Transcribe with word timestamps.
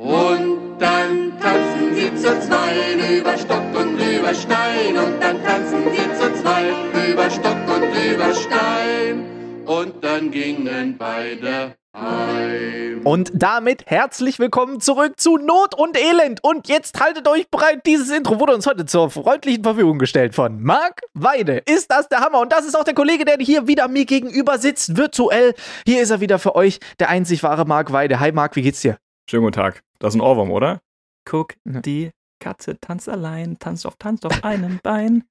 Und 0.00 0.78
dann 0.78 1.38
tanzen 1.38 1.94
sie 1.94 2.14
zu 2.14 2.40
zwei 2.40 3.18
über 3.18 3.36
Stock 3.36 3.62
und 3.78 3.98
über 3.98 4.34
Stein. 4.34 4.96
Und 4.96 5.22
dann 5.22 5.44
tanzen 5.44 5.82
sie 5.92 6.18
zu 6.18 6.40
zwei 6.40 6.70
über 7.12 7.28
Stock 7.28 7.58
und 7.68 7.84
über 8.10 8.34
Stein. 8.34 9.26
Und 9.66 10.02
dann 10.02 10.30
gingen 10.30 10.96
beide 10.96 11.74
heim. 11.94 13.02
Und 13.04 13.30
damit 13.34 13.84
herzlich 13.90 14.38
willkommen 14.38 14.80
zurück 14.80 15.20
zu 15.20 15.36
Not 15.36 15.74
und 15.74 15.98
Elend. 15.98 16.42
Und 16.42 16.68
jetzt 16.68 16.98
haltet 16.98 17.28
euch 17.28 17.50
bereit, 17.50 17.82
dieses 17.84 18.10
Intro 18.10 18.40
wurde 18.40 18.54
uns 18.54 18.66
heute 18.66 18.86
zur 18.86 19.10
freundlichen 19.10 19.62
Verfügung 19.62 19.98
gestellt 19.98 20.34
von 20.34 20.62
Marc 20.62 21.02
Weide. 21.12 21.60
Ist 21.66 21.90
das 21.90 22.08
der 22.08 22.20
Hammer? 22.20 22.40
Und 22.40 22.52
das 22.54 22.64
ist 22.64 22.74
auch 22.74 22.84
der 22.84 22.94
Kollege, 22.94 23.26
der 23.26 23.36
hier 23.38 23.66
wieder 23.66 23.86
mir 23.86 24.06
gegenüber 24.06 24.56
sitzt, 24.56 24.96
virtuell. 24.96 25.52
Hier 25.84 26.00
ist 26.00 26.08
er 26.08 26.22
wieder 26.22 26.38
für 26.38 26.54
euch, 26.54 26.80
der 26.98 27.10
einzig 27.10 27.42
wahre 27.42 27.66
Marc 27.66 27.92
Weide. 27.92 28.18
Hi 28.18 28.32
Marc, 28.32 28.56
wie 28.56 28.62
geht's 28.62 28.80
dir? 28.80 28.96
Schönen 29.28 29.42
guten 29.42 29.60
Tag. 29.60 29.82
Das 30.00 30.14
ist 30.14 30.18
ein 30.20 30.22
Ohrwurm, 30.22 30.50
oder? 30.50 30.80
Guck, 31.24 31.54
Ja. 31.64 31.80
die 31.80 32.10
Katze 32.42 32.78
tanzt 32.80 33.08
allein, 33.08 33.58
tanzt 33.58 33.86
auf, 33.86 33.96
tanzt 33.96 34.24
auf 34.26 34.42
einem 34.44 34.80
Bein. 34.82 35.24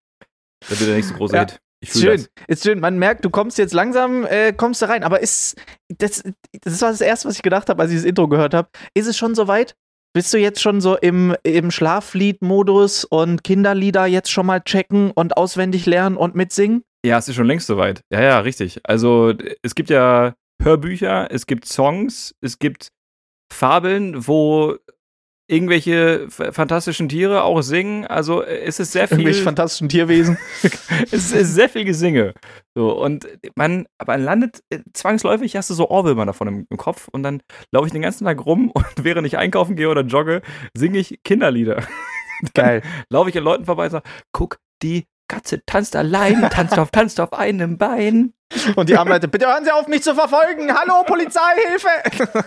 Das 0.61 0.79
wird 0.79 0.89
der 0.89 0.95
nächste 0.95 1.13
große 1.15 1.35
Ja. 1.35 1.41
Hit. 1.41 1.59
Ich 1.81 1.89
Ist 1.91 2.01
schön, 2.01 2.17
das. 2.17 2.29
ist 2.47 2.63
schön. 2.63 2.79
Man 2.81 2.99
merkt, 2.99 3.23
du 3.23 3.29
kommst 3.29 3.57
jetzt 3.57 3.73
langsam, 3.73 4.25
äh, 4.25 4.51
kommst 4.51 4.81
da 4.81 4.87
rein. 4.87 5.03
Aber 5.03 5.21
ist 5.21 5.55
das, 5.97 6.23
das 6.61 6.81
war 6.81 6.91
das 6.91 6.99
erste, 7.01 7.29
was 7.29 7.37
ich 7.37 7.41
gedacht 7.41 7.69
habe, 7.69 7.81
als 7.81 7.91
ich 7.91 7.97
das 7.97 8.05
Intro 8.05 8.27
gehört 8.27 8.53
habe. 8.53 8.67
Ist 8.93 9.07
es 9.07 9.17
schon 9.17 9.33
soweit? 9.33 9.75
Bist 10.13 10.33
du 10.33 10.37
jetzt 10.37 10.59
schon 10.61 10.81
so 10.81 10.97
im, 10.97 11.35
im 11.43 11.71
Schlaflied-Modus 11.71 13.05
und 13.05 13.43
Kinderlieder 13.43 14.05
jetzt 14.07 14.29
schon 14.31 14.45
mal 14.45 14.59
checken 14.61 15.11
und 15.11 15.37
auswendig 15.37 15.85
lernen 15.85 16.17
und 16.17 16.35
mitsingen? 16.35 16.83
Ja, 17.05 17.17
es 17.17 17.29
ist 17.29 17.35
schon 17.35 17.45
längst 17.47 17.67
soweit. 17.67 18.01
Ja, 18.11 18.21
ja, 18.21 18.39
richtig. 18.39 18.81
Also, 18.83 19.33
es 19.61 19.73
gibt 19.75 19.89
ja 19.89 20.33
Hörbücher, 20.61 21.31
es 21.31 21.45
gibt 21.47 21.65
Songs, 21.65 22.35
es 22.41 22.59
gibt 22.59 22.89
Fabeln, 23.51 24.27
wo 24.27 24.77
irgendwelche 25.49 26.27
fantastischen 26.29 27.09
Tiere 27.09 27.43
auch 27.43 27.61
singen. 27.61 28.05
Also, 28.05 28.43
es 28.43 28.79
ist 28.79 28.91
sehr 28.91 29.07
viel. 29.07 29.17
Irgendwelche 29.17 29.43
fantastischen 29.43 29.89
Tierwesen. 29.89 30.37
es 31.11 31.31
ist 31.31 31.55
sehr 31.55 31.69
viel 31.69 31.85
Gesinge. 31.85 32.35
So, 32.75 32.91
und 33.01 33.27
man, 33.55 33.87
aber 33.97 34.13
man 34.13 34.23
landet 34.23 34.61
äh, 34.69 34.79
zwangsläufig, 34.93 35.55
hast 35.55 35.69
du 35.71 35.73
so 35.73 35.89
Ohrwürmer 35.89 36.27
davon 36.27 36.47
im, 36.47 36.67
im 36.69 36.77
Kopf 36.77 37.07
und 37.11 37.23
dann 37.23 37.41
laufe 37.71 37.87
ich 37.87 37.91
den 37.91 38.03
ganzen 38.03 38.25
Tag 38.25 38.45
rum 38.45 38.69
und 38.73 39.03
während 39.03 39.25
ich 39.25 39.37
einkaufen 39.37 39.75
gehe 39.75 39.89
oder 39.89 40.01
jogge, 40.01 40.41
singe 40.75 40.99
ich 40.99 41.19
Kinderlieder. 41.23 41.83
Geil. 42.53 42.83
Laufe 43.09 43.29
ich 43.29 43.37
an 43.37 43.43
Leuten 43.43 43.65
vorbei 43.65 43.85
und 43.85 43.91
sage, 43.91 44.09
guck, 44.31 44.59
die 44.81 45.07
Katze 45.27 45.63
tanzt 45.65 45.95
allein, 45.95 46.49
tanzt 46.49 46.77
auf, 46.79 46.91
tanzt 46.91 47.19
auf 47.19 47.33
einem 47.33 47.77
Bein. 47.77 48.33
Und 48.75 48.89
die 48.89 48.97
armen 48.97 49.11
Leute, 49.11 49.27
bitte 49.27 49.45
hören 49.47 49.63
Sie 49.63 49.71
auf, 49.71 49.87
mich 49.87 50.01
zu 50.01 50.15
verfolgen. 50.15 50.73
Hallo, 50.73 51.03
Polizei, 51.05 51.39
Hilfe! 51.67 52.39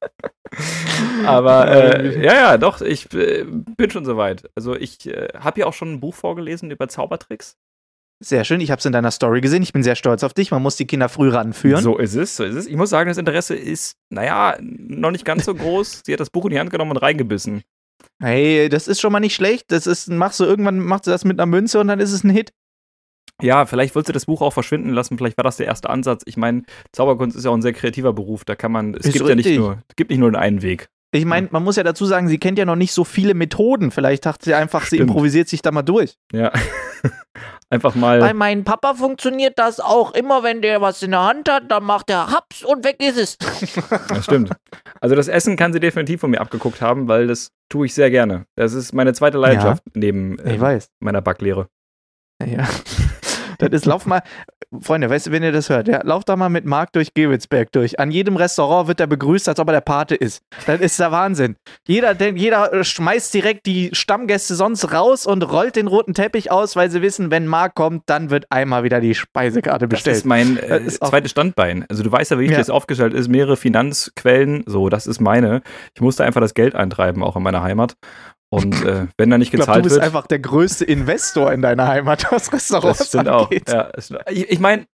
Aber 1.26 1.68
äh, 1.70 2.24
ja, 2.24 2.34
ja, 2.34 2.58
doch, 2.58 2.80
ich 2.80 3.12
äh, 3.14 3.44
bin 3.44 3.90
schon 3.90 4.04
soweit. 4.04 4.50
Also 4.54 4.74
ich 4.74 5.06
äh, 5.06 5.28
habe 5.38 5.60
ja 5.60 5.66
auch 5.66 5.72
schon 5.72 5.92
ein 5.92 6.00
Buch 6.00 6.14
vorgelesen 6.14 6.70
über 6.70 6.88
Zaubertricks. 6.88 7.56
Sehr 8.22 8.44
schön, 8.44 8.60
ich 8.60 8.70
habe 8.70 8.80
es 8.80 8.84
in 8.84 8.92
deiner 8.92 9.10
Story 9.10 9.40
gesehen. 9.40 9.62
Ich 9.62 9.72
bin 9.72 9.82
sehr 9.82 9.96
stolz 9.96 10.22
auf 10.24 10.34
dich. 10.34 10.50
Man 10.50 10.62
muss 10.62 10.76
die 10.76 10.86
Kinder 10.86 11.08
früh 11.08 11.30
ranführen. 11.30 11.82
So 11.82 11.96
ist 11.96 12.14
es, 12.14 12.36
so 12.36 12.44
ist 12.44 12.54
es. 12.54 12.66
Ich 12.66 12.76
muss 12.76 12.90
sagen, 12.90 13.08
das 13.08 13.16
Interesse 13.16 13.54
ist, 13.54 13.96
naja, 14.10 14.58
noch 14.60 15.10
nicht 15.10 15.24
ganz 15.24 15.46
so 15.46 15.54
groß. 15.54 16.02
Sie 16.04 16.12
hat 16.12 16.20
das 16.20 16.28
Buch 16.28 16.44
in 16.44 16.50
die 16.50 16.58
Hand 16.58 16.70
genommen 16.70 16.90
und 16.90 16.98
reingebissen. 16.98 17.62
Hey, 18.22 18.68
das 18.68 18.88
ist 18.88 19.00
schon 19.00 19.12
mal 19.12 19.20
nicht 19.20 19.34
schlecht. 19.34 19.72
Das 19.72 19.86
ist, 19.86 20.10
machst 20.10 20.38
du 20.38 20.44
irgendwann 20.44 20.80
machst 20.80 21.06
du 21.06 21.10
das 21.10 21.24
mit 21.24 21.38
einer 21.38 21.46
Münze 21.46 21.80
und 21.80 21.88
dann 21.88 22.00
ist 22.00 22.12
es 22.12 22.22
ein 22.22 22.30
Hit. 22.30 22.52
Ja, 23.42 23.64
vielleicht 23.66 23.94
wollte 23.94 24.08
sie 24.08 24.12
das 24.12 24.26
Buch 24.26 24.42
auch 24.42 24.52
verschwinden 24.52 24.90
lassen. 24.90 25.16
Vielleicht 25.16 25.38
war 25.38 25.44
das 25.44 25.56
der 25.56 25.66
erste 25.66 25.88
Ansatz. 25.88 26.22
Ich 26.26 26.36
meine, 26.36 26.62
Zauberkunst 26.92 27.36
ist 27.36 27.44
ja 27.44 27.50
auch 27.50 27.54
ein 27.54 27.62
sehr 27.62 27.72
kreativer 27.72 28.12
Beruf. 28.12 28.44
Da 28.44 28.54
kann 28.54 28.70
man, 28.70 28.94
es 28.94 29.06
Ist 29.06 29.14
gibt 29.14 29.28
ja 29.28 29.34
nicht 29.34 29.46
richtig. 29.46 29.58
nur, 29.60 29.78
es 29.88 29.96
gibt 29.96 30.10
nicht 30.10 30.20
nur 30.20 30.30
den 30.30 30.36
einen 30.36 30.60
Weg. 30.62 30.88
Ich 31.12 31.24
meine, 31.24 31.48
man 31.50 31.64
muss 31.64 31.74
ja 31.76 31.82
dazu 31.82 32.04
sagen, 32.04 32.28
sie 32.28 32.38
kennt 32.38 32.56
ja 32.58 32.64
noch 32.64 32.76
nicht 32.76 32.92
so 32.92 33.02
viele 33.02 33.34
Methoden. 33.34 33.90
Vielleicht 33.90 34.26
dachte 34.26 34.44
sie 34.44 34.54
einfach, 34.54 34.82
sie 34.82 34.96
Stimmt. 34.96 35.08
improvisiert 35.10 35.48
sich 35.48 35.60
da 35.62 35.72
mal 35.72 35.82
durch. 35.82 36.16
Ja. 36.32 36.52
Einfach 37.72 37.94
mal. 37.94 38.18
Bei 38.18 38.34
meinem 38.34 38.64
Papa 38.64 38.94
funktioniert 38.94 39.58
das 39.58 39.78
auch. 39.80 40.12
Immer 40.14 40.42
wenn 40.42 40.60
der 40.60 40.80
was 40.80 41.02
in 41.02 41.12
der 41.12 41.22
Hand 41.22 41.48
hat, 41.48 41.70
dann 41.70 41.84
macht 41.84 42.10
er 42.10 42.30
Haps 42.30 42.64
und 42.64 42.84
weg 42.84 42.96
ist 43.00 43.16
es. 43.16 43.38
Das 44.08 44.24
stimmt. 44.24 44.50
Also 45.00 45.14
das 45.14 45.28
Essen 45.28 45.56
kann 45.56 45.72
sie 45.72 45.78
definitiv 45.80 46.20
von 46.20 46.30
mir 46.30 46.40
abgeguckt 46.40 46.80
haben, 46.80 47.06
weil 47.08 47.28
das 47.28 47.52
tue 47.68 47.86
ich 47.86 47.94
sehr 47.94 48.10
gerne. 48.10 48.44
Das 48.56 48.72
ist 48.72 48.92
meine 48.92 49.12
zweite 49.14 49.38
Leidenschaft 49.38 49.82
neben 49.94 50.38
äh, 50.40 50.54
Ich 50.56 50.60
weiß. 50.60 50.90
meiner 51.00 51.22
Backlehre. 51.22 51.68
Ja. 52.44 52.68
Das 53.60 53.70
ist, 53.70 53.86
lauf 53.86 54.06
mal, 54.06 54.22
Freunde, 54.80 55.10
weißt 55.10 55.26
du, 55.28 55.32
wenn 55.32 55.42
ihr 55.42 55.52
das 55.52 55.68
hört, 55.68 55.88
ja, 55.88 56.00
lauft 56.04 56.28
da 56.28 56.36
mal 56.36 56.48
mit 56.48 56.64
Marc 56.64 56.92
durch 56.92 57.12
Gewitzberg 57.14 57.72
durch. 57.72 57.98
An 57.98 58.10
jedem 58.10 58.36
Restaurant 58.36 58.86
wird 58.88 59.00
er 59.00 59.06
begrüßt, 59.06 59.48
als 59.48 59.58
ob 59.58 59.68
er 59.68 59.72
der 59.72 59.80
Pate 59.80 60.14
ist. 60.14 60.42
Das 60.66 60.80
ist 60.80 60.98
der 61.00 61.10
Wahnsinn. 61.12 61.56
Jeder, 61.86 62.12
jeder 62.30 62.84
schmeißt 62.84 63.34
direkt 63.34 63.66
die 63.66 63.90
Stammgäste 63.92 64.54
sonst 64.54 64.92
raus 64.92 65.26
und 65.26 65.42
rollt 65.42 65.76
den 65.76 65.86
roten 65.88 66.14
Teppich 66.14 66.50
aus, 66.52 66.76
weil 66.76 66.90
sie 66.90 67.02
wissen, 67.02 67.30
wenn 67.30 67.46
Marc 67.46 67.74
kommt, 67.74 68.04
dann 68.06 68.30
wird 68.30 68.46
einmal 68.50 68.84
wieder 68.84 69.00
die 69.00 69.14
Speisekarte 69.14 69.88
Das 69.88 69.98
bestellt. 69.98 70.16
ist 70.18 70.24
mein 70.26 70.56
äh, 70.58 70.68
Das 70.68 70.82
ist 70.94 71.04
zweites 71.04 71.30
Standbein. 71.32 71.84
Also 71.88 72.02
du 72.02 72.12
weißt 72.12 72.30
ja, 72.30 72.36
wie 72.38 72.42
wichtig 72.42 72.52
Ja. 72.54 72.58
das 72.60 72.70
aufgestellt 72.70 73.12
ist. 73.14 73.28
Mehrere 73.28 73.56
Finanzquellen, 73.56 74.62
so, 74.66 74.88
das 74.88 75.06
ist 75.06 75.20
meine. 75.20 75.62
Ich 75.94 76.00
musste 76.00 76.24
einfach 76.24 76.40
das 76.40 76.54
Geld 76.54 76.74
eintreiben, 76.74 77.22
auch 77.22 77.36
in 77.36 77.42
meiner 77.42 77.62
Heimat. 77.62 77.94
Und 78.52 78.84
äh, 78.84 79.06
wenn 79.16 79.30
da 79.30 79.38
nicht 79.38 79.48
ich 79.48 79.52
glaube, 79.52 79.66
du 79.66 79.66
gezahlt 79.68 79.84
bist 79.84 79.94
wird. 79.96 80.04
einfach 80.04 80.26
der 80.26 80.40
größte 80.40 80.84
Investor 80.84 81.52
in 81.52 81.62
deiner 81.62 81.86
Heimat, 81.86 82.26
was 82.32 82.52
Restaurants 82.52 82.98
Das 82.98 83.08
stimmt 83.08 83.28
auch. 83.28 83.44
angeht. 83.44 83.68
Ja, 83.68 83.90
es 83.94 84.06
stimmt. 84.06 84.22
ich 84.28 84.50
ich 84.50 84.58
meine, 84.58 84.86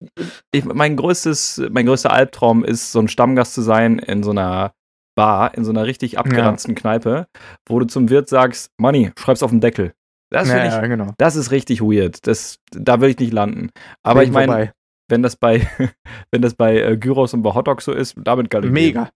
mein, 0.73 0.97
größtes, 0.97 1.63
mein 1.71 1.85
größter 1.85 2.11
Albtraum 2.11 2.65
ist, 2.65 2.91
so 2.91 2.99
ein 2.99 3.07
Stammgast 3.07 3.53
zu 3.53 3.61
sein 3.61 3.99
in 3.99 4.23
so 4.23 4.31
einer 4.31 4.73
Bar, 5.15 5.55
in 5.55 5.63
so 5.63 5.71
einer 5.71 5.85
richtig 5.85 6.19
abgeranzten 6.19 6.75
Kneipe, 6.75 7.27
wo 7.69 7.79
du 7.79 7.85
zum 7.85 8.09
Wirt 8.09 8.27
sagst, 8.27 8.71
Money, 8.77 9.11
schreib's 9.17 9.41
auf 9.43 9.51
den 9.51 9.61
Deckel. 9.61 9.93
Das 10.29 10.49
Ja, 10.49 10.55
finde 10.55 10.67
ich, 10.67 10.73
ja, 10.73 10.87
genau. 10.87 11.13
das 11.17 11.37
ist 11.37 11.51
richtig 11.51 11.79
weird. 11.81 12.27
Das, 12.27 12.57
da 12.71 12.99
will 12.99 13.09
ich 13.11 13.19
nicht 13.19 13.31
landen. 13.31 13.69
Aber 14.03 14.19
Bin 14.19 14.29
ich 14.29 14.33
meine, 14.33 14.73
wenn 15.09 15.23
das 15.23 15.37
bei, 15.37 15.65
wenn 16.31 16.41
das 16.41 16.55
bei 16.55 16.81
äh, 16.81 16.97
Gyros 16.97 17.33
und 17.33 17.43
bei 17.43 17.53
Hotdogs 17.53 17.85
so 17.85 17.93
ist, 17.93 18.15
damit 18.17 18.49
kann 18.49 18.63
ich 18.65 18.71
Mega. 18.71 18.99
leben. 19.03 19.11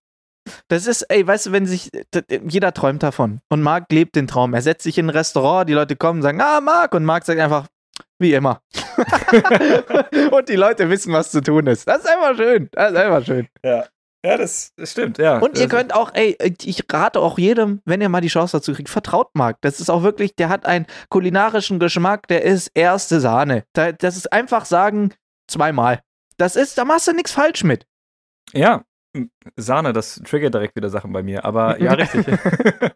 Das 0.67 0.87
ist, 0.87 1.03
ey, 1.03 1.25
weißt 1.25 1.47
du, 1.47 1.51
wenn 1.51 1.65
sich, 1.65 1.89
jeder 2.47 2.73
träumt 2.73 3.03
davon. 3.03 3.41
Und 3.49 3.61
Marc 3.61 3.91
lebt 3.91 4.15
den 4.15 4.27
Traum. 4.27 4.53
Er 4.53 4.61
setzt 4.61 4.83
sich 4.83 4.97
in 4.97 5.07
ein 5.07 5.09
Restaurant, 5.09 5.67
die 5.69 5.73
Leute 5.73 5.95
kommen 5.95 6.19
und 6.19 6.23
sagen, 6.23 6.41
ah, 6.41 6.61
Marc. 6.61 6.93
Und 6.93 7.05
Marc 7.05 7.25
sagt 7.25 7.39
einfach, 7.39 7.67
wie 8.19 8.33
immer. 8.33 8.61
und 10.31 10.49
die 10.49 10.55
Leute 10.55 10.89
wissen, 10.89 11.13
was 11.13 11.31
zu 11.31 11.41
tun 11.41 11.67
ist. 11.67 11.87
Das 11.87 11.99
ist 11.99 12.07
einfach 12.09 12.35
schön. 12.35 12.69
Das 12.71 12.91
ist 12.91 12.97
einfach 12.97 13.25
schön. 13.25 13.47
Ja, 13.63 14.35
das, 14.37 14.73
das 14.75 14.91
stimmt, 14.91 15.17
ja. 15.17 15.37
Und 15.39 15.57
ihr 15.57 15.67
Das- 15.67 15.77
könnt 15.77 15.93
auch, 15.93 16.11
ey, 16.13 16.35
ich 16.63 16.83
rate 16.91 17.19
auch 17.21 17.37
jedem, 17.37 17.81
wenn 17.85 18.01
ihr 18.01 18.09
mal 18.09 18.19
die 18.19 18.27
Chance 18.27 18.57
dazu 18.57 18.73
kriegt, 18.73 18.89
vertraut 18.89 19.29
Marc. 19.33 19.61
Das 19.61 19.79
ist 19.79 19.89
auch 19.89 20.03
wirklich, 20.03 20.35
der 20.35 20.49
hat 20.49 20.65
einen 20.65 20.87
kulinarischen 21.09 21.79
Geschmack, 21.79 22.27
der 22.27 22.43
ist 22.43 22.69
erste 22.73 23.21
Sahne. 23.21 23.63
Da- 23.73 23.93
Das 23.93 24.17
ist 24.17 24.33
einfach 24.33 24.65
sagen, 24.65 25.13
zweimal. 25.47 26.01
Das 26.37 26.55
ist, 26.57 26.77
da 26.77 26.83
machst 26.85 27.07
du 27.07 27.13
nichts 27.13 27.31
falsch 27.31 27.63
mit. 27.63 27.85
Ja, 28.51 28.83
Sahne, 29.55 29.93
das 29.93 30.21
triggert 30.25 30.53
direkt 30.53 30.75
wieder 30.75 30.89
Sachen 30.89 31.11
bei 31.11 31.23
mir. 31.23 31.43
Aber 31.45 31.77
ja, 31.81 31.93
richtig. 31.93 32.25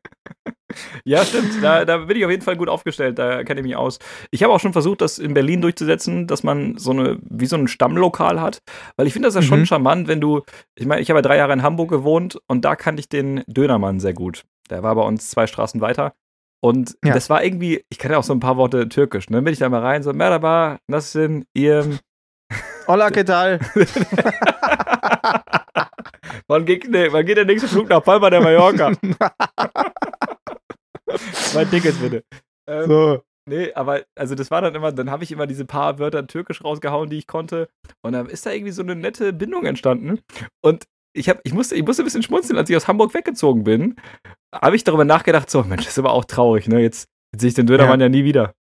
ja, 1.05 1.23
stimmt. 1.25 1.61
Da, 1.63 1.85
da 1.85 1.97
bin 1.97 2.17
ich 2.17 2.25
auf 2.25 2.31
jeden 2.31 2.43
Fall 2.43 2.55
gut 2.57 2.69
aufgestellt. 2.69 3.17
Da 3.19 3.43
kenne 3.43 3.61
ich 3.61 3.65
mich 3.65 3.75
aus. 3.75 3.97
Ich 4.31 4.43
habe 4.43 4.53
auch 4.53 4.59
schon 4.59 4.73
versucht, 4.73 5.01
das 5.01 5.17
in 5.19 5.33
Berlin 5.33 5.61
durchzusetzen, 5.61 6.27
dass 6.27 6.43
man 6.43 6.77
so 6.77 6.91
eine, 6.91 7.17
wie 7.29 7.45
so 7.47 7.55
ein 7.55 7.67
Stammlokal 7.67 8.39
hat. 8.41 8.59
Weil 8.95 9.07
ich 9.07 9.13
finde 9.13 9.27
das 9.27 9.35
ja 9.35 9.41
schon 9.41 9.61
Mhm. 9.61 9.65
charmant, 9.65 10.07
wenn 10.07 10.21
du, 10.21 10.41
ich 10.75 10.85
meine, 10.85 11.01
ich 11.01 11.09
habe 11.09 11.17
ja 11.19 11.23
drei 11.23 11.37
Jahre 11.37 11.53
in 11.53 11.63
Hamburg 11.63 11.89
gewohnt 11.89 12.39
und 12.47 12.63
da 12.65 12.75
kannte 12.75 12.99
ich 12.99 13.09
den 13.09 13.43
Dönermann 13.47 13.99
sehr 13.99 14.13
gut. 14.13 14.43
Der 14.69 14.83
war 14.83 14.95
bei 14.95 15.01
uns 15.03 15.29
zwei 15.29 15.47
Straßen 15.47 15.81
weiter. 15.81 16.13
Und 16.61 16.95
Ja. 17.03 17.13
das 17.13 17.29
war 17.29 17.43
irgendwie, 17.43 17.83
ich 17.89 17.97
kann 17.99 18.11
ja 18.11 18.17
auch 18.17 18.23
so 18.23 18.33
ein 18.33 18.39
paar 18.39 18.55
Worte 18.57 18.87
türkisch, 18.87 19.29
ne? 19.29 19.41
Bin 19.41 19.51
ich 19.51 19.59
da 19.59 19.67
mal 19.67 19.81
rein, 19.81 20.01
so, 20.03 20.13
Merhaba, 20.13 20.79
Nassin, 20.87 21.45
ihr, 21.53 21.99
Hola, 22.87 23.09
¿qué 23.09 23.25
tal? 23.25 23.59
wann 26.47 26.65
geht, 26.65 26.89
nee, 26.89 27.07
wann 27.11 27.25
geht 27.25 27.37
der 27.37 27.45
nächste 27.45 27.67
Flug 27.67 27.89
nach 27.89 28.03
Palma 28.03 28.29
de 28.29 28.39
Mallorca? 28.41 28.91
Mein 31.53 31.69
Tickets 31.69 31.97
bitte. 31.97 32.23
Ähm, 32.67 32.87
so. 32.87 33.21
Nee, 33.49 33.73
aber 33.73 34.03
also 34.17 34.35
das 34.35 34.51
war 34.51 34.61
dann 34.61 34.73
immer, 34.73 34.91
dann 34.93 35.11
habe 35.11 35.23
ich 35.23 35.31
immer 35.31 35.47
diese 35.47 35.65
paar 35.65 35.99
Wörter 35.99 36.25
türkisch 36.27 36.63
rausgehauen, 36.63 37.09
die 37.09 37.17
ich 37.17 37.27
konnte. 37.27 37.67
Und 38.01 38.13
dann 38.13 38.27
ist 38.27 38.45
da 38.45 38.51
irgendwie 38.51 38.71
so 38.71 38.81
eine 38.81 38.95
nette 38.95 39.33
Bindung 39.33 39.65
entstanden. 39.65 40.19
Und 40.63 40.85
ich, 41.13 41.27
hab, 41.29 41.41
ich, 41.43 41.53
musste, 41.53 41.75
ich 41.75 41.83
musste 41.85 42.03
ein 42.03 42.05
bisschen 42.05 42.23
schmunzeln, 42.23 42.57
als 42.57 42.69
ich 42.69 42.75
aus 42.75 42.87
Hamburg 42.87 43.13
weggezogen 43.13 43.63
bin. 43.65 43.95
Habe 44.55 44.75
ich 44.77 44.83
darüber 44.85 45.03
nachgedacht, 45.05 45.49
so, 45.49 45.61
Mensch, 45.63 45.83
das 45.83 45.93
ist 45.93 45.99
aber 45.99 46.13
auch 46.13 46.25
traurig, 46.25 46.67
ne? 46.69 46.79
Jetzt, 46.79 47.07
jetzt 47.33 47.41
sehe 47.41 47.49
ich 47.49 47.53
den 47.53 47.67
Dönermann 47.67 47.99
ja. 47.99 48.07
nie 48.09 48.23
wieder. 48.23 48.53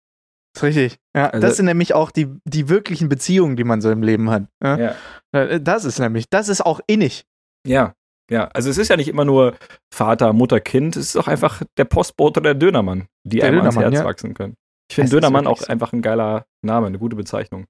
ist 0.56 0.64
richtig. 0.64 0.98
Ja, 1.16 1.28
Also- 1.30 1.46
das 1.48 1.58
sind 1.58 1.68
nämlich 1.68 1.94
auch 1.94 2.10
die, 2.10 2.28
die 2.46 2.68
wirklichen 2.68 3.08
Beziehungen, 3.08 3.56
die 3.56 3.64
man 3.64 3.82
so 3.82 3.92
im 3.92 4.02
Leben 4.02 4.32
hat. 4.32 4.48
Ja? 4.64 4.78
Ja. 4.78 4.96
Äh, 5.32 5.62
Das 5.62 5.86
ist 5.86 6.00
nämlich, 6.00 6.26
das 6.30 6.50
ist 6.50 6.62
auch 6.66 6.80
innig. 6.88 7.24
Ja, 7.68 7.94
ja. 8.30 8.48
Also 8.48 8.70
es 8.70 8.78
ist 8.78 8.90
ja 8.90 8.98
nicht 8.98 9.08
immer 9.08 9.26
nur 9.26 9.56
Vater, 9.94 10.34
Mutter, 10.34 10.60
Kind, 10.60 10.96
es 10.96 11.10
ist 11.10 11.18
auch 11.18 11.28
einfach 11.28 11.62
der 11.78 11.86
Postbote 11.86 12.40
oder 12.40 12.54
der 12.54 12.60
Dönermann, 12.60 13.08
die 13.24 13.40
Der 13.40 13.48
einem 13.48 13.60
ans 13.60 13.76
Dönermann, 13.76 13.94
Herz 13.94 14.04
ja. 14.04 14.10
wachsen 14.10 14.34
können. 14.34 14.56
Ich 14.90 14.96
finde 14.96 15.06
Es 15.06 15.12
Dönermann 15.12 15.48
auch 15.48 15.60
so. 15.60 15.68
einfach 15.68 15.94
ein 15.94 16.02
geiler 16.02 16.46
Name, 16.66 16.88
eine 16.88 17.00
gute 17.00 17.16
Bezeichnung. 17.16 17.66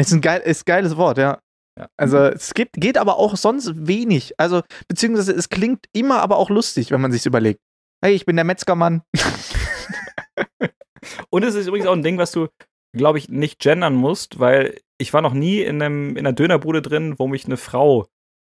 Ist 0.00 0.12
ein 0.12 0.20
geil, 0.20 0.40
ist 0.44 0.64
geiles 0.64 0.96
Wort, 0.96 1.18
ja. 1.18 1.38
Ja. 1.78 1.88
Also 1.96 2.18
es 2.18 2.54
gibt, 2.54 2.74
geht 2.74 2.98
aber 2.98 3.16
auch 3.16 3.36
sonst 3.36 3.86
wenig. 3.86 4.34
Also, 4.38 4.62
beziehungsweise 4.88 5.32
es 5.32 5.48
klingt 5.48 5.86
immer 5.92 6.20
aber 6.20 6.36
auch 6.36 6.50
lustig, 6.50 6.90
wenn 6.90 7.00
man 7.00 7.12
sich 7.12 7.24
überlegt. 7.24 7.60
Hey, 8.04 8.14
ich 8.14 8.26
bin 8.26 8.36
der 8.36 8.44
Metzgermann. 8.44 9.02
Und 11.30 11.44
es 11.44 11.54
ist 11.54 11.66
übrigens 11.66 11.86
auch 11.86 11.94
ein 11.94 12.02
Ding, 12.02 12.18
was 12.18 12.32
du, 12.32 12.48
glaube 12.94 13.18
ich, 13.18 13.28
nicht 13.28 13.58
gendern 13.58 13.94
musst, 13.94 14.38
weil 14.38 14.78
ich 14.98 15.12
war 15.12 15.22
noch 15.22 15.32
nie 15.32 15.62
in, 15.62 15.82
einem, 15.82 16.10
in 16.10 16.18
einer 16.18 16.32
Dönerbude 16.32 16.82
drin, 16.82 17.18
wo 17.18 17.26
mich 17.26 17.46
eine 17.46 17.56
Frau 17.56 18.06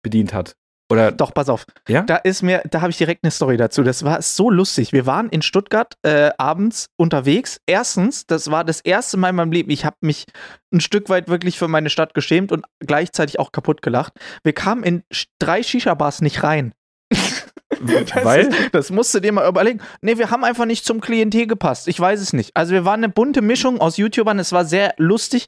bedient 0.01 0.33
hat. 0.33 0.55
Oder 0.91 1.11
Doch, 1.11 1.33
pass 1.33 1.49
auf. 1.49 1.65
Ja? 1.87 2.03
Da 2.03 2.17
ist 2.17 2.43
mir, 2.43 2.61
da 2.69 2.81
habe 2.81 2.91
ich 2.91 2.97
direkt 2.97 3.23
eine 3.23 3.31
Story 3.31 3.57
dazu. 3.57 3.83
Das 3.83 4.03
war 4.03 4.21
so 4.21 4.49
lustig. 4.49 4.91
Wir 4.93 5.05
waren 5.05 5.29
in 5.29 5.41
Stuttgart 5.41 5.95
äh, 6.03 6.31
abends 6.37 6.87
unterwegs. 6.97 7.59
Erstens, 7.65 8.25
das 8.27 8.51
war 8.51 8.63
das 8.63 8.81
erste 8.81 9.17
Mal 9.17 9.29
in 9.29 9.35
meinem 9.35 9.51
Leben. 9.51 9.69
Ich 9.71 9.85
habe 9.85 9.97
mich 10.01 10.25
ein 10.73 10.81
Stück 10.81 11.09
weit 11.09 11.29
wirklich 11.29 11.57
für 11.57 11.67
meine 11.67 11.89
Stadt 11.89 12.13
geschämt 12.13 12.51
und 12.51 12.65
gleichzeitig 12.79 13.39
auch 13.39 13.51
kaputt 13.51 13.81
gelacht. 13.81 14.13
Wir 14.43 14.53
kamen 14.53 14.83
in 14.83 15.03
drei 15.39 15.63
Shisha-Bars 15.63 16.21
nicht 16.21 16.43
rein. 16.43 16.73
Das, 17.81 18.23
weil? 18.25 18.47
ist, 18.47 18.57
das 18.71 18.91
musst 18.91 19.13
du 19.13 19.19
dir 19.19 19.31
mal 19.31 19.47
überlegen. 19.47 19.79
Nee, 20.01 20.17
wir 20.17 20.31
haben 20.31 20.43
einfach 20.43 20.65
nicht 20.65 20.85
zum 20.85 21.01
Klientel 21.01 21.47
gepasst. 21.47 21.87
Ich 21.87 21.99
weiß 21.99 22.19
es 22.19 22.33
nicht. 22.33 22.51
Also 22.55 22.73
wir 22.73 22.85
waren 22.85 23.03
eine 23.03 23.09
bunte 23.09 23.41
Mischung 23.41 23.79
aus 23.81 23.97
YouTubern. 23.97 24.39
Es 24.39 24.51
war 24.51 24.65
sehr 24.65 24.93
lustig. 24.97 25.47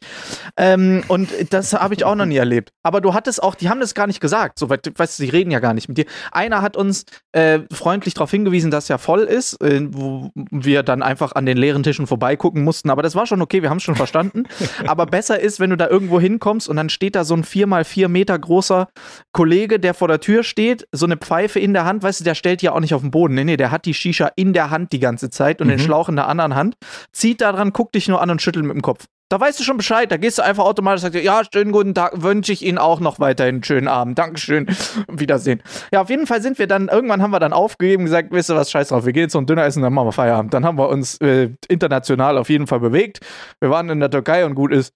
Ähm, 0.57 1.03
und 1.07 1.29
das 1.51 1.73
habe 1.73 1.93
ich 1.93 2.05
auch 2.05 2.15
noch 2.15 2.25
nie 2.25 2.37
erlebt. 2.37 2.71
Aber 2.83 3.01
du 3.01 3.13
hattest 3.13 3.41
auch, 3.41 3.55
die 3.55 3.69
haben 3.69 3.79
das 3.79 3.93
gar 3.93 4.07
nicht 4.07 4.19
gesagt. 4.19 4.59
So, 4.59 4.69
weißt 4.69 5.19
du, 5.19 5.23
die 5.23 5.29
reden 5.29 5.51
ja 5.51 5.59
gar 5.59 5.73
nicht 5.73 5.87
mit 5.87 5.97
dir. 5.97 6.05
Einer 6.31 6.61
hat 6.61 6.77
uns 6.77 7.05
äh, 7.31 7.59
freundlich 7.71 8.13
darauf 8.13 8.31
hingewiesen, 8.31 8.71
dass 8.71 8.87
ja 8.87 8.97
voll 8.97 9.21
ist, 9.21 9.61
äh, 9.61 9.81
wo 9.89 10.31
wir 10.33 10.83
dann 10.83 11.01
einfach 11.03 11.33
an 11.33 11.45
den 11.45 11.57
leeren 11.57 11.83
Tischen 11.83 12.07
vorbeigucken 12.07 12.63
mussten. 12.63 12.89
Aber 12.89 13.01
das 13.01 13.15
war 13.15 13.25
schon 13.25 13.41
okay, 13.41 13.61
wir 13.61 13.69
haben 13.69 13.77
es 13.77 13.83
schon 13.83 13.95
verstanden. 13.95 14.43
Aber 14.87 15.05
besser 15.05 15.39
ist, 15.39 15.59
wenn 15.59 15.69
du 15.69 15.77
da 15.77 15.87
irgendwo 15.87 16.19
hinkommst 16.19 16.69
und 16.69 16.75
dann 16.75 16.89
steht 16.89 17.15
da 17.15 17.23
so 17.23 17.35
ein 17.35 17.43
4x4 17.43 18.07
Meter 18.07 18.37
großer 18.37 18.87
Kollege, 19.31 19.79
der 19.79 19.93
vor 19.93 20.07
der 20.07 20.19
Tür 20.19 20.43
steht, 20.43 20.87
so 20.91 21.05
eine 21.05 21.17
Pfeife 21.17 21.59
in 21.59 21.73
der 21.73 21.85
Hand, 21.85 22.03
weißt 22.03 22.14
du, 22.19 22.23
der 22.23 22.35
stellt 22.35 22.61
die 22.61 22.65
ja 22.67 22.71
auch 22.73 22.79
nicht 22.79 22.93
auf 22.93 23.01
den 23.01 23.11
Boden. 23.11 23.35
Nee, 23.35 23.43
nee, 23.43 23.57
der 23.57 23.71
hat 23.71 23.85
die 23.85 23.93
Shisha 23.93 24.31
in 24.35 24.53
der 24.53 24.69
Hand 24.69 24.91
die 24.91 24.99
ganze 24.99 25.29
Zeit 25.29 25.61
und 25.61 25.67
den 25.67 25.79
Mhm. 25.79 25.83
Schlauch 25.83 26.09
in 26.09 26.15
der 26.15 26.27
anderen 26.27 26.55
Hand, 26.55 26.75
zieht 27.11 27.41
da 27.41 27.51
dran, 27.51 27.71
guckt 27.73 27.95
dich 27.95 28.07
nur 28.07 28.21
an 28.21 28.29
und 28.29 28.41
schüttelt 28.41 28.65
mit 28.65 28.73
dem 28.75 28.81
Kopf. 28.81 29.05
Da 29.29 29.39
weißt 29.39 29.59
du 29.59 29.63
schon 29.63 29.77
Bescheid, 29.77 30.11
da 30.11 30.17
gehst 30.17 30.37
du 30.37 30.43
einfach 30.43 30.65
automatisch 30.65 31.03
und 31.03 31.11
sagst, 31.11 31.25
ja, 31.25 31.41
schönen 31.51 31.71
guten 31.71 31.95
Tag, 31.95 32.21
wünsche 32.21 32.53
ich 32.53 32.63
Ihnen 32.63 32.77
auch 32.77 32.99
noch 32.99 33.19
weiterhin 33.19 33.55
einen 33.55 33.63
schönen 33.63 33.87
Abend. 33.87 34.19
Dankeschön. 34.19 34.67
Wiedersehen. 35.11 35.63
Ja, 35.91 36.01
auf 36.01 36.11
jeden 36.11 36.27
Fall 36.27 36.43
sind 36.43 36.59
wir 36.59 36.67
dann, 36.67 36.89
irgendwann 36.89 37.23
haben 37.23 37.31
wir 37.31 37.39
dann 37.39 37.51
aufgegeben, 37.51 38.05
gesagt, 38.05 38.27
wisst 38.31 38.51
ihr 38.51 38.55
was, 38.55 38.69
scheiß 38.69 38.89
drauf, 38.89 39.03
wir 39.03 39.13
gehen 39.13 39.23
jetzt 39.23 39.33
so 39.33 39.39
ein 39.39 39.47
Döner 39.47 39.65
essen, 39.65 39.81
dann 39.81 39.93
machen 39.93 40.09
wir 40.09 40.11
Feierabend. 40.11 40.53
Dann 40.53 40.63
haben 40.63 40.77
wir 40.77 40.89
uns 40.89 41.19
äh, 41.21 41.49
international 41.67 42.37
auf 42.37 42.49
jeden 42.49 42.67
Fall 42.67 42.79
bewegt. 42.79 43.19
Wir 43.59 43.71
waren 43.71 43.89
in 43.89 43.99
der 43.99 44.11
Türkei 44.11 44.45
und 44.45 44.53
gut 44.53 44.71
ist. 44.71 44.93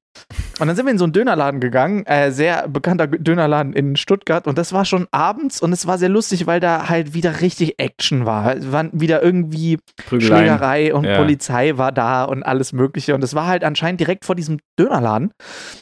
Und 0.60 0.68
dann 0.68 0.76
sind 0.76 0.86
wir 0.86 0.92
in 0.92 0.98
so 0.98 1.06
einen 1.06 1.14
Dönerladen 1.14 1.62
gegangen, 1.62 2.06
äh, 2.06 2.32
sehr 2.32 2.68
bekannter 2.68 3.08
Dönerladen 3.08 3.72
in 3.74 3.96
Stuttgart. 3.96 4.46
Und 4.48 4.58
das 4.58 4.74
war 4.74 4.84
schon 4.84 5.08
abends 5.12 5.62
und 5.62 5.72
es 5.72 5.88
war 5.88 5.98
sehr 5.98 6.10
lustig, 6.10 6.48
weil 6.48 6.60
da 6.60 6.90
halt 6.90 7.14
wieder 7.14 7.40
richtig 7.42 7.76
Action 7.80 8.26
war. 8.26 8.58
Es 8.58 8.72
waren 8.72 8.90
wieder 8.92 9.24
irgendwie 9.24 9.80
Prügeleien. 10.08 10.48
Schlägerei 10.48 10.94
und 10.94 11.06
Ja. 11.06 11.18
Polizei 11.18 11.78
war 11.78 11.92
da 11.94 12.26
und 12.26 12.44
alles 12.44 12.74
Mögliche. 12.74 13.16
Und 13.16 13.24
es 13.24 13.34
war 13.34 13.48
halt 13.48 13.64
anscheinend 13.64 14.02
direkt 14.02 14.26
vor 14.26 14.36
diesem 14.36 14.60
Dönerladen. 14.78 15.32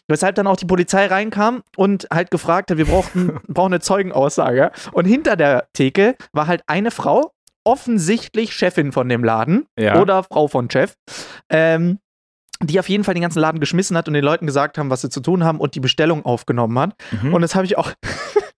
Weshalb 0.07 0.35
dann 0.35 0.45
auch 0.47 0.57
die 0.57 0.65
Polizei 0.65 1.07
reinkam 1.07 1.63
und 1.75 2.07
halt 2.13 2.29
gefragt 2.29 2.69
hat, 2.69 2.77
wir 2.77 2.85
brauchten, 2.85 3.39
brauchen 3.47 3.73
eine 3.73 3.79
Zeugenaussage. 3.81 4.71
Und 4.91 5.05
hinter 5.05 5.35
der 5.35 5.67
Theke 5.73 6.15
war 6.33 6.45
halt 6.45 6.61
eine 6.67 6.91
Frau, 6.91 7.31
offensichtlich 7.63 8.53
Chefin 8.53 8.91
von 8.91 9.09
dem 9.09 9.23
Laden 9.23 9.65
Ja. 9.77 9.99
oder 9.99 10.23
Frau 10.23 10.47
von 10.47 10.69
Chef. 10.69 10.93
Ähm, 11.49 11.99
die 12.61 12.79
auf 12.79 12.89
jeden 12.89 13.03
Fall 13.03 13.13
den 13.13 13.21
ganzen 13.21 13.39
Laden 13.39 13.59
geschmissen 13.59 13.97
hat 13.97 14.07
und 14.07 14.13
den 14.13 14.23
Leuten 14.23 14.45
gesagt 14.45 14.77
haben, 14.77 14.89
was 14.89 15.01
sie 15.01 15.09
zu 15.09 15.21
tun 15.21 15.43
haben 15.43 15.59
und 15.59 15.75
die 15.75 15.79
Bestellung 15.79 16.25
aufgenommen 16.25 16.77
hat. 16.79 16.95
Mhm. 17.21 17.33
Und 17.33 17.41
das 17.41 17.55
habe 17.55 17.65
ich 17.65 17.77
auch. 17.77 17.91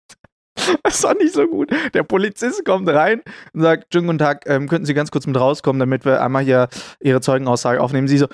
das 0.84 1.04
war 1.04 1.16
nicht 1.16 1.34
so 1.34 1.48
gut. 1.48 1.70
Der 1.94 2.04
Polizist 2.04 2.64
kommt 2.66 2.88
rein 2.90 3.22
und 3.54 3.62
sagt: 3.62 3.94
Schönen 3.94 4.08
guten 4.08 4.20
Tag, 4.20 4.44
ähm, 4.48 4.68
könnten 4.68 4.86
Sie 4.86 4.94
ganz 4.94 5.12
kurz 5.12 5.28
mit 5.28 5.38
rauskommen, 5.38 5.80
damit 5.80 6.06
wir 6.06 6.22
einmal 6.22 6.44
hier 6.44 6.70
Ihre 7.02 7.22
Zeugenaussage 7.22 7.82
aufnehmen. 7.82 8.08
Sie 8.08 8.18
so: 8.18 8.28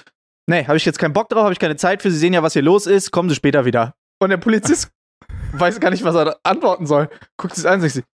Nee, 0.47 0.65
habe 0.65 0.77
ich 0.77 0.85
jetzt 0.85 0.99
keinen 0.99 1.13
Bock 1.13 1.29
drauf, 1.29 1.43
habe 1.43 1.53
ich 1.53 1.59
keine 1.59 1.75
Zeit 1.75 2.01
für. 2.01 2.11
Sie 2.11 2.17
sehen 2.17 2.33
ja, 2.33 2.43
was 2.43 2.53
hier 2.53 2.61
los 2.61 2.85
ist, 2.85 3.11
kommen 3.11 3.29
Sie 3.29 3.35
später 3.35 3.65
wieder. 3.65 3.95
Und 4.19 4.29
der 4.29 4.37
Polizist 4.37 4.91
weiß 5.53 5.79
gar 5.79 5.89
nicht, 5.89 6.03
was 6.03 6.15
er 6.15 6.37
antworten 6.43 6.85
soll. 6.85 7.09
Guckt 7.37 7.55
sich 7.55 7.67
an 7.67 7.81
und 7.81 7.89
sagt: 7.89 8.05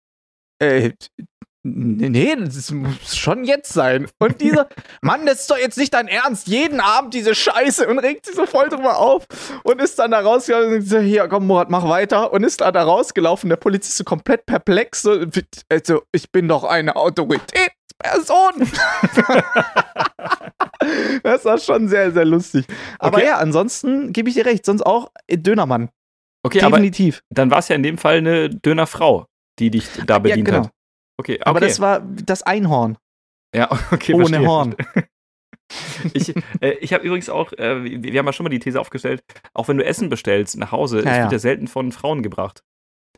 äh, 0.61 0.93
Nee, 0.93 0.95
nee, 1.63 2.37
das 2.37 2.71
muss 2.71 3.17
schon 3.17 3.45
jetzt 3.45 3.73
sein. 3.73 4.09
Und 4.19 4.41
dieser, 4.41 4.69
Mann, 5.03 5.27
das 5.27 5.41
ist 5.43 5.51
doch 5.51 5.59
jetzt 5.59 5.77
nicht 5.79 5.93
dein 5.95 6.09
Ernst. 6.09 6.47
Jeden 6.49 6.81
Abend 6.81 7.13
diese 7.15 7.35
Scheiße 7.35 7.87
und 7.87 7.99
regt 7.99 8.27
sich 8.27 8.35
so 8.35 8.47
voll 8.47 8.69
drüber 8.69 8.99
auf 8.99 9.27
und 9.65 9.81
ist 9.81 9.99
dann 9.99 10.11
da 10.11 10.21
rausgelaufen 10.21 10.75
und 10.75 10.83
sagt, 10.83 11.05
hier, 11.05 11.29
komm, 11.29 11.47
Murat, 11.47 11.71
mach 11.71 11.89
weiter. 11.89 12.33
Und 12.33 12.45
ist 12.45 12.61
da, 12.61 12.73
da 12.73 12.83
rausgelaufen. 12.83 13.49
Der 13.51 13.57
Polizist 13.57 13.97
so 13.97 14.05
komplett 14.05 14.47
perplex. 14.47 15.03
So, 15.03 15.25
also, 15.69 16.03
ich 16.13 16.31
bin 16.33 16.49
doch 16.49 16.65
eine 16.65 16.97
Autoritätsperson. 16.97 18.71
das 21.23 21.45
war 21.45 21.59
schon 21.59 21.89
sehr, 21.89 22.11
sehr 22.13 22.25
lustig. 22.25 22.67
Aber 22.99 23.19
Okay. 23.19 23.27
ja, 23.27 23.37
ansonsten 23.39 24.13
gebe 24.13 24.29
ich 24.29 24.35
dir 24.35 24.47
recht. 24.47 24.65
Sonst 24.65 24.83
auch 24.83 25.11
Dönermann. 25.31 25.91
okay, 26.43 26.63
aber 26.63 26.77
Definitiv. 26.79 27.23
dann 27.31 27.51
war 27.51 27.59
es 27.59 27.69
ja 27.69 27.77
in 27.77 27.83
dem 27.83 27.99
Fall 27.99 28.17
eine 28.19 28.49
Dönerfrau, 28.49 29.27
die 29.59 29.71
dich 29.71 29.87
da 30.07 30.19
bedient 30.19 30.47
genau. 30.47 30.65
hat. 30.65 30.71
Okay, 31.21 31.35
okay. 31.35 31.43
Aber 31.45 31.61
das 31.61 31.81
war 31.81 32.01
das 32.01 32.43
Einhorn. 32.43 32.97
ja, 33.55 33.71
okay, 33.93 34.15
ohne 34.15 34.25
verstehe. 34.27 34.49
Horn. 34.49 34.75
Ich, 36.15 36.35
äh, 36.61 36.71
ich 36.81 36.93
habe 36.93 37.05
übrigens 37.05 37.29
auch, 37.29 37.53
äh, 37.53 37.85
wir 38.03 38.19
haben 38.19 38.27
ja 38.27 38.33
schon 38.33 38.43
mal 38.43 38.51
die 38.51 38.59
These 38.59 38.81
aufgestellt, 38.81 39.23
auch 39.55 39.69
wenn 39.69 39.77
du 39.77 39.85
Essen 39.85 40.09
bestellst 40.09 40.57
nach 40.57 40.73
Hause, 40.73 40.99
es 40.99 41.05
Ja, 41.05 41.15
ja. 41.15 41.23
wird 41.23 41.33
ja 41.33 41.39
selten 41.39 41.69
von 41.69 41.93
Frauen 41.93 42.25
gebracht. 42.25 42.65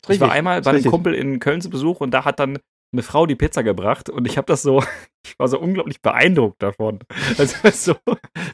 ich 0.02 0.08
Richtig, 0.10 0.20
war 0.20 0.32
einmal 0.32 0.60
bei 0.60 0.72
einem. 0.72 0.84
Kumpel 0.84 1.14
in 1.14 1.40
Köln 1.40 1.62
zu 1.62 1.70
Besuch 1.70 2.00
und 2.00 2.10
da 2.10 2.26
hat 2.26 2.40
dann 2.40 2.58
eine 2.92 3.02
Frau 3.02 3.24
die 3.24 3.36
Pizza 3.36 3.62
gebracht 3.62 4.10
und 4.10 4.26
ich 4.26 4.36
habe 4.36 4.44
das 4.44 4.60
so, 4.60 4.82
ich 5.26 5.38
war 5.38 5.48
so 5.48 5.58
unglaublich 5.58 6.02
beeindruckt 6.02 6.62
davon. 6.62 6.98
Also 7.38 7.56
was 7.62 7.84
so, 7.84 7.96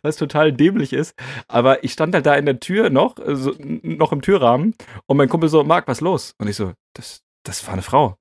was 0.02 0.14
total 0.16 0.52
dämlich 0.52 0.92
ist. 0.92 1.14
Aber 1.48 1.82
ich 1.82 1.92
stand 1.92 2.14
halt 2.14 2.24
da 2.26 2.36
in 2.36 2.46
der 2.46 2.60
Tür 2.60 2.90
noch, 2.90 3.16
so, 3.26 3.52
noch 3.58 4.12
im 4.12 4.22
Türrahmen 4.22 4.76
und 5.06 5.16
mein 5.16 5.28
Kumpel 5.28 5.48
so, 5.48 5.64
Marc, 5.64 5.88
was 5.88 5.98
ist 5.98 6.02
los? 6.02 6.34
Und 6.38 6.46
ich 6.46 6.54
so, 6.54 6.72
das, 6.94 7.22
das 7.44 7.66
war 7.66 7.72
eine 7.72 7.82
Frau. 7.82 8.16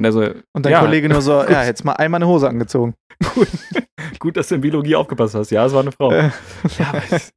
Und 0.00 0.04
er 0.06 0.12
so, 0.12 0.22
Und 0.54 0.64
dein 0.64 0.72
ja, 0.72 0.80
Kollege 0.80 1.08
nur 1.10 1.20
so, 1.20 1.32
ja, 1.48 1.62
jetzt 1.64 1.84
mal 1.84 1.92
einmal 1.92 2.18
eine 2.18 2.26
Hose 2.26 2.48
angezogen. 2.48 2.94
gut, 4.18 4.36
dass 4.38 4.48
du 4.48 4.54
in 4.54 4.62
Biologie 4.62 4.96
aufgepasst 4.96 5.34
hast. 5.34 5.50
Ja, 5.50 5.66
es 5.66 5.74
war 5.74 5.80
eine 5.82 5.92
Frau. 5.92 6.10
Ja, 6.78 6.92
das, 7.10 7.32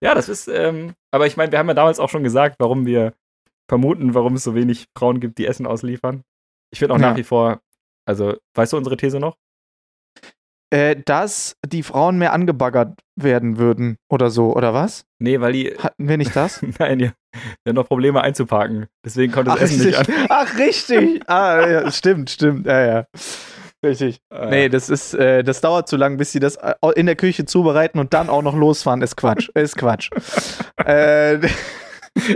ja, 0.00 0.14
das 0.14 0.28
ist, 0.28 0.48
ähm, 0.48 0.94
aber 1.12 1.26
ich 1.28 1.36
meine, 1.36 1.52
wir 1.52 1.58
haben 1.60 1.68
ja 1.68 1.74
damals 1.74 2.00
auch 2.00 2.08
schon 2.08 2.24
gesagt, 2.24 2.56
warum 2.58 2.86
wir 2.86 3.12
vermuten, 3.68 4.14
warum 4.14 4.34
es 4.34 4.42
so 4.42 4.54
wenig 4.56 4.86
Frauen 4.96 5.20
gibt, 5.20 5.38
die 5.38 5.46
Essen 5.46 5.66
ausliefern. 5.66 6.22
Ich 6.72 6.80
finde 6.80 6.94
auch 6.94 6.98
Ja. 6.98 7.10
nach 7.10 7.16
wie 7.16 7.22
vor, 7.24 7.60
also, 8.04 8.36
weißt 8.54 8.72
du 8.72 8.76
unsere 8.78 8.96
These 8.96 9.20
noch? 9.20 9.36
Äh, 10.70 10.96
dass 11.04 11.56
die 11.66 11.82
Frauen 11.82 12.18
mehr 12.18 12.32
angebaggert 12.32 12.98
werden 13.16 13.58
würden 13.58 13.96
oder 14.10 14.30
so, 14.30 14.54
oder 14.54 14.74
was? 14.74 15.04
Nee, 15.18 15.40
weil 15.40 15.52
die, 15.52 15.70
Hatten 15.78 16.08
wir 16.08 16.16
nicht 16.18 16.34
das? 16.36 16.62
nein, 16.78 16.98
die, 16.98 17.10
die 17.64 17.68
haben 17.70 17.76
noch 17.76 17.88
Probleme 17.88 18.20
einzuparken. 18.22 18.86
Deswegen 19.04 19.32
konnte 19.32 19.50
das 19.50 19.58
Ach, 19.58 19.62
Essen 19.64 19.84
nicht 19.86 19.98
richtig. 19.98 20.16
an. 20.16 20.26
Ach, 20.28 20.58
richtig. 20.58 21.22
Ah, 21.28 21.68
ja, 21.68 21.90
stimmt, 21.90 22.30
stimmt. 22.30 22.66
Ja, 22.66 22.86
ja. 22.86 23.04
Richtig. 23.84 24.20
Äh, 24.32 24.50
Nee, 24.50 24.68
das 24.68 24.90
ist, 24.90 25.14
äh, 25.14 25.44
das 25.44 25.60
dauert 25.60 25.88
zu 25.88 25.96
lang, 25.96 26.16
bis 26.16 26.32
sie 26.32 26.40
das 26.40 26.56
äh, 26.56 26.74
in 26.96 27.06
der 27.06 27.16
Küche 27.16 27.44
zubereiten 27.44 27.98
und 28.00 28.12
dann 28.12 28.28
auch 28.28 28.42
noch 28.42 28.56
losfahren. 28.56 29.02
Ist 29.02 29.16
Quatsch. 29.16 29.50
Ist 29.54 29.76
Quatsch. 29.76 30.10
äh, 30.84 31.38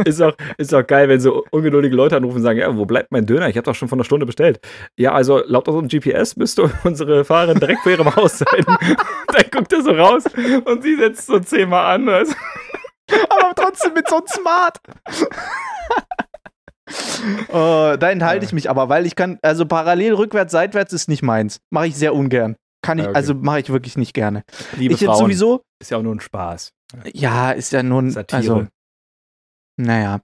ist, 0.05 0.23
auch, 0.23 0.35
ist 0.59 0.73
auch 0.73 0.87
geil, 0.87 1.09
wenn 1.09 1.19
so 1.21 1.45
ungeduldige 1.51 1.97
Leute 1.97 2.17
anrufen 2.17 2.37
und 2.37 2.43
sagen, 2.43 2.61
ja, 2.61 2.77
wo 2.77 2.87
bleibt 2.87 3.11
mein 3.11 3.27
Döner? 3.27 3.49
Ich 3.49 3.57
habe 3.57 3.65
doch 3.65 3.75
schon 3.75 3.89
vor 3.89 3.97
einer 3.97 4.05
Stunde 4.05 4.27
bestellt. 4.27 4.61
Ja, 4.97 5.13
also 5.13 5.43
laut 5.45 5.67
unserem 5.67 5.89
GPS 5.89 6.37
müsste 6.37 6.71
unsere 6.85 7.25
Fahrerin 7.25 7.59
direkt 7.59 7.81
vor 7.81 7.91
ihrem 7.91 8.15
Haus 8.15 8.39
sein. 8.39 8.65
Dann 8.67 9.45
guckt 9.51 9.73
er 9.73 9.83
so 9.83 9.91
raus 9.91 10.25
und 10.65 10.83
sie 10.85 10.95
setzt 10.97 11.27
so 11.27 11.41
zehnmal 11.41 11.95
an. 11.95 12.09
Also, 12.09 12.35
aber 13.29 13.55
trotzdem 13.55 13.95
mit 13.95 14.09
so 14.09 14.17
einem 14.17 14.27
Smart. 14.27 14.79
oh, 17.49 17.97
da 17.99 18.11
enthalte 18.11 18.45
ich 18.45 18.53
mich 18.53 18.71
aber, 18.71 18.89
weil 18.89 19.07
ich 19.07 19.17
kann, 19.17 19.39
also 19.43 19.67
parallel 19.67 20.15
rückwärts, 20.15 20.53
seitwärts 20.53 20.93
ist 20.93 21.09
nicht 21.09 21.23
meins. 21.23 21.61
Mache 21.71 21.89
ich 21.89 21.97
sehr 21.97 22.15
ungern. 22.15 22.57
Kann 22.83 22.99
ich, 22.99 23.07
okay. 23.07 23.15
also 23.15 23.35
mache 23.35 23.61
ich 23.61 23.71
wirklich 23.71 23.97
nicht 23.97 24.13
gerne. 24.13 24.43
liebe 24.77 24.95
ich 24.95 25.05
Frauen, 25.05 25.19
sowieso, 25.19 25.63
ist 25.81 25.91
ja 25.91 25.99
auch 25.99 26.03
nur 26.03 26.15
ein 26.15 26.21
Spaß. 26.21 26.73
ja, 27.13 27.53
ist 27.53 27.73
ja 27.73 27.83
nun, 27.83 28.11
Satire. 28.11 28.39
also, 28.39 28.67
naja, 29.77 30.21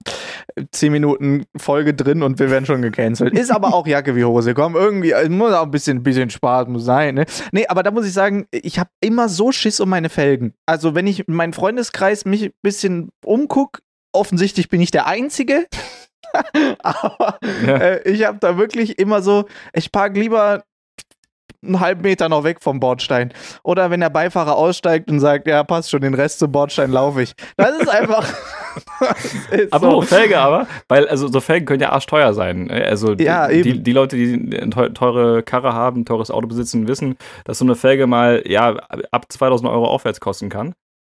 zehn 0.73 0.93
Minuten 0.93 1.45
Folge 1.57 1.95
drin 1.95 2.23
und 2.23 2.39
wir 2.39 2.51
werden 2.51 2.67
schon 2.67 2.83
gecancelt. 2.83 3.37
Ist 3.37 3.51
aber 3.51 3.75
auch 3.75 3.87
Jacke 3.87 4.15
wie 4.17 4.25
Hose. 4.25 4.55
Komm, 4.55 4.77
irgendwie, 4.77 5.13
es 5.13 5.29
muss 5.29 5.53
auch 5.53 5.63
ein 5.65 5.71
bisschen, 5.71 6.03
bisschen 6.03 6.31
Spaß 6.31 6.69
muss 6.69 6.85
sein, 6.85 7.15
ne? 7.15 7.25
Nee, 7.53 7.67
aber 7.67 7.83
da 7.83 7.91
muss 7.91 8.07
ich 8.07 8.13
sagen, 8.13 8.47
ich 8.51 8.79
habe 8.79 8.91
immer 9.01 9.29
so 9.29 9.53
Schiss 9.53 9.81
um 9.81 9.89
meine 9.89 10.09
Felgen. 10.09 10.55
Also, 10.67 10.95
wenn 10.95 11.07
ich 11.07 11.27
in 11.27 11.35
meinem 11.35 11.53
Freundeskreis 11.53 12.25
mich 12.25 12.45
ein 12.45 12.53
bisschen 12.63 13.11
umguck, 13.25 13.81
offensichtlich 14.13 14.69
bin 14.69 14.81
ich 14.81 14.91
der 14.91 15.07
Einzige. 15.07 15.67
aber 16.83 17.39
Ja. 17.67 17.77
äh, 17.77 18.09
ich 18.11 18.25
habe 18.27 18.39
da 18.39 18.59
wirklich 18.59 18.99
immer 18.99 19.23
so, 19.23 19.47
ich 19.73 19.93
park 19.93 20.17
lieber 20.17 20.65
einen 21.65 21.81
halben 21.81 22.03
Meter 22.03 22.29
noch 22.29 22.45
weg 22.45 22.59
vom 22.63 22.79
Bordstein. 22.81 23.33
Oder 23.65 23.91
wenn 23.91 24.01
der 24.01 24.11
Beifahrer 24.11 24.57
aussteigt 24.57 25.11
und 25.11 25.21
sagt, 25.21 25.47
ja, 25.49 25.65
passt 25.65 25.91
schon, 25.91 26.01
den 26.01 26.15
Rest 26.15 26.39
zum 26.39 26.53
Bordstein 26.53 26.91
laufe 26.93 27.23
ich. 27.23 27.35
Das 27.57 27.77
ist 27.81 27.89
einfach. 27.89 28.27
das 29.01 29.35
ist 29.51 29.73
Aber 29.73 29.91
so. 29.91 29.97
auch 29.99 30.05
Felge 30.05 30.39
aber, 30.39 30.67
weil 30.89 31.09
also 31.09 31.29
so 31.29 31.41
Felgen 31.41 31.67
können 31.67 31.81
ja 31.81 31.91
arschteuer 31.91 32.33
sein. 32.35 32.65
ne? 32.67 32.85
Also 32.85 33.15
die, 33.15 33.25
Ja, 33.25 33.49
die, 33.49 33.57
eben. 33.71 33.83
die 33.85 33.93
Leute, 33.93 34.17
die 34.17 34.71
teure 34.95 35.43
Karre 35.43 35.73
haben, 35.73 36.03
ein 36.03 36.05
teures 36.07 36.31
Auto 36.31 36.47
besitzen, 36.47 36.87
wissen, 36.87 37.17
dass 37.45 37.59
so 37.59 37.65
eine 37.65 37.75
Felge 37.75 38.07
mal 38.07 38.43
ja 38.47 38.77
ab 39.11 39.27
2000 39.29 39.69
Euro 39.71 39.87
aufwärts 39.87 40.21
kosten 40.21 40.49
kann. 40.49 40.75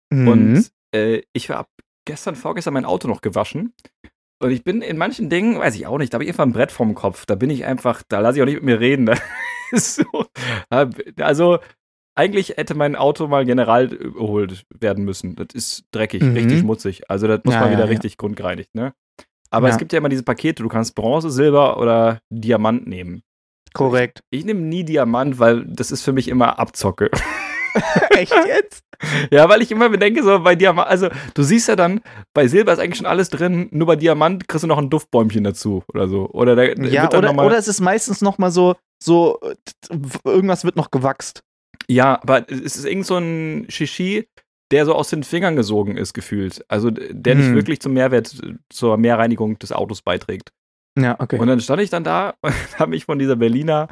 Mhm. 0.10 0.28
Und 0.28 0.72
äh, 0.96 1.22
ich 1.34 1.50
habe 1.50 1.68
gestern, 2.06 2.36
vorgestern 2.36 2.74
mein 2.74 2.86
Auto 2.86 3.08
noch 3.08 3.22
gewaschen. 3.22 3.74
Und 4.42 4.52
ich 4.52 4.64
bin 4.64 4.82
in 4.82 4.98
manchen 4.98 5.30
Dingen, 5.30 5.60
weiß 5.60 5.76
ich 5.76 5.86
auch 5.86 5.98
nicht, 5.98 6.14
da 6.14 6.16
habe 6.16 6.24
ich 6.24 6.30
einfach 6.30 6.46
ein 6.46 6.54
Brett 6.54 6.72
vorm 6.72 6.96
Kopf. 6.96 7.26
Da 7.26 7.36
bin 7.36 7.50
ich 7.50 7.66
einfach, 7.66 8.04
da 8.08 8.22
lasse 8.22 8.38
ich 8.38 8.42
auch 8.42 8.46
nicht 8.46 8.56
mit 8.56 8.64
mir 8.64 8.80
reden. 8.80 9.10
So, 9.78 10.04
also, 11.18 11.60
eigentlich 12.16 12.50
hätte 12.58 12.76
mein 12.76 12.96
Auto 12.96 13.28
mal 13.28 13.46
general 13.46 13.86
überholt 13.94 14.66
werden 14.78 15.06
müssen. 15.06 15.36
Das 15.36 15.48
ist 15.54 15.86
dreckig, 15.92 16.22
Mhm. 16.24 16.34
richtig 16.34 16.60
schmutzig. 16.60 17.10
Also, 17.10 17.28
das 17.28 17.42
muss 17.44 17.54
Ja, 17.54 17.62
mal 17.62 17.68
ja, 17.68 17.72
wieder 17.74 17.86
ja. 17.86 17.90
richtig 17.90 18.18
grundgereinigt, 18.18 18.74
ne? 18.76 18.94
Aber 19.52 19.68
Ja. 19.68 19.74
es 19.74 19.78
gibt 19.80 19.94
ja 19.94 19.98
immer 20.00 20.10
diese 20.10 20.24
Pakete, 20.24 20.62
du 20.64 20.70
kannst 20.70 20.96
Bronze, 20.96 21.30
Silber 21.32 21.80
oder 21.80 22.20
Diamant 22.30 22.88
nehmen. 22.88 23.24
Korrekt. 23.74 24.22
Ich 24.32 24.46
nehme 24.46 24.62
nie 24.62 24.84
Diamant, 24.84 25.40
weil 25.40 25.66
das 25.66 25.92
ist 25.92 26.02
für 26.04 26.12
mich 26.14 26.28
immer 26.28 26.60
Abzocke. 26.60 27.10
Echt 28.12 28.34
jetzt? 28.48 28.84
Ja, 29.32 29.48
weil 29.48 29.62
ich 29.62 29.72
immer 29.72 29.88
bedenke, 29.88 30.22
so 30.24 30.40
bei 30.42 30.56
Diamant, 30.58 30.90
also 30.90 31.08
du 31.34 31.42
siehst 31.42 31.70
ja 31.70 31.78
dann, 31.78 32.02
bei 32.34 32.50
Silber 32.50 32.74
ist 32.74 32.80
eigentlich 32.80 32.98
schon 32.98 33.06
alles 33.06 33.30
drin, 33.30 33.70
nur 33.72 33.88
bei 33.88 33.96
Diamant 33.96 34.50
kriegst 34.50 34.64
du 34.64 34.68
noch 34.68 34.78
ein 34.78 34.90
Duftbäumchen 34.90 35.46
dazu 35.46 35.84
oder 35.94 36.10
so. 36.10 36.28
Oder 36.32 36.58
da 36.58 36.64
Ja, 36.64 37.08
oder, 37.08 37.34
oder 37.34 37.58
es 37.58 37.70
ist 37.70 37.80
meistens 37.80 38.20
noch 38.20 38.40
mal 38.40 38.52
so, 38.52 38.76
so, 39.02 39.40
äh, 39.42 39.56
irgendwas 40.24 40.64
wird 40.64 40.76
noch 40.76 40.92
gewachst. 40.92 41.42
Ja, 41.88 42.22
aber 42.22 42.50
es 42.52 42.76
ist 42.76 42.86
irgend 42.86 43.06
so 43.06 43.18
ein 43.18 43.66
Shishi, 43.70 44.28
der 44.72 44.86
so 44.86 44.94
aus 44.94 45.10
den 45.10 45.24
Fingern 45.24 45.56
gesogen 45.56 45.98
ist, 45.98 46.14
gefühlt. 46.14 46.64
Also 46.68 46.92
der 46.92 47.36
nicht 47.36 47.48
Hm. 47.48 47.56
wirklich 47.56 47.80
zum 47.80 47.94
Mehrwert, 47.94 48.36
zur 48.70 48.98
Mehrreinigung 48.98 49.58
des 49.58 49.72
Autos 49.72 50.02
beiträgt. 50.02 50.52
Ja, 51.00 51.16
okay. 51.20 51.40
Und 51.40 51.48
dann 51.48 51.60
stand 51.60 51.82
ich 51.82 51.90
dann 51.90 52.04
da 52.04 52.36
und 52.42 52.54
habe 52.80 52.92
mich 52.92 53.06
von 53.06 53.18
dieser 53.20 53.36
Berliner 53.36 53.88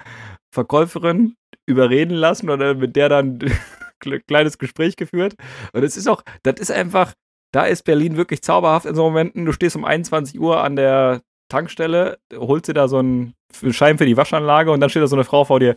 Verkäuferin 0.53 1.35
überreden 1.65 2.15
lassen 2.15 2.49
oder 2.49 2.75
mit 2.75 2.95
der 2.95 3.09
dann 3.09 3.39
ein 4.05 4.21
kleines 4.27 4.57
Gespräch 4.57 4.95
geführt. 4.95 5.35
Und 5.73 5.83
es 5.83 5.97
ist 5.97 6.07
auch, 6.07 6.23
das 6.43 6.59
ist 6.59 6.71
einfach, 6.71 7.13
da 7.53 7.65
ist 7.65 7.83
Berlin 7.83 8.17
wirklich 8.17 8.41
zauberhaft 8.41 8.85
in 8.85 8.95
so 8.95 9.03
Momenten. 9.03 9.45
Du 9.45 9.51
stehst 9.51 9.75
um 9.75 9.85
21 9.85 10.39
Uhr 10.39 10.63
an 10.63 10.75
der 10.75 11.21
Tankstelle, 11.50 12.20
holst 12.36 12.68
dir 12.68 12.74
da 12.74 12.88
so 12.88 12.98
einen 12.98 13.34
Schein 13.72 13.98
für 13.98 14.06
die 14.06 14.18
Waschanlage 14.18 14.72
und 14.72 14.80
dann 14.80 14.89
steht 14.89 15.04
da 15.04 15.08
so 15.08 15.16
eine 15.16 15.24
Frau 15.24 15.44
vor 15.46 15.60
dir. 15.60 15.75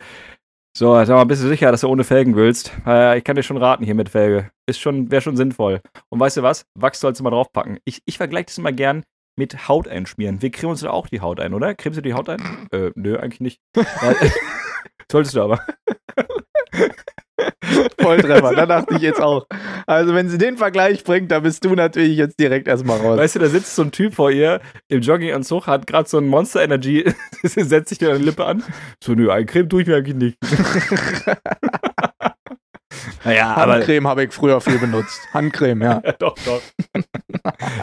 So, 0.77 0.95
sag 0.95 1.09
mal, 1.09 1.25
bist 1.25 1.43
du 1.43 1.49
sicher, 1.49 1.73
dass 1.73 1.81
du 1.81 1.89
ohne 1.89 2.05
Felgen 2.05 2.37
willst? 2.37 2.73
Äh, 2.87 3.19
ich 3.19 3.25
kann 3.25 3.35
dir 3.35 3.43
schon 3.43 3.57
raten 3.57 3.85
hier 3.85 3.97
mit 3.97 4.09
Felge. 4.09 4.51
Ist 4.67 4.81
schon, 4.81 5.11
wäre 5.11 5.21
schon 5.21 5.37
sinnvoll. 5.37 5.81
Und 6.11 6.21
weißt 6.21 6.37
du 6.37 6.43
was? 6.43 6.65
Wachs 6.75 7.01
sollst 7.01 7.19
du 7.19 7.25
mal 7.25 7.31
draufpacken. 7.31 7.79
Ich, 7.85 8.03
ich 8.05 8.19
vergleiche 8.19 8.47
das 8.47 8.59
immer 8.59 8.73
gern 8.73 9.03
mit 9.37 9.69
Haut 9.69 9.89
einschmieren. 9.89 10.43
Wir 10.43 10.51
cremen 10.51 10.71
uns 10.71 10.81
da 10.81 10.91
auch 10.91 11.09
die 11.09 11.21
Haut 11.21 11.41
ein, 11.41 11.55
oder? 11.55 11.75
Cremst 11.75 11.99
du 11.99 12.03
die 12.03 12.15
Haut 12.15 12.29
ein? 12.29 12.41
Äh, 12.73 12.93
nö, 12.95 13.19
eigentlich 13.19 13.41
nicht. 13.41 13.61
Solltest 15.11 15.35
du 15.35 15.43
aber. 15.43 15.61
Volltreffer, 18.11 18.55
da 18.55 18.67
dachte 18.67 18.95
ich 18.97 19.03
jetzt 19.03 19.21
auch. 19.21 19.47
Also, 19.87 20.15
wenn 20.15 20.29
sie 20.29 20.39
den 20.39 20.57
Vergleich 20.57 21.05
bringt, 21.05 21.31
da 21.31 21.41
bist 21.41 21.65
du 21.65 21.75
natürlich 21.75 22.17
jetzt 22.17 22.41
direkt 22.41 22.67
erstmal 22.69 22.99
raus. 22.99 23.19
Weißt 23.19 23.37
du, 23.37 23.39
da 23.39 23.49
sitzt 23.49 23.77
so 23.77 23.83
ein 23.83 23.93
Typ 23.93 24.15
vor 24.15 24.31
ihr 24.31 24.61
im 24.89 25.01
Jogginganzug, 25.01 25.67
hat 25.67 25.87
gerade 25.87 26.09
so 26.09 26.19
ein 26.19 26.27
Monster 26.27 26.63
Energy, 26.63 27.11
setzt 27.43 27.91
sich 27.91 27.99
dir 27.99 28.11
eine 28.11 28.19
Lippe 28.19 28.45
an. 28.45 28.65
So, 29.03 29.15
nö, 29.15 29.31
ein 29.31 29.47
Creme 29.47 29.69
tue 29.69 29.83
ich 29.83 29.89
mir 29.89 29.97
eigentlich 29.97 30.17
nicht. 30.17 30.39
naja, 33.25 33.55
aber. 33.55 33.75
Handcreme 33.75 34.09
habe 34.09 34.25
ich 34.25 34.33
früher 34.33 34.61
viel 34.61 34.79
benutzt. 34.79 35.21
Handcreme, 35.33 35.83
ja. 35.83 36.01
Doch, 36.19 36.35
doch. 36.45 36.61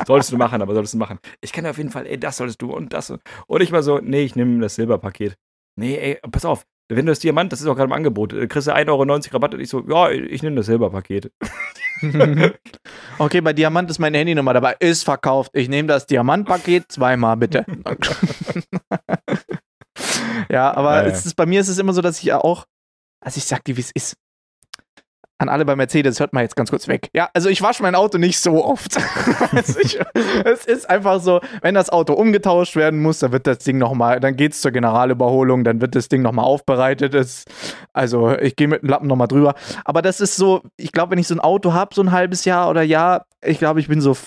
solltest 0.06 0.32
du 0.32 0.38
machen, 0.38 0.62
aber 0.62 0.74
solltest 0.74 0.94
du 0.94 0.98
machen. 0.98 1.20
Ich 1.42 1.54
kann 1.54 1.66
auf 1.66 1.78
jeden 1.78 1.92
Fall, 1.92 2.06
ey, 2.06 2.20
das 2.20 2.38
solltest 2.38 2.62
du 2.62 2.74
und 2.74 2.94
das. 2.94 3.10
Und 3.10 3.22
und 3.48 3.62
ich 3.62 3.72
mal 3.72 3.84
so, 3.84 4.00
nee, 4.00 4.24
ich 4.24 4.36
nehme 4.36 4.62
das 4.62 4.76
Silberpaket. 4.76 5.38
Nee, 5.80 5.96
ey, 5.96 6.20
pass 6.32 6.46
auf. 6.46 6.66
Wenn 6.90 7.06
du 7.06 7.12
das 7.12 7.20
Diamant, 7.20 7.52
das 7.52 7.62
ist 7.62 7.68
auch 7.68 7.76
gerade 7.76 7.88
im 7.88 7.94
Angebot, 7.94 8.34
äh, 8.34 8.48
kriegst 8.48 8.68
du 8.68 8.72
1,90 8.74 8.88
Euro 8.90 9.04
Rabatt 9.34 9.54
und 9.54 9.60
ich 9.60 9.70
so, 9.70 9.84
ja, 9.88 10.10
ich 10.10 10.42
nehme 10.42 10.56
das 10.56 10.68
Silberpaket. 10.68 11.32
Okay, 13.18 13.42
bei 13.42 13.54
Diamant 13.54 13.90
ist 13.90 13.98
meine 13.98 14.20
Handynummer 14.20 14.54
dabei. 14.54 14.76
Ist 14.80 15.04
verkauft. 15.04 15.50
Ich 15.56 15.68
nehme 15.68 15.88
das 15.88 16.06
Diamantpaket 16.06 16.92
zweimal, 16.92 17.38
bitte. 17.38 17.66
ja, 20.50 20.76
aber 20.76 20.98
Ja, 20.98 21.08
ja. 21.08 21.08
Es 21.08 21.26
ist, 21.26 21.34
bei 21.36 21.48
mir 21.48 21.60
ist 21.60 21.70
es 21.70 21.80
immer 21.80 21.94
so, 21.94 22.02
dass 22.02 22.20
ich 22.20 22.26
ja 22.26 22.40
auch, 22.40 22.66
also 23.20 23.40
ich 23.40 23.46
sag 23.46 23.64
dir, 23.64 23.78
wie 23.78 23.82
es 23.82 23.92
ist. 23.92 24.16
An 25.40 25.50
alle 25.50 25.66
bei 25.66 25.76
Mercedes, 25.76 26.20
hört 26.20 26.34
mal 26.34 26.42
jetzt 26.42 26.56
ganz 26.56 26.72
kurz 26.72 26.88
weg. 26.88 27.10
Ja, 27.14 27.30
also 27.34 27.48
ich 27.50 27.62
wasche 27.62 27.84
mein 27.84 27.94
Auto 27.94 28.18
nicht 28.18 28.40
so 28.40 28.66
oft. 28.66 28.98
also 29.52 29.80
ich, 29.80 30.00
es 30.44 30.66
ist 30.66 30.90
einfach 30.90 31.22
so, 31.22 31.42
wenn 31.62 31.76
das 31.76 31.92
Auto 31.92 32.14
umgetauscht 32.14 32.76
werden 32.76 33.00
muss, 33.02 33.20
dann 33.20 33.32
wird 33.32 33.46
das 33.46 33.60
Ding 33.60 33.78
nochmal, 33.78 34.20
dann 34.20 34.36
geht 34.36 34.54
es 34.54 34.62
zur 34.62 34.72
Generalüberholung, 34.72 35.64
dann 35.64 35.80
wird 35.80 35.94
das 35.96 36.10
Ding 36.10 36.24
nochmal 36.24 36.46
aufbereitet. 36.46 37.14
Es, 37.14 37.46
also 37.94 38.36
ich 38.36 38.56
gehe 38.56 38.68
mit 38.68 38.82
dem 38.82 38.90
Lappen 38.90 39.08
nochmal 39.08 39.28
drüber. 39.28 39.54
Aber 39.86 40.02
das 40.02 40.22
ist 40.22 40.38
so, 40.38 40.64
ich 40.76 40.92
glaube, 40.92 41.12
wenn 41.12 41.20
ich 41.20 41.28
so 41.28 41.36
ein 41.36 41.40
Auto 41.40 41.72
habe, 41.72 41.94
so 41.94 42.02
ein 42.02 42.12
halbes 42.12 42.44
Jahr 42.46 42.68
oder 42.70 42.82
Jahr, 42.82 43.28
ich 43.46 43.60
glaube, 43.60 43.80
ich 43.80 43.88
bin 43.88 44.02
so 44.02 44.18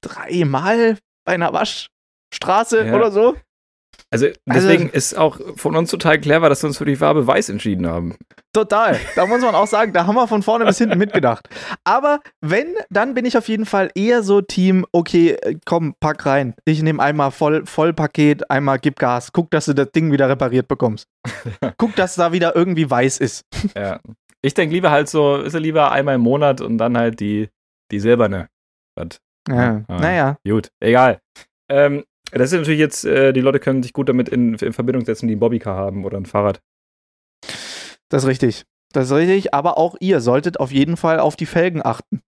dreimal 0.00 0.96
bei 1.24 1.32
einer 1.34 1.52
Waschstraße 1.52 2.86
Ja. 2.86 2.94
oder 2.94 3.10
so. 3.10 3.34
Also 4.12 4.26
deswegen 4.44 4.90
ist 4.90 5.16
auch 5.16 5.38
von 5.54 5.76
uns 5.76 5.90
total 5.90 6.18
clever, 6.20 6.48
dass 6.48 6.62
wir 6.62 6.68
uns 6.68 6.78
für 6.78 6.84
die 6.84 6.96
Farbe 6.96 7.26
Weiß 7.26 7.48
entschieden 7.48 7.86
haben. 7.86 8.16
Total. 8.52 8.98
Da 9.14 9.26
muss 9.26 9.40
man 9.40 9.54
auch 9.54 9.68
sagen, 9.68 9.92
da 9.92 10.06
haben 10.06 10.16
wir 10.16 10.26
von 10.26 10.42
vorne 10.42 10.64
bis 10.64 10.78
hinten 10.78 10.98
mitgedacht. 10.98 11.48
Aber 11.84 12.18
wenn, 12.40 12.74
dann 12.90 13.14
bin 13.14 13.24
ich 13.24 13.38
auf 13.38 13.48
jeden 13.48 13.66
Fall 13.66 13.90
eher 13.94 14.24
so 14.24 14.40
Team, 14.40 14.84
okay, 14.90 15.36
äh, 15.42 15.56
komm, 15.64 15.94
pack 16.00 16.26
rein. 16.26 16.54
Ich 16.64 16.82
nehme 16.82 17.00
einmal 17.00 17.30
voll, 17.30 17.64
Vollpaket, 17.64 18.50
einmal 18.50 18.80
gib 18.80 18.98
Gas. 18.98 19.32
Guck, 19.32 19.52
dass 19.52 19.66
du 19.66 19.74
das 19.74 19.92
Ding 19.92 20.10
wieder 20.10 20.28
repariert 20.28 20.66
bekommst. 20.66 21.06
Guck, 21.78 21.94
dass 21.94 22.16
da 22.16 22.32
wieder 22.32 22.56
irgendwie 22.56 22.90
weiß 22.90 23.18
ist. 23.18 23.44
Ja. 23.76 24.00
Ich 24.42 24.54
denke 24.54 24.74
lieber 24.74 24.90
halt 24.90 25.08
so, 25.08 25.36
ist 25.36 25.52
ja 25.52 25.60
lieber 25.60 25.92
einmal 25.92 26.16
im 26.16 26.22
Monat 26.22 26.60
und 26.60 26.78
dann 26.78 26.98
halt 26.98 27.20
die, 27.20 27.48
die 27.92 28.00
silberne. 28.00 28.48
Was? 28.96 29.20
Ja. 29.48 29.84
Ah. 29.86 30.00
Naja. 30.00 30.36
Gut, 30.44 30.70
egal. 30.80 31.20
Ähm, 31.70 32.04
das 32.38 32.52
ist 32.52 32.58
natürlich 32.58 32.80
jetzt, 32.80 33.04
äh, 33.04 33.32
die 33.32 33.40
Leute 33.40 33.60
können 33.60 33.82
sich 33.82 33.92
gut 33.92 34.08
damit 34.08 34.28
in, 34.28 34.54
in 34.54 34.72
Verbindung 34.72 35.04
setzen, 35.04 35.28
die 35.28 35.36
ein 35.36 35.40
Bobbycar 35.40 35.76
haben 35.76 36.04
oder 36.04 36.18
ein 36.18 36.26
Fahrrad. 36.26 36.60
Das 38.08 38.24
ist 38.24 38.28
richtig. 38.28 38.64
Das 38.92 39.06
ist 39.06 39.12
richtig, 39.12 39.54
aber 39.54 39.78
auch 39.78 39.96
ihr 40.00 40.20
solltet 40.20 40.58
auf 40.58 40.72
jeden 40.72 40.96
Fall 40.96 41.20
auf 41.20 41.36
die 41.36 41.46
Felgen 41.46 41.84
achten. 41.84 42.22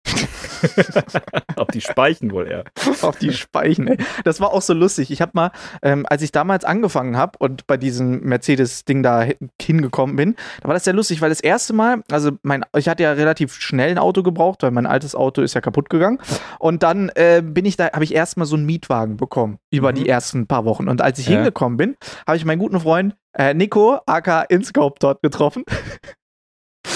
Auf 1.55 1.67
die 1.67 1.81
Speichen 1.81 2.31
wohl 2.31 2.47
eher. 2.47 2.63
auf 3.01 3.17
die 3.17 3.33
Speichen. 3.33 3.87
Ey. 3.87 3.97
Das 4.23 4.39
war 4.41 4.51
auch 4.53 4.61
so 4.61 4.73
lustig. 4.73 5.11
Ich 5.11 5.21
habe 5.21 5.31
mal, 5.33 5.51
ähm, 5.81 6.05
als 6.09 6.21
ich 6.21 6.31
damals 6.31 6.63
angefangen 6.65 7.17
habe 7.17 7.37
und 7.39 7.67
bei 7.67 7.77
diesem 7.77 8.21
Mercedes-Ding 8.21 9.03
da 9.03 9.21
hin- 9.23 9.49
hingekommen 9.61 10.15
bin, 10.15 10.35
da 10.61 10.67
war 10.67 10.73
das 10.73 10.83
sehr 10.83 10.93
lustig, 10.93 11.21
weil 11.21 11.29
das 11.29 11.41
erste 11.41 11.73
Mal, 11.73 12.03
also 12.11 12.31
mein, 12.43 12.63
ich 12.77 12.87
hatte 12.89 13.03
ja 13.03 13.11
relativ 13.13 13.53
schnell 13.55 13.91
ein 13.91 13.97
Auto 13.97 14.23
gebraucht, 14.23 14.63
weil 14.63 14.71
mein 14.71 14.85
altes 14.85 15.15
Auto 15.15 15.41
ist 15.41 15.53
ja 15.53 15.61
kaputt 15.61 15.89
gegangen. 15.89 16.19
Und 16.59 16.83
dann 16.83 17.09
äh, 17.15 17.41
bin 17.43 17.65
ich 17.65 17.77
da, 17.77 17.91
habe 17.91 18.03
ich 18.03 18.13
erstmal 18.13 18.47
so 18.47 18.55
einen 18.55 18.65
Mietwagen 18.65 19.17
bekommen 19.17 19.57
über 19.71 19.91
Mhm. 19.91 19.95
die 19.95 20.09
ersten 20.09 20.47
paar 20.47 20.65
Wochen. 20.65 20.87
Und 20.87 21.01
als 21.01 21.19
ich 21.19 21.27
Ja. 21.27 21.35
hingekommen 21.37 21.77
bin, 21.77 21.95
habe 22.27 22.37
ich 22.37 22.45
meinen 22.45 22.59
guten 22.59 22.79
Freund 22.79 23.15
äh, 23.33 23.53
Nico, 23.53 23.99
aka 24.05 24.41
Inscope, 24.41 24.97
dort 24.99 25.21
getroffen. 25.21 25.63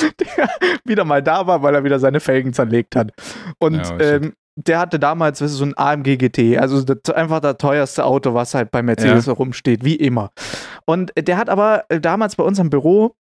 Der 0.20 0.50
wieder 0.86 1.06
mal 1.06 1.22
da 1.22 1.48
war, 1.48 1.62
weil 1.64 1.76
er 1.76 1.84
wieder 1.84 2.00
seine 2.00 2.20
Felgen 2.20 2.54
zerlegt 2.54 2.96
hat. 2.96 3.12
Und 3.60 3.76
Ja, 3.76 4.00
ähm, 4.00 4.34
der 4.56 4.80
hatte 4.80 5.00
damals 5.00 5.42
weißt 5.42 5.54
du, 5.54 5.58
so 5.58 5.66
ein 5.66 5.78
AMG 5.78 6.18
GT, 6.18 6.58
also 6.58 6.82
das, 6.82 7.14
einfach 7.14 7.42
das 7.42 7.58
teuerste 7.58 8.06
Auto, 8.06 8.34
was 8.34 8.54
halt 8.54 8.72
bei 8.72 8.82
Mercedes 8.82 9.28
herumsteht, 9.28 9.84
wie 9.84 9.96
immer. 9.96 10.32
Und 10.86 11.12
der 11.18 11.38
hat 11.38 11.50
aber 11.50 11.84
äh, 11.90 12.00
damals 12.00 12.38
bei 12.38 12.44
uns 12.44 12.58
im 12.60 12.70
Büro, 12.70 13.16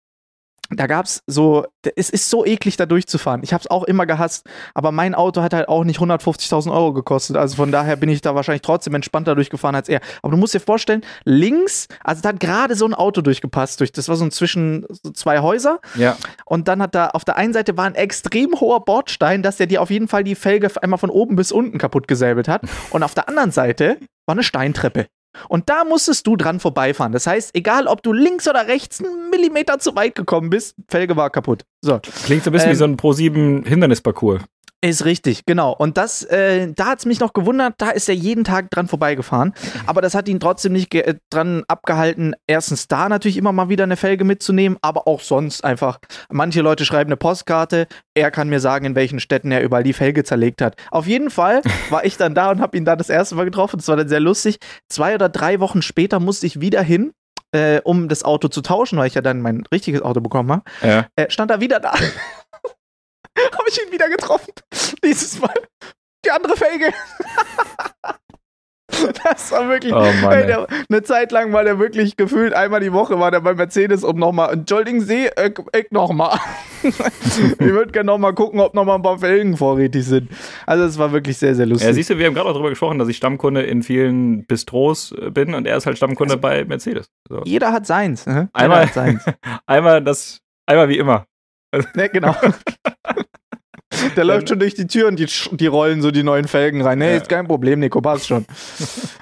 da 0.75 0.87
gab 0.87 1.05
es 1.05 1.23
so, 1.27 1.65
es 1.95 2.09
ist 2.09 2.29
so 2.29 2.45
eklig 2.45 2.77
da 2.77 2.85
durchzufahren. 2.85 3.41
Ich 3.43 3.53
habe 3.53 3.61
es 3.61 3.69
auch 3.69 3.83
immer 3.83 4.05
gehasst, 4.05 4.47
aber 4.73 4.91
mein 4.91 5.15
Auto 5.15 5.41
hat 5.41 5.53
halt 5.53 5.67
auch 5.67 5.83
nicht 5.83 5.99
150.000 5.99 6.71
Euro 6.71 6.93
gekostet. 6.93 7.37
Also 7.37 7.55
von 7.55 7.71
daher 7.71 7.95
bin 7.95 8.09
ich 8.09 8.21
da 8.21 8.35
wahrscheinlich 8.35 8.61
trotzdem 8.61 8.95
entspannter 8.95 9.35
durchgefahren 9.35 9.75
als 9.75 9.89
er. 9.89 10.01
Aber 10.21 10.31
du 10.31 10.37
musst 10.37 10.53
dir 10.53 10.59
vorstellen, 10.59 11.01
links, 11.25 11.87
also 12.03 12.21
da 12.21 12.29
hat 12.29 12.39
gerade 12.39 12.75
so 12.75 12.85
ein 12.85 12.93
Auto 12.93 13.21
durchgepasst, 13.21 13.79
durch, 13.79 13.91
das 13.91 14.09
war 14.09 14.15
so 14.15 14.25
ein 14.25 14.31
zwischen 14.31 14.85
so 14.89 15.11
zwei 15.11 15.39
Häuser. 15.39 15.79
Ja. 15.95 16.17
Und 16.45 16.67
dann 16.67 16.81
hat 16.81 16.95
da 16.95 17.07
auf 17.07 17.25
der 17.25 17.37
einen 17.37 17.53
Seite 17.53 17.77
war 17.77 17.85
ein 17.85 17.95
extrem 17.95 18.59
hoher 18.59 18.83
Bordstein, 18.85 19.43
dass 19.43 19.57
der 19.57 19.67
dir 19.67 19.81
auf 19.81 19.89
jeden 19.89 20.07
Fall 20.07 20.23
die 20.23 20.35
Felge 20.35 20.69
einmal 20.81 20.99
von 20.99 21.09
oben 21.09 21.35
bis 21.35 21.51
unten 21.51 21.77
kaputt 21.77 22.07
gesäbelt 22.07 22.47
hat. 22.47 22.61
Und 22.91 23.03
auf 23.03 23.13
der 23.13 23.29
anderen 23.29 23.51
Seite 23.51 23.97
war 24.25 24.33
eine 24.33 24.43
Steintreppe. 24.43 25.07
Und 25.49 25.69
da 25.69 25.83
musstest 25.83 26.27
du 26.27 26.35
dran 26.35 26.59
vorbeifahren. 26.59 27.11
Das 27.11 27.27
heißt, 27.27 27.55
egal 27.55 27.87
ob 27.87 28.03
du 28.03 28.13
links 28.13 28.47
oder 28.47 28.67
rechts 28.67 29.03
einen 29.03 29.29
Millimeter 29.29 29.79
zu 29.79 29.95
weit 29.95 30.15
gekommen 30.15 30.49
bist, 30.49 30.75
Felge 30.87 31.15
war 31.15 31.29
kaputt. 31.29 31.63
So. 31.81 31.99
Klingt 32.25 32.43
so 32.43 32.49
ein 32.49 32.53
bisschen 32.53 32.69
Ähm, 32.69 32.73
wie 32.73 32.77
so 32.77 32.85
ein 32.85 32.97
Pro7 32.97 33.67
Hindernisparcours. 33.67 34.41
Ist 34.83 35.05
richtig, 35.05 35.45
genau. 35.45 35.71
Und 35.71 35.97
das, 35.97 36.23
äh, 36.23 36.73
da 36.73 36.87
hat 36.87 36.99
es 36.99 37.05
mich 37.05 37.21
noch 37.21 37.31
gewundert, 37.31 37.75
da 37.77 37.91
ist 37.91 38.09
er 38.09 38.15
jeden 38.15 38.43
Tag 38.43 38.69
dran 38.69 38.89
vorbeigefahren. 38.89 39.53
Aber 39.85 40.01
das 40.01 40.13
hat 40.13 40.27
ihn 40.27 40.41
trotzdem 40.41 40.73
nicht 40.73 40.93
äh, 40.93 41.15
dran 41.29 41.63
abgehalten, 41.69 42.35
erstens 42.47 42.89
da 42.89 43.07
natürlich 43.07 43.37
immer 43.37 43.53
mal 43.53 43.69
wieder 43.69 43.85
eine 43.85 43.95
Felge 43.95 44.25
mitzunehmen, 44.25 44.77
aber 44.81 45.07
auch 45.07 45.21
sonst 45.21 45.63
einfach. 45.63 45.99
Manche 46.29 46.59
Leute 46.61 46.83
schreiben 46.83 47.07
eine 47.07 47.15
Postkarte, 47.15 47.87
er 48.13 48.29
kann 48.29 48.49
mir 48.49 48.59
sagen, 48.59 48.83
in 48.83 48.95
welchen 48.95 49.21
Städten 49.21 49.51
er 49.53 49.61
überall 49.63 49.83
die 49.83 49.93
Felge 49.93 50.25
zerlegt 50.25 50.61
hat. 50.61 50.75
Auf 50.91 51.07
jeden 51.07 51.29
Fall 51.29 51.61
war 51.89 52.03
ich 52.03 52.17
dann 52.17 52.35
da 52.35 52.51
und 52.51 52.59
habe 52.59 52.75
ihn 52.75 52.83
da 52.83 52.97
das 52.97 53.09
erste 53.09 53.35
Mal 53.35 53.45
getroffen. 53.45 53.77
Das 53.77 53.87
war 53.87 53.95
dann 53.95 54.09
sehr 54.09 54.19
lustig. 54.19 54.57
Zwei 54.89 55.15
oder 55.15 55.29
drei 55.29 55.61
Wochen 55.61 55.81
später 55.81 56.19
musste 56.19 56.45
ich 56.45 56.59
wieder 56.59 56.81
hin. 56.81 57.13
Äh, 57.55 57.81
um 57.83 58.09
das 58.09 58.23
Auto 58.23 58.47
zu 58.47 58.61
tauschen, 58.61 58.97
weil 58.97 59.05
ich 59.05 59.13
ja 59.13 59.21
dann 59.21 59.39
mein 59.39 59.63
richtiges 59.71 60.01
Auto 60.01 60.21
bekommen 60.21 60.51
habe 60.51 60.63
Ja. 60.81 61.05
äh, 61.15 61.29
stand 61.29 61.51
er 61.51 61.61
wieder 61.61 61.79
da. 61.79 61.93
Habe 63.53 63.69
ich 63.69 63.79
ihn 63.85 63.91
wieder 63.91 64.09
getroffen. 64.09 64.53
Dieses 65.03 65.39
Mal 65.39 65.53
die 66.25 66.31
andere 66.31 66.55
Felge. 66.55 66.93
das 69.23 69.51
war 69.51 69.67
wirklich. 69.69 69.93
Oh 69.93 70.03
der, 70.29 70.67
eine 70.89 71.03
Zeit 71.03 71.31
lang 71.31 71.51
war 71.51 71.63
der 71.63 71.79
wirklich 71.79 72.15
gefühlt 72.15 72.53
einmal 72.53 72.79
die 72.79 72.93
Woche 72.93 73.19
war 73.19 73.31
der 73.31 73.41
bei 73.41 73.53
Mercedes, 73.53 74.03
um 74.03 74.17
nochmal. 74.17 74.53
Entschuldigen 74.53 75.01
Sie, 75.01 75.27
äh, 75.27 75.51
ich 75.75 75.91
nochmal. 75.91 76.37
ich 76.83 77.59
würde 77.59 77.91
gerne 77.91 78.07
nochmal 78.07 78.33
gucken, 78.33 78.59
ob 78.59 78.73
nochmal 78.73 78.97
ein 78.97 79.01
paar 79.01 79.19
Felgen 79.19 79.57
vorrätig 79.57 80.05
sind. 80.05 80.29
Also, 80.65 80.83
es 80.85 80.97
war 80.97 81.11
wirklich 81.11 81.37
sehr, 81.37 81.55
sehr 81.55 81.65
lustig. 81.65 81.87
Ja, 81.87 81.93
siehst 81.93 82.09
du, 82.09 82.17
wir 82.17 82.25
haben 82.27 82.33
gerade 82.33 82.47
auch 82.47 82.53
darüber 82.53 82.69
gesprochen, 82.69 82.99
dass 82.99 83.07
ich 83.07 83.17
Stammkunde 83.17 83.63
in 83.63 83.83
vielen 83.83 84.45
Bistros 84.45 85.11
äh, 85.13 85.29
bin 85.31 85.53
und 85.53 85.65
er 85.65 85.77
ist 85.77 85.85
halt 85.85 85.97
Stammkunde 85.97 86.37
bei 86.37 86.65
Mercedes. 86.65 87.07
So. 87.27 87.41
Jeder 87.45 87.71
hat 87.71 87.85
seins. 87.87 88.25
Ne? 88.25 88.49
Einmal- 88.53 88.79
Jeder 88.81 88.87
hat 88.87 88.93
seins. 88.93 89.25
Einmal 89.65 90.03
das, 90.03 90.39
einmal 90.65 90.89
wie 90.89 90.97
immer. 90.97 91.25
Ne, 91.95 92.07
genau. 92.09 92.35
Der 94.15 94.23
läuft 94.23 94.49
schon 94.49 94.59
durch 94.59 94.73
die 94.73 94.87
Tür 94.87 95.07
und 95.07 95.19
die, 95.19 95.27
die 95.51 95.67
rollen 95.67 96.01
so 96.01 96.11
die 96.11 96.23
neuen 96.23 96.47
Felgen 96.47 96.81
rein. 96.81 96.99
Nee, 96.99 97.11
Ja. 97.11 97.17
ist 97.17 97.29
kein 97.29 97.47
Problem, 97.47 97.79
Nico, 97.79 98.01
passt 98.01 98.27
schon. 98.27 98.45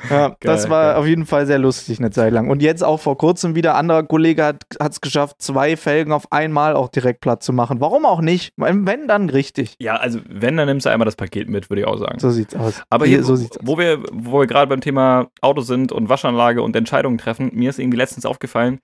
Ja, 0.10 0.36
das 0.42 0.70
war 0.70 0.88
geil. 0.94 0.96
auf 1.00 1.06
jeden 1.08 1.26
Fall 1.26 1.46
sehr 1.46 1.60
lustig 1.60 2.00
eine 2.00 2.10
Zeit 2.12 2.34
lang. 2.34 2.50
Und 2.50 2.62
jetzt 2.62 2.84
auch 2.84 3.00
vor 3.00 3.18
kurzem 3.18 3.56
wieder, 3.56 3.76
anderer 3.76 4.04
Kollege 4.04 4.44
hat 4.44 4.66
es 4.78 5.00
geschafft, 5.00 5.38
zwei 5.42 5.78
Felgen 5.78 6.12
auf 6.12 6.32
einmal 6.34 6.76
auch 6.76 6.90
direkt 6.90 7.22
platt 7.22 7.44
zu 7.44 7.54
machen. 7.54 7.80
Warum 7.80 8.06
auch 8.06 8.20
nicht? 8.20 8.52
Wenn, 8.58 9.08
dann 9.08 9.30
richtig. 9.30 9.76
Ja, 9.80 9.96
also 9.96 10.20
wenn, 10.28 10.58
dann 10.58 10.68
nimmst 10.68 10.86
du 10.86 10.90
einmal 10.90 11.06
das 11.06 11.16
Paket 11.16 11.48
mit, 11.48 11.70
würde 11.70 11.82
ich 11.84 11.88
auch 11.88 11.98
sagen. 11.98 12.20
So 12.20 12.30
sieht's 12.30 12.56
aus. 12.56 12.82
Aber 12.90 13.06
hier, 13.06 13.24
so 13.24 13.38
sieht's 13.38 13.58
aus. 13.58 13.64
wo 13.66 13.78
wir, 13.78 14.04
wo 14.12 14.40
wir 14.40 14.48
gerade 14.48 14.68
beim 14.68 14.82
Thema 14.82 15.28
Auto 15.40 15.62
sind 15.62 15.94
und 15.94 16.10
Waschanlage 16.10 16.62
und 16.62 16.76
Entscheidungen 16.76 17.18
treffen, 17.18 17.52
mir 17.54 17.70
ist 17.70 17.80
irgendwie 17.80 17.98
letztens 17.98 18.26
aufgefallen, 18.26 18.80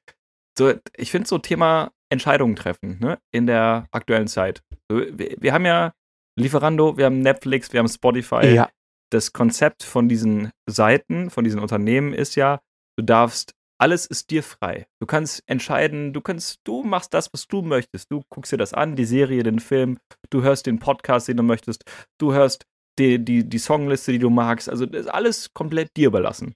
so, 0.58 0.72
ich 0.96 1.12
finde 1.12 1.28
so 1.28 1.40
Thema 1.40 1.92
Entscheidungen 2.10 2.56
treffen, 2.56 3.00
ne, 3.02 3.18
in 3.32 3.48
der 3.48 3.88
aktuellen 3.92 4.28
Zeit. 4.28 4.62
Wir, 4.92 5.36
wir 5.40 5.54
haben 5.54 5.66
ja 5.66 5.94
Lieferando, 6.40 6.98
wir 6.98 7.06
haben 7.06 7.20
Netflix, 7.20 7.74
wir 7.74 7.80
haben 7.80 7.88
Spotify. 7.88 8.48
Ja, 8.48 8.70
Das 9.12 9.34
Konzept 9.34 9.84
von 9.84 10.08
diesen 10.08 10.52
Seiten, 10.70 11.30
von 11.30 11.44
diesen 11.44 11.60
Unternehmen 11.60 12.14
ist 12.14 12.36
ja, 12.36 12.60
du 12.98 13.04
darfst, 13.04 13.54
alles 13.80 14.06
ist 14.06 14.32
dir 14.32 14.44
frei. 14.44 14.88
Du 15.00 15.06
kannst 15.06 15.44
entscheiden, 15.46 16.14
du 16.14 16.22
kannst, 16.22 16.60
du 16.64 16.84
machst 16.84 17.14
das, 17.14 17.32
was 17.32 17.48
du 17.48 17.62
möchtest. 17.62 18.12
Du 18.12 18.24
guckst 18.30 18.52
dir 18.52 18.58
das 18.58 18.74
an, 18.74 18.96
die 18.96 19.06
Serie, 19.06 19.44
den 19.44 19.60
Film, 19.60 20.00
du 20.30 20.42
hörst 20.42 20.66
den 20.66 20.80
Podcast, 20.80 21.28
den 21.28 21.38
du 21.38 21.44
möchtest, 21.44 21.84
du 22.20 22.34
hörst 22.34 22.66
die, 23.00 23.24
die, 23.24 23.48
die 23.48 23.58
Songliste, 23.60 24.12
die 24.12 24.20
du 24.20 24.30
magst. 24.30 24.70
Also 24.70 24.86
das 24.86 25.02
ist 25.02 25.12
alles 25.12 25.54
komplett 25.54 25.96
dir 25.96 26.08
überlassen. 26.08 26.56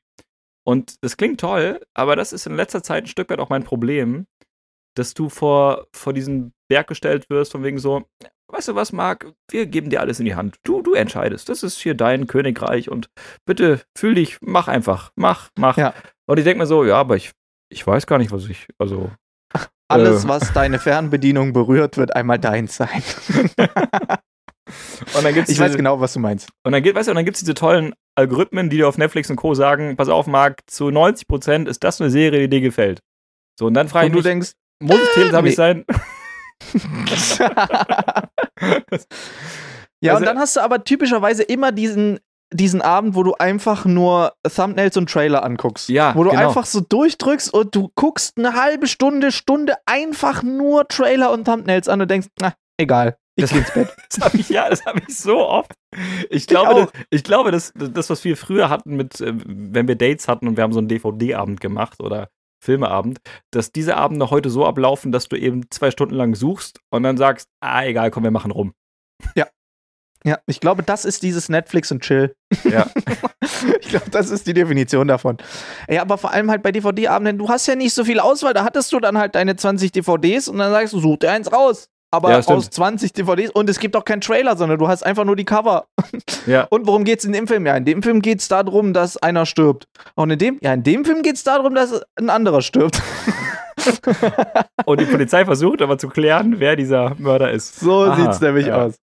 Und 0.63 0.95
das 1.03 1.17
klingt 1.17 1.39
toll, 1.39 1.81
aber 1.93 2.15
das 2.15 2.33
ist 2.33 2.45
in 2.47 2.55
letzter 2.55 2.83
Zeit 2.83 3.03
ein 3.03 3.07
Stück 3.07 3.29
weit 3.29 3.39
auch 3.39 3.49
mein 3.49 3.63
Problem, 3.63 4.25
dass 4.95 5.13
du 5.13 5.29
vor, 5.29 5.87
vor 5.95 6.13
diesen 6.13 6.53
Berg 6.71 6.87
gestellt 6.87 7.29
wirst, 7.29 7.51
von 7.51 7.63
wegen 7.65 7.79
so, 7.79 8.03
weißt 8.47 8.69
du 8.69 8.75
was, 8.75 8.93
Marc, 8.93 9.29
wir 9.49 9.65
geben 9.65 9.89
dir 9.89 9.99
alles 9.99 10.19
in 10.19 10.25
die 10.25 10.35
Hand. 10.35 10.55
Du, 10.63 10.81
du 10.81 10.93
entscheidest. 10.93 11.49
Das 11.49 11.63
ist 11.63 11.79
hier 11.81 11.95
dein 11.95 12.27
Königreich 12.27 12.89
und 12.89 13.09
bitte 13.45 13.81
fühl 13.97 14.15
dich, 14.15 14.37
mach 14.39 14.69
einfach. 14.69 15.11
Mach, 15.17 15.49
mach. 15.59 15.75
Ja. 15.75 15.93
Und 16.29 16.37
ich 16.37 16.45
denke 16.45 16.59
mir 16.59 16.65
so, 16.67 16.85
ja, 16.85 16.95
aber 16.95 17.17
ich, 17.17 17.31
ich 17.69 17.85
weiß 17.85 18.07
gar 18.07 18.19
nicht, 18.19 18.31
was 18.31 18.45
ich, 18.47 18.67
also. 18.77 19.11
alles, 19.89 20.23
äh, 20.23 20.27
was 20.29 20.53
deine 20.53 20.79
Fernbedienung 20.79 21.51
berührt, 21.51 21.97
wird 21.97 22.15
einmal 22.15 22.39
deins 22.39 22.77
sein. 22.77 23.03
Und 25.15 25.25
dann 25.25 25.33
gibt's 25.33 25.49
Ich 25.49 25.59
weiß 25.59 25.71
diese- 25.71 25.77
genau, 25.77 25.99
was 25.99 26.13
du 26.13 26.19
meinst. 26.19 26.47
Und 26.63 26.71
dann 26.71 26.81
gibt, 26.81 26.95
weißt 26.97 27.09
du, 27.09 27.13
dann 27.13 27.25
gibt 27.25 27.35
es 27.35 27.41
diese 27.41 27.53
tollen 27.53 27.93
Algorithmen, 28.15 28.69
die 28.69 28.77
dir 28.77 28.87
auf 28.87 28.97
Netflix 28.97 29.29
und 29.29 29.35
Co. 29.35 29.53
sagen, 29.53 29.97
pass 29.97 30.07
auf, 30.07 30.27
Marc, 30.27 30.61
zu 30.67 30.87
90% 30.87 31.67
ist 31.67 31.83
das 31.83 31.99
eine 31.99 32.09
Serie, 32.09 32.39
die 32.41 32.47
dir 32.49 32.61
gefällt. 32.61 33.01
So, 33.59 33.65
und 33.65 33.73
dann 33.73 33.89
frage 33.89 34.05
Und 34.05 34.11
ich 34.11 34.13
du 34.13 34.17
mich, 34.19 34.23
denkst, 34.23 34.51
muss 34.81 34.97
es 35.01 35.13
Teletubbies 35.13 35.51
nee. 35.51 35.55
sein? 35.55 35.85
Ja, 40.03 40.13
Also- 40.13 40.21
und 40.21 40.25
dann 40.25 40.39
hast 40.39 40.55
du 40.55 40.61
aber 40.61 40.83
typischerweise 40.83 41.43
immer 41.43 41.71
diesen, 41.71 42.19
diesen 42.51 42.81
Abend, 42.81 43.13
wo 43.15 43.21
du 43.23 43.35
einfach 43.35 43.85
nur 43.85 44.33
Thumbnails 44.55 44.97
und 44.97 45.09
Trailer 45.11 45.43
anguckst. 45.43 45.89
Ja, 45.89 46.15
Wo 46.15 46.23
du 46.23 46.31
genau. 46.31 46.47
einfach 46.47 46.65
so 46.65 46.81
durchdrückst 46.81 47.53
und 47.53 47.75
du 47.75 47.91
guckst 47.95 48.37
eine 48.37 48.53
halbe 48.55 48.87
Stunde, 48.87 49.31
Stunde 49.31 49.75
einfach 49.85 50.41
nur 50.43 50.87
Trailer 50.87 51.31
und 51.31 51.45
Thumbnails 51.45 51.87
an 51.87 52.01
und 52.01 52.09
denkst, 52.09 52.27
na, 52.39 52.53
egal. 52.79 53.15
Ich 53.35 53.43
Das- 53.43 53.51
geh 53.51 53.59
ins 53.59 53.71
Bett. 53.71 53.89
Das 54.09 54.25
habe 54.25 54.37
ich, 54.37 54.49
ja, 54.49 54.69
das 54.69 54.85
habe 54.85 55.01
ich 55.07 55.15
so 55.17 55.37
oft. 55.47 55.71
Ich 56.29 56.47
glaube, 56.47 56.73
das, 56.81 57.03
ich 57.11 57.23
glaube 57.23 57.51
das, 57.51 57.71
das, 57.75 58.09
was 58.09 58.23
wir 58.25 58.35
früher 58.35 58.69
hatten 58.69 58.95
mit, 58.97 59.21
äh, 59.21 59.33
wenn 59.45 59.87
wir 59.87 59.95
Dates 59.95 60.27
hatten 60.27 60.47
und 60.47 60.57
wir 60.57 60.63
haben 60.63 60.73
so 60.73 60.79
einen 60.79 60.87
DVD-Abend 60.89 61.61
gemacht 61.61 62.01
oder 62.01 62.27
Filmeabend, 62.61 63.19
dass 63.51 63.71
diese 63.71 63.97
Abende 63.97 64.29
heute 64.29 64.49
so 64.49 64.65
ablaufen, 64.65 65.11
dass 65.11 65.27
du 65.27 65.35
eben 65.35 65.69
zwei 65.71 65.91
Stunden 65.91 66.15
lang 66.15 66.35
suchst 66.35 66.79
und 66.89 67.03
dann 67.03 67.17
sagst, 67.17 67.49
ah, 67.59 67.83
egal, 67.83 68.11
komm, 68.11 68.23
wir 68.23 68.31
machen 68.31 68.51
rum. 68.51 68.73
Ja, 70.23 70.37
ich 70.45 70.59
glaube, 70.59 70.83
das 70.83 71.03
ist 71.03 71.23
dieses 71.23 71.49
Netflix 71.49 71.91
und 71.91 72.03
Chill. 72.03 72.35
Ja. 72.63 72.85
ich 73.81 73.89
glaube, 73.89 74.11
das 74.11 74.29
ist 74.29 74.45
die 74.45 74.53
Definition 74.53 75.07
davon. 75.07 75.37
Ja, 75.89 76.03
aber 76.03 76.19
vor 76.19 76.31
allem 76.31 76.51
halt 76.51 76.61
bei 76.61 76.71
DVD-Abenden, 76.71 77.39
du 77.39 77.49
hast 77.49 77.65
ja 77.65 77.75
nicht 77.75 77.93
so 77.93 78.05
viel 78.05 78.19
Auswahl. 78.19 78.53
Da 78.53 78.63
hattest 78.63 78.93
du 78.93 78.99
dann 78.99 79.17
halt 79.17 79.33
deine 79.33 79.55
20 79.55 79.91
DVDs 79.91 80.47
und 80.47 80.59
dann 80.59 80.71
sagst 80.71 80.93
du, 80.93 80.99
such 80.99 81.17
dir 81.17 81.31
eins 81.31 81.51
raus. 81.51 81.89
Aber 82.13 82.31
Ja, 82.31 82.39
aus 82.39 82.69
20 82.69 83.13
DVDs 83.13 83.51
und 83.51 83.69
es 83.69 83.79
gibt 83.79 83.95
auch 83.95 84.03
keinen 84.03 84.19
Trailer, 84.19 84.57
sondern 84.57 84.77
du 84.77 84.87
hast 84.89 85.03
einfach 85.03 85.23
nur 85.23 85.37
die 85.37 85.45
Cover. 85.45 85.87
Ja. 86.45 86.63
Und 86.69 86.85
worum 86.85 87.05
geht's 87.05 87.23
in 87.23 87.31
dem 87.31 87.47
Film? 87.47 87.65
Ja, 87.65 87.77
in 87.77 87.85
dem 87.85 88.03
Film 88.03 88.21
geht's 88.21 88.49
darum, 88.49 88.93
dass 88.93 89.15
einer 89.15 89.45
stirbt. 89.45 89.85
Und 90.15 90.29
in 90.29 90.37
dem, 90.37 90.59
ja, 90.61 90.73
in 90.73 90.83
dem 90.83 91.05
Film 91.05 91.21
geht's 91.21 91.43
darum, 91.43 91.73
dass 91.73 92.01
ein 92.17 92.29
anderer 92.29 92.61
stirbt. 92.61 93.01
Und 94.85 94.99
die 94.99 95.05
Polizei 95.05 95.45
versucht 95.45 95.81
aber 95.81 95.97
zu 95.97 96.09
klären, 96.09 96.59
wer 96.59 96.75
dieser 96.75 97.15
Mörder 97.17 97.51
ist. 97.51 97.79
So 97.79 98.03
Aha, 98.03 98.15
sieht's 98.15 98.41
nämlich 98.41 98.67
ja. 98.67 98.85
aus. 98.85 98.95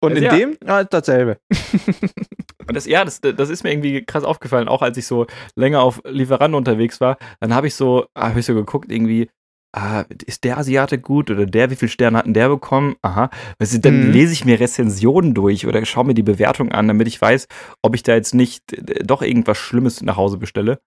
Und 0.00 0.12
Also 0.12 0.18
in 0.18 0.24
ja. 0.24 0.36
dem, 0.36 0.58
ja, 0.64 0.84
dasselbe. 0.84 1.38
Und 2.66 2.76
das, 2.76 2.86
ja, 2.86 3.04
das, 3.04 3.20
das 3.20 3.50
ist 3.50 3.64
mir 3.64 3.72
irgendwie 3.72 4.04
krass 4.04 4.24
aufgefallen, 4.24 4.68
auch 4.68 4.82
als 4.82 4.96
ich 4.96 5.06
so 5.06 5.26
länger 5.56 5.82
auf 5.82 6.00
Lieferando 6.04 6.56
unterwegs 6.56 7.00
war. 7.00 7.18
Dann 7.40 7.54
habe 7.54 7.66
ich 7.66 7.74
so, 7.74 8.06
habe 8.16 8.40
ich 8.40 8.46
so 8.46 8.54
geguckt, 8.54 8.90
irgendwie, 8.90 9.28
ah, 9.76 10.04
ist 10.26 10.44
der 10.44 10.56
Asiate 10.58 10.98
gut 10.98 11.30
oder 11.30 11.46
der, 11.46 11.70
wie 11.70 11.76
viele 11.76 11.88
Sterne 11.90 12.18
hat 12.18 12.26
denn 12.26 12.34
der 12.34 12.48
bekommen? 12.48 12.96
Aha. 13.02 13.30
Du, 13.58 13.78
dann 13.80 14.06
Mhm. 14.06 14.12
lese 14.12 14.32
ich 14.32 14.44
mir 14.44 14.60
Rezensionen 14.60 15.34
durch 15.34 15.66
oder 15.66 15.84
schaue 15.84 16.04
mir 16.06 16.14
die 16.14 16.22
Bewertung 16.22 16.70
an, 16.72 16.88
damit 16.88 17.08
ich 17.08 17.20
weiß, 17.20 17.48
ob 17.82 17.94
ich 17.94 18.02
da 18.02 18.14
jetzt 18.14 18.34
nicht 18.34 18.72
äh, 18.72 19.02
doch 19.04 19.22
irgendwas 19.22 19.58
Schlimmes 19.58 20.00
nach 20.02 20.16
Hause 20.16 20.38
bestelle. 20.38 20.80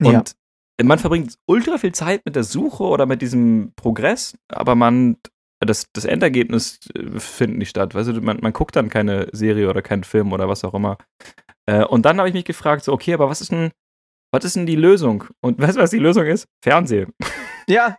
Ja. 0.00 0.18
Und 0.18 0.34
man 0.82 0.98
verbringt 0.98 1.36
ultra 1.46 1.78
viel 1.78 1.92
Zeit 1.92 2.22
mit 2.24 2.34
der 2.36 2.44
Suche 2.44 2.82
oder 2.84 3.06
mit 3.06 3.22
diesem 3.22 3.72
Progress, 3.76 4.36
aber 4.48 4.74
man, 4.74 5.16
das, 5.60 5.86
das 5.92 6.04
Endergebnis 6.04 6.80
äh, 6.94 7.18
findet 7.18 7.58
nicht 7.58 7.70
statt. 7.70 7.94
Weißt 7.94 8.08
du, 8.08 8.20
man, 8.20 8.38
man 8.40 8.52
guckt 8.52 8.74
dann 8.76 8.88
keine 8.90 9.28
Serie 9.32 9.70
oder 9.70 9.82
keinen 9.82 10.04
Film 10.04 10.32
oder 10.32 10.48
was 10.48 10.64
auch 10.64 10.74
immer. 10.74 10.98
Äh, 11.66 11.84
und 11.84 12.04
dann 12.04 12.18
habe 12.18 12.28
ich 12.28 12.34
mich 12.34 12.44
gefragt, 12.44 12.84
so, 12.84 12.92
okay, 12.92 13.14
aber 13.14 13.28
was 13.28 13.40
ist 13.40 13.52
denn, 13.52 13.70
was 14.32 14.44
ist 14.44 14.56
denn 14.56 14.66
die 14.66 14.76
Lösung? 14.76 15.24
Und 15.40 15.58
weißt 15.60 15.76
du, 15.76 15.80
was 15.82 15.90
die 15.90 15.98
Lösung 15.98 16.26
ist? 16.26 16.46
Fernsehen. 16.62 17.12
Ja. 17.68 17.96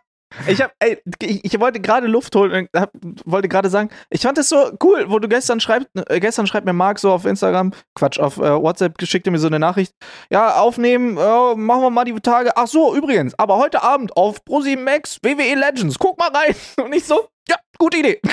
Ich 0.48 0.60
hab, 0.62 0.72
ey, 0.80 1.00
ich, 1.22 1.44
ich 1.44 1.60
wollte 1.60 1.80
gerade 1.80 2.06
Luft 2.06 2.34
holen 2.36 2.68
und 2.74 2.80
hab, 2.80 2.90
wollte 3.24 3.48
gerade 3.48 3.70
sagen, 3.70 3.90
ich 4.10 4.20
fand 4.22 4.38
es 4.38 4.48
so 4.48 4.70
cool, 4.82 5.06
wo 5.08 5.18
du 5.18 5.28
gestern 5.28 5.60
schreibst, 5.60 5.88
äh, 6.08 6.20
gestern 6.20 6.46
schreibt 6.46 6.66
mir 6.66 6.72
Marc 6.72 6.98
so 6.98 7.10
auf 7.12 7.24
Instagram, 7.24 7.72
Quatsch, 7.94 8.18
auf 8.18 8.38
äh, 8.38 8.42
WhatsApp 8.62 8.98
geschickt 8.98 9.26
mir 9.26 9.38
so 9.38 9.46
eine 9.46 9.58
Nachricht, 9.58 9.92
ja, 10.30 10.56
aufnehmen, 10.56 11.16
äh, 11.16 11.54
machen 11.56 11.82
wir 11.82 11.90
mal 11.90 12.04
die 12.04 12.14
Tage, 12.20 12.56
ach 12.56 12.66
so, 12.66 12.94
übrigens, 12.94 13.34
aber 13.38 13.56
heute 13.58 13.82
Abend 13.82 14.16
auf 14.16 14.44
ProSieben 14.44 14.84
Max, 14.84 15.18
WWE 15.22 15.54
Legends, 15.54 15.98
guck 15.98 16.18
mal 16.18 16.28
rein. 16.30 16.54
Und 16.84 16.94
ich 16.94 17.04
so, 17.04 17.28
ja, 17.48 17.56
gute 17.78 17.98
Idee. 17.98 18.20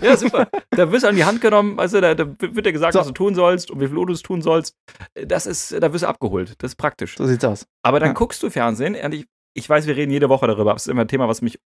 Ja, 0.00 0.16
super. 0.16 0.48
da 0.70 0.90
wirst 0.90 1.04
du 1.04 1.08
an 1.08 1.16
die 1.16 1.24
Hand 1.24 1.40
genommen, 1.40 1.76
weißt 1.76 1.94
du, 1.94 2.00
da, 2.00 2.14
da 2.14 2.26
wird 2.40 2.64
dir 2.66 2.72
gesagt, 2.72 2.94
So. 2.94 3.00
was 3.00 3.06
du 3.06 3.12
tun 3.12 3.34
sollst 3.34 3.70
und 3.70 3.80
wie 3.80 3.88
viel 3.88 3.96
Uhr 3.96 4.06
du 4.06 4.12
es 4.12 4.22
tun 4.22 4.40
sollst. 4.42 4.74
Das 5.14 5.46
ist, 5.46 5.72
da 5.80 5.92
wirst 5.92 6.02
du 6.04 6.08
abgeholt. 6.08 6.54
Das 6.58 6.72
ist 6.72 6.76
praktisch. 6.76 7.16
So 7.16 7.26
sieht's 7.26 7.44
aus. 7.44 7.66
Aber 7.82 8.00
dann 8.00 8.10
Ja. 8.10 8.14
guckst 8.14 8.42
du 8.42 8.48
Fernsehen 8.50 8.94
und 8.94 9.12
ich, 9.56 9.64
ich 9.64 9.68
weiß, 9.68 9.86
wir 9.86 9.96
reden 9.96 10.12
jede 10.12 10.28
Woche 10.28 10.46
darüber, 10.46 10.70
aber 10.70 10.76
es 10.76 10.86
ist 10.86 10.90
immer 10.90 11.02
ein 11.02 11.08
Thema, 11.08 11.28
was 11.28 11.42
mich 11.42 11.58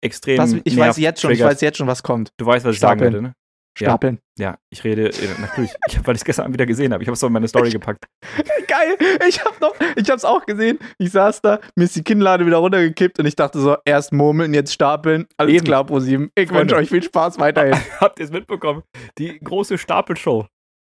extrem 0.00 0.38
Was, 0.38 0.54
ich 0.64 0.76
weiß 0.76 0.96
jetzt 0.98 1.20
schon, 1.20 1.30
ich 1.30 1.38
triggert. 1.38 1.54
weiß 1.54 1.60
jetzt 1.60 1.78
schon, 1.78 1.86
was 1.86 2.02
kommt. 2.02 2.32
Du 2.36 2.46
weißt, 2.46 2.64
was 2.64 2.74
ich 2.74 2.80
sagen 2.80 2.98
Stapeln. 2.98 3.12
werde, 3.12 3.26
ne? 3.28 3.34
Stapeln. 3.74 4.18
Ja, 4.38 4.58
ich 4.70 4.84
rede 4.84 5.08
äh, 5.08 5.40
natürlich, 5.40 5.72
ich 5.88 5.96
hab, 5.96 6.06
weil 6.06 6.14
ich 6.14 6.20
es 6.20 6.24
gestern 6.26 6.52
wieder 6.52 6.66
gesehen 6.66 6.92
habe. 6.92 7.02
Ich 7.02 7.08
habe 7.08 7.14
es 7.14 7.20
doch 7.20 7.28
in 7.28 7.32
meine 7.32 7.48
Story 7.48 7.70
gepackt. 7.70 8.04
Geil, 8.68 8.96
ich 9.26 9.42
hab 9.42 9.58
noch, 9.62 9.74
ich 9.96 10.10
hab's 10.10 10.24
auch 10.24 10.44
gesehen. 10.44 10.78
Ich 10.98 11.10
saß 11.12 11.40
da, 11.40 11.58
mir 11.74 11.84
ist 11.84 11.96
die 11.96 12.02
Kinnlade 12.02 12.44
wieder 12.44 12.58
runtergekippt 12.58 13.18
und 13.18 13.24
ich 13.24 13.34
dachte 13.34 13.58
so, 13.60 13.76
erst 13.86 14.12
murmeln, 14.12 14.52
jetzt 14.52 14.74
stapeln. 14.74 15.26
Alles 15.38 15.54
Eben. 15.54 15.64
klar, 15.64 15.86
ProSieben. 15.86 16.30
Ich 16.34 16.50
wünsche 16.50 16.76
euch 16.76 16.90
viel 16.90 17.02
Spaß 17.02 17.38
weiterhin. 17.38 17.74
Habt 18.00 18.18
ihr 18.18 18.26
es 18.26 18.30
mitbekommen? 18.30 18.82
Die 19.16 19.38
große 19.38 19.78
Stapelshow. 19.78 20.46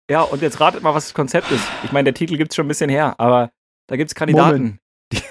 Ja, 0.09 0.21
und 0.21 0.41
jetzt 0.41 0.59
ratet 0.59 0.83
mal, 0.83 0.93
was 0.93 1.05
das 1.05 1.13
Konzept 1.15 1.51
ist. 1.51 1.67
Ich 1.83 1.91
meine, 1.91 2.05
der 2.05 2.13
Titel 2.13 2.37
gibt 2.37 2.51
es 2.51 2.55
schon 2.55 2.65
ein 2.65 2.69
bisschen 2.69 2.89
her, 2.89 3.15
aber 3.17 3.51
da 3.87 3.95
gibt 3.95 4.11
es 4.11 4.15
Kandidaten. 4.15 4.79
Die, 5.11 5.21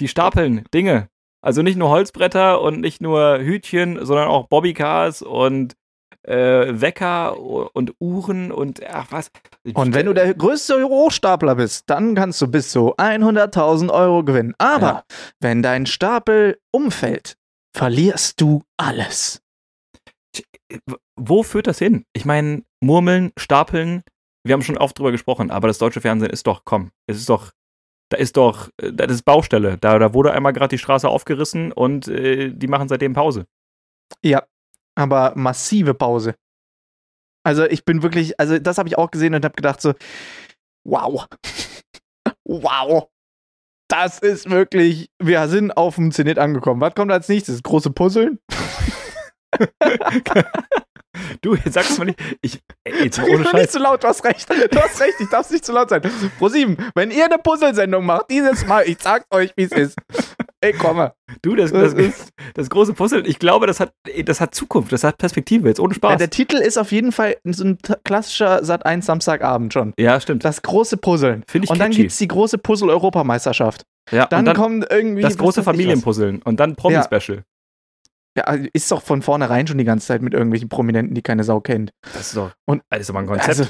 die 0.00 0.08
stapeln 0.08 0.64
Dinge. 0.74 1.08
Also 1.42 1.62
nicht 1.62 1.76
nur 1.76 1.88
Holzbretter 1.90 2.60
und 2.60 2.80
nicht 2.80 3.00
nur 3.00 3.38
Hütchen, 3.38 4.04
sondern 4.04 4.28
auch 4.28 4.46
Bobbycars 4.48 5.22
und 5.22 5.74
äh, 6.22 6.34
Wecker 6.80 7.38
und 7.40 7.94
Uhren 7.98 8.52
und 8.52 8.84
ach 8.86 9.06
was. 9.10 9.30
Und 9.72 9.94
wenn 9.94 10.04
du 10.06 10.12
der 10.12 10.34
größte 10.34 10.84
Hochstapler 10.84 11.54
bist, 11.54 11.84
dann 11.88 12.14
kannst 12.14 12.40
du 12.42 12.46
bis 12.48 12.70
zu 12.72 12.94
100.000 12.96 13.90
Euro 13.90 14.22
gewinnen. 14.22 14.54
Aber 14.58 14.86
Ja. 14.86 15.04
wenn 15.40 15.62
dein 15.62 15.86
Stapel 15.86 16.58
umfällt, 16.72 17.36
verlierst 17.74 18.40
du 18.40 18.62
alles. 18.76 19.40
wo 21.16 21.42
führt 21.42 21.66
das 21.66 21.78
hin? 21.78 22.04
Ich 22.12 22.24
meine, 22.24 22.62
Murmeln, 22.82 23.32
Stapeln, 23.38 24.02
wir 24.44 24.52
haben 24.54 24.62
schon 24.62 24.78
oft 24.78 24.98
drüber 24.98 25.10
gesprochen, 25.12 25.50
aber 25.50 25.68
das 25.68 25.78
deutsche 25.78 26.00
Fernsehen 26.00 26.30
ist 26.30 26.46
doch, 26.46 26.62
komm, 26.64 26.90
es 27.06 27.16
ist 27.16 27.28
doch, 27.28 27.50
da 28.10 28.16
ist 28.18 28.36
doch, 28.36 28.68
äh, 28.82 28.92
das 28.92 29.10
ist 29.10 29.22
Baustelle. 29.22 29.78
Da, 29.78 29.98
da 29.98 30.12
wurde 30.12 30.32
einmal 30.32 30.52
gerade 30.52 30.76
die 30.76 30.78
Straße 30.78 31.08
aufgerissen 31.08 31.72
und 31.72 32.08
äh, 32.08 32.50
die 32.52 32.68
machen 32.68 32.88
seitdem 32.88 33.14
Pause. 33.14 33.46
Ja, 34.22 34.44
aber 34.96 35.32
massive 35.36 35.94
Pause. 35.94 36.34
Also 37.42 37.64
ich 37.64 37.84
bin 37.84 38.02
wirklich, 38.02 38.38
also 38.38 38.58
das 38.58 38.76
habe 38.76 38.88
ich 38.88 38.98
auch 38.98 39.10
gesehen 39.10 39.34
und 39.34 39.44
habe 39.44 39.54
gedacht 39.54 39.80
so, 39.80 39.94
wow, 40.84 41.26
wow, 42.44 43.08
das 43.88 44.18
ist 44.18 44.50
wirklich, 44.50 45.10
wir 45.18 45.48
sind 45.48 45.76
auf 45.76 45.94
dem 45.94 46.12
Zenit 46.12 46.38
angekommen. 46.38 46.80
Was 46.80 46.94
kommt 46.94 47.10
als 47.10 47.28
nächstes? 47.28 47.62
Große 47.62 47.90
Puzzeln? 47.90 48.38
Du, 51.42 51.54
jetzt 51.54 51.72
sagst 51.74 51.92
du 51.96 51.98
mal 52.00 52.04
nicht, 52.06 52.18
ich, 52.42 52.60
ey, 52.84 53.04
jetzt 53.04 53.18
ohne 53.18 53.38
nicht 53.38 53.50
Scheiß. 53.50 53.70
zu 53.72 53.78
laut, 53.78 54.02
du 54.04 54.08
hast 54.08 54.24
recht. 54.24 54.48
Du 54.48 54.80
hast 54.80 55.00
recht, 55.00 55.14
ich 55.20 55.28
darf 55.28 55.46
es 55.46 55.50
nicht 55.52 55.64
zu 55.64 55.72
laut 55.72 55.88
sein. 55.90 56.00
Pro7, 56.38 56.76
wenn 56.94 57.10
ihr 57.10 57.24
eine 57.24 57.38
Puzzlesendung 57.38 58.04
macht, 58.06 58.26
dieses 58.30 58.66
Mal, 58.66 58.84
ich 58.88 58.98
sag's 59.00 59.26
euch, 59.30 59.52
wie 59.56 59.64
es 59.64 59.72
ist. 59.72 59.96
Ey, 60.62 60.72
komme. 60.74 61.14
Du, 61.40 61.56
das, 61.56 61.72
Das 61.72 61.94
das, 61.94 62.04
ist- 62.04 62.28
das 62.54 62.68
große 62.68 62.92
Puzzle, 62.92 63.26
ich 63.26 63.38
glaube, 63.38 63.66
das 63.66 63.80
hat, 63.80 63.92
das 64.24 64.40
hat 64.42 64.54
Zukunft, 64.54 64.92
das 64.92 65.04
hat 65.04 65.16
Perspektive, 65.16 65.68
jetzt 65.68 65.80
ohne 65.80 65.92
Ja, 65.94 65.96
Spaß. 65.96 66.18
der 66.18 66.28
Titel 66.30 66.56
ist 66.56 66.76
auf 66.76 66.92
jeden 66.92 67.12
Fall 67.12 67.36
so 67.44 67.64
ein 67.64 67.78
klassischer 68.04 68.62
Sat 68.64 68.84
1 68.84 69.06
Samstagabend 69.06 69.72
schon. 69.72 69.94
Ja, 69.98 70.20
stimmt. 70.20 70.44
Das 70.44 70.60
große 70.60 70.98
Puzzeln. 70.98 71.44
Finde 71.48 71.64
ich 71.64 71.70
Und 71.70 71.78
dann 71.78 71.90
catchy. 71.90 72.02
gibt's 72.02 72.18
die 72.18 72.28
große 72.28 72.58
Puzzle-Europameisterschaft. 72.58 73.84
ja, 74.10 74.26
Dann, 74.26 74.44
dann 74.44 74.56
kommt 74.56 74.86
irgendwie. 74.90 75.22
das 75.22 75.38
große 75.38 75.60
ich. 75.60 75.64
Familienpuzzeln 75.64 76.42
und 76.42 76.60
dann 76.60 76.76
Promi-Special. 76.76 77.38
Ja, 77.38 77.42
also 78.36 78.66
ist 78.72 78.90
doch 78.90 79.02
von 79.02 79.22
vornherein 79.22 79.66
schon 79.66 79.78
die 79.78 79.84
ganze 79.84 80.06
Zeit 80.06 80.22
mit 80.22 80.34
irgendwelchen 80.34 80.68
Prominenten, 80.68 81.14
die 81.14 81.22
keine 81.22 81.44
Sau 81.44 81.60
kennt. 81.60 81.90
Das 82.12 82.28
ist 82.28 82.36
doch, 82.36 82.52
Und- 82.66 82.82
das 82.90 83.00
ist 83.00 83.12
mal 83.12 83.20
ein 83.20 83.26
Konzept. 83.26 83.48
Also, 83.48 83.66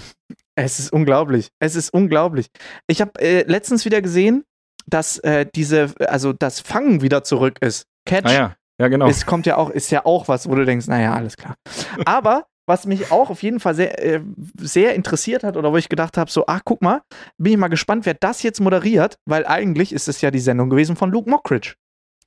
es 0.57 0.79
ist 0.79 0.93
unglaublich. 0.93 1.49
Es 1.61 1.75
ist 1.77 1.91
unglaublich. 1.93 2.49
Ich 2.87 3.01
habe 3.01 3.19
äh, 3.21 3.43
letztens 3.45 3.85
wieder 3.85 4.03
gesehen, 4.03 4.45
dass 4.87 5.19
äh, 5.19 5.47
diese, 5.55 5.95
also 6.01 6.33
das 6.33 6.61
Fangen 6.61 7.01
wieder 7.03 7.23
zurück 7.25 7.59
ist. 7.61 7.87
Catch. 8.07 8.27
ah 8.27 8.33
ja, 8.33 8.57
ja 8.81 8.89
genau. 8.89 9.09
Es 9.09 9.25
kommt 9.27 9.47
ja 9.47 9.57
auch, 9.57 9.71
ist 9.71 9.91
ja 9.91 10.05
auch 10.05 10.29
was, 10.29 10.49
wo 10.49 10.55
du 10.55 10.65
denkst, 10.65 10.87
naja, 10.89 11.15
alles 11.15 11.37
klar. 11.37 11.55
Aber 12.05 12.47
was 12.67 12.87
mich 12.87 13.11
auch 13.11 13.31
auf 13.31 13.43
jeden 13.43 13.59
Fall 13.61 13.75
sehr, 13.75 14.03
äh, 14.05 14.21
sehr 14.61 14.95
interessiert 14.95 15.43
hat 15.43 15.57
oder 15.57 15.73
wo 15.73 15.77
ich 15.77 15.89
gedacht 15.89 16.17
habe, 16.17 16.31
so, 16.31 16.45
ach, 16.47 16.61
guck 16.65 16.83
mal, 16.83 17.03
bin 17.39 17.53
ich 17.53 17.59
mal 17.59 17.69
gespannt, 17.69 18.07
wer 18.07 18.15
das 18.15 18.43
jetzt 18.43 18.61
moderiert, 18.61 19.19
weil 19.27 19.47
eigentlich 19.47 19.93
ist 19.93 20.07
es 20.09 20.21
ja 20.21 20.31
die 20.31 20.39
Sendung 20.39 20.71
gewesen 20.71 20.95
von 20.97 21.11
Luke 21.11 21.29
Mockridge. 21.29 21.75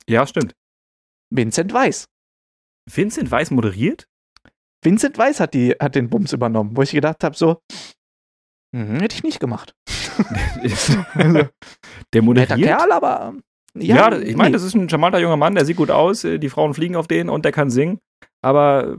ja, 0.08 0.26
stimmt. 0.26 0.54
Vincent 1.30 1.72
Weiss. 1.72 2.06
Vincent 2.90 3.30
Weiss 3.30 3.50
moderiert? 3.50 4.06
Vincent 4.82 5.16
Weiss 5.18 5.40
hat, 5.40 5.54
die, 5.54 5.70
hat 5.80 5.94
den 5.94 6.10
Bums 6.10 6.32
übernommen, 6.32 6.76
wo 6.76 6.82
ich 6.82 6.90
gedacht 6.92 7.24
habe, 7.24 7.36
so, 7.36 7.60
mhm, 8.72 9.00
hätte 9.00 9.16
ich 9.16 9.22
nicht 9.22 9.40
gemacht. 9.40 9.74
der 11.14 11.24
Netter 11.26 12.22
moderiert? 12.22 12.60
Kerl, 12.62 12.92
aber. 12.92 13.34
Ja, 13.76 14.10
das- 14.10 14.22
ich 14.22 14.36
meine, 14.36 14.50
nee. 14.50 14.52
das 14.54 14.62
ist 14.62 14.74
ein 14.74 14.88
charmanter 14.88 15.18
junger 15.18 15.36
Mann, 15.36 15.54
der 15.54 15.64
sieht 15.64 15.76
gut 15.76 15.90
aus, 15.90 16.22
äh, 16.24 16.38
die 16.38 16.48
Frauen 16.48 16.74
fliegen 16.74 16.94
auf 16.96 17.08
den 17.08 17.28
und 17.28 17.44
der 17.44 17.52
kann 17.52 17.70
singen, 17.70 17.98
aber 18.42 18.98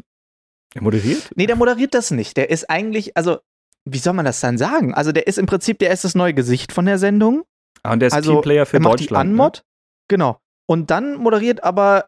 er 0.73 0.81
moderiert? 0.81 1.29
Nee, 1.35 1.45
der 1.45 1.55
moderiert 1.55 1.93
das 1.93 2.11
nicht. 2.11 2.35
Der 2.35 2.49
ist 2.49 2.69
eigentlich, 2.69 3.15
also, 3.15 3.37
wie 3.85 3.99
soll 3.99 4.11
man 4.13 4.25
das 4.25 4.41
dann 4.41 4.57
sagen? 4.57 4.93
Also, 4.93 5.11
der 5.13 5.27
ist 5.27 5.37
im 5.37 5.45
Prinzip, 5.45 5.79
der 5.79 5.91
ist 5.91 6.03
das 6.03 6.15
neue 6.15 6.33
Gesicht 6.33 6.73
von 6.73 6.85
der 6.85 6.97
Sendung. 6.97 7.43
Ah, 7.83 7.93
und 7.93 7.99
der 8.01 8.07
ist 8.07 8.13
Also, 8.13 8.33
Teamplayer 8.33 8.65
für 8.65 8.77
er 8.77 8.81
macht 8.81 8.99
Deutschland. 8.99 9.27
die 9.27 9.31
Anmod. 9.31 9.63
Genau. 10.09 10.39
Und 10.67 10.89
dann 10.91 11.15
moderiert 11.15 11.63
aber 11.63 12.07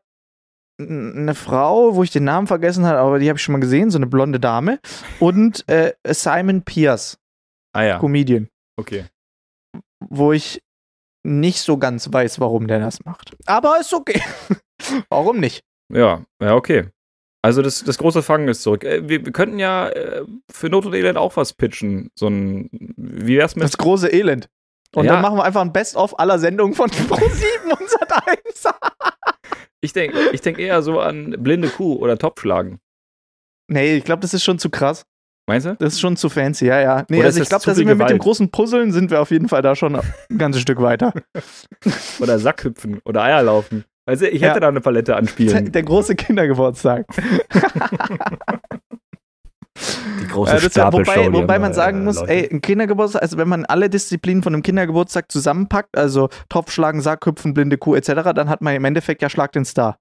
eine 0.80 1.34
Frau, 1.36 1.96
wo 1.96 2.04
ich 2.04 2.12
den 2.12 2.24
Namen 2.24 2.48
vergessen 2.48 2.86
habe, 2.86 3.00
aber 3.00 3.20
die 3.20 3.30
habe 3.30 3.38
ich 3.38 3.44
schon 3.44 3.54
mal 3.54 3.60
gesehen, 3.60 3.90
so 3.90 3.98
eine 3.98 4.08
blonde 4.08 4.40
Dame. 4.40 4.80
Und 5.20 5.68
äh, 5.70 5.94
Simon 6.06 6.62
Pierce? 6.64 7.18
Ah 7.74 7.84
ja, 7.84 8.00
Comedian, 8.00 8.48
okay. 8.78 9.06
wo 10.00 10.32
ich 10.34 10.62
nicht 11.24 11.60
so 11.62 11.78
ganz 11.78 12.12
weiß, 12.12 12.40
warum 12.40 12.68
der 12.68 12.80
das 12.80 13.04
macht. 13.06 13.36
Aber 13.46 13.80
ist 13.80 13.94
okay. 13.94 14.22
warum 15.10 15.40
nicht? 15.40 15.64
Ja, 15.94 16.24
ja, 16.42 16.54
okay. 16.56 16.90
Also 17.44 17.62
das, 17.62 17.84
das 17.84 17.98
große 17.98 18.24
Fangen 18.24 18.48
ist 18.48 18.62
zurück. 18.64 18.84
Äh, 18.84 19.08
Wir, 19.08 19.26
wir 19.26 19.32
könnten 19.32 19.60
ja 19.60 19.90
äh, 19.90 20.26
für 20.52 20.70
Not 20.70 20.86
und 20.86 20.94
Elend 20.94 21.18
auch 21.18 21.36
was 21.38 21.54
pitchen. 21.54 22.10
So 22.16 22.28
ein, 22.28 22.70
wie 22.98 23.38
wär's 23.38 23.56
mit 23.56 23.64
Das 23.64 23.78
große 23.78 24.12
Elend. 24.12 24.50
Und 24.96 25.06
Ja. 25.06 25.14
dann 25.14 25.22
machen 25.22 25.38
wir 25.38 25.44
einfach 25.44 25.62
ein 25.62 25.74
Best-of 25.74 26.18
aller 26.20 26.40
Sendungen 26.40 26.74
von 26.76 26.90
Pro7 26.92 27.70
und 27.70 27.90
Sat1. 27.90 28.74
Ich 29.82 29.94
denke 29.94 30.18
ich 30.34 30.42
denk 30.42 30.58
eher 30.60 30.82
so 30.82 31.00
an 31.00 31.36
blinde 31.40 31.70
Kuh 31.70 31.96
oder 31.96 32.18
Topfschlagen. 32.18 32.80
nee, 33.70 33.96
ich 33.98 34.04
glaube, 34.04 34.22
das 34.22 34.34
ist 34.34 34.44
schon 34.44 34.60
zu 34.60 34.70
krass. 34.70 35.06
Meinst 35.50 35.66
du? 35.66 35.76
Das 35.80 35.94
ist 35.94 36.02
schon 36.02 36.18
zu 36.18 36.28
fancy, 36.30 36.66
ja, 36.66 36.82
ja. 36.82 37.06
Nee, 37.10 37.20
Oder 37.20 37.28
also 37.28 37.42
ich 37.42 37.48
glaube, 37.48 37.64
da 37.64 37.74
sind 37.74 37.88
wir 37.88 37.96
mit 37.96 38.10
dem 38.10 38.18
großen 38.20 38.52
Puzzeln 38.52 38.92
sind 38.92 39.12
wir 39.12 39.22
auf 39.22 39.32
jeden 39.32 39.48
Fall 39.48 39.62
da 39.62 39.76
schon 39.78 39.96
ein 40.30 40.38
ganzes 40.38 40.62
Stück 40.62 40.82
weiter. 40.82 41.14
Oder 42.20 42.38
Sackhüpfen 42.40 43.00
oder 43.06 43.22
Eierlaufen. 43.24 43.86
Also 44.06 44.26
ich 44.26 44.42
hätte 44.42 44.56
Ja. 44.56 44.60
da 44.60 44.68
eine 44.70 44.82
Palette 44.82 45.16
an 45.16 45.28
Spielen. 45.28 45.72
Der 45.72 45.84
große 45.84 46.16
Kindergeburtstag. 46.16 47.06
Die 50.22 50.28
große 50.28 50.52
Ja, 50.52 50.62
wobei 50.62 50.70
Stapelshow, 50.70 51.34
wobei 51.34 51.56
haben, 51.56 51.62
man 51.62 51.72
äh, 51.72 51.76
sagen 51.76 52.04
muss, 52.04 52.18
Leute. 52.18 52.32
ey, 52.32 52.50
ein 52.52 52.62
Kindergeburtstag, 52.62 53.22
also 53.22 53.38
wenn 53.38 53.48
man 53.48 53.66
alle 53.66 53.90
Disziplinen 53.90 54.44
von 54.44 54.54
einem 54.54 54.64
Kindergeburtstag 54.64 55.32
zusammenpackt, 55.32 55.98
also 55.98 56.30
Topfschlagen, 56.50 57.02
Sackhüpfen, 57.02 57.54
blinde 57.54 57.78
Kuh 57.78 57.96
etc., 57.96 58.34
dann 58.36 58.50
hat 58.50 58.62
man 58.62 58.76
im 58.76 58.86
Endeffekt 58.86 59.22
ja 59.22 59.30
Schlag 59.30 59.52
den 59.52 59.66
Star. 59.66 60.00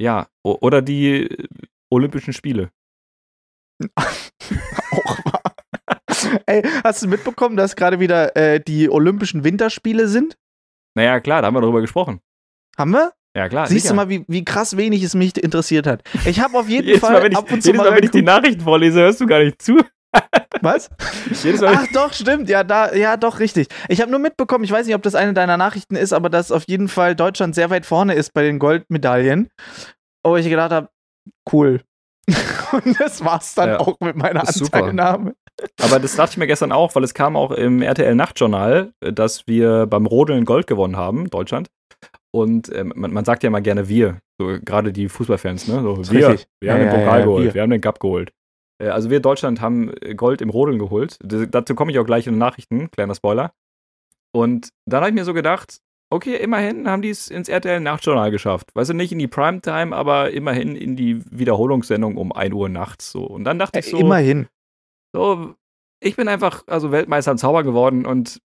Ja, 0.00 0.28
oder 0.42 0.82
die 0.82 1.24
äh, 1.24 1.48
Olympischen 1.90 2.32
Spiele. 2.32 2.70
Auch 3.96 5.18
wahr. 5.24 5.42
Ey, 6.46 6.62
hast 6.82 7.02
du 7.02 7.08
mitbekommen, 7.08 7.56
dass 7.56 7.76
gerade 7.76 8.00
wieder 8.00 8.36
äh, 8.36 8.60
die 8.60 8.90
Olympischen 8.90 9.44
Winterspiele 9.44 10.08
sind? 10.08 10.36
Naja, 10.94 11.20
klar, 11.20 11.42
da 11.42 11.46
haben 11.46 11.54
wir 11.54 11.60
darüber 11.60 11.80
gesprochen. 11.80 12.20
Haben 12.76 12.92
wir? 12.92 13.12
Ja, 13.38 13.48
klar. 13.48 13.68
Siehst 13.68 13.82
sicher. 13.82 13.94
du 13.94 13.96
mal, 13.96 14.08
wie, 14.08 14.24
wie 14.26 14.44
krass 14.44 14.76
wenig 14.76 15.00
es 15.04 15.14
mich 15.14 15.40
interessiert 15.40 15.86
hat. 15.86 16.02
Ich 16.24 16.40
habe 16.40 16.58
auf 16.58 16.68
jeden 16.68 16.98
Fall 17.00 17.12
Mal, 17.12 17.22
wenn 17.22 17.32
ich, 17.32 17.38
ab 17.38 17.52
und 17.52 17.62
zu 17.62 17.72
mal 17.72 17.88
mal, 17.88 17.96
wenn 17.96 18.02
ich 18.02 18.10
die. 18.10 18.22
Nachrichten 18.22 18.62
vorlese, 18.62 18.98
hörst 18.98 19.20
du 19.20 19.26
gar 19.28 19.38
nicht 19.38 19.62
zu. 19.62 19.78
Was? 20.60 20.90
Ach 21.64 21.86
doch, 21.94 22.12
stimmt. 22.12 22.48
Ja, 22.48 22.64
da, 22.64 22.92
ja, 22.96 23.16
doch, 23.16 23.38
richtig. 23.38 23.68
Ich 23.88 24.00
habe 24.00 24.10
nur 24.10 24.18
mitbekommen, 24.18 24.64
ich 24.64 24.72
weiß 24.72 24.86
nicht, 24.86 24.96
ob 24.96 25.04
das 25.04 25.14
eine 25.14 25.34
deiner 25.34 25.56
Nachrichten 25.56 25.94
ist, 25.94 26.12
aber 26.12 26.30
dass 26.30 26.50
auf 26.50 26.64
jeden 26.66 26.88
Fall 26.88 27.14
Deutschland 27.14 27.54
sehr 27.54 27.70
weit 27.70 27.86
vorne 27.86 28.14
ist 28.14 28.34
bei 28.34 28.42
den 28.42 28.58
Goldmedaillen. 28.58 29.48
Wo 30.24 30.36
ich 30.36 30.48
gedacht 30.48 30.72
habe, 30.72 30.88
cool. 31.52 31.82
Und 32.72 33.00
das 33.00 33.24
war's 33.24 33.54
dann 33.54 33.68
Ja, 33.68 33.78
auch 33.78 34.00
mit 34.00 34.16
meiner 34.16 34.44
super. 34.46 34.78
Anteilnahme. 34.78 35.34
Aber 35.80 36.00
das 36.00 36.16
dachte 36.16 36.32
ich 36.32 36.38
mir 36.38 36.48
gestern 36.48 36.72
auch, 36.72 36.92
weil 36.96 37.04
es 37.04 37.14
kam 37.14 37.36
auch 37.36 37.52
im 37.52 37.82
RTL 37.82 38.16
Nachtjournal, 38.16 38.92
dass 39.00 39.46
wir 39.46 39.86
beim 39.86 40.06
Rodeln 40.06 40.44
Gold 40.44 40.66
gewonnen 40.66 40.96
haben, 40.96 41.30
Deutschland. 41.30 41.68
Und 42.38 42.74
ähm, 42.74 42.92
man, 42.96 43.12
man 43.12 43.24
sagt 43.24 43.42
ja 43.42 43.48
immer 43.48 43.60
gerne 43.60 43.88
wir, 43.88 44.18
so 44.40 44.58
gerade 44.64 44.92
die 44.92 45.08
Fußballfans, 45.08 45.68
ne? 45.68 45.82
So, 45.82 45.96
wir, 46.12 46.28
richtig. 46.30 46.48
wir 46.60 46.72
haben 46.72 46.80
Ja, 46.82 46.90
den 46.90 47.00
Pokal 47.00 47.18
ja, 47.20 47.24
geholt, 47.26 47.44
wir. 47.46 47.54
wir. 47.54 47.62
haben 47.62 47.70
den 47.70 47.80
Cup 47.80 48.00
geholt. 48.00 48.32
Äh, 48.82 48.88
also 48.88 49.10
wir 49.10 49.20
Deutschland 49.20 49.60
haben 49.60 49.92
äh, 50.00 50.14
Gold 50.14 50.40
im 50.40 50.50
Rodeln 50.50 50.78
geholt. 50.78 51.18
D 51.22 51.46
dazu 51.50 51.74
komme 51.74 51.90
ich 51.92 51.98
auch 51.98 52.04
gleich 52.06 52.26
in 52.26 52.34
den 52.34 52.38
Nachrichten, 52.38 52.90
kleiner 52.90 53.14
Spoiler. 53.14 53.52
Und 54.34 54.68
dann 54.86 55.00
habe 55.00 55.10
ich 55.10 55.14
mir 55.14 55.24
so 55.24 55.34
gedacht, 55.34 55.78
okay, 56.10 56.36
immerhin 56.36 56.88
haben 56.88 57.02
die 57.02 57.10
es 57.10 57.28
ins 57.28 57.48
RTL 57.48 57.80
Nachtjournal 57.80 58.30
geschafft. 58.30 58.70
Weißt 58.74 58.90
du, 58.90 58.94
nicht 58.94 59.12
in 59.12 59.18
die 59.18 59.26
Primetime, 59.28 59.94
aber 59.94 60.30
immerhin 60.30 60.76
in 60.76 60.96
die 60.96 61.22
Wiederholungssendung 61.30 62.16
um 62.16 62.32
1 62.32 62.54
Uhr 62.54 62.68
nachts. 62.68 63.10
So. 63.12 63.24
Und 63.24 63.44
dann 63.44 63.58
dachte 63.58 63.78
ich 63.78 63.86
so, 63.86 63.96
Äh, 63.96 64.00
Immerhin. 64.00 64.46
so, 65.14 65.54
ich 66.00 66.16
bin 66.16 66.28
einfach 66.28 66.62
also 66.66 66.92
Weltmeister 66.92 67.32
im 67.32 67.38
Zauber 67.38 67.62
geworden 67.62 68.06
und 68.06 68.40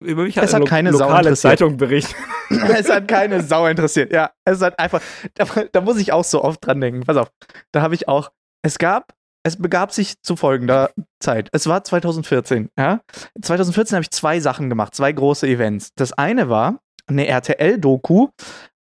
über 0.00 0.24
mich 0.24 0.36
Es 0.36 0.54
hat 0.54 0.62
hat 0.62 0.68
keine 0.68 0.92
Sau 0.92 1.08
interessiert. 1.08 1.36
Zeitung 1.36 1.76
berichtet. 1.76 2.16
es 2.50 2.88
hat 2.88 3.08
keine 3.08 3.42
Sau 3.42 3.66
interessiert. 3.66 4.12
Ja, 4.12 4.30
es 4.44 4.60
hat 4.60 4.78
einfach, 4.78 5.02
da, 5.34 5.44
da 5.72 5.80
muss 5.80 5.98
ich 5.98 6.12
auch 6.12 6.24
so 6.24 6.42
oft 6.42 6.64
dran 6.64 6.80
denken. 6.80 7.02
Pass 7.04 7.16
auf, 7.16 7.30
da 7.72 7.82
habe 7.82 7.94
ich 7.94 8.08
auch, 8.08 8.30
es 8.62 8.78
gab 8.78 9.12
es 9.44 9.56
begab 9.56 9.92
sich 9.92 10.20
zu 10.22 10.36
folgender 10.36 10.90
Zeit. 11.20 11.48
Es 11.52 11.66
war 11.66 11.82
2014. 11.82 12.70
Ja? 12.76 13.00
2014 13.40 13.96
habe 13.96 14.02
ich 14.02 14.10
zwei 14.10 14.40
Sachen 14.40 14.68
gemacht, 14.68 14.94
zwei 14.94 15.12
große 15.12 15.46
Events. 15.46 15.90
Das 15.94 16.12
eine 16.12 16.48
war 16.48 16.80
eine 17.06 17.26
RTL-Doku 17.26 18.28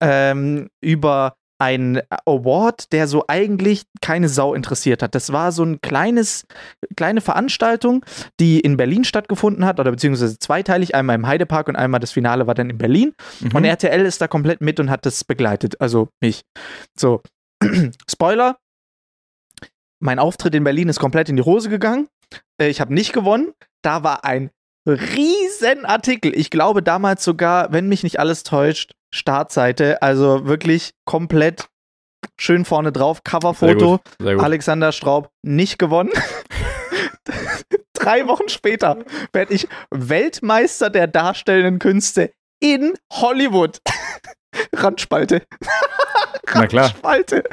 ähm, 0.01 0.69
über 0.81 1.35
einen 1.57 2.01
Award, 2.25 2.91
der 2.91 3.07
so 3.07 3.25
eigentlich 3.27 3.83
keine 4.01 4.29
Sau 4.29 4.53
interessiert 4.53 5.01
hat. 5.01 5.15
Das 5.15 5.31
war 5.31 5.51
so 5.51 5.63
ein 5.63 5.79
kleines, 5.81 6.45
kleine 6.95 7.21
Veranstaltung, 7.21 8.05
die 8.39 8.59
in 8.59 8.77
Berlin 8.77 9.03
stattgefunden 9.03 9.65
hat, 9.65 9.79
oder 9.79 9.91
beziehungsweise 9.91 10.37
zweiteilig, 10.37 10.95
einmal 10.95 11.15
im 11.15 11.27
Heidepark 11.27 11.67
und 11.69 11.75
einmal 11.75 11.99
das 11.99 12.11
Finale 12.11 12.47
war 12.47 12.55
dann 12.55 12.69
in 12.69 12.77
Berlin. 12.77 13.13
Mhm. 13.39 13.55
Und 13.55 13.63
RTL 13.65 14.05
ist 14.05 14.21
da 14.21 14.27
komplett 14.27 14.61
mit 14.61 14.79
und 14.79 14.89
hat 14.89 15.05
das 15.05 15.23
begleitet, 15.23 15.79
also 15.79 16.09
mich. 16.21 16.41
So, 16.97 17.21
Spoiler, 18.09 18.57
mein 20.01 20.19
Auftritt 20.19 20.55
in 20.55 20.63
Berlin 20.63 20.89
ist 20.89 20.99
komplett 20.99 21.29
in 21.29 21.37
die 21.37 21.43
Hose 21.43 21.69
gegangen. 21.69 22.07
Äh, 22.61 22.69
Ich 22.69 22.81
habe 22.81 22.93
nicht 22.93 23.13
gewonnen. 23.13 23.53
Da 23.81 24.03
war 24.03 24.25
ein 24.25 24.51
riesen 24.87 25.85
Artikel. 25.85 26.37
Ich 26.37 26.49
glaube 26.49 26.83
damals 26.83 27.23
sogar, 27.23 27.71
wenn 27.71 27.87
mich 27.87 28.03
nicht 28.03 28.19
alles 28.19 28.43
täuscht, 28.43 28.93
Startseite. 29.15 30.01
Also 30.01 30.45
wirklich 30.45 30.93
komplett 31.05 31.69
schön 32.37 32.65
vorne 32.65 32.91
drauf. 32.91 33.23
Coverfoto. 33.23 33.99
Alexander 34.19 34.91
Straub 34.91 35.29
nicht 35.41 35.79
gewonnen. 35.79 36.11
Drei 37.93 38.27
Wochen 38.27 38.49
später 38.49 38.97
werde 39.33 39.53
ich 39.53 39.67
Weltmeister 39.89 40.89
der 40.89 41.07
darstellenden 41.07 41.79
Künste 41.79 42.31
in 42.59 42.93
Hollywood. 43.11 43.79
Randspalte. 44.73 45.41
Na 46.53 46.67
klar. 46.67 46.85
Randspalte. 46.85 47.43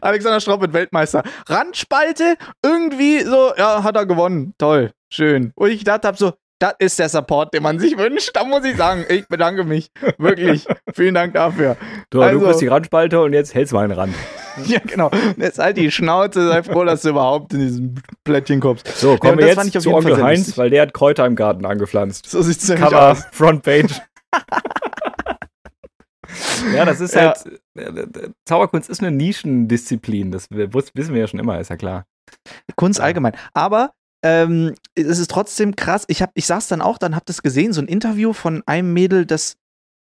Alexander 0.00 0.40
Straub 0.40 0.60
wird 0.62 0.72
Weltmeister. 0.72 1.22
Randspalte, 1.46 2.36
irgendwie 2.64 3.20
so, 3.20 3.52
ja, 3.56 3.82
hat 3.82 3.96
er 3.96 4.06
gewonnen. 4.06 4.54
Toll, 4.58 4.92
schön. 5.12 5.52
Und 5.54 5.70
ich 5.70 5.80
gedacht 5.80 6.04
habe 6.04 6.16
so, 6.16 6.32
das 6.60 6.74
ist 6.78 6.98
der 6.98 7.08
Support, 7.08 7.52
den 7.54 7.62
man 7.64 7.78
sich 7.80 7.96
wünscht. 7.98 8.30
Da 8.34 8.44
muss 8.44 8.64
ich 8.64 8.76
sagen, 8.76 9.04
ich 9.08 9.26
bedanke 9.26 9.64
mich. 9.64 9.90
Wirklich. 10.18 10.66
Vielen 10.94 11.14
Dank 11.14 11.34
dafür. 11.34 11.76
Du, 12.10 12.22
Also- 12.22 12.38
du 12.38 12.46
bist 12.46 12.60
die 12.60 12.68
Randspalte 12.68 13.20
und 13.20 13.32
jetzt 13.32 13.54
hältst 13.54 13.72
du 13.72 13.76
mal 13.76 13.84
einen 13.84 13.92
Rand. 13.92 14.14
Ja, 14.66 14.80
genau. 14.84 15.10
Jetzt 15.38 15.60
halt 15.60 15.76
die 15.76 15.90
Schnauze, 15.92 16.48
sei 16.48 16.62
froh, 16.64 16.84
dass 16.84 17.02
du 17.02 17.10
überhaupt 17.10 17.54
in 17.54 17.60
diesem 17.60 17.94
Plättchen 18.24 18.58
kommst. 18.60 18.86
So, 18.98 19.16
kommen 19.16 19.34
und 19.34 19.38
wir 19.38 19.46
jetzt 19.46 19.80
zu 19.80 19.94
Onkel 19.94 20.20
Heinz, 20.22 20.58
weil 20.58 20.70
der 20.70 20.82
hat 20.82 20.92
Kräuter 20.92 21.24
im 21.24 21.36
Garten 21.36 21.64
angepflanzt. 21.64 22.28
So 22.28 22.42
sieht's 22.42 22.68
nämlich 22.68 22.90
Cover, 22.90 23.12
aus. 23.12 23.24
Frontpage. 23.30 24.02
ja, 26.74 26.84
das 26.84 27.00
ist 27.00 27.14
Ja. 27.14 27.32
halt. 27.34 27.60
äh, 27.78 27.82
äh, 27.82 28.30
Zauberkunst 28.44 28.90
ist 28.90 29.00
eine 29.00 29.12
Nischendisziplin. 29.12 30.32
Das 30.32 30.48
wissen 30.50 31.14
wir 31.14 31.20
ja 31.20 31.26
schon 31.28 31.40
immer, 31.40 31.58
ist 31.60 31.70
ja 31.70 31.76
klar. 31.76 32.04
Kunst 32.76 32.98
Ja. 32.98 33.04
allgemein. 33.06 33.32
Aber 33.54 33.92
ähm, 34.22 34.74
es 34.94 35.18
ist 35.18 35.30
trotzdem 35.30 35.76
krass. 35.76 36.04
Ich, 36.08 36.22
hab, 36.22 36.30
ich 36.34 36.46
saß 36.46 36.68
dann 36.68 36.80
auch, 36.82 36.98
dann 36.98 37.16
hab 37.16 37.26
das 37.26 37.42
gesehen, 37.42 37.72
so 37.72 37.80
ein 37.80 37.88
Interview 37.88 38.32
von 38.32 38.62
einem 38.66 38.92
Mädel, 38.92 39.26
das 39.26 39.54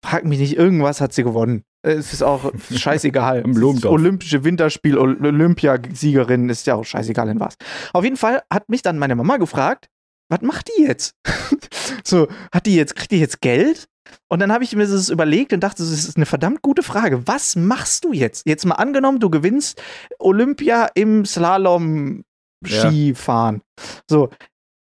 fragt 0.05 0.25
mich 0.25 0.39
nicht, 0.39 0.55
irgendwas 0.57 1.01
hat 1.01 1.13
sie 1.13 1.23
gewonnen. 1.23 1.63
Äh, 1.85 1.91
Es 1.93 2.13
ist 2.13 2.23
auch 2.23 2.51
scheißegal. 2.73 3.43
Olympische 3.89 4.43
Winterspiel, 4.43 4.97
Ol- 4.97 5.17
Olympiasiegerin, 5.25 6.49
ist 6.49 6.67
ja 6.67 6.75
auch 6.75 6.85
scheißegal 6.85 7.29
in 7.29 7.39
was. 7.39 7.55
Auf 7.93 8.03
jeden 8.03 8.17
Fall 8.17 8.41
hat 8.51 8.69
mich 8.69 8.81
dann 8.81 8.97
meine 8.97 9.15
Mama 9.15 9.37
gefragt, 9.37 9.87
was 10.29 10.41
macht 10.41 10.69
die 10.77 10.83
jetzt? 10.83 11.15
so, 12.03 12.27
hat 12.53 12.65
die 12.65 12.75
jetzt, 12.75 12.95
kriegt 12.95 13.11
die 13.11 13.19
jetzt 13.19 13.41
Geld? 13.41 13.87
Und 14.27 14.39
dann 14.39 14.51
habe 14.51 14.63
ich 14.63 14.75
mir 14.75 14.87
das 14.87 15.09
überlegt 15.09 15.53
und 15.53 15.59
dachte, 15.63 15.83
das 15.83 15.91
ist 15.91 16.15
eine 16.17 16.25
verdammt 16.25 16.61
gute 16.63 16.81
Frage. 16.81 17.27
Was 17.27 17.55
machst 17.55 18.05
du 18.05 18.11
jetzt? 18.13 18.45
Jetzt 18.47 18.65
mal 18.65 18.75
angenommen, 18.75 19.19
du 19.19 19.29
gewinnst 19.29 19.81
Olympia 20.17 20.87
im 20.95 21.25
Slalom 21.25 22.23
Skifahren. 22.65 23.61
So, 24.09 24.29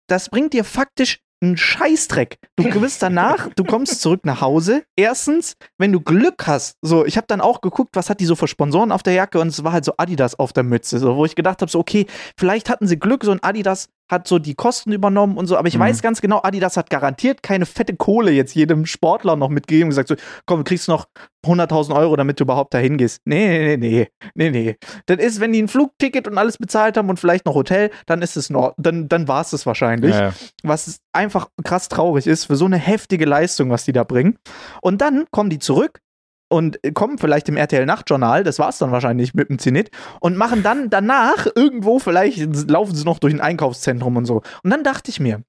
das 0.09 0.29
bringt 0.29 0.53
dir 0.53 0.65
faktisch 0.65 1.21
einen 1.43 1.57
Scheißdreck. 1.57 2.39
Du 2.57 2.65
gewinnst 2.65 3.03
danach, 3.03 3.49
du 3.55 3.65
kommst 3.65 4.03
zurück 4.03 4.25
nach 4.25 4.41
Hause. 4.41 4.85
Erstens, 4.95 5.55
wenn 5.79 5.93
du 5.93 6.01
Glück 6.01 6.47
hast, 6.47 6.77
so, 6.83 7.07
ich 7.07 7.17
habe 7.17 7.27
dann 7.27 7.41
auch 7.41 7.61
geguckt, 7.63 7.97
was 7.97 8.11
hat 8.11 8.21
die 8.21 8.27
so 8.27 8.37
für 8.37 8.49
Sponsoren 8.49 8.93
auf 8.93 9.03
der 9.03 9.15
Jacke 9.15 9.41
und 9.41 9.49
es 9.49 9.65
war 9.65 9.73
halt 9.73 9.85
so 9.85 9.95
Adidas 9.97 10.39
auf 10.39 10.53
der 10.53 10.65
Mütze, 10.65 10.99
so, 10.99 11.17
wo 11.17 11.25
ich 11.25 11.37
gedacht 11.37 11.63
habe, 11.63 11.71
so, 11.71 11.79
okay, 11.79 12.07
vielleicht 12.37 12.69
hatten 12.69 12.87
sie 12.87 12.99
Glück, 12.99 13.25
so 13.25 13.31
ein 13.31 13.43
Adidas 13.43 13.89
hat 14.11 14.27
so 14.27 14.39
die 14.39 14.55
Kosten 14.55 14.93
übernommen 14.93 15.37
und 15.37 15.47
so, 15.47 15.57
aber 15.57 15.69
ich 15.69 15.77
Mhm. 15.77 15.81
weiß 15.81 16.03
ganz 16.03 16.21
genau, 16.21 16.41
Adidas 16.43 16.77
hat 16.77 16.91
garantiert 16.91 17.43
keine 17.43 17.65
fette 17.67 17.95
Kohle 17.97 18.33
jetzt 18.33 18.55
jedem 18.55 18.85
Sportler 18.87 19.37
noch 19.37 19.49
mitgegeben 19.49 19.85
und 19.85 19.91
gesagt, 19.91 20.09
so, 20.09 20.17
komm, 20.47 20.59
du 20.61 20.65
kriegst 20.65 20.89
noch 20.89 21.07
100.000 21.47 21.95
Euro, 21.97 22.17
damit 22.17 22.39
du 22.41 22.45
überhaupt 22.45 22.75
dahin 22.75 22.99
gehst. 22.99 23.21
Nee, 23.25 23.77
nee, 23.77 23.77
nee, 23.77 24.09
nee, 24.35 24.51
nee. 24.51 24.77
Das 25.07 25.19
ist, 25.19 25.41
wenn 25.41 25.53
die 25.53 25.63
ein 25.63 25.69
Flugticket 25.69 26.27
und 26.29 26.37
alles 26.37 26.59
bezahlt 26.59 26.97
haben 26.97 27.09
und 27.09 27.19
vielleicht 27.21 27.47
noch 27.47 27.55
Hotel, 27.55 27.91
dann 28.07 28.21
ist 28.21 28.37
es 28.37 28.51
noch, 28.51 28.75
dann, 28.77 29.09
dann 29.09 29.29
war 29.29 29.41
es 29.41 29.51
das 29.51 29.65
wahrscheinlich 29.65 30.15
Ja, 30.15 30.23
ja. 30.29 30.33
was 30.63 30.99
einfach 31.13 31.49
krass 31.65 31.89
traurig 31.89 32.27
ist 32.27 32.47
für 32.47 32.57
so 32.57 32.65
eine 32.67 32.77
heftige 32.79 33.25
Leistung, 33.25 33.71
was 33.71 33.85
die 33.85 33.93
da 33.93 34.05
bringen. 34.05 34.37
Und 34.83 35.01
dann 35.01 35.25
kommen 35.31 35.49
die 35.51 35.59
zurück 35.61 36.01
und 36.51 36.79
kommen 36.95 37.19
vielleicht 37.19 37.49
im 37.49 37.57
RTL 37.57 37.87
Nachtjournal, 37.87 38.45
das 38.45 38.59
war's 38.59 38.79
dann 38.79 38.93
wahrscheinlich 38.93 39.35
mit 39.35 39.49
dem 39.49 39.59
Zenit, 39.59 39.91
und 40.21 40.37
machen 40.37 40.63
dann 40.63 40.91
danach 40.91 41.47
irgendwo, 41.55 41.99
vielleicht 41.99 42.71
laufen 42.71 42.95
sie 42.95 43.05
noch 43.05 43.19
durch 43.19 43.33
ein 43.33 43.41
Einkaufszentrum 43.41 44.17
und 44.17 44.27
so. 44.27 44.43
Und 44.63 44.71
dann 44.71 44.85
dachte 44.85 45.11
ich 45.11 45.21
mir, 45.21 45.43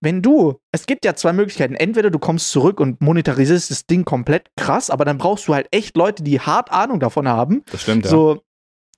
wenn 0.00 0.22
du, 0.22 0.60
es 0.72 0.86
gibt 0.86 1.04
ja 1.04 1.14
zwei 1.14 1.32
Möglichkeiten, 1.32 1.74
entweder 1.74 2.10
du 2.10 2.18
kommst 2.18 2.50
zurück 2.50 2.80
und 2.80 3.00
monetarisierst 3.00 3.70
das 3.70 3.86
Ding 3.86 4.04
komplett 4.04 4.50
krass, 4.56 4.90
aber 4.90 5.04
dann 5.04 5.18
brauchst 5.18 5.48
du 5.48 5.54
halt 5.54 5.68
echt 5.70 5.96
Leute, 5.96 6.22
die 6.22 6.40
hart 6.40 6.70
Ahnung 6.70 7.00
davon 7.00 7.28
haben, 7.28 7.62
Das 7.70 7.82
stimmt, 7.82 8.04
ja. 8.04 8.10
so 8.10 8.42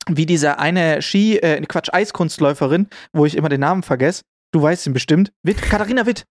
wie 0.08 0.26
diese 0.26 0.58
eine 0.58 1.02
Ski, 1.02 1.38
äh, 1.38 1.60
Quatsch, 1.62 1.88
Eiskunstläuferin, 1.92 2.88
wo 3.12 3.26
ich 3.26 3.36
immer 3.36 3.48
den 3.48 3.60
Namen 3.60 3.82
vergesse. 3.82 4.22
Du 4.52 4.62
weißt 4.62 4.86
ihn 4.86 4.92
bestimmt. 4.92 5.32
Witt, 5.42 5.60
Katharina 5.60 6.06
Witt. 6.06 6.24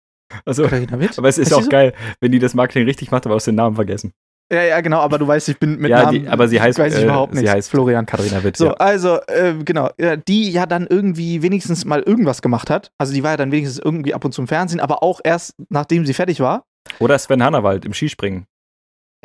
Also, 0.45 0.63
Katharina 0.63 0.99
Witt. 0.99 1.17
aber 1.17 1.27
es 1.27 1.37
ist 1.37 1.53
auch 1.53 1.61
so? 1.61 1.69
geil, 1.69 1.93
wenn 2.19 2.31
die 2.31 2.39
das 2.39 2.53
Marketing 2.53 2.85
richtig 2.85 3.11
macht, 3.11 3.25
aber 3.25 3.35
aus 3.35 3.45
den 3.45 3.55
Namen 3.55 3.75
vergessen. 3.75 4.13
Ja, 4.51 4.61
ja, 4.63 4.81
genau, 4.81 4.99
aber 4.99 5.17
du 5.17 5.27
weißt, 5.27 5.49
ich 5.49 5.57
bin 5.57 5.77
mit 5.79 5.89
Ja, 5.89 6.03
Namen. 6.03 6.21
die- 6.23 6.27
aber 6.29 6.47
sie 6.47 6.61
heißt, 6.61 6.77
weiß 6.77 6.93
ich 6.93 7.01
äh, 7.01 7.05
überhaupt 7.05 7.33
sie 7.35 7.41
nicht. 7.41 7.49
heißt 7.51 7.69
Florian. 7.69 8.05
Katharina 8.05 8.43
Witt. 8.43 8.57
So, 8.57 8.67
ja. 8.67 8.73
also, 8.73 9.19
äh, 9.27 9.55
genau, 9.65 9.89
die 10.27 10.51
ja 10.51 10.67
dann 10.67 10.85
irgendwie 10.87 11.41
wenigstens 11.41 11.83
mal 11.83 12.01
irgendwas 12.03 12.43
gemacht 12.43 12.69
hat. 12.69 12.91
Also, 12.99 13.11
die 13.13 13.23
war 13.23 13.31
ja 13.31 13.37
dann 13.37 13.51
wenigstens 13.51 13.79
irgendwie 13.83 14.13
ab 14.13 14.23
und 14.23 14.33
zu 14.33 14.41
im 14.41 14.47
Fernsehen, 14.47 14.79
aber 14.79 15.01
auch 15.01 15.19
erst 15.23 15.55
nachdem 15.69 16.05
sie 16.05 16.13
fertig 16.13 16.39
war. 16.41 16.63
Oder 16.99 17.17
Sven 17.17 17.43
Hannawald 17.43 17.85
im 17.85 17.93
Skispringen. 17.93 18.45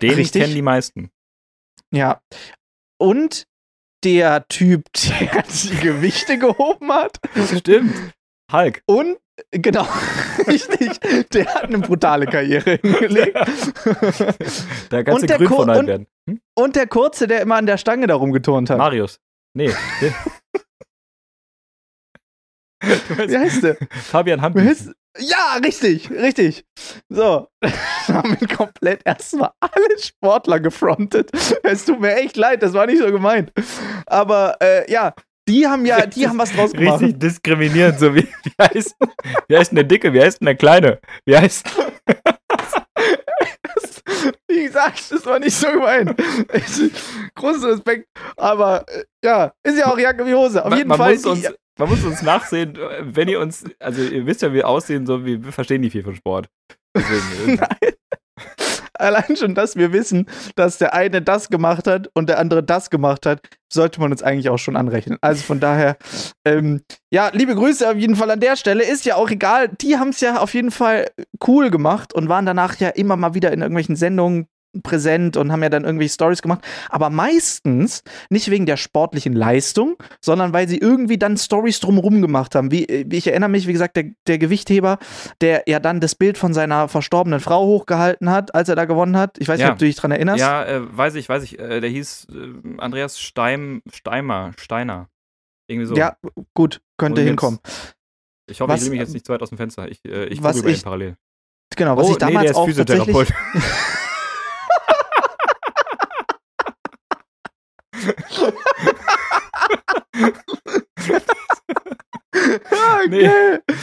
Den 0.00 0.14
Richtig. 0.14 0.40
kennen 0.42 0.54
die 0.54 0.62
meisten. 0.62 1.10
Ja. 1.92 2.20
Und 2.98 3.44
der 4.04 4.46
Typ, 4.48 4.84
der 4.94 5.42
die 5.42 5.76
Gewichte 5.80 6.38
gehoben 6.38 6.90
hat. 6.90 7.18
Stimmt. 7.58 7.94
Hulk. 8.50 8.82
Und, 8.86 9.18
genau, 9.50 9.86
richtig, 10.46 10.98
der 11.32 11.46
hat 11.54 11.64
eine 11.64 11.78
brutale 11.78 12.26
Karriere 12.26 12.78
hingelegt. 12.82 13.36
Da 14.90 15.02
kannst 15.02 15.14
Und 15.14 15.22
du 15.22 15.26
der 15.26 15.38
grün 15.38 15.48
Ko- 15.48 15.56
von 15.56 15.70
und- 15.70 15.86
werden. 15.86 16.06
Hm? 16.28 16.40
Und 16.54 16.76
der 16.76 16.86
Kurze, 16.86 17.26
der 17.26 17.40
immer 17.40 17.56
an 17.56 17.66
der 17.66 17.76
Stange 17.78 18.06
da 18.06 18.14
rumgeturnt 18.14 18.70
hat. 18.70 18.78
Marius. 18.78 19.18
Nee. 19.56 19.72
Du 22.82 22.88
Wie 22.88 23.18
weißt, 23.18 23.36
heißt 23.36 23.62
der? 23.62 23.76
Fabian 23.90 24.40
heißt 24.40 24.90
Ja, 25.18 25.58
richtig, 25.62 26.10
richtig. 26.10 26.64
So, 27.10 27.48
haben 28.08 28.40
wir 28.40 28.48
komplett 28.48 29.02
erstmal 29.04 29.50
alle 29.60 29.98
Sportler 29.98 30.60
gefrontet. 30.60 31.30
Es 31.62 31.84
tut 31.84 32.00
mir 32.00 32.14
echt 32.16 32.36
leid, 32.38 32.62
das 32.62 32.72
war 32.72 32.86
nicht 32.86 33.00
so 33.00 33.10
gemeint. 33.12 33.52
Aber 34.06 34.56
äh, 34.62 34.90
ja, 34.90 35.14
die 35.48 35.66
haben 35.66 35.84
ja, 35.86 36.06
die 36.06 36.28
haben 36.28 36.38
was 36.38 36.52
draus 36.52 36.72
gemacht. 36.72 37.00
Richtig 37.00 37.18
diskriminierend, 37.18 37.98
so 37.98 38.14
wie, 38.14 38.22
wie 38.44 38.52
heißt, 38.60 38.94
wie 39.48 39.56
heißt 39.56 39.70
denn 39.70 39.76
der 39.76 39.84
Dicke, 39.84 40.12
wie 40.12 40.20
heißt 40.20 40.40
denn 40.40 40.46
der 40.46 40.56
Kleine? 40.56 41.00
Wie 41.24 41.36
heißt, 41.36 41.66
Wie 44.48 44.64
gesagt, 44.64 45.10
das 45.10 45.24
war 45.26 45.38
nicht 45.38 45.54
so 45.54 45.70
gemeint. 45.70 46.14
Ich, 46.52 46.92
großen 47.34 47.64
Respekt. 47.64 48.08
Aber 48.36 48.84
äh, 48.88 49.04
ja, 49.24 49.52
ist 49.62 49.78
ja 49.78 49.86
auch 49.86 49.98
Jacke 49.98 50.26
wie 50.26 50.34
Hose. 50.34 50.62
Auf 50.62 50.70
man, 50.70 50.78
jeden 50.78 50.88
man 50.88 50.98
Fall. 50.98 51.14
Muss 51.14 51.26
uns, 51.26 51.48
man 51.78 51.88
muss 51.88 52.04
uns 52.04 52.22
nachsehen, 52.22 52.76
wenn 53.00 53.28
ihr 53.28 53.40
uns, 53.40 53.64
also 53.78 54.02
ihr 54.02 54.26
wisst 54.26 54.42
ja, 54.42 54.50
wie 54.50 54.56
wir 54.56 54.68
aussehen, 54.68 55.06
so 55.06 55.24
wie 55.24 55.42
wir 55.42 55.52
verstehen 55.52 55.80
nicht 55.80 55.92
viel 55.92 56.02
von 56.02 56.14
Sport. 56.14 56.48
Deswegen, 56.94 57.58
äh, 57.80 57.92
allein 59.00 59.36
schon, 59.36 59.54
dass 59.54 59.76
wir 59.76 59.92
wissen, 59.92 60.26
dass 60.56 60.78
der 60.78 60.94
eine 60.94 61.22
das 61.22 61.48
gemacht 61.48 61.86
hat 61.86 62.10
und 62.14 62.28
der 62.28 62.38
andere 62.38 62.62
das 62.62 62.90
gemacht 62.90 63.26
hat, 63.26 63.40
sollte 63.72 64.00
man 64.00 64.10
uns 64.10 64.22
eigentlich 64.22 64.48
auch 64.50 64.58
schon 64.58 64.76
anrechnen. 64.76 65.18
Also 65.20 65.42
von 65.42 65.60
daher, 65.60 65.96
ähm, 66.44 66.82
ja, 67.10 67.30
liebe 67.32 67.54
Grüße 67.54 67.88
auf 67.88 67.96
jeden 67.96 68.16
Fall 68.16 68.30
an 68.30 68.40
der 68.40 68.56
Stelle. 68.56 68.84
Ist 68.84 69.04
ja 69.04 69.16
auch 69.16 69.30
egal. 69.30 69.68
Die 69.68 69.96
haben 69.96 70.10
es 70.10 70.20
ja 70.20 70.38
auf 70.38 70.54
jeden 70.54 70.70
Fall 70.70 71.10
cool 71.46 71.70
gemacht 71.70 72.12
und 72.14 72.28
waren 72.28 72.46
danach 72.46 72.76
ja 72.76 72.88
immer 72.88 73.16
mal 73.16 73.34
wieder 73.34 73.52
in 73.52 73.60
irgendwelchen 73.60 73.96
Sendungen 73.96 74.46
präsent 74.82 75.36
und 75.36 75.50
haben 75.50 75.62
ja 75.62 75.68
dann 75.68 75.84
irgendwelche 75.84 76.14
Stories 76.14 76.42
gemacht, 76.42 76.64
aber 76.88 77.10
meistens 77.10 78.02
nicht 78.30 78.50
wegen 78.50 78.66
der 78.66 78.76
sportlichen 78.76 79.32
Leistung, 79.32 79.96
sondern 80.20 80.52
weil 80.52 80.68
sie 80.68 80.78
irgendwie 80.78 81.18
dann 81.18 81.36
Stories 81.36 81.80
drumherum 81.80 82.22
gemacht 82.22 82.54
haben. 82.54 82.70
Wie, 82.70 82.86
wie 83.08 83.16
ich 83.16 83.26
erinnere 83.26 83.50
mich, 83.50 83.66
wie 83.66 83.72
gesagt, 83.72 83.96
der, 83.96 84.04
der 84.26 84.38
Gewichtheber, 84.38 84.98
der 85.40 85.64
ja 85.66 85.80
dann 85.80 86.00
das 86.00 86.14
Bild 86.14 86.38
von 86.38 86.54
seiner 86.54 86.88
verstorbenen 86.88 87.40
Frau 87.40 87.64
hochgehalten 87.66 88.30
hat, 88.30 88.54
als 88.54 88.68
er 88.68 88.76
da 88.76 88.84
gewonnen 88.84 89.16
hat. 89.16 89.38
Ich 89.38 89.48
weiß 89.48 89.58
Ja. 89.58 89.66
nicht, 89.66 89.72
ob 89.72 89.78
du 89.78 89.84
dich 89.86 89.96
dran 89.96 90.10
erinnerst. 90.12 90.40
ja, 90.40 90.64
äh, 90.64 90.96
weiß 90.96 91.16
ich, 91.16 91.28
weiß 91.28 91.42
ich. 91.42 91.58
Äh, 91.58 91.80
der 91.80 91.90
hieß 91.90 92.28
äh, 92.32 92.78
Andreas 92.78 93.20
Steim, 93.20 93.82
Steimer, 93.92 94.52
Steiner. 94.58 95.08
Irgendwie 95.68 95.86
so. 95.86 95.94
Ja, 95.94 96.16
gut, 96.54 96.80
könnte 96.98 97.20
hinkommen. 97.22 97.60
Ich 98.50 98.60
hoffe, 98.60 98.72
Was- 98.72 98.80
ich 98.80 98.84
lehne 98.86 98.96
mich 98.96 99.00
jetzt 99.00 99.14
nicht 99.14 99.26
zu 99.26 99.32
weit 99.32 99.42
aus 99.42 99.50
dem 99.50 99.58
Fenster. 99.58 99.88
Ich, 99.88 100.04
äh, 100.04 100.26
ich 100.26 100.42
was 100.42 100.56
gucke 100.56 100.60
über 100.66 100.70
ihn 100.70 100.74
ich 100.76 100.82
parallel. 100.84 101.16
Genau, 101.76 101.96
was 101.96 102.08
oh, 102.08 102.10
ich 102.12 102.18
damals 102.18 102.34
nee, 102.36 102.42
der 102.42 102.50
ist 102.50 102.56
auch 102.56 102.66
tatsächlich. 102.66 103.16
Physiotherapeut. 103.16 103.32
nee, 113.08 113.28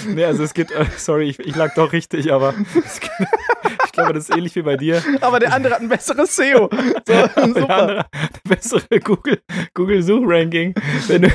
nee, 0.07 0.23
also 0.25 0.43
es 0.43 0.53
geht, 0.53 0.71
äh, 0.71 0.85
sorry, 0.97 1.29
ich, 1.29 1.39
ich 1.39 1.55
lag 1.55 1.73
doch 1.75 1.91
richtig, 1.91 2.31
aber 2.31 2.53
geht, 2.53 3.11
ich 3.85 3.91
glaube, 3.91 4.13
das 4.13 4.29
ist 4.29 4.35
ähnlich 4.35 4.55
wie 4.55 4.61
bei 4.61 4.77
dir. 4.77 5.01
Aber 5.21 5.39
der 5.39 5.53
andere 5.53 5.73
hat 5.75 5.81
ein 5.81 5.89
besseres 5.89 6.35
SEO. 6.35 6.69
So, 6.71 6.91
Der 7.07 7.29
super. 7.35 7.45
andere, 7.69 8.05
der 8.13 8.55
bessere 8.55 8.99
Google, 9.01 9.39
Google 9.73 10.01
Suchranking. 10.03 10.73
Wenn 11.07 11.23
du, 11.23 11.29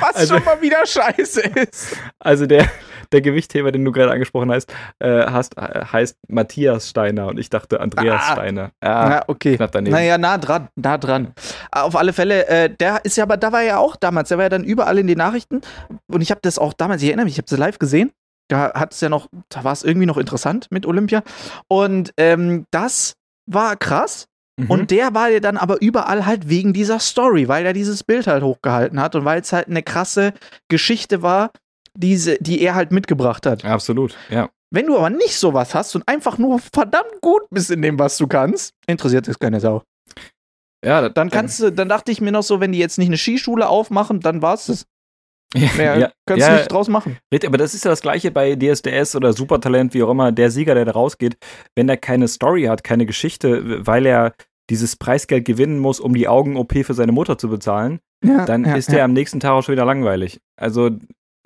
Was 0.00 0.16
Also- 0.16 0.34
schon 0.36 0.44
mal 0.44 0.60
wieder 0.60 0.84
scheiße 0.84 1.40
ist. 1.40 1.96
also 2.18 2.46
der, 2.46 2.70
der 3.12 3.20
Gewichtheber, 3.20 3.72
den 3.72 3.84
du 3.84 3.92
gerade 3.92 4.10
angesprochen 4.10 4.50
hast, 4.52 4.72
äh, 4.98 5.26
hast, 5.26 5.56
äh, 5.56 5.84
heißt 5.92 6.16
Matthias 6.28 6.90
Steiner 6.90 7.26
und 7.28 7.38
ich 7.38 7.50
dachte 7.50 7.80
Andreas 7.80 8.22
Ah. 8.28 8.32
Steiner. 8.32 8.70
Ja, 8.82 9.08
Na, 9.08 9.22
okay. 9.26 9.56
knapp 9.56 9.72
daneben. 9.72 9.94
Naja, 9.94 10.18
nah 10.18 10.38
dran, 10.38 10.68
nah 10.76 10.98
dran. 10.98 11.32
Auf 11.70 11.96
alle 11.96 12.12
Fälle, 12.12 12.46
äh, 12.46 12.70
der 12.70 13.04
ist 13.04 13.16
ja 13.16 13.24
aber, 13.24 13.36
da 13.36 13.52
war 13.52 13.60
er 13.62 13.66
ja 13.66 13.78
auch 13.78 13.96
damals, 13.96 14.28
der 14.28 14.38
war 14.38 14.44
ja 14.44 14.48
dann 14.50 14.64
überall 14.64 14.98
in 14.98 15.06
den 15.06 15.18
Nachrichten. 15.18 15.60
Und 16.06 16.20
ich 16.20 16.30
habe 16.30 16.40
das 16.42 16.58
auch 16.58 16.72
damals, 16.72 17.02
ich 17.02 17.08
erinnere 17.08 17.24
mich, 17.24 17.34
ich 17.34 17.38
habe 17.38 17.48
das 17.48 17.58
live 17.58 17.78
gesehen. 17.78 18.12
Da 18.48 18.74
hat 18.74 18.92
es 18.92 19.00
ja 19.00 19.08
noch, 19.08 19.28
da 19.48 19.64
war 19.64 19.72
es 19.72 19.82
irgendwie 19.84 20.06
noch 20.06 20.18
interessant 20.18 20.66
mit 20.70 20.84
Olympia. 20.86 21.22
Und 21.68 22.12
ähm, 22.18 22.66
das 22.70 23.14
war 23.50 23.76
krass. 23.76 24.26
Mhm. 24.60 24.70
Und 24.70 24.90
der 24.90 25.14
war 25.14 25.30
ja 25.30 25.40
dann 25.40 25.56
aber 25.56 25.80
überall 25.80 26.26
halt 26.26 26.48
wegen 26.48 26.72
dieser 26.72 27.00
Story, 27.00 27.48
weil 27.48 27.66
er 27.66 27.72
dieses 27.72 28.04
Bild 28.04 28.26
halt 28.26 28.42
hochgehalten 28.44 29.00
hat 29.00 29.16
und 29.16 29.24
weil 29.24 29.40
es 29.40 29.52
halt 29.52 29.66
eine 29.68 29.82
krasse 29.82 30.32
Geschichte 30.68 31.22
war, 31.22 31.50
diese, 31.96 32.36
die 32.40 32.60
er 32.60 32.74
halt 32.74 32.92
mitgebracht 32.92 33.46
hat. 33.46 33.64
Absolut, 33.64 34.16
ja. 34.30 34.48
Wenn 34.70 34.86
du 34.86 34.96
aber 34.96 35.10
nicht 35.10 35.36
sowas 35.38 35.74
hast 35.74 35.94
und 35.94 36.06
einfach 36.08 36.36
nur 36.38 36.58
verdammt 36.58 37.20
gut 37.20 37.42
bist 37.50 37.70
in 37.70 37.80
dem, 37.82 37.98
was 37.98 38.16
du 38.18 38.26
kannst, 38.26 38.72
interessiert 38.88 39.28
es 39.28 39.38
keine 39.38 39.60
Sau. 39.60 39.82
Ja, 40.84 41.00
das- 41.02 41.14
Dann 41.14 41.30
kannst 41.30 41.60
du, 41.60 41.70
dann 41.70 41.88
dachte 41.88 42.10
ich 42.12 42.20
mir 42.20 42.32
noch 42.32 42.42
so, 42.42 42.60
wenn 42.60 42.72
die 42.72 42.78
jetzt 42.78 42.98
nicht 42.98 43.08
eine 43.08 43.16
Skischule 43.16 43.68
aufmachen, 43.68 44.20
dann 44.20 44.42
war's 44.42 44.66
das. 44.66 44.86
Mehr 45.76 45.98
ja, 45.98 46.12
kannst 46.26 46.40
ja, 46.42 46.50
du 46.50 46.56
nicht 46.56 46.72
draus 46.72 46.88
machen. 46.88 47.16
Richtig, 47.32 47.46
aber 47.48 47.58
das 47.58 47.74
ist 47.74 47.84
ja 47.84 47.90
das 47.90 48.00
gleiche 48.02 48.32
bei 48.32 48.56
DSDS 48.56 49.14
oder 49.14 49.32
Supertalent, 49.32 49.94
wie 49.94 50.02
auch 50.02 50.10
immer, 50.10 50.32
der 50.32 50.50
Sieger, 50.50 50.74
der 50.74 50.84
da 50.84 50.92
rausgeht, 50.92 51.36
wenn 51.76 51.88
er 51.88 51.96
keine 51.96 52.26
Story 52.26 52.64
hat, 52.64 52.82
keine 52.82 53.06
Geschichte, 53.06 53.86
weil 53.86 54.04
er 54.04 54.34
dieses 54.70 54.96
Preisgeld 54.96 55.44
gewinnen 55.44 55.78
muss, 55.78 56.00
um 56.00 56.14
die 56.14 56.26
Augen-OP 56.26 56.84
für 56.84 56.94
seine 56.94 57.12
Mutter 57.12 57.38
zu 57.38 57.48
bezahlen, 57.48 58.00
Ja, 58.24 58.44
dann 58.46 58.64
ja, 58.64 58.74
ist 58.74 58.88
ja. 58.88 58.94
der 58.96 59.04
am 59.04 59.12
nächsten 59.12 59.38
Tag 59.38 59.52
auch 59.52 59.62
schon 59.62 59.72
wieder 59.74 59.84
langweilig. 59.84 60.40
Also, 60.56 60.90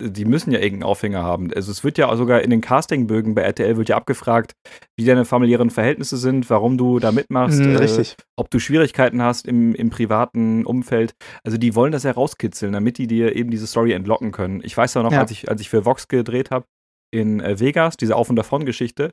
die 0.01 0.25
müssen 0.25 0.51
ja 0.51 0.59
irgendeinen 0.59 0.89
Aufhänger 0.89 1.23
haben. 1.23 1.51
Also, 1.53 1.71
es 1.71 1.83
wird 1.83 1.97
ja 1.97 2.15
sogar 2.15 2.41
in 2.41 2.49
den 2.49 2.61
Castingbögen 2.61 3.35
bei 3.35 3.41
RTL 3.41 3.77
wird 3.77 3.89
ja 3.89 3.97
abgefragt, 3.97 4.53
wie 4.97 5.05
deine 5.05 5.25
familiären 5.25 5.69
Verhältnisse 5.69 6.17
sind, 6.17 6.49
warum 6.49 6.77
du 6.77 6.99
da 6.99 7.11
mitmachst, 7.11 7.59
Mhm, 7.59 7.75
äh, 7.75 8.03
ob 8.37 8.49
du 8.49 8.59
Schwierigkeiten 8.59 9.21
hast 9.21 9.47
im, 9.47 9.75
im 9.75 9.89
privaten 9.89 10.65
Umfeld. 10.65 11.13
Also 11.43 11.57
die 11.57 11.75
wollen 11.75 11.91
das 11.91 12.03
ja 12.03 12.11
rauskitzeln, 12.11 12.71
damit 12.73 12.97
die 12.97 13.07
dir 13.07 13.35
eben 13.35 13.51
diese 13.51 13.67
Story 13.67 13.91
entlocken 13.91 14.31
können. 14.31 14.61
Ich 14.63 14.75
weiß 14.77 14.93
ja 14.93 15.03
noch, 15.03 15.11
Ja. 15.11 15.19
als, 15.21 15.31
ich, 15.31 15.49
als 15.49 15.59
ich 15.61 15.69
für 15.69 15.83
Vox 15.85 16.07
gedreht 16.07 16.51
habe 16.51 16.65
in 17.11 17.39
äh, 17.39 17.59
Vegas, 17.59 17.97
diese 17.97 18.15
Auf- 18.15 18.29
und 18.29 18.35
Davon-Geschichte, 18.35 19.11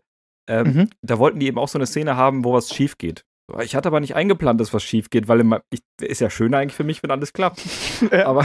ähm, 0.48 0.66
Mhm. 0.66 0.90
da 1.02 1.18
wollten 1.18 1.40
die 1.40 1.46
eben 1.46 1.58
auch 1.58 1.68
so 1.68 1.78
eine 1.78 1.86
Szene 1.86 2.16
haben, 2.16 2.44
wo 2.44 2.52
was 2.52 2.72
schief 2.72 2.98
geht. 2.98 3.24
Ich 3.62 3.76
hatte 3.76 3.88
aber 3.88 4.00
nicht 4.00 4.16
eingeplant, 4.16 4.60
dass 4.60 4.74
was 4.74 4.82
schief 4.82 5.08
geht, 5.08 5.28
weil 5.28 5.38
immer, 5.40 5.60
ich, 5.70 5.80
ist 6.00 6.20
ja 6.20 6.30
schöner 6.30 6.58
eigentlich 6.58 6.74
für 6.74 6.82
mich, 6.84 7.02
wenn 7.02 7.10
alles 7.10 7.32
klappt. 7.32 7.62
Ja. 8.12 8.26
aber, 8.26 8.44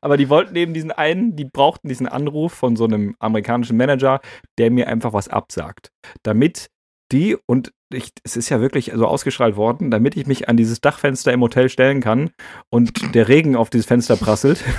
aber 0.00 0.16
die 0.16 0.28
wollten 0.28 0.54
eben 0.56 0.74
diesen 0.74 0.90
einen, 0.90 1.34
die 1.36 1.44
brauchten 1.46 1.88
diesen 1.88 2.06
Anruf 2.08 2.52
von 2.52 2.76
so 2.76 2.84
einem 2.84 3.14
amerikanischen 3.20 3.76
Manager, 3.76 4.20
der 4.58 4.70
mir 4.70 4.88
einfach 4.88 5.12
was 5.12 5.28
absagt. 5.28 5.90
Damit 6.24 6.68
die, 7.12 7.36
und 7.46 7.72
ich, 7.92 8.10
es 8.24 8.36
ist 8.36 8.48
ja 8.48 8.60
wirklich 8.60 8.92
so 8.94 9.06
ausgestrahlt 9.06 9.56
worden, 9.56 9.90
damit 9.90 10.16
ich 10.16 10.26
mich 10.26 10.48
an 10.48 10.56
dieses 10.56 10.80
Dachfenster 10.80 11.32
im 11.32 11.40
Hotel 11.40 11.68
stellen 11.68 12.00
kann 12.00 12.30
und 12.70 13.14
der 13.14 13.28
Regen 13.28 13.54
auf 13.56 13.70
dieses 13.70 13.86
Fenster 13.86 14.16
prasselt. 14.16 14.62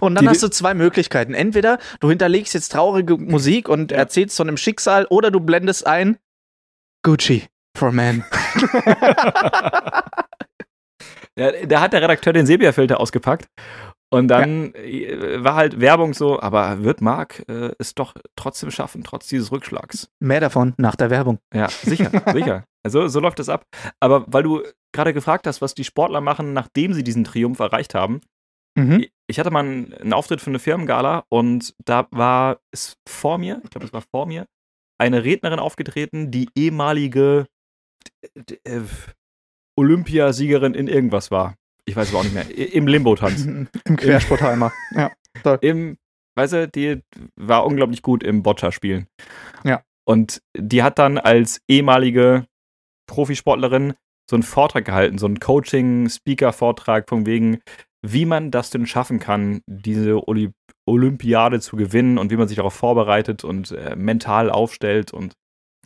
Und 0.00 0.14
dann 0.14 0.24
Die- 0.24 0.28
hast 0.28 0.44
du 0.44 0.48
zwei 0.48 0.74
Möglichkeiten. 0.74 1.34
Entweder 1.34 1.78
du 1.98 2.08
hinterlegst 2.08 2.54
jetzt 2.54 2.68
traurige 2.70 3.16
Musik 3.16 3.68
und 3.68 3.90
erzählst 3.90 4.36
von 4.36 4.46
einem 4.46 4.56
Schicksal 4.56 5.06
oder 5.06 5.32
du 5.32 5.40
blendest 5.40 5.88
ein 5.88 6.18
Gucci 7.02 7.46
for 7.76 7.92
men. 7.92 8.24
Ja, 11.38 11.52
da 11.66 11.80
hat 11.80 11.92
der 11.92 12.02
Redakteur 12.02 12.32
den 12.32 12.46
Sepia-Filter 12.46 12.98
ausgepackt. 12.98 13.46
Und 14.10 14.28
dann 14.28 14.74
äh, 14.74 15.44
war 15.44 15.54
halt 15.54 15.80
Werbung 15.80 16.14
so, 16.14 16.40
aber 16.40 16.82
wird 16.82 17.00
Marc 17.00 17.44
äh, 17.48 17.72
es 17.78 17.94
doch 17.94 18.14
trotzdem 18.36 18.70
schaffen, 18.70 19.04
trotz 19.04 19.28
dieses 19.28 19.52
Rückschlags. 19.52 20.08
Mehr 20.18 20.40
davon 20.40 20.74
nach 20.78 20.96
der 20.96 21.10
Werbung. 21.10 21.38
Ja, 21.54 21.68
sicher, 21.68 22.10
sicher. 22.32 22.64
Also 22.82 23.06
so 23.08 23.20
läuft 23.20 23.38
das 23.38 23.50
ab. 23.50 23.64
Aber 24.00 24.24
weil 24.26 24.42
du 24.42 24.62
gerade 24.92 25.12
gefragt 25.12 25.46
hast, 25.46 25.60
was 25.60 25.74
die 25.74 25.84
Sportler 25.84 26.22
machen, 26.22 26.54
nachdem 26.54 26.94
sie 26.94 27.04
diesen 27.04 27.24
Triumph 27.24 27.60
erreicht 27.60 27.94
haben. 27.94 28.20
Mhm. 28.76 29.06
Ich 29.28 29.38
hatte 29.38 29.50
mal 29.50 29.60
einen, 29.60 29.92
einen 29.92 30.12
Auftritt 30.14 30.40
für 30.40 30.50
eine 30.50 30.58
Firmengala 30.58 31.24
und 31.28 31.74
da 31.84 32.08
war 32.10 32.60
es 32.72 32.96
vor 33.06 33.36
mir, 33.36 33.60
ich 33.62 33.70
glaube, 33.70 33.86
es 33.86 33.92
war 33.92 34.02
vor 34.10 34.26
mir, 34.26 34.46
eine 34.98 35.24
Rednerin 35.24 35.58
aufgetreten, 35.58 36.30
die 36.30 36.48
ehemalige 36.54 37.46
äh, 38.64 38.80
Olympiasiegerin 39.76 40.74
in 40.74 40.88
irgendwas 40.88 41.30
war. 41.30 41.54
Ich 41.84 41.96
weiß 41.96 42.08
es 42.08 42.14
aber 42.14 42.20
auch 42.20 42.24
nicht 42.24 42.34
mehr. 42.34 42.74
Im 42.74 42.86
Limbo-Tanz. 42.86 43.44
Im 43.84 43.96
Quersportheimer. 43.96 44.72
ja. 44.90 45.10
Im, 45.60 45.96
weißt 46.36 46.52
du, 46.52 46.68
die 46.68 47.02
war 47.36 47.64
unglaublich 47.64 48.02
gut 48.02 48.22
im 48.22 48.42
Boccia-Spielen. 48.42 49.06
Ja. 49.64 49.82
Und 50.04 50.42
die 50.56 50.82
hat 50.82 50.98
dann 50.98 51.16
als 51.16 51.60
ehemalige 51.68 52.46
Profisportlerin 53.06 53.94
so 54.28 54.36
einen 54.36 54.42
Vortrag 54.42 54.84
gehalten, 54.84 55.18
so 55.18 55.26
einen 55.26 55.40
Coaching-Speaker-Vortrag 55.40 57.08
von 57.08 57.24
wegen, 57.24 57.60
wie 58.02 58.26
man 58.26 58.50
das 58.50 58.70
denn 58.70 58.86
schaffen 58.86 59.18
kann, 59.18 59.62
diese 59.66 60.28
Oli 60.28 60.52
Olympiade 60.88 61.60
zu 61.60 61.76
gewinnen 61.76 62.18
und 62.18 62.30
wie 62.30 62.36
man 62.36 62.48
sich 62.48 62.56
darauf 62.56 62.74
vorbereitet 62.74 63.44
und 63.44 63.70
äh, 63.72 63.94
mental 63.96 64.50
aufstellt. 64.50 65.12
Und, 65.12 65.34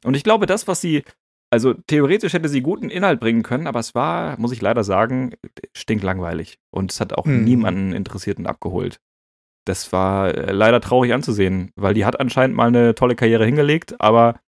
und 0.05 0.15
ich 0.15 0.25
glaube, 0.25 0.47
das, 0.47 0.67
was 0.69 0.81
sie, 0.81 1.03
also 1.51 1.75
theoretisch 1.75 2.33
hätte 2.33 2.49
sie 2.49 2.63
guten 2.63 2.89
Inhalt 2.89 3.21
bringen 3.21 3.43
können, 3.43 3.67
aber 3.67 3.81
es 3.81 3.95
war, 3.95 4.39
muss 4.41 4.53
ich 4.53 4.63
leider 4.63 4.85
sagen, 4.85 5.35
stinklangweilig. 5.77 6.59
Und 6.71 6.93
es 6.93 7.01
hat 7.01 7.13
auch 7.13 7.27
Hm. 7.27 7.45
niemanden 7.45 7.93
interessiert 7.93 8.39
und 8.39 8.47
abgeholt. 8.47 8.99
Das 9.67 9.93
war 9.93 10.35
äh, 10.35 10.53
leider 10.53 10.81
traurig 10.81 11.13
anzusehen, 11.13 11.71
weil 11.77 11.95
die 11.95 12.05
hat 12.05 12.19
anscheinend 12.19 12.57
mal 12.57 12.69
eine 12.69 12.95
tolle 12.95 13.15
Karriere 13.15 13.45
hingelegt, 13.45 13.95
aber 14.01 14.41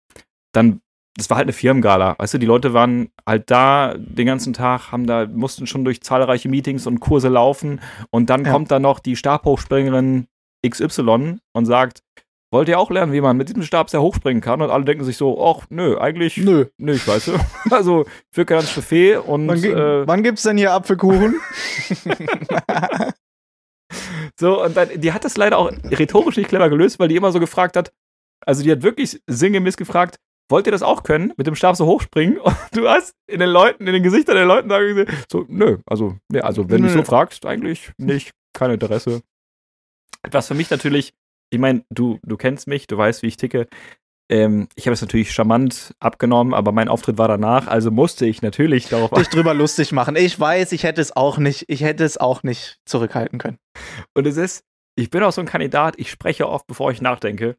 dann, 0.53 0.81
das 1.17 1.29
war 1.29 1.37
halt 1.37 1.45
eine 1.47 1.53
Firmengala. 1.53 2.15
Weißt 2.19 2.33
du, 2.35 2.39
die 2.39 2.47
Leute 2.47 2.73
waren 2.73 3.11
halt 3.27 3.51
da 3.51 3.95
den 3.99 4.27
ganzen 4.27 4.55
Tag, 4.55 4.91
haben 4.93 5.07
da, 5.07 5.27
mussten 5.27 5.67
schon 5.67 5.85
durch 5.85 6.01
zahlreiche 6.03 6.49
Meetings 6.49 6.87
und 6.87 7.01
Kurse 7.01 7.29
laufen 7.29 7.81
und 8.11 8.31
dann 8.31 8.47
Ja. 8.47 8.53
kommt 8.53 8.71
da 8.71 8.79
noch 8.79 8.99
die 9.01 9.17
Stabhochspringerin 9.17 10.29
XY 10.67 11.39
und 11.53 11.67
sagt, 11.67 12.03
wollt 12.53 12.69
ihr 12.69 12.79
auch 12.79 12.91
lernen, 12.91 13.13
wie 13.13 13.21
man 13.21 13.37
mit 13.37 13.49
diesem 13.49 13.63
Stab 13.63 13.89
sehr 13.89 14.03
hochspringen 14.03 14.43
kann? 14.43 14.61
Und 14.61 14.71
alle 14.71 14.85
denken 14.85 15.05
sich 15.05 15.17
so, 15.17 15.43
ach, 15.43 15.67
nö, 15.71 15.99
eigentlich 15.99 16.37
Nö. 16.37 16.67
nicht, 16.79 17.07
weißt 17.09 17.29
du? 17.29 17.33
Also, 17.71 18.05
für 18.31 18.45
kein 18.45 18.65
Buffet 18.75 19.17
und 19.17 19.49
Wann, 19.49 19.65
äh, 19.65 20.07
wann 20.07 20.23
gibt's 20.23 20.43
denn 20.43 20.59
hier 20.59 20.73
Apfelkuchen? 20.73 21.41
So, 24.39 24.65
und 24.65 24.77
dann, 24.77 24.89
die 25.01 25.13
hat 25.13 25.25
das 25.25 25.37
leider 25.37 25.59
auch 25.59 25.71
rhetorisch 25.85 26.37
nicht 26.37 26.49
clever 26.49 26.69
gelöst, 26.69 26.99
weil 26.99 27.09
die 27.09 27.17
immer 27.17 27.33
so 27.33 27.41
gefragt 27.41 27.77
hat, 27.77 27.93
also 28.45 28.63
die 28.63 28.73
hat 28.73 28.83
wirklich 28.83 29.21
sinngemäß 29.27 29.77
gefragt, 29.77 30.17
wollt 30.51 30.67
ihr 30.67 30.73
das 30.73 30.83
auch 30.83 31.03
können, 31.03 31.33
mit 31.37 31.47
dem 31.47 31.55
Stab 31.55 31.77
so 31.77 31.87
hochspringen? 31.87 32.39
Und 32.39 32.57
du 32.73 32.89
hast 32.89 33.15
in 33.27 33.41
den 33.41 33.51
Leuten, 33.51 33.87
in 33.87 33.93
den 33.93 34.03
Gesichtern 34.03 34.37
der 34.37 34.47
Leuten 34.47 34.69
da 34.69 34.81
gesehen, 34.81 35.07
so, 35.31 35.45
nö, 35.49 35.79
also, 35.87 36.17
nee, 36.29 36.41
also 36.41 36.69
wenn 36.69 36.83
du 36.83 36.89
Nö. 36.89 36.95
so 36.95 37.03
fragst, 37.05 37.47
eigentlich 37.47 37.93
nicht, 37.99 38.33
kein 38.53 38.71
Interesse. 38.71 39.23
Was 40.31 40.49
für 40.49 40.55
mich 40.55 40.71
natürlich, 40.71 41.13
ich 41.51 41.59
meine, 41.59 41.85
du, 41.91 42.19
du 42.23 42.37
kennst 42.37 42.67
mich, 42.67 42.87
du 42.87 42.97
weißt, 42.97 43.23
wie 43.23 43.29
ich 43.29 43.37
ticke. 43.37 43.67
Ähm, 44.31 44.69
ich 44.77 44.87
habe 44.87 44.95
es 44.95 45.01
natürlich 45.03 45.33
charmant 45.33 45.95
abgenommen, 45.99 46.55
aber 46.55 46.73
mein 46.73 46.89
Auftritt 46.89 47.19
war 47.19 47.29
danach, 47.29 47.67
also 47.67 47.91
musste 47.91 48.25
ich 48.25 48.41
natürlich 48.41 48.89
darauf 48.89 49.11
Dich 49.11 49.29
drüber 49.29 49.53
lustig 49.53 49.93
machen. 49.93 50.17
Ich 50.17 50.39
weiß, 50.39 50.73
ich 50.73 50.85
hätte 50.85 51.01
es 51.01 51.15
auch 51.15 51.39
nicht, 51.39 51.65
ich 51.69 51.83
hätte 51.83 52.05
es 52.05 52.17
auch 52.17 52.43
nicht 52.43 52.79
zurückhalten 52.87 53.39
können. 53.39 53.59
Und 54.15 54.27
es 54.27 54.37
ist, 54.37 54.65
ich 54.97 55.11
bin 55.11 55.23
auch 55.23 55.33
so 55.33 55.41
ein 55.41 55.47
Kandidat, 55.47 55.99
ich 55.99 56.11
spreche 56.11 56.49
oft, 56.49 56.67
bevor 56.67 56.91
ich 56.91 57.03
nachdenke. 57.03 57.57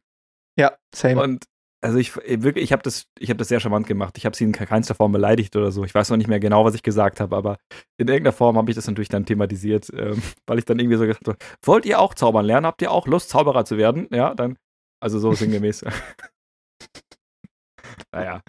Ja, 0.58 0.76
same. 0.94 1.22
Und 1.22 1.44
also 1.84 1.98
ich 1.98 2.16
wirklich, 2.16 2.64
ich 2.64 2.72
habe 2.72 2.82
das, 2.82 3.04
ich 3.18 3.28
habe 3.28 3.36
das 3.36 3.48
sehr 3.48 3.60
charmant 3.60 3.86
gemacht. 3.86 4.16
Ich 4.16 4.24
habe 4.24 4.34
sie 4.34 4.44
in 4.44 4.52
keinster 4.52 4.94
Form 4.94 5.12
beleidigt 5.12 5.54
oder 5.54 5.70
so. 5.70 5.84
Ich 5.84 5.94
weiß 5.94 6.08
noch 6.08 6.16
nicht 6.16 6.28
mehr 6.28 6.40
genau, 6.40 6.64
was 6.64 6.74
ich 6.74 6.82
gesagt 6.82 7.20
habe, 7.20 7.36
aber 7.36 7.58
in 7.98 8.08
irgendeiner 8.08 8.32
Form 8.32 8.56
habe 8.56 8.70
ich 8.70 8.74
das 8.74 8.86
natürlich 8.86 9.10
dann 9.10 9.26
thematisiert, 9.26 9.90
ähm, 9.94 10.22
weil 10.46 10.58
ich 10.58 10.64
dann 10.64 10.78
irgendwie 10.78 10.96
so 10.96 11.06
gesagt 11.06 11.28
habe: 11.28 11.36
Wollt 11.62 11.84
ihr 11.84 12.00
auch 12.00 12.14
zaubern 12.14 12.46
lernen? 12.46 12.64
Habt 12.64 12.80
ihr 12.80 12.90
auch 12.90 13.06
Lust, 13.06 13.28
Zauberer 13.28 13.66
zu 13.66 13.76
werden? 13.76 14.08
Ja, 14.10 14.34
dann, 14.34 14.56
also 15.00 15.18
so 15.18 15.34
sinngemäß. 15.34 15.84
naja, 18.12 18.40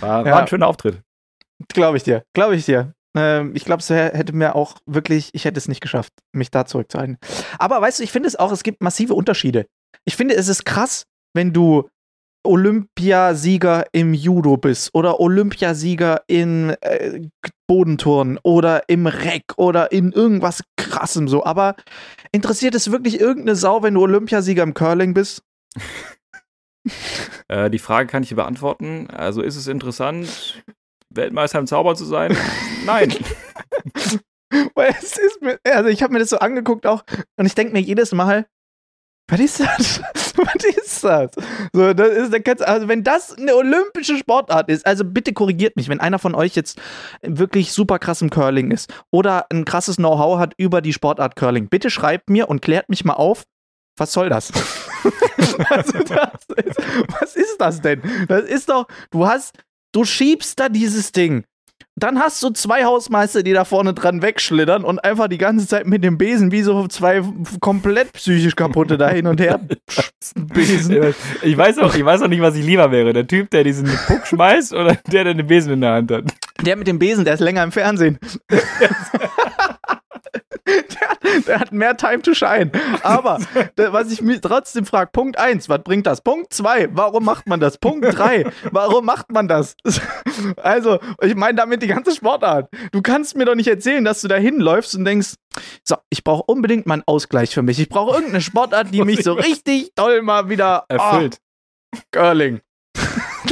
war, 0.00 0.26
Ja. 0.26 0.32
war 0.32 0.40
ein 0.40 0.48
schöner 0.48 0.66
Auftritt. 0.66 1.00
Glaube 1.68 1.98
ich 1.98 2.02
dir, 2.02 2.24
glaube 2.34 2.56
ich 2.56 2.64
dir. 2.64 2.94
Ähm, 3.16 3.54
ich 3.54 3.64
glaube, 3.64 3.80
es 3.80 3.90
hätte 3.90 4.32
mir 4.32 4.56
auch 4.56 4.76
wirklich, 4.86 5.30
ich 5.34 5.44
hätte 5.44 5.58
es 5.58 5.68
nicht 5.68 5.80
geschafft, 5.80 6.12
mich 6.32 6.50
da 6.50 6.64
zurückzuhalten. 6.64 7.18
Aber 7.58 7.80
weißt 7.80 8.00
du, 8.00 8.02
ich 8.02 8.12
finde 8.12 8.28
es 8.28 8.36
auch, 8.36 8.50
es 8.50 8.62
gibt 8.64 8.82
massive 8.82 9.14
Unterschiede. 9.14 9.66
Ich 10.04 10.16
finde, 10.16 10.34
es 10.34 10.48
ist 10.48 10.64
krass, 10.64 11.04
wenn 11.34 11.52
du 11.52 11.88
Olympiasieger 12.42 13.86
im 13.92 14.14
Judo 14.14 14.56
bist 14.56 14.90
oder 14.94 15.20
Olympiasieger 15.20 16.22
in 16.26 16.70
äh, 16.80 17.28
Bodenturnen 17.66 18.38
oder 18.42 18.88
im 18.88 19.06
Reck 19.06 19.54
oder 19.56 19.92
in 19.92 20.12
irgendwas 20.12 20.62
krassem 20.76 21.28
so. 21.28 21.44
Aber 21.44 21.76
interessiert 22.32 22.74
es 22.74 22.90
wirklich 22.90 23.20
irgendeine 23.20 23.56
Sau, 23.56 23.82
wenn 23.82 23.94
du 23.94 24.02
Olympiasieger 24.02 24.62
im 24.62 24.74
Curling 24.74 25.14
bist? 25.14 25.42
Äh, 27.48 27.68
die 27.68 27.78
Frage 27.78 28.08
kann 28.08 28.22
ich 28.22 28.30
hier 28.30 28.36
beantworten. 28.36 29.08
Also 29.10 29.42
ist 29.42 29.56
es 29.56 29.66
interessant, 29.66 30.64
Weltmeister 31.10 31.58
im 31.58 31.66
Zauber 31.66 31.94
zu 31.94 32.06
sein? 32.06 32.34
Nein. 32.86 33.14
Weil 34.74 34.94
es 34.98 35.18
ist 35.18 35.42
mir, 35.42 35.58
also 35.64 35.90
ich 35.90 36.02
habe 36.02 36.14
mir 36.14 36.20
das 36.20 36.30
so 36.30 36.38
angeguckt 36.38 36.86
auch 36.86 37.04
und 37.36 37.44
ich 37.44 37.54
denke 37.54 37.74
mir 37.74 37.80
jedes 37.80 38.12
Mal, 38.12 38.46
was 39.30 39.40
ist 39.40 39.60
das? 39.60 40.00
was 40.36 40.64
ist 40.64 41.04
das? 41.04 41.30
So, 41.72 41.94
das 41.94 42.08
ist, 42.08 42.62
also 42.62 42.88
wenn 42.88 43.04
das 43.04 43.36
eine 43.36 43.54
olympische 43.54 44.16
Sportart 44.16 44.68
ist, 44.68 44.86
also 44.86 45.04
bitte 45.04 45.32
korrigiert 45.32 45.76
mich, 45.76 45.88
wenn 45.88 46.00
einer 46.00 46.18
von 46.18 46.34
euch 46.34 46.56
jetzt 46.56 46.80
wirklich 47.22 47.72
super 47.72 47.98
krass 47.98 48.22
im 48.22 48.30
Curling 48.30 48.70
ist 48.70 48.92
oder 49.10 49.46
ein 49.50 49.64
krasses 49.64 49.96
Know-how 49.96 50.38
hat 50.38 50.54
über 50.56 50.80
die 50.80 50.92
Sportart 50.92 51.36
Curling, 51.36 51.68
bitte 51.68 51.90
schreibt 51.90 52.28
mir 52.28 52.48
und 52.48 52.60
klärt 52.60 52.88
mich 52.88 53.04
mal 53.04 53.14
auf, 53.14 53.44
was 53.96 54.12
soll 54.12 54.28
das? 54.28 54.52
also 55.70 55.98
das 55.98 56.64
ist, 56.64 56.78
was 57.20 57.36
ist 57.36 57.56
das 57.58 57.80
denn? 57.80 58.02
Das 58.28 58.44
ist 58.44 58.68
doch, 58.68 58.86
du 59.10 59.26
hast, 59.26 59.58
du 59.92 60.04
schiebst 60.04 60.58
da 60.58 60.68
dieses 60.68 61.12
Ding. 61.12 61.44
Dann 62.00 62.18
hast 62.18 62.42
du 62.42 62.48
zwei 62.48 62.84
Hausmeister, 62.84 63.42
die 63.42 63.52
da 63.52 63.66
vorne 63.66 63.92
dran 63.92 64.22
wegschlittern 64.22 64.84
und 64.84 65.04
einfach 65.04 65.28
die 65.28 65.36
ganze 65.36 65.68
Zeit 65.68 65.86
mit 65.86 66.02
dem 66.02 66.16
Besen 66.16 66.50
wie 66.50 66.62
so 66.62 66.88
zwei 66.88 67.22
komplett 67.60 68.14
psychisch 68.14 68.56
kaputte 68.56 68.96
da 68.96 69.10
hin 69.10 69.26
und 69.26 69.38
her 69.38 69.60
besen. 70.34 71.14
Ich 71.42 71.56
weiß, 71.56 71.78
auch, 71.78 71.94
ich 71.94 72.04
weiß 72.04 72.22
auch 72.22 72.28
nicht, 72.28 72.40
was 72.40 72.56
ich 72.56 72.64
lieber 72.64 72.90
wäre. 72.90 73.12
Der 73.12 73.26
Typ, 73.26 73.50
der 73.50 73.64
diesen 73.64 73.86
Puck 74.06 74.26
schmeißt 74.26 74.72
oder 74.72 74.96
der, 75.12 75.24
der 75.24 75.34
den 75.34 75.46
Besen 75.46 75.74
in 75.74 75.82
der 75.82 75.92
Hand 75.92 76.10
hat. 76.10 76.24
Der 76.62 76.76
mit 76.76 76.86
dem 76.86 76.98
Besen, 76.98 77.26
der 77.26 77.34
ist 77.34 77.40
länger 77.40 77.62
im 77.62 77.72
Fernsehen. 77.72 78.18
der, 81.46 81.60
hat 81.60 81.72
mehr 81.72 81.96
Time 81.96 82.22
to 82.22 82.34
shine. 82.34 82.70
Aber 83.02 83.38
was 83.76 84.12
ich 84.12 84.22
mir 84.22 84.40
trotzdem 84.40 84.86
frage, 84.86 85.10
Punkt 85.12 85.38
1, 85.38 85.68
was 85.68 85.82
bringt 85.82 86.06
das? 86.06 86.20
Punkt 86.20 86.52
2, 86.52 86.90
warum 86.92 87.24
macht 87.24 87.48
man 87.48 87.60
das? 87.60 87.78
Punkt 87.78 88.06
3, 88.16 88.50
warum 88.70 89.04
macht 89.04 89.30
man 89.32 89.48
das? 89.48 89.76
Also, 90.56 91.00
ich 91.20 91.34
meine 91.34 91.56
damit 91.56 91.82
die 91.82 91.86
ganze 91.86 92.14
Sportart. 92.14 92.70
Du 92.92 93.02
kannst 93.02 93.36
mir 93.36 93.44
doch 93.44 93.54
nicht 93.54 93.68
erzählen, 93.68 94.04
dass 94.04 94.22
du 94.22 94.28
da 94.28 94.36
hinläufst 94.36 94.94
und 94.94 95.04
denkst, 95.04 95.34
so, 95.84 95.96
ich 96.08 96.24
brauche 96.24 96.44
unbedingt 96.44 96.86
mal 96.86 96.94
einen 96.94 97.02
Ausgleich 97.06 97.52
für 97.52 97.62
mich. 97.62 97.78
Ich 97.78 97.88
brauche 97.88 98.14
irgendeine 98.14 98.40
Sportart, 98.40 98.92
die 98.92 99.04
mich 99.04 99.22
so 99.22 99.34
richtig 99.34 99.92
toll 99.94 100.22
mal 100.22 100.48
wieder 100.48 100.84
Erfüllt. 100.88 101.38
Oh, 101.94 101.98
Curling. 102.12 102.60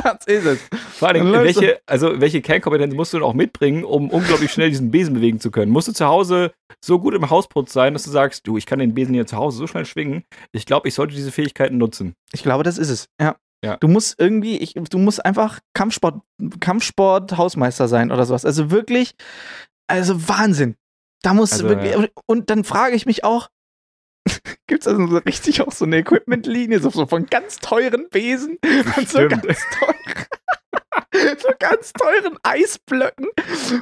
Das 0.03 0.26
ist 0.26 0.44
es. 0.44 0.59
Vor 0.94 1.09
allem, 1.09 1.32
welche, 1.32 1.80
also 1.86 2.20
welche 2.20 2.40
Kernkompetenz 2.42 2.94
musst 2.94 3.12
du 3.12 3.18
denn 3.18 3.24
auch 3.26 3.34
mitbringen, 3.34 3.84
um 3.84 4.11
unglaublich 4.11 4.53
schnell 4.53 4.70
diesen 4.70 4.90
Besen 4.90 5.14
bewegen 5.14 5.40
zu 5.40 5.51
können? 5.51 5.70
Musst 5.72 5.88
du 5.88 5.92
zu 5.92 6.07
Hause 6.07 6.53
so 6.84 6.99
gut 6.99 7.14
im 7.14 7.30
Hausputz 7.30 7.72
sein, 7.72 7.92
dass 7.92 8.05
du 8.05 8.11
sagst, 8.11 8.46
du, 8.46 8.57
ich 8.57 8.66
kann 8.66 8.78
den 8.78 8.94
Besen 8.94 9.14
hier 9.14 9.26
zu 9.26 9.36
Hause 9.36 9.59
so 9.59 9.66
schnell 9.66 9.84
schwingen. 9.84 10.24
Ich 10.53 10.66
glaube, 10.66 10.88
ich 10.88 10.94
sollte 10.94 11.14
diese 11.14 11.32
Fähigkeiten 11.32 11.78
nutzen. 11.78 12.14
Ich 12.32 12.42
glaube, 12.42 12.64
das 12.64 12.78
ist 12.78 12.90
es. 12.90 13.07
Ja. 13.20 13.36
Ja. 13.64 13.76
Du 13.78 13.88
musst 13.88 14.14
irgendwie, 14.18 14.57
ich, 14.59 14.74
du 14.74 14.99
musst 14.99 15.24
einfach 15.24 15.59
Kampfsport, 15.74 16.20
Kampfsport-Hausmeister 16.61 17.88
sein 17.88 18.12
oder 18.12 18.24
sowas. 18.24 18.44
Also 18.44 18.70
wirklich, 18.70 19.14
also 19.88 20.28
Wahnsinn. 20.28 20.76
Da 21.22 21.34
muss 21.34 21.53
Also, 21.53 21.68
wirklich, 21.68 21.92
ja. 21.92 22.07
und 22.26 22.51
dann 22.51 22.62
frage 22.62 22.94
ich 22.94 23.05
mich 23.05 23.24
auch, 23.24 23.49
gibt 24.66 24.82
es 24.82 24.89
also 24.89 25.07
so 25.07 25.18
richtig 25.18 25.62
auch 25.62 25.72
so 25.72 25.84
eine 25.84 25.99
Equipment-Linie, 25.99 26.80
so, 26.80 26.91
so 26.91 27.07
von 27.07 27.26
ganz 27.26 27.59
teuren 27.59 28.09
Besen 28.11 28.59
und 28.97 29.09
so 29.09 29.28
ganz 29.28 29.61
teuren, 29.78 30.26
so 31.39 31.49
ganz 31.59 31.93
teuren 31.93 32.36
Eisblöcken. 32.43 33.26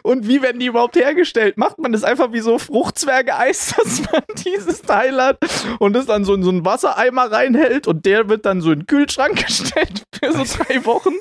Und 0.03 0.29
wie 0.29 0.43
werden 0.43 0.61
die 0.61 0.67
überhaupt 0.67 0.97
hergestellt? 0.97 1.57
Macht 1.57 1.79
man 1.79 1.93
das 1.93 2.05
einfach 2.05 2.33
wie 2.33 2.41
so 2.41 2.59
Fruchtzwerge-Eis, 2.59 3.75
dass 3.83 4.03
man 4.11 4.23
dieses 4.45 4.83
Teil 4.83 5.21
hat 5.21 5.39
und 5.79 5.97
es 5.97 6.07
dann 6.07 6.25
so 6.25 6.35
in 6.35 6.43
so 6.43 6.51
einen 6.51 6.65
Wassereimer 6.65 7.31
reinhält 7.31 7.87
und 7.87 8.07
der 8.07 8.29
wird 8.29 8.47
dann 8.47 8.61
so 8.61 8.73
in 8.73 8.81
den 8.81 8.87
Kühlschrank 8.87 9.37
gestellt 9.47 10.05
für 10.13 10.33
so 10.33 10.45
drei 10.45 10.85
Wochen? 10.85 11.15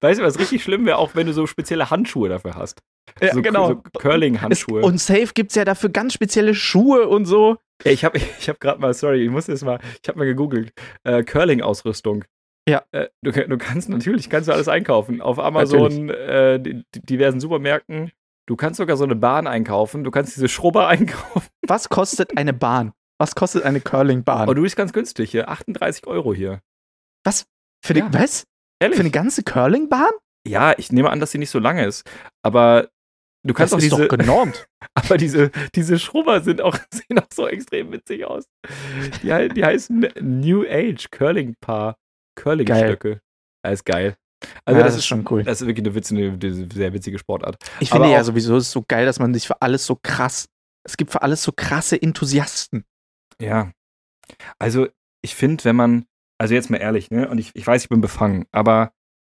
Weißt 0.00 0.20
du, 0.20 0.24
was 0.24 0.38
richtig 0.38 0.62
schlimm 0.62 0.84
wäre, 0.86 0.98
auch 0.98 1.14
wenn 1.14 1.26
du 1.26 1.32
so 1.32 1.46
spezielle 1.46 1.90
Handschuhe 1.90 2.28
dafür 2.28 2.54
hast. 2.54 2.80
Ja, 3.20 3.34
so, 3.34 3.42
genau. 3.42 3.68
So 3.68 3.82
Curling-Handschuhe. 3.98 4.82
Und 4.82 5.00
safe 5.00 5.30
gibt 5.34 5.50
es 5.50 5.56
ja 5.56 5.64
dafür 5.64 5.90
ganz 5.90 6.14
spezielle 6.14 6.54
Schuhe 6.54 7.08
und 7.08 7.24
so. 7.26 7.56
Ich 7.84 8.04
habe 8.04 8.18
ich 8.18 8.48
hab 8.48 8.60
gerade 8.60 8.80
mal, 8.80 8.92
sorry, 8.94 9.24
ich 9.24 9.30
muss 9.30 9.46
jetzt 9.46 9.64
mal, 9.64 9.78
ich 10.02 10.08
habe 10.08 10.18
mal 10.18 10.24
gegoogelt. 10.26 10.72
Äh, 11.04 11.22
Curling-Ausrüstung. 11.22 12.24
Ja. 12.68 12.82
Äh, 12.92 13.08
du, 13.22 13.32
du 13.32 13.58
kannst 13.58 13.88
natürlich 13.88 14.28
kannst 14.30 14.48
du 14.48 14.52
alles 14.52 14.68
einkaufen. 14.68 15.20
Auf 15.20 15.38
Amazon, 15.38 16.10
äh, 16.10 16.60
die, 16.60 16.84
die 16.94 17.00
diversen 17.02 17.40
Supermärkten. 17.40 18.12
Du 18.46 18.56
kannst 18.56 18.78
sogar 18.78 18.96
so 18.96 19.04
eine 19.04 19.16
Bahn 19.16 19.46
einkaufen. 19.46 20.04
Du 20.04 20.10
kannst 20.10 20.36
diese 20.36 20.48
Schrubber 20.48 20.88
einkaufen. 20.88 21.48
Was 21.66 21.88
kostet 21.88 22.36
eine 22.36 22.52
Bahn? 22.52 22.92
Was 23.18 23.34
kostet 23.34 23.64
eine 23.64 23.80
Curlingbahn? 23.80 24.48
Und 24.48 24.56
du 24.56 24.62
bist 24.62 24.76
ganz 24.76 24.92
günstig 24.92 25.30
hier. 25.30 25.48
38 25.48 26.06
Euro 26.06 26.34
hier. 26.34 26.60
was? 27.24 27.46
Für 27.84 27.94
die, 27.94 28.00
Ja. 28.00 28.08
was? 28.12 28.44
Ehrlich? 28.80 28.96
Für 28.96 29.02
eine 29.02 29.10
ganze 29.10 29.42
Curlingbahn? 29.42 30.10
ja, 30.48 30.72
ich 30.78 30.90
nehme 30.90 31.10
an, 31.10 31.20
dass 31.20 31.32
sie 31.32 31.38
nicht 31.38 31.50
so 31.50 31.58
lange 31.58 31.84
ist. 31.84 32.08
Aber 32.42 32.88
du 33.44 33.54
kannst 33.54 33.72
das 33.72 33.78
auch 33.80 33.84
ist 33.84 33.92
diese. 33.92 34.08
doch 34.08 34.16
genormt. 34.18 34.66
Aber 34.94 35.16
diese, 35.16 35.50
diese 35.74 35.98
Schrubber 35.98 36.40
sind 36.40 36.60
auch, 36.60 36.76
sehen 36.92 37.18
auch 37.18 37.26
so 37.32 37.46
extrem 37.48 37.92
witzig 37.92 38.24
aus. 38.24 38.44
Die, 39.22 39.48
die 39.48 39.64
heißen 39.64 40.08
New 40.20 40.64
Age 40.68 41.10
Curling 41.10 41.54
Paar. 41.60 41.96
Curling-Stöcke. 42.36 43.20
Das 43.62 43.74
ist 43.74 43.84
geil. 43.84 44.16
Also, 44.64 44.80
ja, 44.80 44.86
das, 44.86 44.96
ist 44.96 45.06
schon 45.06 45.26
cool. 45.30 45.42
Das 45.42 45.60
ist 45.60 45.66
wirklich 45.66 45.84
eine, 45.84 45.94
witz, 45.94 46.10
eine, 46.10 46.38
sehr 46.72 46.94
witzige 46.94 47.18
Sportart. 47.18 47.56
Ich 47.80 47.92
aber 47.92 48.04
finde 48.04 48.14
ja 48.14 48.20
auch- 48.20 48.24
sowieso, 48.24 48.56
es 48.56 48.66
ist 48.66 48.72
so 48.72 48.84
geil, 48.86 49.04
dass 49.04 49.18
man 49.18 49.34
sich 49.34 49.46
für 49.46 49.60
alles 49.60 49.84
so 49.84 49.98
krass. 50.02 50.48
Es 50.86 50.96
gibt 50.96 51.10
für 51.10 51.22
alles 51.22 51.42
so 51.42 51.52
krasse 51.54 52.00
Enthusiasten. 52.00 52.84
Ja. 53.40 53.72
Also, 54.58 54.88
ich 55.22 55.34
finde, 55.34 55.64
wenn 55.64 55.76
man, 55.76 56.06
also 56.38 56.54
jetzt 56.54 56.70
mal 56.70 56.78
ehrlich, 56.78 57.10
ne, 57.10 57.28
und 57.28 57.38
ich, 57.38 57.50
ich 57.54 57.66
weiß, 57.66 57.82
ich 57.82 57.88
bin 57.90 58.00
befangen, 58.00 58.46
aber 58.50 58.92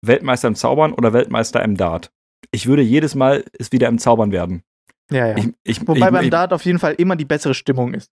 Weltmeister 0.05 0.49
im 0.49 0.55
Zaubern 0.55 0.93
oder 0.93 1.13
Weltmeister 1.13 1.63
im 1.63 1.77
Dart? 1.77 2.13
Ich 2.53 2.67
würde 2.67 2.83
jedes 2.83 3.15
Mal 3.15 3.45
es 3.59 3.73
wieder 3.73 3.89
im 3.89 3.99
Zaubern 3.99 4.33
werden. 4.33 4.63
Ja, 5.11 5.29
ja. 5.29 5.37
Ich, 5.37 5.49
ich, 5.65 5.89
Wobei 5.89 6.07
ich, 6.07 6.13
beim 6.13 6.31
Dart 6.31 6.53
auf 6.53 6.65
jeden 6.65 6.79
Fall 6.79 6.95
immer 6.95 7.17
die 7.17 7.25
bessere 7.25 7.55
Stimmung 7.55 7.95
ist. 7.95 8.11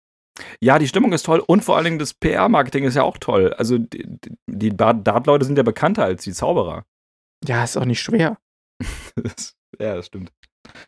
Ja, 0.60 0.78
die 0.78 0.88
Stimmung 0.88 1.12
ist 1.12 1.24
toll 1.24 1.42
und 1.46 1.62
vor 1.62 1.76
allen 1.76 1.84
Dingen 1.84 1.98
das 1.98 2.14
PR-Marketing 2.14 2.84
ist 2.84 2.94
ja 2.94 3.02
auch 3.02 3.18
toll. 3.18 3.52
Also, 3.54 3.78
die, 3.78 4.06
die 4.46 4.76
Dart-Leute 4.76 5.44
sind 5.44 5.56
ja 5.56 5.62
bekannter 5.62 6.04
als 6.04 6.24
die 6.24 6.32
Zauberer. 6.32 6.84
Ja, 7.46 7.64
ist 7.64 7.76
auch 7.76 7.84
nicht 7.84 8.00
schwer. 8.00 8.38
Ja, 9.80 9.96
das 9.96 10.06
stimmt. 10.06 10.30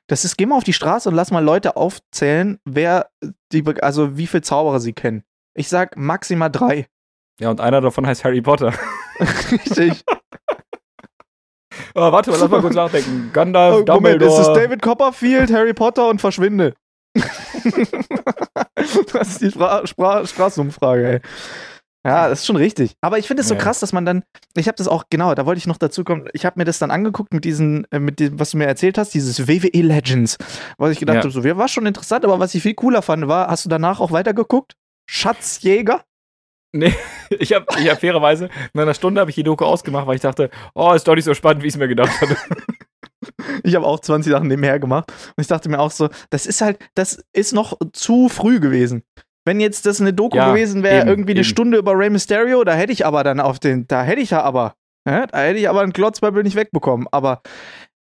Das 0.08 0.24
ist, 0.26 0.36
geh 0.36 0.44
mal 0.44 0.56
auf 0.56 0.64
die 0.64 0.74
Straße 0.74 1.08
und 1.08 1.14
lass 1.14 1.30
mal 1.30 1.42
Leute 1.42 1.76
aufzählen, 1.76 2.58
wer 2.66 3.10
die, 3.50 3.64
also 3.80 4.18
wie 4.18 4.26
viele 4.26 4.42
Zauberer 4.42 4.78
sie 4.78 4.92
kennen. 4.92 5.24
Ich 5.54 5.68
sag 5.68 5.96
maximal 5.96 6.50
drei. 6.50 6.86
Ja, 7.40 7.50
und 7.50 7.60
einer 7.60 7.80
davon 7.80 8.06
heißt 8.06 8.24
Harry 8.24 8.42
Potter. 8.42 8.74
Richtig. 9.50 10.04
Oh, 11.94 12.12
warte 12.12 12.30
mal, 12.30 12.38
lass 12.40 12.50
mal 12.50 12.60
kurz 12.60 12.74
nachdenken. 12.74 13.30
Gandalf, 13.32 13.74
Oh, 13.74 13.78
Moment, 13.92 14.20
Dumbledore. 14.20 14.40
es 14.42 14.48
ist 14.48 14.52
David 14.54 14.82
Copperfield, 14.82 15.52
Harry 15.52 15.74
Potter 15.74 16.08
und 16.08 16.20
verschwinde. 16.20 16.74
das 19.12 19.28
ist 19.28 19.40
die 19.40 19.50
Spra 19.50 19.86
Spra 19.86 20.26
Straßenumfrage, 20.26 21.06
ey. 21.14 21.20
Ja, 22.06 22.28
das 22.28 22.40
ist 22.40 22.46
schon 22.46 22.56
richtig. 22.56 22.92
Aber 23.00 23.18
ich 23.18 23.26
finde 23.26 23.40
es 23.42 23.48
so 23.48 23.54
Ja. 23.54 23.60
krass, 23.60 23.80
dass 23.80 23.94
man 23.94 24.04
dann, 24.04 24.24
ich 24.56 24.66
habe 24.66 24.76
das 24.76 24.88
auch, 24.88 25.04
genau, 25.08 25.34
da 25.34 25.46
wollte 25.46 25.58
ich 25.58 25.66
noch 25.66 25.78
dazu 25.78 26.04
kommen, 26.04 26.28
ich 26.34 26.44
habe 26.44 26.58
mir 26.60 26.64
das 26.66 26.78
dann 26.78 26.90
angeguckt 26.90 27.32
mit 27.32 27.46
diesen, 27.46 27.86
äh, 27.92 27.98
mit 27.98 28.20
dem, 28.20 28.38
was 28.38 28.50
du 28.50 28.58
mir 28.58 28.66
erzählt 28.66 28.98
hast, 28.98 29.14
dieses 29.14 29.48
WWE 29.48 29.80
Legends, 29.80 30.36
was 30.76 30.90
ich 30.90 30.98
gedacht 30.98 31.14
Ja. 31.16 31.20
habe, 31.22 31.30
so, 31.30 31.42
war 31.42 31.68
schon 31.68 31.86
interessant, 31.86 32.24
aber 32.26 32.38
was 32.40 32.54
ich 32.54 32.62
viel 32.62 32.74
cooler 32.74 33.00
fand, 33.00 33.26
war, 33.26 33.48
hast 33.48 33.64
du 33.64 33.70
danach 33.70 34.00
auch 34.00 34.10
weitergeguckt? 34.12 34.74
Schatzjäger? 35.08 36.02
Ich 37.38 37.52
habe 37.52 37.66
ich 37.80 37.90
hab 37.90 38.00
fairerweise, 38.00 38.48
nach 38.74 38.82
einer 38.82 38.94
Stunde 38.94 39.20
habe 39.20 39.30
ich 39.30 39.34
die 39.34 39.42
Doku 39.42 39.64
ausgemacht, 39.64 40.06
weil 40.06 40.16
ich 40.16 40.20
dachte, 40.20 40.50
oh, 40.74 40.92
ist 40.92 41.08
doch 41.08 41.14
nicht 41.14 41.24
so 41.24 41.34
spannend, 41.34 41.62
wie 41.62 41.68
ich 41.68 41.74
es 41.74 41.78
mir 41.78 41.88
gedacht 41.88 42.20
hatte. 42.20 42.36
Ich 43.62 43.74
habe 43.74 43.86
auch 43.86 44.00
20 44.00 44.30
Sachen 44.30 44.48
nebenher 44.48 44.78
gemacht 44.78 45.10
und 45.10 45.40
ich 45.40 45.46
dachte 45.46 45.70
mir 45.70 45.78
auch 45.78 45.90
so, 45.90 46.10
das 46.28 46.44
ist 46.44 46.60
halt, 46.60 46.78
das 46.94 47.24
ist 47.32 47.54
noch 47.54 47.78
zu 47.94 48.28
früh 48.28 48.60
gewesen. 48.60 49.02
Wenn 49.46 49.60
jetzt 49.60 49.86
das 49.86 49.98
eine 50.00 50.12
Doku 50.12 50.36
Ja, 50.36 50.50
gewesen 50.50 50.82
wäre, 50.82 51.06
irgendwie 51.06 51.32
eine 51.32 51.40
eben. 51.40 51.48
Stunde 51.48 51.78
über 51.78 51.98
Rey 51.98 52.10
Mysterio, 52.10 52.64
da 52.64 52.74
hätte 52.74 52.92
ich 52.92 53.06
aber 53.06 53.24
dann 53.24 53.40
auf 53.40 53.58
den, 53.58 53.86
da 53.88 54.02
hätte 54.02 54.20
ich 54.20 54.30
ja 54.30 54.42
aber, 54.42 54.74
ja, 55.08 55.26
da 55.26 55.38
hätte 55.40 55.58
ich 55.58 55.68
aber 55.70 55.80
einen 55.80 55.94
Klotzbubble 55.94 56.42
nicht 56.42 56.56
wegbekommen. 56.56 57.08
Aber 57.12 57.40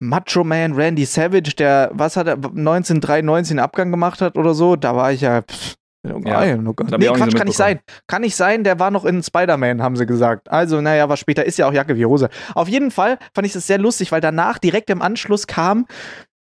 Macho 0.00 0.42
Man 0.42 0.72
Randy 0.72 1.04
Savage, 1.04 1.54
der, 1.56 1.90
was 1.92 2.16
hat 2.16 2.26
er, 2.26 2.34
1993 2.36 3.52
einen 3.52 3.60
Abgang 3.60 3.90
gemacht 3.90 4.22
hat 4.22 4.38
oder 4.38 4.54
so, 4.54 4.76
da 4.76 4.96
war 4.96 5.12
ich 5.12 5.20
ja, 5.20 5.42
pff, 5.42 5.76
Ja, 6.02 6.14
das 6.14 6.92
hab 6.92 6.98
nee, 6.98 7.06
Quatsch, 7.06 7.32
so 7.32 7.36
kann 7.36 7.46
nicht 7.46 7.56
sein. 7.56 7.80
Kann 8.06 8.22
nicht 8.22 8.34
sein, 8.34 8.64
der 8.64 8.78
war 8.78 8.90
noch 8.90 9.04
in 9.04 9.22
Spider-Man, 9.22 9.82
haben 9.82 9.96
sie 9.96 10.06
gesagt. 10.06 10.50
Also, 10.50 10.80
naja, 10.80 11.10
was 11.10 11.20
später 11.20 11.44
ist 11.44 11.58
ja 11.58 11.68
auch 11.68 11.74
Jacke 11.74 11.96
wie 11.96 12.06
Hose. 12.06 12.30
Auf 12.54 12.68
jeden 12.68 12.90
Fall 12.90 13.18
fand 13.34 13.46
ich 13.46 13.52
das 13.52 13.66
sehr 13.66 13.78
lustig, 13.78 14.10
weil 14.10 14.22
danach 14.22 14.58
direkt 14.58 14.88
im 14.88 15.02
Anschluss 15.02 15.46
kam 15.46 15.86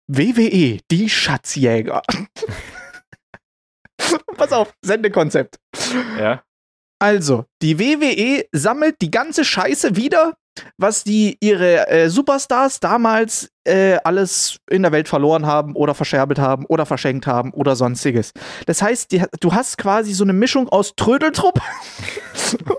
WWE, 0.08 0.80
die 0.90 1.08
Schatzjäger. 1.08 2.02
Pass 4.36 4.52
auf, 4.52 4.74
Sendekonzept. 4.84 5.56
Ja. 6.18 6.42
Also, 6.98 7.44
die 7.62 7.78
WWE 7.78 8.44
sammelt 8.52 9.00
die 9.02 9.10
ganze 9.10 9.44
Scheiße 9.44 9.94
wieder, 9.94 10.34
was 10.76 11.04
die 11.04 11.36
ihre 11.40 11.88
äh, 11.88 12.08
Superstars 12.08 12.80
damals 12.80 13.50
äh, 13.64 13.96
alles 14.04 14.58
in 14.70 14.82
der 14.82 14.92
Welt 14.92 15.08
verloren 15.08 15.46
haben 15.46 15.74
oder 15.74 15.94
verscherbelt 15.94 16.38
haben 16.38 16.66
oder 16.66 16.86
verschenkt 16.86 17.26
haben 17.26 17.52
oder 17.52 17.76
sonstiges. 17.76 18.32
Das 18.66 18.82
heißt, 18.82 19.12
die, 19.12 19.24
du 19.40 19.52
hast 19.54 19.78
quasi 19.78 20.12
so 20.12 20.24
eine 20.24 20.32
Mischung 20.32 20.68
aus 20.68 20.94
Trödeltrupp 20.96 21.60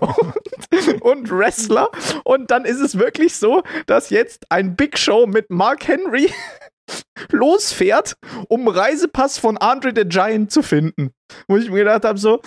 und, 0.00 1.02
und 1.02 1.30
Wrestler 1.30 1.90
und 2.24 2.50
dann 2.50 2.64
ist 2.64 2.80
es 2.80 2.98
wirklich 2.98 3.36
so, 3.36 3.62
dass 3.86 4.10
jetzt 4.10 4.46
ein 4.50 4.76
Big 4.76 4.98
Show 4.98 5.26
mit 5.26 5.50
Mark 5.50 5.88
Henry 5.88 6.30
losfährt, 7.30 8.16
um 8.48 8.68
Reisepass 8.68 9.38
von 9.38 9.56
Andre 9.58 9.92
the 9.94 10.04
Giant 10.04 10.50
zu 10.50 10.62
finden. 10.62 11.10
Wo 11.48 11.56
ich 11.56 11.70
mir 11.70 11.78
gedacht 11.78 12.04
habe, 12.04 12.18
so, 12.18 12.40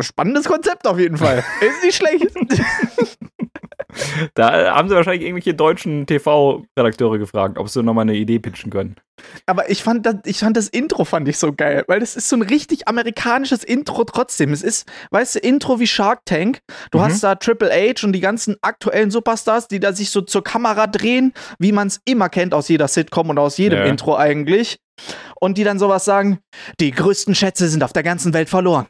spannendes 0.00 0.46
Konzept 0.46 0.86
auf 0.86 0.98
jeden 0.98 1.16
Fall. 1.16 1.44
Ist 1.60 1.82
nicht 1.82 1.96
schlecht. 1.96 2.26
Da 4.34 4.74
haben 4.74 4.88
sie 4.88 4.94
wahrscheinlich 4.94 5.22
irgendwelche 5.22 5.54
deutschen 5.54 6.06
TV-Redakteure 6.06 7.18
gefragt, 7.18 7.58
ob 7.58 7.68
sie 7.68 7.82
nochmal 7.82 8.02
eine 8.02 8.14
Idee 8.14 8.38
pitchen 8.38 8.70
können. 8.70 8.96
Aber 9.46 9.70
ich 9.70 9.82
fand, 9.82 10.04
das, 10.06 10.16
ich 10.24 10.38
fand 10.40 10.56
das 10.56 10.68
Intro 10.68 11.04
fand 11.04 11.28
ich 11.28 11.38
so 11.38 11.52
geil, 11.52 11.84
weil 11.86 12.00
das 12.00 12.16
ist 12.16 12.28
so 12.28 12.36
ein 12.36 12.42
richtig 12.42 12.88
amerikanisches 12.88 13.62
Intro 13.62 14.04
trotzdem. 14.04 14.52
Es 14.52 14.62
ist, 14.62 14.86
weißt 15.12 15.36
du, 15.36 15.38
Intro 15.38 15.78
wie 15.78 15.86
Shark 15.86 16.20
Tank. 16.24 16.58
Du 16.90 16.98
Mhm. 16.98 17.02
hast 17.02 17.22
da 17.22 17.36
Triple 17.36 17.70
H 17.70 18.04
und 18.06 18.12
die 18.12 18.20
ganzen 18.20 18.56
aktuellen 18.62 19.10
Superstars, 19.12 19.68
die 19.68 19.78
da 19.80 19.92
sich 19.92 20.10
so 20.10 20.20
zur 20.20 20.42
Kamera 20.42 20.86
drehen, 20.88 21.32
wie 21.58 21.72
man 21.72 21.86
es 21.86 22.00
immer 22.04 22.28
kennt 22.28 22.54
aus 22.54 22.68
jeder 22.68 22.88
Sitcom 22.88 23.30
und 23.30 23.38
aus 23.38 23.56
jedem 23.56 23.78
Ja. 23.80 23.84
Intro 23.86 24.16
eigentlich. 24.16 24.78
Und 25.40 25.58
die 25.58 25.64
dann 25.64 25.78
sowas 25.78 26.04
sagen, 26.04 26.38
die 26.80 26.90
größten 26.90 27.34
Schätze 27.34 27.68
sind 27.68 27.82
auf 27.84 27.92
der 27.92 28.02
ganzen 28.02 28.32
Welt 28.32 28.48
verloren. 28.48 28.86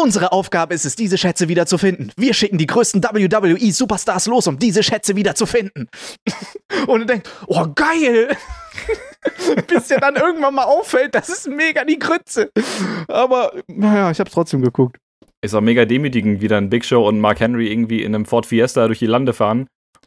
Unsere 0.00 0.30
Aufgabe 0.30 0.74
ist 0.74 0.84
es, 0.84 0.94
diese 0.94 1.18
Schätze 1.18 1.48
wieder 1.48 1.66
zu 1.66 1.76
finden. 1.76 2.12
Wir 2.16 2.32
schicken 2.32 2.56
die 2.56 2.68
größten 2.68 3.02
WWE-Superstars 3.02 4.28
los, 4.28 4.46
um 4.46 4.56
diese 4.56 4.84
Schätze 4.84 5.16
wieder 5.16 5.34
zu 5.34 5.44
finden. 5.44 5.88
Und 6.86 7.00
du 7.00 7.06
denkst, 7.06 7.28
oh 7.48 7.66
geil! 7.74 8.36
Bis 9.66 9.88
dir 9.88 9.98
dann 9.98 10.14
irgendwann 10.14 10.54
mal 10.54 10.66
auffällt, 10.66 11.16
das 11.16 11.28
ist 11.28 11.48
mega 11.48 11.84
die 11.84 11.98
Grütze. 11.98 12.52
Aber 13.08 13.52
naja, 13.66 14.12
ich 14.12 14.20
hab's 14.20 14.30
trotzdem 14.30 14.62
geguckt. 14.62 14.98
Ist 15.40 15.54
auch 15.54 15.60
mega 15.60 15.84
demütigend, 15.84 16.40
wie 16.40 16.48
dann 16.48 16.70
Big 16.70 16.84
Show 16.84 17.06
und 17.06 17.18
Mark 17.18 17.40
Henry 17.40 17.66
irgendwie 17.66 18.04
in 18.04 18.14
einem 18.14 18.24
Ford 18.24 18.46
Fiesta 18.46 18.86
durch 18.86 19.00
die 19.00 19.06
Lande 19.06 19.32
fahren, 19.32 19.66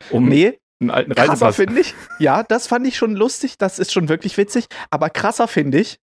um 0.10 0.30
Nee, 0.30 0.58
einen 0.80 0.90
alten 0.90 1.14
krasser 1.14 1.52
finde 1.52 1.82
ich. 1.82 1.94
Ja, 2.18 2.44
das 2.44 2.68
fand 2.68 2.88
ich 2.88 2.96
schon 2.96 3.14
lustig, 3.14 3.58
das 3.58 3.78
ist 3.78 3.92
schon 3.92 4.08
wirklich 4.08 4.38
witzig. 4.38 4.68
Aber 4.90 5.10
krasser 5.10 5.50
finde 5.50 5.80
ich, 5.80 5.98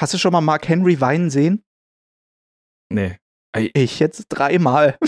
hast 0.00 0.14
du 0.14 0.18
schon 0.18 0.32
mal 0.32 0.40
Mark 0.40 0.66
Henry 0.66 0.98
weinen 0.98 1.28
sehen? 1.28 1.62
Nee. 2.90 3.16
Ich 3.74 3.98
jetzt 3.98 4.26
dreimal. 4.28 4.96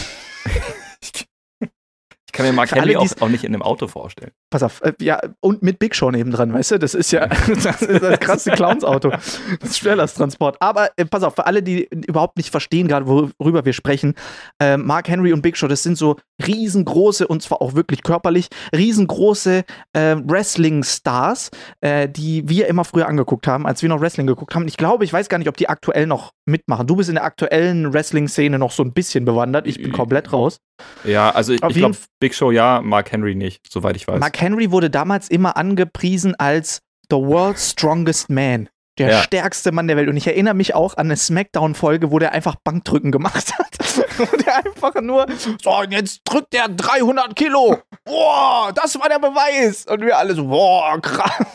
Ich 2.31 2.33
kann 2.33 2.47
mir 2.47 2.53
Mark 2.53 2.71
Henry 2.71 2.95
auch, 2.95 3.09
auch 3.19 3.29
nicht 3.29 3.43
in 3.43 3.53
einem 3.53 3.63
Auto 3.63 3.89
vorstellen. 3.89 4.31
Pass 4.51 4.63
auf, 4.63 4.81
äh, 4.83 4.93
ja, 5.01 5.21
und 5.41 5.65
mit 5.65 5.81
Big 5.81 5.97
Show 5.97 6.13
nebendran, 6.13 6.53
weißt 6.53 6.71
du? 6.71 6.79
Das 6.79 6.95
ist 6.95 7.11
ja 7.11 7.27
das, 7.49 7.83
ist 7.83 8.03
das 8.05 8.21
krasse 8.21 8.53
Clowns-Auto. 8.53 9.11
Das 9.11 9.71
ist 9.71 9.79
Schwerlasttransport. 9.79 10.57
Aber 10.61 10.91
äh, 10.97 11.07
pass 11.07 11.25
auf, 11.25 11.35
für 11.35 11.47
alle, 11.47 11.61
die 11.61 11.89
überhaupt 11.91 12.37
nicht 12.37 12.51
verstehen, 12.51 12.87
gerade 12.87 13.09
worüber 13.09 13.65
wir 13.65 13.73
sprechen, 13.73 14.15
äh, 14.61 14.77
Mark 14.77 15.09
Henry 15.09 15.33
und 15.33 15.43
Big 15.43 15.57
Show, 15.57 15.67
das 15.67 15.83
sind 15.83 15.99
so 15.99 16.19
riesengroße, 16.47 17.27
und 17.27 17.43
zwar 17.43 17.63
auch 17.63 17.75
wirklich 17.75 18.03
körperlich, 18.03 18.49
riesengroße 18.75 19.65
äh, 19.93 20.17
Wrestling-Stars, 20.25 21.51
äh, 21.81 22.09
die 22.09 22.49
wir 22.49 22.69
immer 22.69 22.85
früher 22.85 23.09
angeguckt 23.09 23.47
haben, 23.47 23.67
als 23.67 23.83
wir 23.83 23.89
noch 23.89 24.01
Wrestling 24.01 24.27
geguckt 24.27 24.55
haben. 24.55 24.67
Ich 24.69 24.77
glaube, 24.77 25.05
ich 25.05 25.13
weiß 25.13 25.29
gar 25.29 25.39
nicht, 25.39 25.49
ob 25.49 25.57
die 25.57 25.69
aktuell 25.69 26.07
noch 26.07 26.33
mitmachen. 26.47 26.87
Du 26.87 26.97
bist 26.97 27.09
in 27.09 27.17
der 27.17 27.25
aktuellen 27.25 27.93
Wrestling-Szene 27.93 28.59
noch 28.59 28.73
so 28.73 28.83
ein 28.83 28.93
bisschen 28.93 29.25
bewandert. 29.25 29.67
Ich 29.67 29.81
bin 29.83 29.93
komplett 29.93 30.33
raus. 30.33 30.59
Ja, 31.05 31.31
also 31.31 31.53
ich, 31.53 31.63
ich 31.63 31.75
glaube, 31.75 31.97
Big 32.21 32.35
Show 32.35 32.51
ja, 32.51 32.81
Mark 32.83 33.13
Henry 33.13 33.35
nicht, 33.35 33.71
soweit 33.71 33.97
ich 33.97 34.09
weiß. 34.09 34.21
Mark 34.21 34.41
Henry 34.41 34.71
wurde 34.71 34.91
damals 34.91 35.29
immer 35.29 35.57
angepriesen 35.57 36.35
als 36.37 36.81
The 37.11 37.17
World's 37.17 37.71
Strongest 37.71 38.31
Man. 38.31 38.69
Der 39.01 39.11
Ja. 39.11 39.23
stärkste 39.23 39.73
Mann 39.73 39.89
der 39.89 39.97
Welt. 39.97 40.09
Und 40.09 40.17
ich 40.17 40.27
erinnere 40.27 40.55
mich 40.55 40.75
auch 40.75 40.97
an 40.97 41.07
eine 41.07 41.17
Smackdown-Folge, 41.17 42.11
wo 42.11 42.19
der 42.19 42.33
einfach 42.33 42.57
Bankdrücken 42.63 43.11
gemacht 43.11 43.53
hat. 43.59 43.67
wo 44.19 44.37
der 44.37 44.57
einfach 44.57 45.01
nur, 45.01 45.27
so, 45.63 45.71
und 45.77 45.93
jetzt 45.93 46.21
drückt 46.25 46.53
der 46.53 46.69
300 46.69 47.35
Kilo. 47.35 47.79
Boah, 48.05 48.73
das 48.75 48.99
war 49.01 49.09
der 49.09 49.19
Beweis. 49.19 49.87
Und 49.87 50.03
wir 50.03 50.17
alle 50.17 50.35
so, 50.35 50.47
boah, 50.47 51.01
krass. 51.01 51.47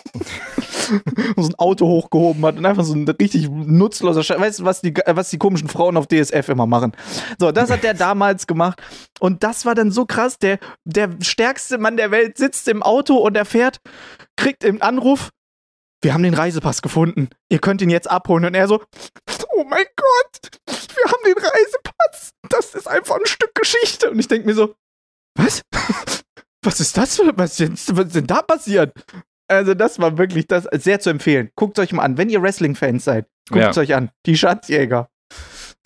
Und 1.35 1.43
so 1.43 1.49
ein 1.49 1.55
Auto 1.55 1.87
hochgehoben 1.87 2.45
hat 2.45 2.57
und 2.57 2.65
einfach 2.65 2.83
so 2.83 2.93
ein 2.93 3.07
richtig 3.07 3.49
nutzloser 3.49 4.23
Scheiß. 4.23 4.39
Weißt 4.39 4.59
du, 4.59 4.65
was 4.65 4.81
die, 4.81 4.93
was 5.05 5.29
die 5.29 5.37
komischen 5.37 5.67
Frauen 5.67 5.97
auf 5.97 6.07
DSF 6.07 6.49
immer 6.49 6.67
machen? 6.67 6.91
So, 7.39 7.51
das 7.51 7.69
hat 7.71 7.83
der 7.83 7.93
damals 7.95 8.47
gemacht. 8.47 8.81
Und 9.19 9.43
das 9.43 9.65
war 9.65 9.75
dann 9.75 9.91
so 9.91 10.05
krass. 10.05 10.37
Der, 10.37 10.59
der 10.83 11.09
stärkste 11.21 11.77
Mann 11.77 11.97
der 11.97 12.11
Welt 12.11 12.37
sitzt 12.37 12.67
im 12.67 12.83
Auto 12.83 13.15
und 13.17 13.35
er 13.35 13.45
fährt, 13.45 13.79
kriegt 14.35 14.63
im 14.63 14.81
Anruf, 14.81 15.31
wir 16.05 16.13
haben 16.13 16.21
den 16.23 16.35
Reisepass 16.35 16.81
gefunden. 16.83 17.29
Ihr 17.49 17.57
könnt 17.59 17.81
ihn 17.81 17.89
jetzt 17.89 18.09
abholen. 18.09 18.45
Und 18.45 18.53
er 18.53 18.67
so, 18.67 18.83
oh 19.55 19.63
mein 19.67 19.85
Gott, 19.95 20.59
wir 20.67 21.11
haben 21.11 21.23
den 21.25 21.33
Reisepass. 21.43 22.29
Das 22.47 22.75
ist 22.75 22.87
einfach 22.87 23.15
ein 23.15 23.25
Stück 23.25 23.55
Geschichte. 23.55 24.11
Und 24.11 24.19
ich 24.19 24.27
denke 24.27 24.47
mir 24.47 24.53
so, 24.53 24.75
was? 25.37 25.61
Was 26.63 26.79
ist 26.79 26.95
das? 26.97 27.15
für- 27.17 27.31
Was 27.37 27.59
ist, 27.59 27.95
was 27.95 28.05
ist 28.07 28.15
denn 28.15 28.25
da 28.27 28.41
passiert? 28.41 28.91
Also, 29.47 29.73
das 29.75 29.99
war 29.99 30.17
wirklich 30.17 30.47
das 30.47 30.67
sehr 30.73 30.99
zu 30.99 31.11
empfehlen. 31.11 31.51
Guckt 31.55 31.77
euch 31.77 31.91
mal 31.93 32.01
an. 32.03 32.17
Wenn 32.17 32.29
ihr 32.29 32.41
Wrestling-Fans 32.41 33.03
seid, 33.03 33.27
guckt 33.49 33.61
Ja. 33.61 33.69
es 33.69 33.77
euch 33.77 33.93
an. 33.93 34.09
Die 34.25 34.35
Schatzjäger. 34.35 35.07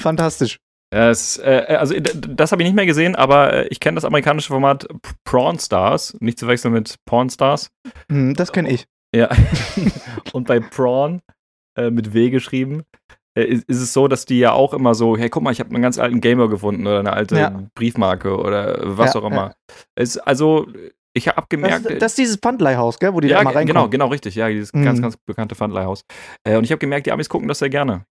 Fantastisch. 0.02 0.60
Es, 0.92 1.38
äh, 1.38 1.66
also 1.78 1.94
das 2.00 2.52
habe 2.52 2.62
ich 2.64 2.68
nicht 2.68 2.76
mehr 2.76 2.86
gesehen, 2.86 3.16
aber 3.16 3.54
äh, 3.54 3.68
ich 3.68 3.80
kenne 3.80 3.96
das 3.96 4.06
amerikanische 4.06 4.48
Format 4.48 4.88
Prawn 5.24 5.60
Stars, 5.60 6.16
nicht 6.20 6.40
zu 6.40 6.48
wechseln 6.48 6.74
mit 6.74 6.96
Porn 7.06 7.30
Stars. 7.30 7.70
Hm, 8.10 8.34
das 8.36 8.52
kenne 8.52 8.72
ich. 8.72 8.86
Ja. 9.16 9.30
Und 10.34 10.48
bei 10.48 10.60
Prawn, 10.60 11.22
äh, 11.78 11.90
mit 11.90 12.14
W 12.14 12.30
geschrieben, 12.30 12.84
äh, 13.38 13.44
ist, 13.46 13.64
ist 13.70 13.82
es 13.82 13.94
so, 13.94 14.08
dass 14.08 14.26
die 14.26 14.40
ja 14.40 14.52
auch 14.54 14.74
immer 14.74 14.94
so, 14.96 15.18
hey, 15.18 15.30
guck 15.30 15.44
mal, 15.44 15.52
ich 15.52 15.60
habe 15.60 15.70
einen 15.72 15.82
ganz 15.82 15.98
alten 16.00 16.22
Gamer 16.22 16.48
gefunden 16.50 16.86
oder 16.86 17.00
eine 17.00 17.14
alte 17.14 17.38
Ja. 17.38 17.64
Briefmarke 17.76 18.38
oder 18.38 18.80
was 18.98 19.14
Ja, 19.14 19.22
auch 19.22 19.26
immer. 19.26 19.54
Es, 19.96 20.18
also, 20.18 20.68
ich 21.14 21.28
habe 21.28 21.42
Das, 21.42 21.50
gemerkt. 21.50 21.86
ist- 21.88 22.02
das 22.02 22.12
ist 22.12 22.18
dieses 22.20 22.36
Pfandleihhaus, 22.38 23.00
gell, 23.00 23.14
wo 23.14 23.20
die 23.20 23.30
ja, 23.30 23.38
da 23.38 23.44
mal 23.44 23.50
ge- 23.52 23.58
reinkommen. 23.60 23.74
genau, 23.76 23.90
genau, 23.90 24.08
richtig. 24.08 24.36
Ja, 24.36 24.48
dieses 24.50 24.74
Mhm. 24.74 24.84
ganz, 24.84 25.02
ganz 25.02 25.18
bekannte 25.18 25.56
Pfandleihhaus. 25.56 26.04
Äh, 26.44 26.58
und 26.58 26.64
ich 26.64 26.72
habe 26.72 26.80
gemerkt, 26.80 27.08
die 27.08 27.12
Amis 27.12 27.30
gucken 27.30 27.48
das 27.48 27.60
sehr 27.60 27.70
gerne. 27.70 28.06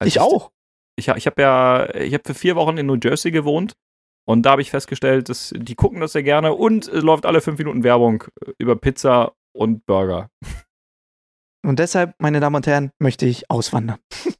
Also 0.00 0.08
Ich 0.08 0.20
auch. 0.20 0.50
Ich, 0.98 1.08
ich 1.08 1.26
habe 1.26 1.40
ja, 1.42 1.94
ich 1.94 2.12
habe 2.14 2.24
für 2.26 2.34
vier 2.34 2.56
Wochen 2.56 2.76
in 2.78 2.86
New 2.86 2.96
Jersey 3.00 3.30
gewohnt 3.30 3.74
und 4.26 4.42
da 4.42 4.50
habe 4.52 4.62
ich 4.62 4.70
festgestellt, 4.70 5.28
dass 5.28 5.54
die 5.56 5.76
gucken 5.76 6.00
das 6.00 6.12
sehr 6.12 6.24
gerne 6.24 6.54
und 6.54 6.88
es 6.88 7.02
läuft 7.04 7.24
alle 7.24 7.40
fünf 7.40 7.58
Minuten 7.58 7.84
Werbung 7.84 8.24
äh, 8.44 8.50
über 8.58 8.74
Pizza 8.74 9.32
und 9.58 9.84
Burger. 9.86 10.28
Und 11.66 11.78
deshalb, 11.80 12.14
meine 12.18 12.40
Damen 12.40 12.56
und 12.56 12.66
Herren, 12.66 12.92
möchte 12.98 13.26
ich 13.26 13.50
auswandern. 13.50 13.98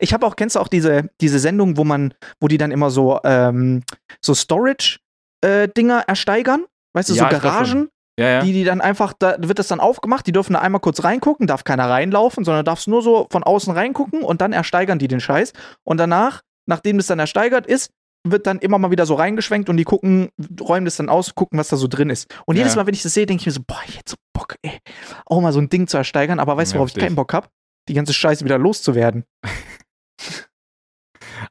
ich 0.00 0.12
habe 0.14 0.26
auch, 0.26 0.36
kennst 0.36 0.56
du 0.56 0.60
auch 0.60 0.68
diese, 0.68 1.10
diese 1.20 1.38
Sendung, 1.38 1.76
wo 1.76 1.84
man, 1.84 2.14
wo 2.40 2.48
die 2.48 2.58
dann 2.58 2.72
immer 2.72 2.90
so, 2.90 3.20
ähm, 3.22 3.82
so 4.20 4.34
Storage-Dinger 4.34 6.04
ersteigern? 6.06 6.64
Weißt 6.94 7.10
du, 7.10 7.14
Ja, 7.14 7.24
so. 7.24 7.28
Garagen, 7.28 7.88
Ja, 8.18 8.26
ja. 8.26 8.42
die 8.42 8.52
die 8.52 8.64
dann 8.64 8.80
einfach, 8.80 9.12
da 9.18 9.36
wird 9.38 9.58
das 9.58 9.68
dann 9.68 9.80
aufgemacht, 9.80 10.26
die 10.26 10.32
dürfen 10.32 10.54
da 10.54 10.60
einmal 10.60 10.80
kurz 10.80 11.04
reingucken, 11.04 11.46
darf 11.46 11.64
keiner 11.64 11.88
reinlaufen, 11.88 12.44
sondern 12.44 12.64
darfst 12.64 12.88
nur 12.88 13.02
so 13.02 13.26
von 13.30 13.44
außen 13.44 13.72
reingucken 13.72 14.22
und 14.22 14.40
dann 14.40 14.52
ersteigern 14.52 14.98
die 14.98 15.08
den 15.08 15.20
Scheiß. 15.20 15.52
Und 15.84 15.98
danach, 15.98 16.42
nachdem 16.66 16.96
das 16.96 17.06
dann 17.06 17.18
ersteigert 17.18 17.66
ist, 17.66 17.90
wird 18.24 18.46
dann 18.46 18.58
immer 18.58 18.78
mal 18.78 18.90
wieder 18.90 19.06
so 19.06 19.14
reingeschwenkt 19.14 19.68
und 19.68 19.76
die 19.76 19.84
gucken, 19.84 20.30
räumen 20.60 20.84
das 20.84 20.96
dann 20.96 21.08
aus, 21.08 21.34
gucken, 21.34 21.58
was 21.58 21.68
da 21.68 21.76
so 21.76 21.88
drin 21.88 22.10
ist. 22.10 22.32
Und 22.46 22.56
jedes 22.56 22.74
Ja. 22.74 22.80
Mal, 22.80 22.86
wenn 22.86 22.94
ich 22.94 23.02
das 23.02 23.14
sehe, 23.14 23.26
denke 23.26 23.40
ich 23.40 23.46
mir 23.46 23.52
so, 23.52 23.62
boah, 23.66 23.80
ich 23.86 23.98
hätte 23.98 24.12
so 24.12 24.16
Bock, 24.32 24.56
ey, 24.62 24.78
auch 25.26 25.40
mal 25.40 25.52
so 25.52 25.60
ein 25.60 25.68
Ding 25.68 25.86
zu 25.86 25.96
ersteigern, 25.96 26.38
aber 26.38 26.56
weißt 26.56 26.72
du, 26.72 26.76
worauf 26.76 26.90
ich 26.90 26.94
keinen 26.94 27.16
Bock 27.16 27.32
habe? 27.32 27.48
Die 27.88 27.94
ganze 27.94 28.12
Scheiße 28.12 28.44
wieder 28.44 28.58
loszuwerden. 28.58 29.24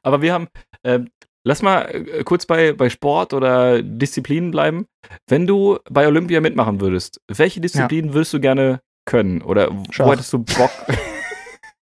Aber 0.02 0.22
wir 0.22 0.32
haben, 0.32 0.48
ähm, 0.84 1.10
lass 1.44 1.60
mal 1.60 1.82
äh, 1.82 2.24
kurz 2.24 2.46
bei, 2.46 2.72
bei 2.72 2.88
Sport 2.88 3.34
oder 3.34 3.82
Disziplinen 3.82 4.50
bleiben. 4.50 4.86
Wenn 5.28 5.46
du 5.46 5.78
bei 5.90 6.06
Olympia 6.06 6.40
mitmachen 6.40 6.80
würdest, 6.80 7.20
welche 7.28 7.60
Disziplinen 7.60 8.14
würdest 8.14 8.32
du 8.32 8.40
gerne 8.40 8.80
können? 9.04 9.42
Oder 9.42 9.70
wo 9.70 10.12
hättest 10.12 10.32
du 10.32 10.38
Bock 10.38 10.70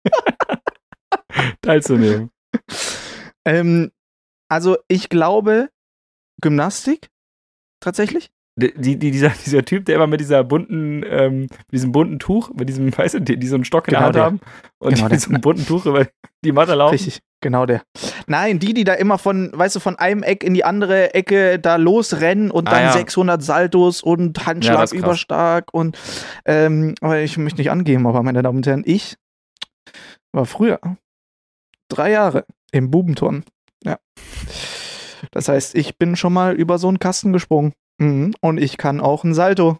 teilzunehmen? 1.62 2.32
Ähm, 3.46 3.92
also 4.50 4.78
ich 4.88 5.10
glaube, 5.10 5.70
Gymnastik, 6.42 7.10
tatsächlich. 7.80 8.32
Die, 8.60 8.74
die, 8.74 8.98
die- 9.00 9.12
dieser, 9.12 9.30
dieser 9.46 9.64
Typ, 9.64 9.86
der 9.86 9.96
immer 9.96 10.08
mit 10.08 10.20
dieser 10.20 10.44
bunten, 10.44 11.04
ähm, 11.08 11.42
mit 11.42 11.72
diesem 11.72 11.92
bunten 11.94 12.20
Tuch, 12.20 12.52
mit 12.54 12.68
diesem, 12.68 12.96
weißt 12.98 13.16
du, 13.16 13.20
die, 13.22 13.38
die 13.38 13.48
so 13.48 13.56
einen 13.56 13.64
Stock 13.66 13.88
in 13.88 13.94
Genau 13.94 14.00
der 14.00 14.06
Hand 14.06 14.16
der. 14.16 14.24
haben 14.24 14.40
und 14.80 14.96
Genau 14.96 15.10
mit 15.10 15.22
so 15.22 15.30
einem 15.30 15.42
bunten 15.42 15.66
Tuch 15.66 15.86
über 15.86 16.08
die 16.44 16.52
Matte 16.52 16.76
laufen. 16.76 16.92
Richtig. 16.96 17.20
Genau 17.42 17.66
der. 17.66 17.84
Nein, 18.28 18.60
die, 18.60 18.74
die 18.74 18.84
da 18.84 18.94
immer 18.96 19.18
von, 19.18 19.52
weißt 19.54 19.78
du, 19.78 19.80
von 19.80 19.96
einem 19.98 20.24
Eck 20.24 20.44
in 20.44 20.54
die 20.54 20.66
andere 20.66 21.14
Ecke 21.14 21.58
da 21.58 21.78
losrennen 21.78 22.52
und 22.52 22.68
Ah, 22.68 22.72
dann 22.72 22.84
ja. 22.84 22.92
600 22.92 23.42
Saltos 23.42 24.02
und 24.04 24.38
Ja, 24.40 24.46
Handschlag 24.48 24.78
krass. 24.80 24.92
überstark 24.92 25.74
und 25.74 25.98
ähm, 26.44 26.96
aber 27.00 27.20
ich 27.22 27.38
möchte 27.38 27.62
nicht 27.62 27.72
angeben, 27.72 28.08
aber 28.08 28.24
meine 28.24 28.42
Damen 28.42 28.58
und 28.58 28.68
Herren, 28.68 28.84
ich 28.86 29.16
war 30.34 30.46
früher 30.46 30.82
drei 31.90 32.12
Jahre 32.12 32.46
im 32.74 32.92
Bubenturnen. 32.92 33.46
Ja. 33.84 33.98
Das 35.32 35.48
heißt, 35.50 35.76
ich 35.76 35.98
bin 35.98 36.16
schon 36.16 36.34
mal 36.34 36.54
über 36.56 36.78
so 36.78 36.88
einen 36.88 37.00
Kasten 37.00 37.34
gesprungen. 37.34 37.74
Mhm. 38.00 38.34
Und 38.42 38.58
ich 38.58 38.78
kann 38.78 39.02
auch 39.02 39.24
ein 39.24 39.34
Salto. 39.34 39.78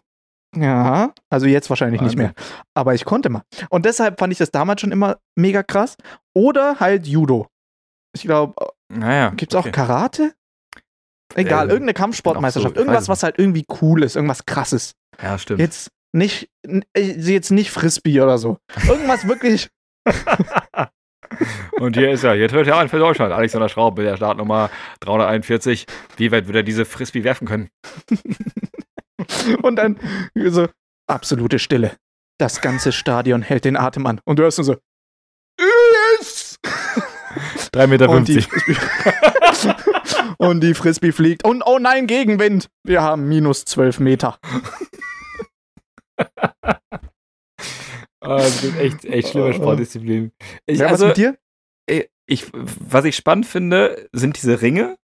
Ja, 0.56 1.12
also 1.30 1.46
jetzt 1.46 1.70
wahrscheinlich 1.70 2.00
nicht 2.00 2.16
mehr. 2.16 2.34
Aber 2.74 2.94
ich 2.94 3.04
konnte 3.04 3.28
mal. 3.30 3.42
Und 3.70 3.84
deshalb 3.86 4.18
fand 4.18 4.32
ich 4.32 4.38
das 4.38 4.50
damals 4.50 4.80
schon 4.80 4.90
immer 4.92 5.18
mega 5.36 5.62
krass. 5.62 5.96
Oder 6.34 6.80
halt 6.80 7.06
Judo. 7.06 7.46
Ich 8.14 8.22
glaube, 8.22 8.54
Naja. 8.92 9.30
gibt 9.30 9.54
es 9.54 9.58
auch 9.58 9.70
Karate? 9.70 10.34
Egal, 11.36 11.68
Äh, 11.68 11.72
irgendeine 11.72 11.94
Kampfsportmeisterschaft. 11.94 12.74
so- 12.74 12.80
irgendwas, 12.80 13.08
was 13.08 13.22
halt 13.22 13.38
irgendwie 13.38 13.64
cool 13.80 14.02
ist. 14.02 14.16
Irgendwas 14.16 14.44
krasses. 14.44 14.92
Ja, 15.22 15.38
stimmt. 15.38 15.60
Jetzt 15.60 15.90
nicht, 16.12 16.50
äh, 16.66 16.80
jetzt 17.00 17.52
nicht 17.52 17.70
Frisbee 17.70 18.20
oder 18.20 18.36
so. 18.38 18.58
Irgendwas 18.88 19.28
wirklich. 19.28 19.68
Und 21.72 21.96
hier 21.96 22.10
ist 22.10 22.24
er. 22.24 22.34
Hier 22.34 22.48
tritt 22.48 22.66
er 22.66 22.76
an 22.76 22.88
für 22.88 22.98
Deutschland. 22.98 23.32
Alexander 23.32 23.68
Schraub 23.68 23.96
mit 23.96 24.06
der 24.06 24.16
Startnummer 24.16 24.70
341. 25.00 25.86
Wie 26.16 26.32
weit 26.32 26.46
wird 26.46 26.56
er 26.56 26.62
diese 26.62 26.84
Frisbee 26.84 27.24
werfen 27.24 27.46
können? 27.46 27.70
Und 29.62 29.76
dann 29.76 29.98
so 30.46 30.68
absolute 31.06 31.58
Stille. 31.58 31.96
Das 32.38 32.60
ganze 32.60 32.92
Stadion 32.92 33.42
hält 33.42 33.64
den 33.64 33.76
Atem 33.76 34.06
an. 34.06 34.20
Und 34.24 34.38
du 34.38 34.42
hörst 34.42 34.58
nur 34.58 34.64
so. 34.64 34.76
Yes! 35.58 36.58
3,50 37.72 37.86
Meter. 37.86 38.08
Und 38.08 38.28
die, 38.28 38.40
Frisbee 38.40 38.76
und 40.38 40.60
die 40.60 40.74
Frisbee 40.74 41.12
fliegt. 41.12 41.44
Und 41.44 41.62
oh 41.64 41.78
nein, 41.78 42.06
Gegenwind. 42.06 42.68
Wir 42.82 43.02
haben 43.02 43.28
minus 43.28 43.64
12 43.64 44.00
Meter. 44.00 44.38
Ah, 48.20 48.36
das 48.36 48.60
sind 48.60 48.78
echt, 48.78 49.04
echt 49.04 49.28
schlimme 49.28 49.52
Sportdisziplinen. 49.54 50.32
Ich, 50.66 50.78
Ja, 50.78 50.88
also, 50.88 51.08
was 51.08 51.08
mit 51.08 51.16
dir? 51.16 51.38
ich, 52.26 52.46
was 52.52 53.04
ich 53.04 53.16
spannend 53.16 53.46
finde, 53.46 54.08
sind 54.12 54.36
diese 54.36 54.62
Ringe. 54.62 54.96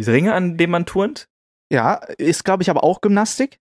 Diese 0.00 0.12
Ringe, 0.12 0.34
an 0.34 0.56
denen 0.56 0.70
man 0.70 0.86
turnt. 0.86 1.28
Ja, 1.72 1.94
ist, 2.18 2.44
glaube 2.44 2.62
ich, 2.62 2.70
aber 2.70 2.82
auch 2.82 3.00
Gymnastik. 3.00 3.58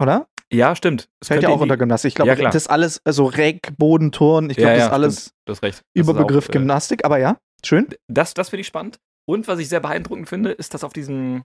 Oder? 0.00 0.28
Ja, 0.52 0.76
stimmt. 0.76 1.08
Das 1.20 1.28
Fällt 1.28 1.42
ja 1.42 1.48
auch 1.48 1.60
unter 1.60 1.76
Gymnastik. 1.76 2.10
Ich 2.10 2.14
glaube, 2.14 2.30
Ja, 2.30 2.36
das 2.36 2.54
ist 2.54 2.68
alles, 2.68 3.00
also 3.04 3.26
Reck, 3.26 3.76
Boden, 3.76 4.12
Turn. 4.12 4.50
Ich 4.50 4.56
glaube, 4.56 4.72
ja, 4.72 4.76
das 4.76 4.80
ja, 4.80 4.86
ist 4.86 4.92
alles. 4.92 5.34
Das 5.46 5.58
ist 5.60 5.82
Überbegriff 5.94 6.46
auch, 6.46 6.48
äh, 6.50 6.52
Gymnastik. 6.52 7.04
Aber 7.04 7.18
ja, 7.18 7.38
schön. 7.64 7.88
Das, 8.08 8.34
das 8.34 8.50
finde 8.50 8.60
ich 8.62 8.66
spannend. 8.66 8.98
Und 9.28 9.48
was 9.48 9.58
ich 9.58 9.68
sehr 9.68 9.80
beeindruckend 9.80 10.28
finde, 10.28 10.52
ist, 10.52 10.72
dass 10.72 10.84
auf 10.84 10.92
diesem, 10.92 11.42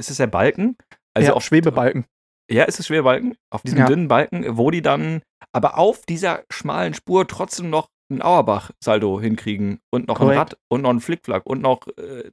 ist 0.00 0.10
es 0.10 0.16
der 0.16 0.28
Balken? 0.28 0.76
Also 1.14 1.34
auf 1.34 1.44
Schwebebalken. 1.44 2.06
Ja, 2.50 2.64
ist 2.64 2.80
es 2.80 2.86
Schwebebalken. 2.86 3.36
Auf 3.50 3.62
diesem 3.62 3.84
dünnen 3.86 4.08
Balken, 4.08 4.56
wo 4.56 4.70
die 4.70 4.82
dann 4.82 5.22
aber 5.52 5.78
auf 5.78 6.04
dieser 6.06 6.42
schmalen 6.50 6.94
Spur 6.94 7.26
trotzdem 7.28 7.70
noch 7.70 7.88
einen 8.10 8.22
Auerbach-Saldo 8.22 9.20
hinkriegen 9.20 9.80
und 9.90 10.08
noch 10.08 10.16
Korrekt. 10.18 10.32
ein 10.34 10.38
Rad 10.38 10.58
und 10.68 10.82
noch 10.82 10.90
einen 10.90 11.00
Flickflack 11.00 11.46
und 11.46 11.62
noch 11.62 11.86
äh, 11.96 12.30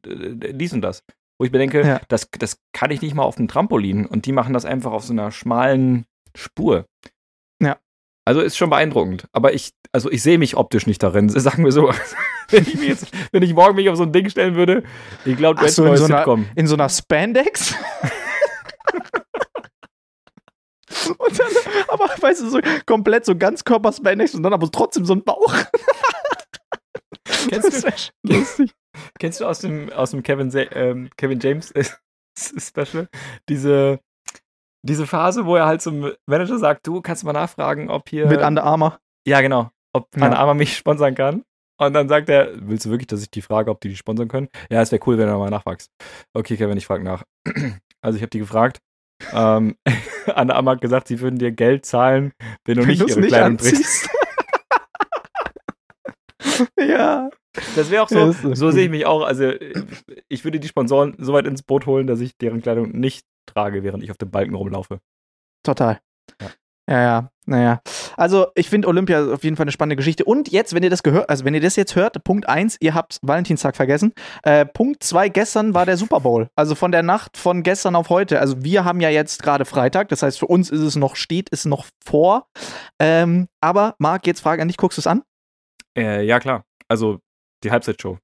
dies 0.54 0.74
und 0.74 0.82
das. 0.82 1.04
Wo 1.40 1.46
ich 1.46 1.52
mir 1.52 1.60
denke, 1.60 1.82
Ja. 1.86 2.02
das, 2.10 2.28
das 2.38 2.58
kann 2.74 2.92
ich 2.92 3.02
nicht 3.02 3.16
mal 3.16 3.24
auf 3.24 3.36
dem 3.36 3.48
Trampolin 3.48 4.06
und 4.06 4.26
die 4.26 4.34
machen 4.34 4.54
das 4.54 4.66
einfach 4.66 4.92
auf 4.92 5.06
so 5.06 5.14
einer 5.14 5.32
schmalen 5.32 6.06
Spur. 6.36 6.86
Ja. 7.62 7.78
Also 8.28 8.42
ist 8.42 8.58
schon 8.58 8.70
beeindruckend. 8.70 9.26
Aber 9.32 9.54
ich, 9.54 9.72
also 9.94 10.12
ich 10.12 10.22
sehe 10.22 10.38
mich 10.38 10.58
optisch 10.58 10.86
nicht 10.86 11.02
darin, 11.02 11.30
sagen 11.40 11.64
wir 11.64 11.72
so. 11.72 11.92
wenn, 12.50 12.64
ich 12.64 12.76
mich 12.78 12.90
jetzt, 12.90 13.08
wenn 13.32 13.44
ich 13.44 13.54
morgen 13.54 13.76
mich 13.76 13.88
auf 13.90 13.96
so 13.96 14.04
ein 14.04 14.12
Ding 14.12 14.30
stellen 14.30 14.56
würde, 14.56 14.84
ich 15.24 15.38
glaube, 15.38 15.56
du 15.56 15.62
hättest 15.62 15.78
so, 15.78 15.84
ein 15.86 15.92
in 15.92 15.98
so 15.98 16.06
einer-. 16.06 16.46
In 16.56 16.68
so 16.68 16.76
einer 16.76 16.90
Spandex. 16.90 17.74
und 21.18 21.40
dann, 21.40 21.48
aber 21.88 22.06
weißt 22.06 22.42
du, 22.42 22.50
so 22.50 22.60
komplett 22.86 23.26
so 23.26 23.36
Ganzkörper-Spandex 23.36 24.36
und 24.36 24.44
dann 24.44 24.54
aber 24.54 24.70
trotzdem 24.72 25.06
so 25.06 25.14
ein 25.14 25.24
Bauch. 25.24 25.54
Kennst 27.50 27.74
du, 27.74 27.84
wär 27.84 27.98
schon 27.98 28.14
lustig. 28.24 28.72
Kennst 29.20 29.40
du 29.40 29.46
aus 29.46 29.60
dem, 29.60 29.92
aus 29.94 30.12
dem 30.12 30.24
Kevin, 30.24 30.52
ähm, 30.72 31.10
Kevin 31.18 31.40
James 31.40 31.72
äh, 31.72 31.84
Special 32.38 33.08
diese, 33.48 34.00
diese 34.86 35.06
Phase, 35.08 35.46
wo 35.46 35.56
er 35.56 35.66
halt 35.66 35.82
zum 35.82 36.12
Manager 36.26 36.58
sagt, 36.58 36.88
du 36.88 37.02
kannst 37.02 37.24
mal 37.24 37.34
nachfragen, 37.34 37.90
ob 37.90 38.10
hier. 38.10 38.28
Mit 38.28 38.42
Under 38.42 38.64
Armour. 38.64 39.00
ja, 39.28 39.42
genau. 39.42 39.70
Ob 39.94 40.08
Ja. 40.16 40.28
Anna 40.28 40.38
Arma 40.38 40.54
mich 40.54 40.78
sponsern 40.78 41.16
kann. 41.16 41.44
Und 41.82 41.94
dann 41.94 42.10
sagt 42.10 42.30
er, 42.30 42.50
willst 42.68 42.86
du 42.86 42.90
wirklich, 42.90 43.08
dass 43.08 43.22
ich 43.22 43.32
die 43.32 43.42
frage, 43.42 43.72
ob 43.72 43.80
die 43.82 43.90
die 43.90 43.96
sponsern 43.96 44.28
können? 44.28 44.50
Ja, 44.70 44.82
es 44.82 44.92
wäre 44.92 45.02
cool, 45.08 45.18
wenn 45.18 45.28
du 45.28 45.38
mal 45.38 45.50
nachfragst. 45.50 45.90
Okay, 46.34 46.58
Kevin, 46.58 46.78
ich 46.78 46.86
frage 46.86 47.04
nach. 47.04 47.24
Also 48.02 48.16
ich 48.16 48.22
habe 48.22 48.30
die 48.30 48.40
gefragt. 48.40 48.80
Ähm, 49.34 49.76
Anna 50.28 50.64
hat 50.66 50.82
gesagt, 50.82 51.08
sie 51.08 51.20
würden 51.20 51.40
dir 51.40 51.52
Geld 51.52 51.86
zahlen, 51.86 52.34
wenn 52.66 52.78
du 52.78 52.86
nicht 52.86 53.02
du's 53.02 53.16
ihre 53.16 53.28
Kleidung 53.28 53.58
bringst. 53.58 53.76
anziehst. 53.76 54.10
ja. 56.78 57.30
Das 57.76 57.90
wäre 57.90 58.04
auch 58.04 58.10
so, 58.10 58.32
so 58.32 58.54
so 58.54 58.72
sehe 58.72 58.86
ich 58.86 58.92
mich 58.92 59.06
auch. 59.06 59.24
Also 59.24 59.52
ich 60.28 60.44
würde 60.44 60.60
die 60.60 60.68
Sponsoren 60.68 61.16
so 61.18 61.34
weit 61.34 61.48
ins 61.48 61.64
Boot 61.64 61.86
holen, 61.86 62.08
dass 62.08 62.22
ich 62.22 62.38
deren 62.38 62.62
Kleidung 62.62 62.92
nicht 62.92 63.26
trage, 63.46 63.84
während 63.84 64.04
ich 64.04 64.12
auf 64.12 64.18
dem 64.18 64.30
Balken 64.30 64.56
rumlaufe. 64.56 65.00
Total. 65.64 66.00
Ja. 66.40 66.52
Ja, 66.90 67.02
ja, 67.02 67.30
naja. 67.46 67.82
Also, 68.20 68.48
ich 68.54 68.70
finde 68.70 68.90
Olympia 68.90 69.34
auf 69.34 69.46
jeden 69.46 69.56
Fall 69.56 69.64
eine 69.64 69.72
spannende 69.72 69.96
Geschichte. 69.96 70.26
Und 70.26 70.52
jetzt, 70.52 70.74
wenn 70.74 70.84
ihr 70.84 70.90
das 70.90 71.04
gehört, 71.04 71.30
also 71.30 71.46
wenn 71.46 71.54
ihr 71.54 71.62
das 71.62 71.78
jetzt 71.78 71.96
hört, 71.96 72.22
Punkt 72.26 72.50
1, 72.50 72.76
ihr 72.82 72.94
habt 72.94 73.18
Valentinstag 73.22 73.78
vergessen. 73.78 74.14
Äh, 74.44 74.66
Punkt 74.66 75.02
2, 75.04 75.30
gestern 75.30 75.74
war 75.74 75.86
der 75.86 75.96
Super 75.96 76.20
Bowl. 76.20 76.50
Also 76.58 76.76
von 76.76 76.92
der 76.92 77.02
Nacht 77.02 77.38
von 77.38 77.64
gestern 77.64 77.96
auf 77.96 78.10
heute. 78.10 78.42
Also 78.42 78.62
wir 78.62 78.84
haben 78.84 79.00
ja 79.00 79.10
jetzt 79.10 79.42
gerade 79.42 79.64
Freitag, 79.64 80.10
das 80.10 80.22
heißt, 80.22 80.38
für 80.38 80.48
uns 80.48 80.70
ist 80.70 80.82
es 80.82 80.98
noch, 80.98 81.16
steht 81.16 81.48
es 81.54 81.64
noch 81.64 81.88
vor. 82.04 82.50
Ähm, 83.00 83.48
aber 83.62 83.96
Marc, 84.00 84.28
jetzt 84.28 84.42
Frage 84.42 84.62
an 84.62 84.68
dich, 84.68 84.76
guckst 84.76 84.98
du 84.98 85.02
es 85.02 85.08
an? 85.08 85.24
Äh, 85.98 86.26
ja, 86.26 86.42
klar. 86.42 86.66
Also 86.90 87.20
die 87.64 87.72
Halbzeitshow. 87.72 88.18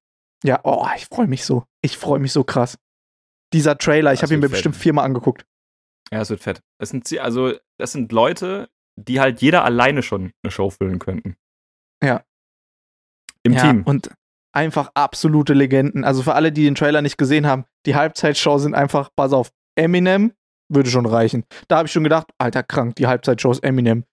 Ja, 0.43 0.59
oh, 0.65 0.85
ich 0.97 1.05
freue 1.05 1.27
mich 1.27 1.45
so. 1.45 1.63
Ich 1.81 1.97
freue 1.97 2.19
mich 2.19 2.33
so 2.33 2.43
krass. 2.43 2.77
Dieser 3.53 3.77
Trailer, 3.77 4.11
ich 4.11 4.23
habe 4.23 4.33
ihn 4.33 4.41
mir 4.41 4.47
fett. 4.47 4.55
bestimmt 4.55 4.75
viermal 4.75 5.05
angeguckt. 5.05 5.45
Ja, 6.11 6.19
es 6.19 6.29
wird 6.29 6.41
fett. 6.41 6.59
Das 6.79 6.89
sind, 6.89 7.17
also, 7.17 7.53
das 7.79 7.93
sind 7.93 8.11
Leute, 8.11 8.67
die 8.95 9.19
halt 9.19 9.41
jeder 9.41 9.63
alleine 9.63 10.03
schon 10.03 10.31
eine 10.43 10.51
Show 10.51 10.69
füllen 10.69 10.99
könnten. 10.99 11.35
Ja. 12.03 12.23
Im 13.43 13.53
ja, 13.53 13.61
Team. 13.61 13.83
Und 13.83 14.09
einfach 14.53 14.91
absolute 14.93 15.53
Legenden. 15.53 16.03
Also 16.03 16.23
für 16.23 16.33
alle, 16.33 16.51
die 16.51 16.63
den 16.63 16.75
Trailer 16.75 17.01
nicht 17.01 17.17
gesehen 17.17 17.45
haben, 17.45 17.65
die 17.85 17.95
Halbzeitshow 17.95 18.57
sind 18.57 18.73
einfach, 18.73 19.09
pass 19.15 19.33
auf, 19.33 19.51
Eminem 19.77 20.33
würde 20.69 20.89
schon 20.89 21.05
reichen. 21.05 21.43
Da 21.67 21.77
habe 21.77 21.87
ich 21.87 21.91
schon 21.91 22.03
gedacht, 22.03 22.31
alter 22.39 22.63
krank, 22.63 22.95
die 22.95 23.05
Halbzeitshow 23.07 23.51
ist 23.51 23.63
Eminem. 23.63 24.05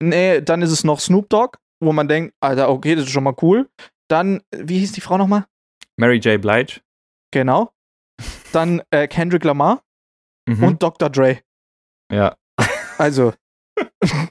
Nee, 0.00 0.40
dann 0.40 0.62
ist 0.62 0.70
es 0.70 0.84
noch 0.84 1.00
Snoop 1.00 1.28
Dogg, 1.30 1.58
wo 1.82 1.92
man 1.92 2.06
denkt, 2.06 2.34
alter, 2.40 2.68
okay, 2.68 2.94
das 2.94 3.04
ist 3.06 3.10
schon 3.10 3.24
mal 3.24 3.34
cool. 3.42 3.68
Dann, 4.08 4.42
wie 4.54 4.78
hieß 4.78 4.92
die 4.92 5.00
Frau 5.00 5.18
nochmal? 5.18 5.46
Mary 5.96 6.18
J. 6.18 6.40
Blige. 6.40 6.80
Genau. 7.32 7.72
Dann 8.52 8.82
äh, 8.90 9.08
Kendrick 9.08 9.44
Lamar 9.44 9.82
Mhm. 10.48 10.62
und 10.62 10.82
Dr. 10.82 11.10
Dre. 11.10 11.40
ja. 12.12 12.36
Also. 12.98 13.32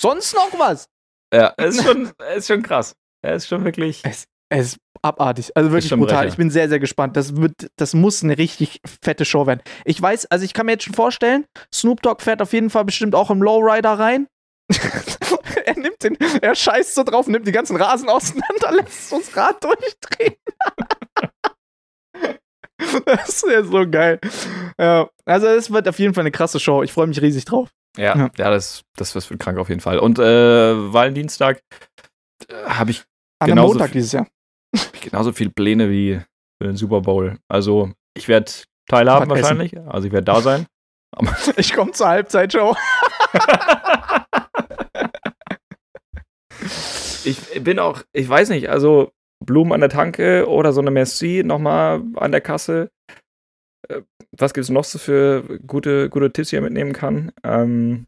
Sonst 0.00 0.34
noch 0.34 0.58
was? 0.58 0.88
Ja, 1.34 1.52
es 1.58 1.76
ist 1.76 1.84
schon, 1.84 2.12
es 2.30 2.36
ist 2.38 2.48
schon 2.48 2.62
krass. 2.62 2.94
Er 3.22 3.34
ist 3.34 3.48
schon 3.48 3.64
wirklich. 3.64 4.02
Es 4.04 4.26
ist 4.50 4.78
abartig. 5.02 5.56
Also 5.56 5.70
wirklich 5.72 5.90
brutal. 5.90 6.06
Brecher. 6.06 6.28
Ich 6.28 6.36
bin 6.36 6.50
sehr, 6.50 6.68
sehr 6.68 6.80
gespannt. 6.80 7.16
Das, 7.16 7.36
wird, 7.36 7.70
das 7.76 7.94
muss 7.94 8.22
eine 8.22 8.38
richtig 8.38 8.80
fette 9.02 9.24
Show 9.24 9.46
werden. 9.46 9.60
Ich 9.84 10.00
weiß, 10.00 10.26
also 10.26 10.44
ich 10.44 10.54
kann 10.54 10.66
mir 10.66 10.72
jetzt 10.72 10.84
schon 10.84 10.94
vorstellen, 10.94 11.44
Snoop 11.72 12.02
Dogg 12.02 12.22
fährt 12.22 12.40
auf 12.42 12.52
jeden 12.52 12.70
Fall 12.70 12.84
bestimmt 12.84 13.14
auch 13.14 13.30
im 13.30 13.42
Lowrider 13.42 13.98
rein. 13.98 14.28
er 15.64 15.78
nimmt 15.78 16.02
den, 16.02 16.16
er 16.42 16.54
scheißt 16.54 16.94
so 16.94 17.02
drauf, 17.02 17.26
nimmt 17.26 17.46
die 17.46 17.52
ganzen 17.52 17.76
Rasen 17.76 18.08
auseinander, 18.08 18.72
lässt 18.72 19.12
das 19.12 19.36
Rad 19.36 19.62
durchdrehen. 19.64 20.36
das 23.06 23.28
ist 23.28 23.46
ja 23.50 23.62
so 23.64 23.88
geil. 23.88 24.20
Ja, 24.78 25.08
also 25.24 25.46
es 25.46 25.70
wird 25.70 25.88
auf 25.88 25.98
jeden 25.98 26.14
Fall 26.14 26.22
eine 26.22 26.30
krasse 26.30 26.60
Show. 26.60 26.82
Ich 26.82 26.92
freue 26.92 27.06
mich 27.06 27.20
riesig 27.20 27.44
drauf. 27.44 27.70
Ja, 27.98 28.16
Ja. 28.16 28.30
ja. 28.36 28.50
das, 28.50 28.82
das 28.96 29.14
wird 29.30 29.40
krank 29.40 29.58
auf 29.58 29.68
jeden 29.68 29.80
Fall. 29.80 29.98
Und 29.98 30.18
äh, 30.18 30.92
Valentinstag 30.92 31.60
äh, 32.48 32.54
habe 32.66 32.90
ich 32.92 33.04
An 33.40 33.48
Genauso 33.50 33.74
Montag 33.74 33.88
viel- 33.90 33.94
dieses 34.00 34.12
Jahr. 34.12 34.26
genauso 35.00 35.32
viel 35.32 35.50
Pläne 35.50 35.90
wie 35.90 36.20
für 36.60 36.68
den 36.68 36.76
Super 36.76 37.00
Bowl. 37.00 37.38
Also, 37.48 37.92
ich 38.16 38.28
werde 38.28 38.50
teilhaben 38.88 39.28
Was 39.30 39.38
essen. 39.40 39.58
wahrscheinlich. 39.58 39.78
Also, 39.88 40.06
ich 40.08 40.12
werde 40.12 40.24
da 40.24 40.40
sein. 40.40 40.66
Ich 41.56 41.72
komme 41.72 41.92
zur 41.92 42.08
Halbzeitshow. 42.08 42.76
Ich 47.24 47.62
bin 47.62 47.78
auch, 47.78 48.02
ich 48.12 48.28
weiß 48.28 48.48
nicht, 48.50 48.68
also 48.70 49.12
Blumen 49.44 49.72
an 49.72 49.80
der 49.80 49.90
Tanke 49.90 50.48
oder 50.48 50.72
so 50.72 50.80
eine 50.80 50.90
Merci 50.90 51.42
nochmal 51.44 52.02
an 52.16 52.32
der 52.32 52.40
Kasse. 52.40 52.90
Äh, 53.88 54.02
Was 54.36 54.54
gibt 54.54 54.64
es 54.64 54.70
noch 54.70 54.84
so 54.84 54.98
für 54.98 55.60
gute, 55.66 56.08
gute 56.10 56.32
Tipps, 56.32 56.50
die 56.50 56.56
er 56.56 56.62
mitnehmen 56.62 56.92
kann? 56.92 57.32
Ähm, 57.42 58.06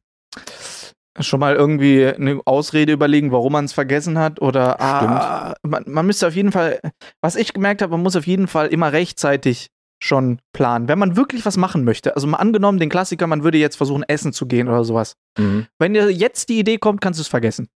Schon 1.18 1.40
mal 1.40 1.56
irgendwie 1.56 2.06
eine 2.06 2.40
Ausrede 2.44 2.92
überlegen, 2.92 3.32
warum 3.32 3.52
man 3.52 3.64
es 3.64 3.72
vergessen 3.72 4.16
hat 4.16 4.40
oder 4.40 4.80
ah, 4.80 5.54
man, 5.62 5.84
man 5.86 6.06
müsste 6.06 6.28
auf 6.28 6.36
jeden 6.36 6.52
Fall, 6.52 6.80
was 7.20 7.34
ich 7.34 7.52
gemerkt 7.52 7.82
habe, 7.82 7.90
man 7.90 8.02
muss 8.02 8.14
auf 8.14 8.26
jeden 8.26 8.46
Fall 8.46 8.68
immer 8.68 8.92
rechtzeitig 8.92 9.70
schon 10.02 10.40
planen. 10.52 10.88
Wenn 10.88 10.98
man 10.98 11.16
wirklich 11.16 11.44
was 11.44 11.56
machen 11.56 11.84
möchte, 11.84 12.14
also 12.14 12.28
mal 12.28 12.38
angenommen 12.38 12.78
den 12.78 12.88
Klassiker, 12.88 13.26
man 13.26 13.42
würde 13.42 13.58
jetzt 13.58 13.76
versuchen 13.76 14.04
essen 14.04 14.32
zu 14.32 14.46
gehen 14.46 14.68
oder 14.68 14.84
sowas. 14.84 15.16
Mhm. 15.36 15.66
Wenn 15.78 15.94
dir 15.94 16.10
jetzt 16.10 16.48
die 16.48 16.60
Idee 16.60 16.78
kommt, 16.78 17.00
kannst 17.00 17.18
du 17.18 17.22
es 17.22 17.28
vergessen. 17.28 17.68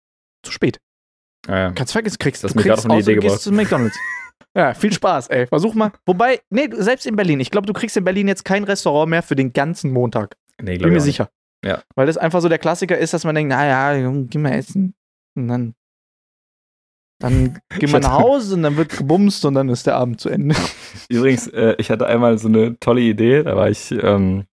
Zu 0.42 0.52
spät. 0.52 0.78
Ja, 1.46 1.58
ja. 1.58 1.72
Kannst 1.72 1.92
vergessen, 1.92 2.18
kriegst 2.18 2.44
Das 2.44 2.54
du 2.54 2.62
kriegst 2.62 2.86
außer 2.86 2.98
Idee 2.98 3.16
du 3.16 3.20
gehst 3.20 3.42
zu 3.42 3.52
McDonald's. 3.52 3.98
ja, 4.56 4.72
viel 4.74 4.92
Spaß, 4.92 5.28
ey. 5.28 5.46
Versuch 5.48 5.74
mal. 5.74 5.92
Wobei, 6.06 6.40
nee, 6.50 6.68
selbst 6.72 7.06
in 7.06 7.16
Berlin. 7.16 7.40
Ich 7.40 7.50
glaube, 7.50 7.66
du 7.66 7.72
kriegst 7.72 7.96
in 7.96 8.04
Berlin 8.04 8.28
jetzt 8.28 8.44
kein 8.44 8.62
Restaurant 8.64 9.10
mehr 9.10 9.22
für 9.22 9.34
den 9.34 9.52
ganzen 9.52 9.92
Montag. 9.92 10.36
Nee, 10.60 10.72
Bin 10.72 10.78
glaub 10.78 10.92
mir 10.92 11.00
sicher. 11.00 11.28
Ja. 11.64 11.82
Weil 11.96 12.06
das 12.06 12.16
einfach 12.16 12.40
so 12.40 12.48
der 12.48 12.58
Klassiker 12.58 12.96
ist, 12.96 13.14
dass 13.14 13.24
man 13.24 13.34
denkt, 13.34 13.50
naja, 13.50 13.98
geh 14.28 14.38
mal 14.38 14.52
essen. 14.52 14.94
Und 15.36 15.48
dann, 15.48 15.74
dann 17.20 17.58
geh 17.80 17.88
mal 17.88 18.00
nach 18.00 18.20
Hause 18.20 18.54
und 18.54 18.62
dann 18.62 18.76
wird 18.76 18.96
gebumst 18.96 19.44
und 19.44 19.54
dann 19.54 19.68
ist 19.68 19.86
der 19.88 19.96
Abend 19.96 20.20
zu 20.20 20.28
Ende. 20.28 20.54
Übrigens, 21.08 21.48
äh, 21.48 21.74
ich 21.78 21.90
hatte 21.90 22.06
einmal 22.06 22.38
so 22.38 22.46
eine 22.46 22.78
tolle 22.78 23.00
Idee, 23.00 23.42
da 23.42 23.56
war 23.56 23.68
ich, 23.70 23.90
ähm, 23.90 24.44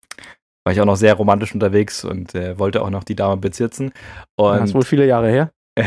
war 0.65 0.73
ich 0.73 0.81
auch 0.81 0.87
noch 0.87 0.97
sehr 0.97 1.13
romantisch 1.15 1.53
unterwegs 1.53 2.05
und 2.05 2.35
äh, 2.35 2.59
wollte 2.59 2.81
auch 2.81 2.91
noch 2.91 3.05
die 3.05 3.17
Dame 3.17 3.37
bezirzen. 3.37 3.93
Das 4.37 4.65
ist 4.65 4.75
wohl 4.75 4.81
Und, 4.81 4.87
viele 4.87 5.07
Jahre 5.07 5.29
her. 5.29 5.53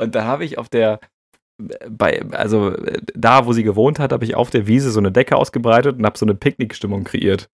und 0.00 0.14
da 0.14 0.24
habe 0.24 0.44
ich 0.44 0.58
auf 0.58 0.68
der 0.68 1.00
bei, 1.88 2.22
also 2.30 2.74
da, 3.14 3.46
wo 3.46 3.52
sie 3.52 3.62
gewohnt 3.64 3.98
hat, 3.98 4.12
habe 4.12 4.24
ich 4.24 4.34
auf 4.34 4.50
der 4.50 4.66
Wiese 4.66 4.90
so 4.90 5.00
eine 5.00 5.10
Decke 5.12 5.36
ausgebreitet 5.36 5.98
und 5.98 6.04
habe 6.06 6.16
so 6.18 6.24
eine 6.24 6.34
Picknickstimmung 6.34 7.04
kreiert. 7.04 7.48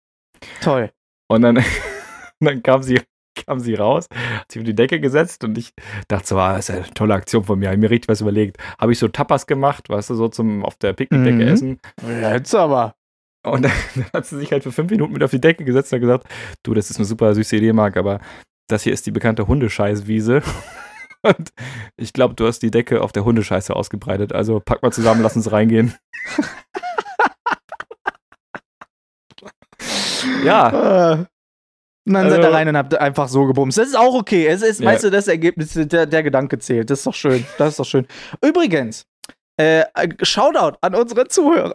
Toll. 0.60 0.90
Und 1.28 1.42
dann, 1.42 1.62
dann 2.40 2.62
kam 2.62 2.82
sie, 2.82 3.00
kam 3.46 3.60
sie 3.60 3.74
raus, 3.74 4.08
hat 4.12 4.50
sich 4.52 4.60
auf 4.60 4.66
die 4.66 4.74
Decke 4.74 5.00
gesetzt 5.00 5.44
und 5.44 5.56
ich 5.56 5.72
dachte 6.08 6.26
so, 6.26 6.38
ah, 6.38 6.56
das 6.56 6.68
ist 6.68 6.74
eine 6.74 6.90
tolle 6.94 7.14
Aktion 7.14 7.44
von 7.44 7.58
mir, 7.58 7.68
habe 7.68 7.78
mir 7.78 7.90
richtig 7.90 8.08
was 8.08 8.20
überlegt. 8.20 8.58
Habe 8.78 8.92
ich 8.92 8.98
so 8.98 9.08
Tapas 9.08 9.46
gemacht, 9.46 9.88
weißt 9.88 10.10
du, 10.10 10.14
so 10.14 10.28
zum 10.28 10.64
auf 10.64 10.76
der 10.76 10.92
Picknickdecke 10.92 11.36
Mhm. 11.36 11.48
essen. 11.48 11.78
Ja, 12.20 12.34
jetzt 12.34 12.54
aber. 12.54 12.94
Und 13.44 13.62
dann, 13.62 13.72
dann 13.94 14.06
hat 14.12 14.26
sie 14.26 14.38
sich 14.38 14.50
halt 14.52 14.64
für 14.64 14.72
fünf 14.72 14.90
Minuten 14.90 15.12
mit 15.12 15.22
auf 15.22 15.30
die 15.30 15.40
Decke 15.40 15.64
gesetzt 15.64 15.92
und 15.92 15.96
hat 15.96 16.02
gesagt, 16.02 16.26
du, 16.64 16.74
das 16.74 16.90
ist 16.90 16.96
eine 16.96 17.06
super 17.06 17.34
süße 17.34 17.56
Idee, 17.56 17.72
Marc, 17.72 17.96
aber 17.96 18.20
das 18.68 18.82
hier 18.82 18.92
ist 18.92 19.06
die 19.06 19.10
bekannte 19.10 19.46
Hundescheißwiese. 19.46 20.42
Und 21.22 21.52
ich 21.96 22.12
glaube, 22.12 22.34
du 22.34 22.46
hast 22.46 22.60
die 22.62 22.70
Decke 22.70 23.02
auf 23.02 23.12
der 23.12 23.24
Hundescheiße 23.24 23.74
ausgebreitet. 23.76 24.32
Also 24.32 24.60
pack 24.60 24.82
mal 24.82 24.92
zusammen, 24.92 25.22
lass 25.22 25.36
uns 25.36 25.52
reingehen. 25.52 25.94
ja, 30.44 31.12
Äh, 31.12 31.16
Und 32.04 32.14
dann 32.14 32.30
seid 32.30 32.40
ihr 32.40 32.44
Also- 32.46 32.56
rein 32.56 32.68
und 32.68 32.76
habt 32.76 32.94
einfach 32.98 33.28
so 33.28 33.46
gebumst. 33.46 33.78
Das 33.78 33.86
ist 33.88 33.96
auch 33.96 34.14
okay. 34.14 34.46
Es 34.48 34.62
ist, 34.62 34.80
Ja. 34.80 34.86
weißt 34.90 35.04
du, 35.04 35.10
das 35.10 35.28
Ergebnis, 35.28 35.72
der, 35.74 36.06
der 36.06 36.22
Gedanke 36.24 36.58
zählt. 36.58 36.90
Das 36.90 36.98
ist 37.00 37.06
doch 37.06 37.14
schön. 37.14 37.46
Das 37.58 37.70
ist 37.70 37.78
doch 37.78 37.84
schön. 37.86 38.06
Übrigens, 38.44 39.04
äh, 39.56 39.84
Shoutout 40.22 40.78
an 40.80 40.94
unsere 40.96 41.28
Zuhörer. 41.28 41.72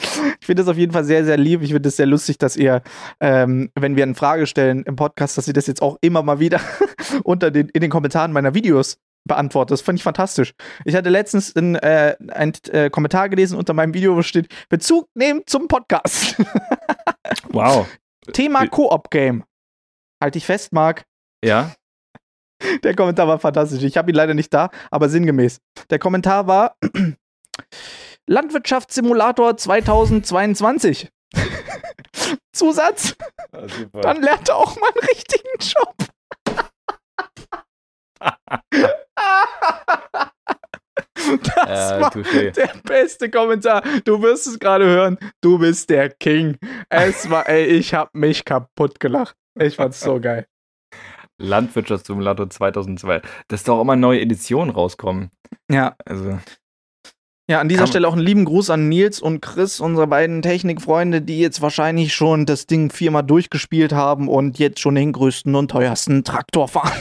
Ich 0.00 0.46
finde 0.46 0.62
das 0.62 0.68
auf 0.68 0.76
jeden 0.76 0.92
Fall 0.92 1.04
sehr, 1.04 1.24
sehr 1.24 1.36
lieb. 1.36 1.62
Ich 1.62 1.72
finde 1.72 1.88
es 1.88 1.96
sehr 1.96 2.06
lustig, 2.06 2.38
dass 2.38 2.56
ihr, 2.56 2.82
ähm, 3.20 3.70
wenn 3.74 3.96
wir 3.96 4.04
eine 4.04 4.14
Frage 4.14 4.46
stellen 4.46 4.82
im 4.84 4.96
Podcast, 4.96 5.36
dass 5.36 5.48
ihr 5.48 5.54
das 5.54 5.66
jetzt 5.66 5.82
auch 5.82 5.98
immer 6.00 6.22
mal 6.22 6.38
wieder 6.40 6.60
unter 7.24 7.50
den, 7.50 7.68
in 7.70 7.80
den 7.80 7.90
Kommentaren 7.90 8.32
meiner 8.32 8.54
Videos 8.54 8.98
beantwortet. 9.26 9.72
Das 9.72 9.80
fand 9.82 9.98
ich 9.98 10.02
fantastisch. 10.02 10.54
Ich 10.84 10.94
hatte 10.94 11.10
letztens 11.10 11.50
in, 11.50 11.74
äh, 11.74 12.16
einen 12.28 12.52
äh, 12.70 12.88
Kommentar 12.90 13.28
gelesen 13.28 13.58
unter 13.58 13.74
meinem 13.74 13.92
Video, 13.92 14.16
wo 14.16 14.22
steht: 14.22 14.48
Bezug 14.68 15.08
nehmen 15.14 15.42
zum 15.46 15.68
Podcast. 15.68 16.36
wow. 17.50 17.86
Thema 18.32 18.62
Wie- 18.62 18.68
Koop-Game. 18.68 19.44
Halt 20.22 20.34
dich 20.34 20.46
fest, 20.46 20.72
Marc. 20.72 21.04
Ja, 21.44 21.72
Der 22.82 22.94
Kommentar 22.96 23.28
war 23.28 23.38
fantastisch. 23.38 23.82
Ich 23.84 23.96
habe 23.96 24.10
ihn 24.10 24.16
leider 24.16 24.34
nicht 24.34 24.52
da, 24.52 24.70
aber 24.90 25.08
sinngemäß. 25.08 25.60
Der 25.90 25.98
Kommentar 26.00 26.46
war 26.48 26.74
Landwirtschaftssimulator 28.28 29.56
2022. 29.56 31.08
Zusatz, 32.52 33.14
dann 33.92 34.22
lernt 34.22 34.48
er 34.48 34.56
auch 34.56 34.76
mal 34.76 34.88
einen 34.88 35.08
richtigen 35.08 35.48
Job. 35.60 35.94
Das 41.42 41.90
äh, 41.92 42.00
war 42.00 42.10
touché. 42.12 42.50
der 42.52 42.70
beste 42.84 43.28
Kommentar. 43.28 43.82
Du 44.04 44.22
wirst 44.22 44.46
es 44.46 44.58
gerade 44.58 44.86
hören. 44.86 45.18
Du 45.42 45.58
bist 45.58 45.90
der 45.90 46.08
King. 46.10 46.56
Es 46.88 47.28
war, 47.28 47.46
ey, 47.48 47.64
ich 47.66 47.92
hab 47.92 48.14
mich 48.14 48.44
kaputt 48.46 48.98
gelacht. 48.98 49.34
Ich 49.58 49.76
fand's 49.76 50.00
so 50.00 50.18
geil. 50.20 50.46
Landwirtschaftssimulator 51.38 52.48
2002. 52.48 53.20
Das 53.48 53.60
ist 53.60 53.68
doch 53.68 53.80
immer 53.82 53.96
neue 53.96 54.20
Editionen 54.20 54.70
rauskommen. 54.70 55.30
Ja, 55.70 55.96
Also, 56.06 56.38
Ja, 57.50 57.60
an 57.60 57.68
dieser 57.70 57.86
Stelle 57.86 58.06
auch 58.06 58.12
einen 58.12 58.26
lieben 58.26 58.44
Gruß 58.44 58.68
an 58.68 58.90
Nils 58.90 59.20
und 59.20 59.40
Chris, 59.40 59.80
unsere 59.80 60.06
beiden 60.06 60.42
Technikfreunde, 60.42 61.22
die 61.22 61.40
jetzt 61.40 61.62
wahrscheinlich 61.62 62.14
schon 62.14 62.44
das 62.44 62.66
Ding 62.66 62.90
viermal 62.92 63.22
durchgespielt 63.22 63.92
haben 63.92 64.28
und 64.28 64.58
jetzt 64.58 64.80
schon 64.80 64.94
den 64.94 65.12
größten 65.12 65.54
und 65.54 65.70
teuersten 65.70 66.24
Traktor 66.24 66.68
fahren. 66.68 66.92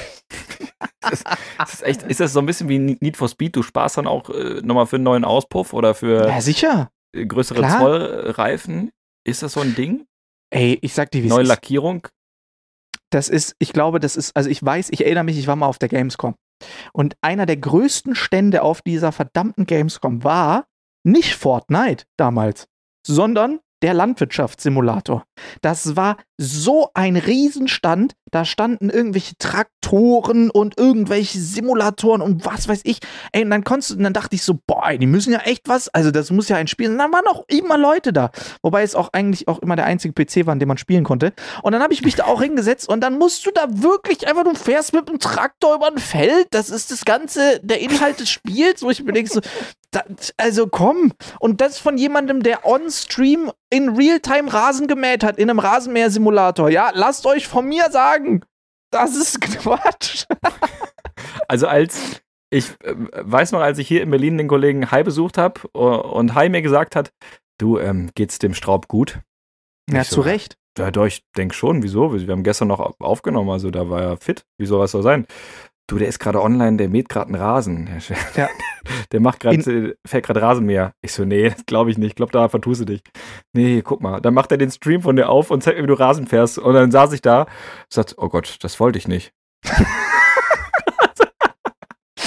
das 1.02 1.74
ist, 1.74 1.84
echt, 1.84 2.04
ist 2.04 2.22
das 2.22 2.32
so 2.32 2.39
ein 2.39 2.45
bisschen 2.45 2.70
wie 2.70 2.80
Need 2.80 3.18
for 3.18 3.28
Speed? 3.28 3.58
Du 3.58 3.62
sparst 3.62 3.98
dann 3.98 4.08
auch 4.08 4.30
äh, 4.30 4.62
nochmal 4.64 4.86
für 4.86 4.95
einen 4.95 5.04
neuen 5.04 5.26
Auspuff 5.26 5.74
oder 5.74 5.93
für 5.93 6.30
Ja, 6.30 6.39
sicher. 6.39 6.91
äh, 7.14 7.26
größere 7.26 7.60
klar. 7.60 7.80
Zollreifen? 7.80 8.91
Ist 9.26 9.43
das 9.43 9.52
so 9.52 9.60
ein 9.60 9.76
Ding? 9.76 10.06
Ey, 10.50 10.80
ich 10.82 10.93
sag 10.93 11.12
dir, 11.12 11.24
wie 11.24 11.28
es 11.28 11.34
Neue. 11.34 11.43
Lackierung? 11.43 12.08
Das 13.10 13.28
ist, 13.28 13.54
ich 13.60 13.74
glaube, 13.74 14.00
das 14.00 14.16
ist, 14.16 14.34
also 14.34 14.50
ich 14.50 14.64
weiß, 14.64 14.89
ich 14.91 15.04
erinnere 15.04 15.26
mich, 15.26 15.38
ich 15.38 15.48
war 15.48 15.58
mal 15.58 15.68
auf 15.68 15.78
der 15.78 15.89
Gamescom. 15.89 16.36
Und 16.93 17.16
einer 17.22 17.45
der 17.45 17.58
größten 17.58 18.16
Stände 18.16 18.64
auf 18.64 18.82
dieser 18.82 19.12
verdammten 19.12 19.66
Gamescom 19.66 20.24
war 20.24 20.68
nicht 21.03 21.36
Fortnite 21.36 22.05
damals, 22.18 22.68
sondern 23.05 23.60
der 23.82 23.93
Landwirtschaftssimulator. 23.93 25.27
Das 25.62 25.96
war 25.96 26.18
so 26.38 26.90
ein 26.94 27.16
Riesenstand. 27.16 28.14
Da 28.30 28.44
standen 28.44 28.90
irgendwelche 28.90 29.38
Traktoren 29.38 30.50
und 30.50 30.78
irgendwelche 30.78 31.40
Simulatoren 31.40 32.22
und 32.22 32.46
was 32.46 32.68
weiß 32.68 32.82
ich. 32.84 33.00
Ey, 33.32 33.44
und 33.44 33.50
dann 33.52 33.64
konntest 33.64 33.92
du, 33.92 33.96
und 33.96 34.04
dann 34.04 34.14
dachte 34.14 34.36
ich 34.36 34.44
so, 34.44 34.60
boah, 34.68 34.92
die 34.98 35.08
müssen 35.08 35.32
ja 35.32 35.40
echt 35.40 35.70
was. 35.70 35.88
Also, 35.90 36.12
das 36.12 36.30
muss 36.30 36.50
ja 36.50 36.58
ein 36.58 36.68
Spiel. 36.68 36.88
sein. 36.88 36.94
Und 36.94 37.00
dann 37.00 37.14
waren 37.14 37.28
auch 37.28 37.46
immer 37.48 37.78
Leute 37.78 38.12
da. 38.12 38.32
Wobei 38.62 38.84
es 38.84 38.96
auch 38.96 39.10
eigentlich 39.14 39.48
auch 39.48 39.60
immer 39.60 39.76
der 39.76 39.86
einzige 39.86 40.14
PC 40.14 40.46
war, 40.46 40.52
an 40.52 40.60
dem 40.60 40.68
man 40.68 40.78
spielen 40.78 41.06
konnte. 41.06 41.34
Und 41.64 41.72
dann 41.72 41.82
habe 41.82 41.94
ich 41.94 42.04
mich 42.04 42.16
da 42.16 42.26
auch 42.26 42.42
hingesetzt 42.42 42.90
und 42.90 43.02
dann 43.02 43.18
musst 43.18 43.46
du 43.46 43.52
da 43.52 43.66
wirklich 43.70 44.28
einfach, 44.28 44.44
du 44.44 44.54
fährst 44.56 44.94
mit 44.94 45.08
dem 45.08 45.20
Traktor 45.20 45.76
über 45.76 45.88
ein 45.88 45.98
Feld. 45.98 46.48
Das 46.52 46.70
ist 46.70 46.92
das 46.92 47.06
Ganze, 47.06 47.60
der 47.64 47.80
Inhalt 47.80 48.20
des 48.20 48.30
Spiels, 48.30 48.82
wo 48.82 48.90
ich 48.90 49.04
mir 49.04 49.14
denke 49.14 49.32
so, 49.32 49.42
da, 49.92 50.04
also 50.38 50.68
komm. 50.68 51.14
Und 51.40 51.62
das 51.62 51.80
von 51.80 51.98
jemandem, 51.98 52.44
der 52.44 52.66
on-stream 52.66 53.52
in 53.70 53.90
Realtime 53.90 54.52
Rasen 54.52 54.88
gemäht 54.88 55.24
hat, 55.24 55.27
in 55.36 55.50
einem 55.50 55.60
Rasenmäher-Simulator. 55.60 56.70
Ja, 56.70 56.92
lasst 56.94 57.26
euch 57.26 57.48
von 57.48 57.66
mir 57.68 57.92
sagen, 57.92 58.42
das 58.92 59.16
ist 59.16 59.42
Quatsch. 59.62 60.26
Also 61.48 61.68
als 61.68 62.22
ich 62.50 62.70
äh, 62.84 62.96
weiß 62.96 63.52
noch, 63.52 63.60
als 63.60 63.78
ich 63.80 63.88
hier 63.88 64.02
in 64.02 64.10
Berlin 64.10 64.38
den 64.38 64.48
Kollegen 64.48 64.90
Hai 64.92 65.04
besucht 65.04 65.38
habe 65.38 65.68
und 65.70 66.34
Hai 66.36 66.48
mir 66.50 66.62
gesagt 66.62 66.96
hat, 66.96 67.12
du, 67.60 67.78
ähm, 67.80 68.10
geht's 68.16 68.40
dem 68.40 68.54
Straub 68.54 68.88
gut? 68.88 69.20
Ja, 69.92 70.04
so, 70.04 70.16
zu 70.16 70.22
Recht. 70.22 70.56
Ja, 70.78 70.92
doch, 70.92 71.06
ich 71.06 71.24
denke 71.36 71.56
schon. 71.56 71.84
Wieso? 71.84 72.14
Wir 72.14 72.32
haben 72.32 72.44
gestern 72.44 72.68
noch 72.70 72.80
au- 72.80 72.96
aufgenommen, 73.00 73.50
also 73.50 73.72
da 73.72 73.90
war 73.90 74.02
er 74.02 74.18
fit. 74.18 74.46
Wieso 74.58 74.80
was 74.80 74.92
soll 74.92 75.04
sein? 75.04 75.26
Du, 75.88 75.98
der 75.98 76.10
ist 76.10 76.20
gerade 76.20 76.42
online, 76.42 76.76
der 76.76 76.90
mäht 76.90 77.08
gerade 77.08 77.28
einen 77.28 77.42
Rasen. 77.42 77.90
Ja. 78.36 78.50
Der 79.12 79.20
macht 79.20 79.42
gerade, 79.42 79.58
äh, 79.58 79.96
fährt 80.06 80.26
gerade 80.26 80.42
Rasenmäher. 80.42 80.94
Ich 81.02 81.12
so, 81.12 81.26
nee, 81.26 81.50
das 81.50 81.66
glaube 81.66 81.92
ich 81.92 81.98
nicht. 81.98 82.10
Ich 82.10 82.16
glaube, 82.16 82.32
da 82.32 82.48
vertust 82.48 82.82
du 82.82 82.86
dich. 82.86 83.02
Nee, 83.54 83.82
guck 83.82 84.02
mal. 84.02 84.22
Dann 84.22 84.34
macht 84.34 84.52
er 84.52 84.58
den 84.58 84.72
Stream 84.72 85.02
von 85.02 85.18
dir 85.18 85.28
auf 85.28 85.52
und 85.52 85.62
zeigt 85.62 85.78
mir, 85.78 85.84
wie 85.84 85.88
du 85.88 85.94
Rasen 86.00 86.28
fährst. 86.28 86.58
Und 86.58 86.74
dann 86.74 86.92
saß 86.92 87.12
ich 87.12 87.22
da 87.22 87.42
und 87.42 87.48
sagt, 87.90 88.16
oh 88.18 88.30
Gott, 88.30 88.58
das 88.62 88.80
wollte 88.80 88.98
ich 88.98 89.08
nicht. 89.08 89.34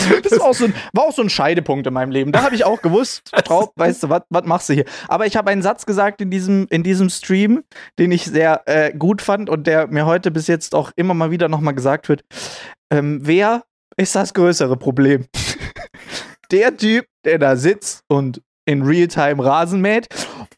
Das 0.23 0.39
war 0.39 0.49
auch, 0.49 0.55
so 0.55 0.67
ein, 0.67 0.75
war 0.93 1.05
auch 1.05 1.13
so 1.13 1.23
ein 1.23 1.31
Scheidepunkt 1.31 1.87
in 1.87 1.93
meinem 1.93 2.11
Leben. 2.11 2.33
Da 2.33 2.43
habe 2.43 2.55
ich 2.55 2.65
auch 2.65 2.83
gewusst, 2.83 3.31
Frau, 3.47 3.73
weißt 3.77 4.05
du, 4.05 4.09
was 4.09 4.23
was 4.29 4.45
machst 4.45 4.69
du 4.69 4.75
hier? 4.75 4.85
Aber 5.09 5.27
ich 5.27 5.37
habe 5.37 5.51
einen 5.51 5.63
Satz 5.63 5.87
gesagt 5.87 6.21
in 6.21 6.31
diesem, 6.31 6.67
in 6.71 6.83
diesem 6.83 7.11
Stream, 7.11 7.63
den 7.99 8.13
ich 8.13 8.25
sehr 8.25 8.63
äh, 8.67 8.93
gut 8.93 9.23
fand 9.23 9.51
und 9.51 9.67
der 9.67 9.87
mir 9.89 10.07
heute 10.07 10.31
bis 10.31 10.47
jetzt 10.47 10.75
auch 10.75 10.93
immer 10.97 11.15
mal 11.15 11.31
wieder 11.31 11.49
nochmal 11.49 11.75
gesagt 11.75 12.09
wird. 12.09 12.23
Ähm, 12.93 13.21
wer 13.23 13.65
ist 13.97 14.15
das 14.15 14.35
größere 14.35 14.77
Problem? 14.77 15.27
der 16.51 16.77
Typ, 16.77 17.07
der 17.25 17.39
da 17.39 17.57
sitzt 17.57 18.05
und 18.09 18.43
in 18.67 18.83
Realtime 18.83 19.45
Rasen 19.45 19.81
mäht 19.81 20.07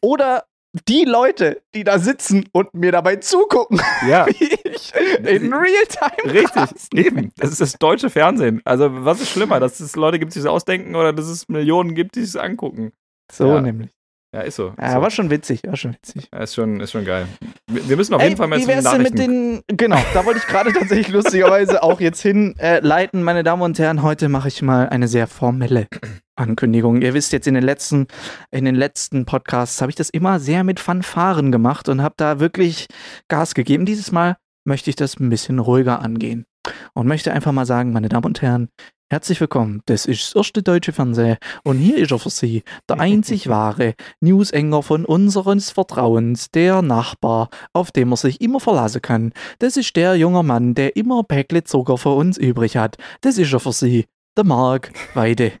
oder 0.01 0.43
die 0.87 1.05
Leute, 1.05 1.61
die 1.75 1.83
da 1.83 1.99
sitzen 1.99 2.49
und 2.51 2.73
mir 2.73 2.91
dabei 2.91 3.17
zugucken, 3.17 3.79
Ja, 4.07 4.25
wie 4.27 4.53
ich 4.63 4.93
in 4.95 5.53
Realtime 5.53 6.33
richtig. 6.33 6.89
Eben. 6.93 7.31
Das 7.37 7.51
ist 7.51 7.61
das 7.61 7.73
deutsche 7.73 8.09
Fernsehen. 8.09 8.61
Also, 8.65 8.89
was 9.05 9.21
ist 9.21 9.29
schlimmer, 9.31 9.59
dass 9.59 9.79
es 9.79 9.95
Leute 9.95 10.19
gibt, 10.19 10.33
die 10.35 10.39
es 10.39 10.45
ausdenken 10.45 10.95
oder 10.95 11.13
dass 11.13 11.27
es 11.27 11.47
Millionen 11.47 11.93
gibt, 11.95 12.15
die 12.15 12.21
es 12.21 12.35
angucken? 12.35 12.91
So 13.31 13.47
Ja. 13.47 13.61
nämlich. 13.61 13.91
Ja, 14.33 14.41
ist 14.41 14.55
so. 14.55 14.73
Ja, 14.81 14.93
so. 14.93 15.01
war 15.01 15.11
schon 15.11 15.29
witzig, 15.29 15.61
war 15.63 15.75
schon 15.75 15.93
witzig. 15.93 16.27
Ja, 16.33 16.39
ist, 16.39 16.55
schon, 16.55 16.79
ist 16.79 16.91
schon 16.91 17.05
geil. 17.05 17.27
Wir, 17.67 17.95
müssen 17.95 18.15
auf 18.15 18.21
Ey, 18.21 18.29
jeden 18.29 18.37
Fall 18.37 18.47
mal 18.47 18.57
wie 18.57 18.63
zu 18.65 18.91
den 18.91 19.01
mit 19.03 19.19
den. 19.19 19.61
Genau, 19.67 19.99
da 20.15 20.25
wollte 20.25 20.39
ich 20.39 20.47
gerade 20.47 20.73
tatsächlich 20.73 21.09
lustigerweise 21.09 21.83
auch 21.83 22.01
jetzt 22.01 22.21
hinleiten. 22.21 23.19
Äh. 23.19 23.23
Meine 23.23 23.43
Damen 23.43 23.61
und 23.61 23.77
Herren, 23.77 24.01
heute 24.01 24.29
mache 24.29 24.47
ich 24.47 24.63
mal 24.63 24.89
eine 24.89 25.07
sehr 25.07 25.27
formelle 25.27 25.87
Ankündigung. 26.35 27.03
Ihr 27.03 27.13
wisst 27.13 27.31
jetzt, 27.31 27.45
in 27.47 27.53
den 27.53 27.63
letzten, 27.63 28.07
in 28.49 28.65
den 28.65 28.73
letzten 28.73 29.25
Podcasts 29.25 29.79
habe 29.81 29.91
ich 29.91 29.95
das 29.95 30.09
immer 30.09 30.39
sehr 30.39 30.63
mit 30.63 30.79
Fanfaren 30.79 31.51
gemacht 31.51 31.87
und 31.87 32.01
habe 32.01 32.15
da 32.17 32.39
wirklich 32.39 32.87
Gas 33.27 33.53
gegeben. 33.53 33.85
Dieses 33.85 34.11
Mal 34.11 34.37
möchte 34.65 34.89
ich 34.89 34.95
das 34.95 35.19
ein 35.19 35.29
bisschen 35.29 35.59
ruhiger 35.59 36.01
angehen. 36.01 36.45
Und 36.93 37.07
möchte 37.07 37.33
einfach 37.33 37.51
mal 37.51 37.65
sagen, 37.65 37.91
meine 37.91 38.09
Damen 38.09 38.25
und 38.25 38.41
Herren, 38.41 38.69
herzlich 39.13 39.39
willkommen. 39.39 39.83
Das 39.85 40.07
ist 40.07 40.23
das 40.23 40.35
erste 40.35 40.63
deutsche 40.63 40.91
Fernsehen 40.91 41.37
und 41.63 41.77
hier 41.77 41.97
ist 41.97 42.11
er 42.11 42.17
für 42.17 42.31
Sie, 42.31 42.63
der 42.89 42.99
einzig 42.99 43.47
wahre 43.47 43.93
Newsenger 44.21 44.81
von 44.81 45.05
unseres 45.05 45.69
Vertrauens, 45.69 46.49
der 46.49 46.81
Nachbar, 46.81 47.49
auf 47.73 47.91
den 47.91 48.07
man 48.07 48.17
sich 48.17 48.41
immer 48.41 48.59
verlassen 48.59 49.03
kann. 49.03 49.31
Das 49.59 49.77
ist 49.77 49.95
der 49.97 50.15
junge 50.15 50.41
Mann, 50.41 50.73
der 50.73 50.95
immer 50.95 51.21
Päckle 51.21 51.63
Zucker 51.63 51.99
für 51.99 52.09
uns 52.09 52.39
übrig 52.39 52.75
hat. 52.75 52.97
Das 53.21 53.37
ist 53.37 53.53
er 53.53 53.59
für 53.59 53.71
Sie, 53.71 54.07
der 54.35 54.45
Marc 54.45 54.91
Weide. 55.13 55.53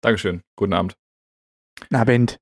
Dankeschön. 0.00 0.40
Guten 0.56 0.72
Abend. 0.72 0.96
Na, 1.90 2.04
Bent. 2.04 2.38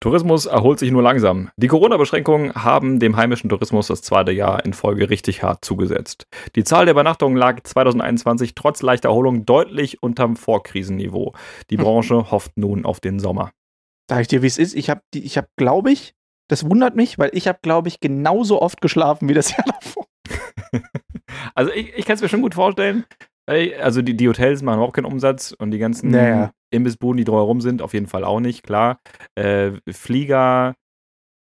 Tourismus 0.00 0.46
erholt 0.46 0.78
sich 0.78 0.90
nur 0.90 1.02
langsam. 1.02 1.48
Die 1.56 1.68
Corona-Beschränkungen 1.68 2.52
haben 2.54 2.98
dem 2.98 3.16
heimischen 3.16 3.48
Tourismus 3.48 3.86
das 3.86 4.02
zweite 4.02 4.30
Jahr 4.30 4.64
in 4.64 4.74
Folge 4.74 5.08
richtig 5.08 5.42
hart 5.42 5.64
zugesetzt. 5.64 6.26
Die 6.54 6.64
Zahl 6.64 6.84
der 6.84 6.92
Übernachtungen 6.92 7.36
lag 7.36 7.62
2021 7.62 8.54
trotz 8.54 8.82
leichter 8.82 9.08
Erholung 9.08 9.46
deutlich 9.46 10.02
unterm 10.02 10.36
Vorkrisenniveau. 10.36 11.32
Die 11.70 11.78
Hm. 11.78 11.84
Branche 11.84 12.30
hofft 12.30 12.56
nun 12.56 12.84
auf 12.84 13.00
den 13.00 13.18
Sommer. 13.18 13.52
Sag 14.08 14.20
ich 14.20 14.28
dir, 14.28 14.42
wie 14.42 14.46
es 14.46 14.58
ist. 14.58 14.74
Ich 14.74 14.90
habe, 14.90 15.00
ich 15.14 15.38
hab, 15.38 15.46
glaube 15.56 15.90
ich, 15.90 16.14
das 16.48 16.68
wundert 16.68 16.94
mich, 16.94 17.18
weil 17.18 17.30
ich 17.32 17.48
habe, 17.48 17.58
glaube 17.62 17.88
ich, 17.88 17.98
genauso 17.98 18.60
oft 18.60 18.80
geschlafen 18.80 19.28
wie 19.28 19.34
das 19.34 19.50
Jahr 19.56 19.64
davor. 19.66 20.06
Also 21.54 21.72
ich, 21.72 21.92
ich 21.96 22.04
kann 22.06 22.14
es 22.14 22.22
mir 22.22 22.28
schon 22.28 22.42
gut 22.42 22.54
vorstellen. 22.54 23.04
Also 23.46 24.02
die, 24.02 24.16
die 24.16 24.28
Hotels 24.28 24.62
machen 24.62 24.80
auch 24.80 24.92
keinen 24.92 25.06
Umsatz 25.06 25.52
und 25.52 25.70
die 25.70 25.78
ganzen 25.78 26.10
Naja. 26.10 26.52
Imbissbuden, 26.70 27.16
die 27.18 27.24
drumherum 27.24 27.60
sind, 27.60 27.82
auf 27.82 27.94
jeden 27.94 28.06
Fall 28.06 28.24
auch 28.24 28.40
nicht, 28.40 28.62
klar. 28.62 28.98
Äh, 29.34 29.72
Flieger, 29.90 30.74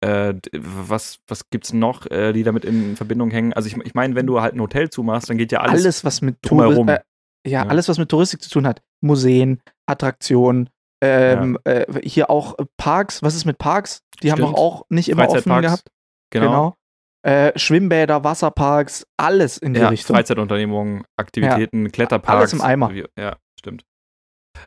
äh, 0.00 0.34
was, 0.52 1.18
was 1.28 1.48
gibt's 1.50 1.72
noch, 1.72 2.10
äh, 2.10 2.32
die 2.32 2.42
damit 2.42 2.64
in 2.64 2.96
Verbindung 2.96 3.30
hängen? 3.30 3.52
Also 3.52 3.68
ich, 3.68 3.76
ich 3.84 3.94
meine, 3.94 4.14
wenn 4.14 4.26
du 4.26 4.40
halt 4.40 4.54
ein 4.54 4.60
Hotel 4.60 4.90
zumachst, 4.90 5.30
dann 5.30 5.38
geht 5.38 5.52
ja 5.52 5.60
alles, 5.60 5.82
Alles, 5.84 6.04
was 6.04 6.20
mit 6.22 6.36
drumherum. 6.42 6.86
Tourismus, 6.86 6.98
äh, 7.44 7.50
ja, 7.50 7.64
Ja. 7.64 7.68
alles, 7.70 7.88
was 7.88 7.98
mit 7.98 8.08
Touristik 8.08 8.42
zu 8.42 8.50
tun 8.50 8.66
hat. 8.66 8.82
Museen, 9.00 9.60
Attraktionen, 9.86 10.68
ähm, 11.02 11.58
äh, 11.64 11.84
hier 12.02 12.30
auch 12.30 12.58
äh, 12.58 12.64
Parks. 12.78 13.22
Was 13.22 13.34
ist 13.34 13.44
mit 13.44 13.58
Parks? 13.58 14.00
Die 14.22 14.30
haben 14.30 14.38
Stimmt. 14.38 14.54
doch 14.54 14.58
auch 14.58 14.84
nicht 14.88 15.08
immer 15.10 15.28
offen 15.28 15.60
gehabt. 15.60 15.88
Genau. 16.30 16.74
Äh, 17.22 17.58
Schwimmbäder, 17.58 18.22
Wasserparks, 18.24 19.06
alles 19.16 19.56
in 19.56 19.72
die 19.74 19.80
Ja, 19.80 19.88
Richtung. 19.88 20.14
Freizeitunternehmungen, 20.16 21.04
Aktivitäten, 21.16 21.90
Kletterparks. 21.90 22.38
Alles 22.38 22.52
im 22.52 22.60
Eimer. 22.60 22.90
Ja. 23.18 23.36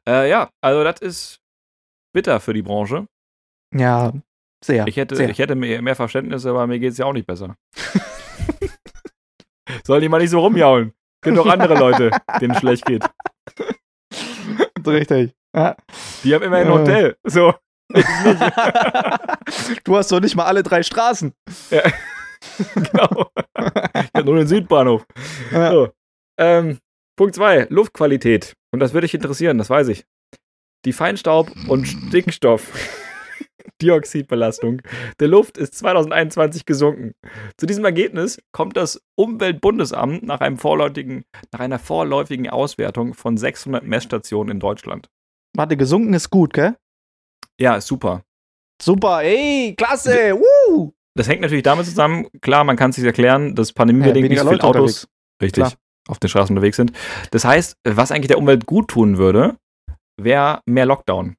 Äh, 0.07 0.29
ja, 0.29 0.49
also 0.61 0.83
das 0.83 0.99
ist 1.01 1.39
bitter 2.13 2.39
für 2.39 2.53
die 2.53 2.61
Branche. 2.61 3.07
Ja, 3.73 4.13
sehr. 4.63 4.87
Ich 4.87 4.97
hätte, 4.97 5.15
sehr. 5.15 5.29
ich 5.29 5.39
hätte 5.39 5.55
mehr, 5.55 5.81
mehr 5.81 5.95
Verständnis, 5.95 6.45
aber 6.45 6.67
mir 6.67 6.79
geht's 6.79 6.97
ja 6.97 7.05
auch 7.05 7.13
nicht 7.13 7.27
besser. 7.27 7.55
Sollen 9.85 10.01
die 10.01 10.09
mal 10.09 10.19
nicht 10.19 10.31
so 10.31 10.39
rumjaulen? 10.39 10.93
Gibt 11.21 11.37
doch 11.37 11.47
andere 11.47 11.75
Leute, 11.77 12.11
denen 12.39 12.53
es 12.53 12.59
schlecht 12.59 12.85
geht. 12.85 13.03
Richtig. 14.85 15.33
Ja. 15.55 15.75
Die 16.23 16.33
haben 16.33 16.43
immer 16.43 16.57
ein 16.57 16.67
Äh. 16.67 16.71
Hotel. 16.71 17.17
So. 17.23 17.53
du 19.83 19.97
hast 19.97 20.11
doch 20.11 20.19
nicht 20.19 20.35
mal 20.35 20.45
alle 20.45 20.63
drei 20.63 20.83
Straßen. 20.83 21.33
genau. 22.75 23.29
Ich 23.57 24.13
hab 24.13 24.25
nur 24.25 24.35
den 24.37 24.47
Südbahnhof. 24.47 25.05
Ja. 25.51 25.71
So. 25.71 25.89
Ähm, 26.37 26.79
Punkt 27.17 27.35
2, 27.35 27.67
Luftqualität. 27.69 28.53
Und 28.77 28.81
das 28.81 28.93
würde 28.93 29.07
dich 29.07 29.15
interessieren, 29.15 29.57
das 29.57 29.71
weiß 29.71 29.87
ich. 29.87 30.05
Die 30.85 30.93
Feinstaub- 30.93 31.49
und 31.67 31.87
Stickstoffdioxidbelastung 31.87 34.83
der 35.19 35.29
Luft 35.29 35.57
ist 35.57 35.73
2021 35.79 36.67
gesunken. 36.67 37.13
Zu 37.57 37.65
diesem 37.65 37.85
Ergebnis 37.85 38.39
kommt 38.51 38.77
das 38.77 39.01
Umweltbundesamt 39.15 40.21
nach, 40.21 40.41
einem 40.41 40.59
vorläufigen, 40.59 41.25
nach 41.51 41.59
einer 41.59 41.79
vorläufigen 41.79 42.51
Auswertung 42.51 43.15
von 43.15 43.35
600 43.35 43.83
Messstationen 43.83 44.51
in 44.51 44.59
Deutschland. 44.59 45.09
Warte, 45.55 45.75
gesunken 45.75 46.13
ist 46.13 46.29
gut, 46.29 46.53
gell? 46.53 46.75
Ja, 47.59 47.77
ist 47.77 47.87
super. 47.87 48.21
Super, 48.79 49.23
ey, 49.23 49.73
klasse, 49.75 50.35
woo! 50.35 50.93
Das 51.15 51.27
hängt 51.27 51.41
natürlich 51.41 51.63
damit 51.63 51.87
zusammen, 51.87 52.27
klar, 52.41 52.63
man 52.63 52.75
kann 52.75 52.91
es 52.91 52.97
sich 52.97 53.05
erklären, 53.05 53.55
dass 53.55 53.73
pandemiebedingt 53.73 54.29
nicht 54.29 54.39
so 54.39 54.49
viele 54.49 54.63
Autos 54.63 55.07
richtig 55.41 55.63
Klar. 55.63 55.73
Auf 56.07 56.19
den 56.19 56.29
Straßen 56.29 56.55
unterwegs 56.55 56.77
sind. 56.77 56.91
Das 57.31 57.45
heißt, 57.45 57.75
was 57.83 58.11
eigentlich 58.11 58.27
der 58.27 58.37
Umwelt 58.37 58.65
gut 58.65 58.87
tun 58.89 59.17
würde, 59.17 59.55
wäre 60.19 60.61
mehr 60.65 60.85
Lockdown. 60.85 61.35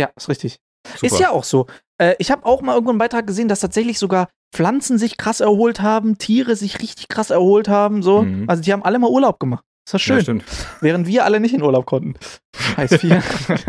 Ja, 0.00 0.10
ist 0.16 0.28
richtig. 0.28 0.58
Super. 0.96 1.06
Ist 1.06 1.20
ja 1.20 1.30
auch 1.30 1.44
so. 1.44 1.66
Äh, 1.98 2.14
ich 2.18 2.30
habe 2.30 2.44
auch 2.44 2.60
mal 2.62 2.74
irgendwo 2.74 2.90
einen 2.90 2.98
Beitrag 2.98 3.26
gesehen, 3.26 3.48
dass 3.48 3.60
tatsächlich 3.60 3.98
sogar 3.98 4.28
Pflanzen 4.54 4.98
sich 4.98 5.16
krass 5.16 5.40
erholt 5.40 5.80
haben, 5.80 6.18
Tiere 6.18 6.56
sich 6.56 6.80
richtig 6.82 7.08
krass 7.08 7.30
erholt 7.30 7.68
haben, 7.68 8.02
so. 8.02 8.22
Mhm. 8.22 8.44
Also 8.48 8.62
die 8.62 8.72
haben 8.72 8.82
alle 8.82 8.98
mal 8.98 9.10
Urlaub 9.10 9.38
gemacht. 9.38 9.64
Ist 9.86 9.94
das 9.94 10.06
Ja, 10.06 10.14
schön. 10.14 10.22
stimmt. 10.22 10.44
während 10.80 11.06
wir 11.08 11.24
alle 11.24 11.40
nicht 11.40 11.54
in 11.54 11.62
Urlaub 11.62 11.86
konnten. 11.86 12.14
Heißt 12.76 12.98
viel. 12.98 13.20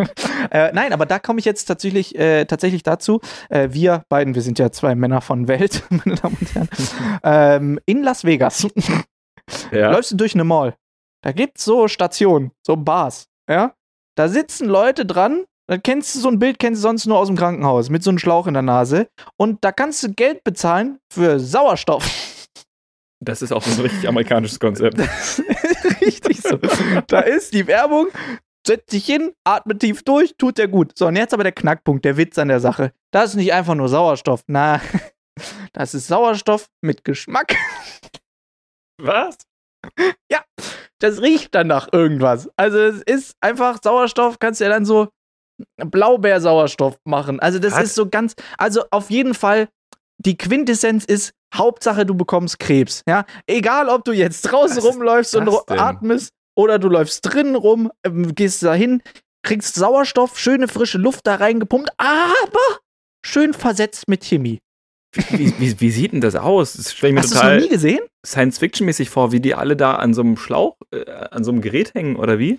äh, 0.51 0.71
nein, 0.73 0.93
aber 0.93 1.05
da 1.07 1.17
komme 1.17 1.39
ich 1.39 1.45
jetzt 1.45 1.65
tatsächlich, 1.65 2.15
äh, 2.17 2.45
tatsächlich 2.45 2.83
dazu. 2.83 3.19
Äh, 3.49 3.69
wir 3.71 4.03
beiden, 4.09 4.35
wir 4.35 4.43
sind 4.43 4.59
ja 4.59 4.71
zwei 4.71 4.93
Männer 4.93 5.21
von 5.21 5.47
Welt, 5.47 5.83
meine 5.89 6.15
Damen 6.15 6.37
und 6.39 6.53
Herren. 6.55 6.69
ähm, 7.23 7.79
in 7.85 8.03
Las 8.03 8.25
Vegas 8.25 8.67
Ja. 9.71 9.91
läufst 9.91 10.11
du 10.11 10.15
durch 10.15 10.33
eine 10.33 10.43
Mall. 10.43 10.75
Da 11.23 11.31
gibt's 11.31 11.63
so 11.63 11.87
Stationen, 11.87 12.51
so 12.65 12.75
Bars. 12.75 13.27
Ja? 13.49 13.73
Da 14.15 14.27
sitzen 14.27 14.67
Leute 14.67 15.05
dran. 15.05 15.45
Dann 15.67 15.81
kennst 15.81 16.13
du 16.13 16.19
so 16.19 16.27
ein 16.27 16.39
Bild, 16.39 16.59
kennst 16.59 16.79
du 16.79 16.83
sonst 16.83 17.05
nur 17.05 17.17
aus 17.17 17.27
dem 17.27 17.37
Krankenhaus 17.37 17.89
mit 17.89 18.03
so 18.03 18.09
einem 18.09 18.19
Schlauch 18.19 18.47
in 18.47 18.53
der 18.53 18.63
Nase. 18.63 19.07
Und 19.37 19.63
da 19.63 19.71
kannst 19.71 20.03
du 20.03 20.11
Geld 20.11 20.43
bezahlen 20.43 20.99
für 21.11 21.39
Sauerstoff. 21.39 22.05
Das 23.25 23.41
ist 23.41 23.53
auch 23.53 23.63
so 23.63 23.79
ein 23.81 23.87
richtig 23.87 24.05
amerikanisches 24.05 24.59
Konzept. 24.59 24.99
Richtig 26.01 26.41
so. 26.41 26.59
Da 27.07 27.21
ist 27.21 27.53
die 27.53 27.67
Werbung, 27.67 28.07
setzt 28.67 28.91
dich 28.91 29.05
hin, 29.05 29.31
atmet 29.45 29.79
tief 29.79 30.03
durch, 30.03 30.35
tut 30.37 30.57
dir 30.57 30.67
gut. 30.67 30.91
So, 30.97 31.07
und 31.07 31.15
jetzt 31.15 31.33
aber 31.33 31.43
der 31.43 31.53
Knackpunkt, 31.53 32.03
der 32.03 32.17
Witz 32.17 32.37
an 32.37 32.49
der 32.49 32.59
Sache. 32.59 32.91
Das 33.11 33.29
ist 33.29 33.35
nicht 33.35 33.53
einfach 33.53 33.75
nur 33.75 33.87
Sauerstoff. 33.87 34.43
Na, 34.47 34.81
das 35.71 35.93
ist 35.93 36.07
Sauerstoff 36.07 36.67
mit 36.81 37.05
Geschmack. 37.05 37.55
Was? 39.01 39.37
Das 40.99 41.21
riecht 41.21 41.53
dann 41.53 41.67
nach 41.67 41.89
irgendwas. 41.91 42.49
Also, 42.55 42.77
es 42.79 43.01
ist 43.01 43.35
einfach 43.41 43.79
Sauerstoff, 43.83 44.39
kannst 44.39 44.61
du 44.61 44.65
ja 44.65 44.69
dann 44.69 44.85
so 44.85 45.09
Blaubeersauerstoff 45.77 46.97
machen. 47.05 47.39
Also, 47.39 47.59
das 47.59 47.73
Was? 47.73 47.83
ist 47.83 47.95
so 47.95 48.09
ganz, 48.09 48.35
also 48.57 48.83
auf 48.91 49.09
jeden 49.09 49.33
Fall, 49.33 49.67
die 50.17 50.37
Quintessenz 50.37 51.05
ist, 51.05 51.33
Hauptsache, 51.53 52.05
du 52.05 52.15
bekommst 52.15 52.59
Krebs. 52.59 53.03
Ja, 53.07 53.25
egal, 53.47 53.89
ob 53.89 54.05
du 54.05 54.11
jetzt 54.11 54.41
draußen 54.43 54.77
Was 54.77 54.85
rumläufst 54.85 55.35
und 55.35 55.45
denn? 55.45 55.79
atmest 55.79 56.31
oder 56.55 56.79
du 56.79 56.87
läufst 56.87 57.21
drinnen 57.25 57.55
rum, 57.55 57.91
ähm, 58.05 58.33
gehst 58.33 58.63
da 58.63 58.73
hin, 58.73 59.01
kriegst 59.43 59.75
Sauerstoff, 59.75 60.39
schöne 60.39 60.67
frische 60.67 60.97
Luft 60.97 61.27
da 61.27 61.35
reingepumpt, 61.35 61.91
aber 61.97 62.79
schön 63.25 63.53
versetzt 63.53 64.07
mit 64.07 64.23
Chemie. 64.23 64.59
Wie, 65.30 65.53
wie, 65.59 65.80
wie 65.80 65.91
sieht 65.91 66.11
denn 66.14 66.22
das 66.22 66.36
aus? 66.36 66.74
Das 66.74 66.93
stelle 66.93 67.11
ich 67.11 67.14
mir 67.16 67.22
Hast 67.22 67.32
du 67.32 67.36
es 67.36 67.41
noch 67.41 67.49
total 67.49 67.61
nie 67.61 67.70
gesehen? 67.70 67.99
Science-Fiction-mäßig 68.26 69.09
vor, 69.09 69.32
wie 69.32 69.39
die 69.39 69.55
alle 69.55 69.76
da 69.76 69.95
an 69.95 70.14
so 70.14 70.22
einem 70.22 70.38
Schlauch, 70.38 70.78
äh, 70.91 71.09
an 71.09 71.43
so 71.43 71.51
einem 71.51 71.61
Gerät 71.61 71.93
hängen, 71.93 72.16
oder 72.16 72.39
wie? 72.39 72.57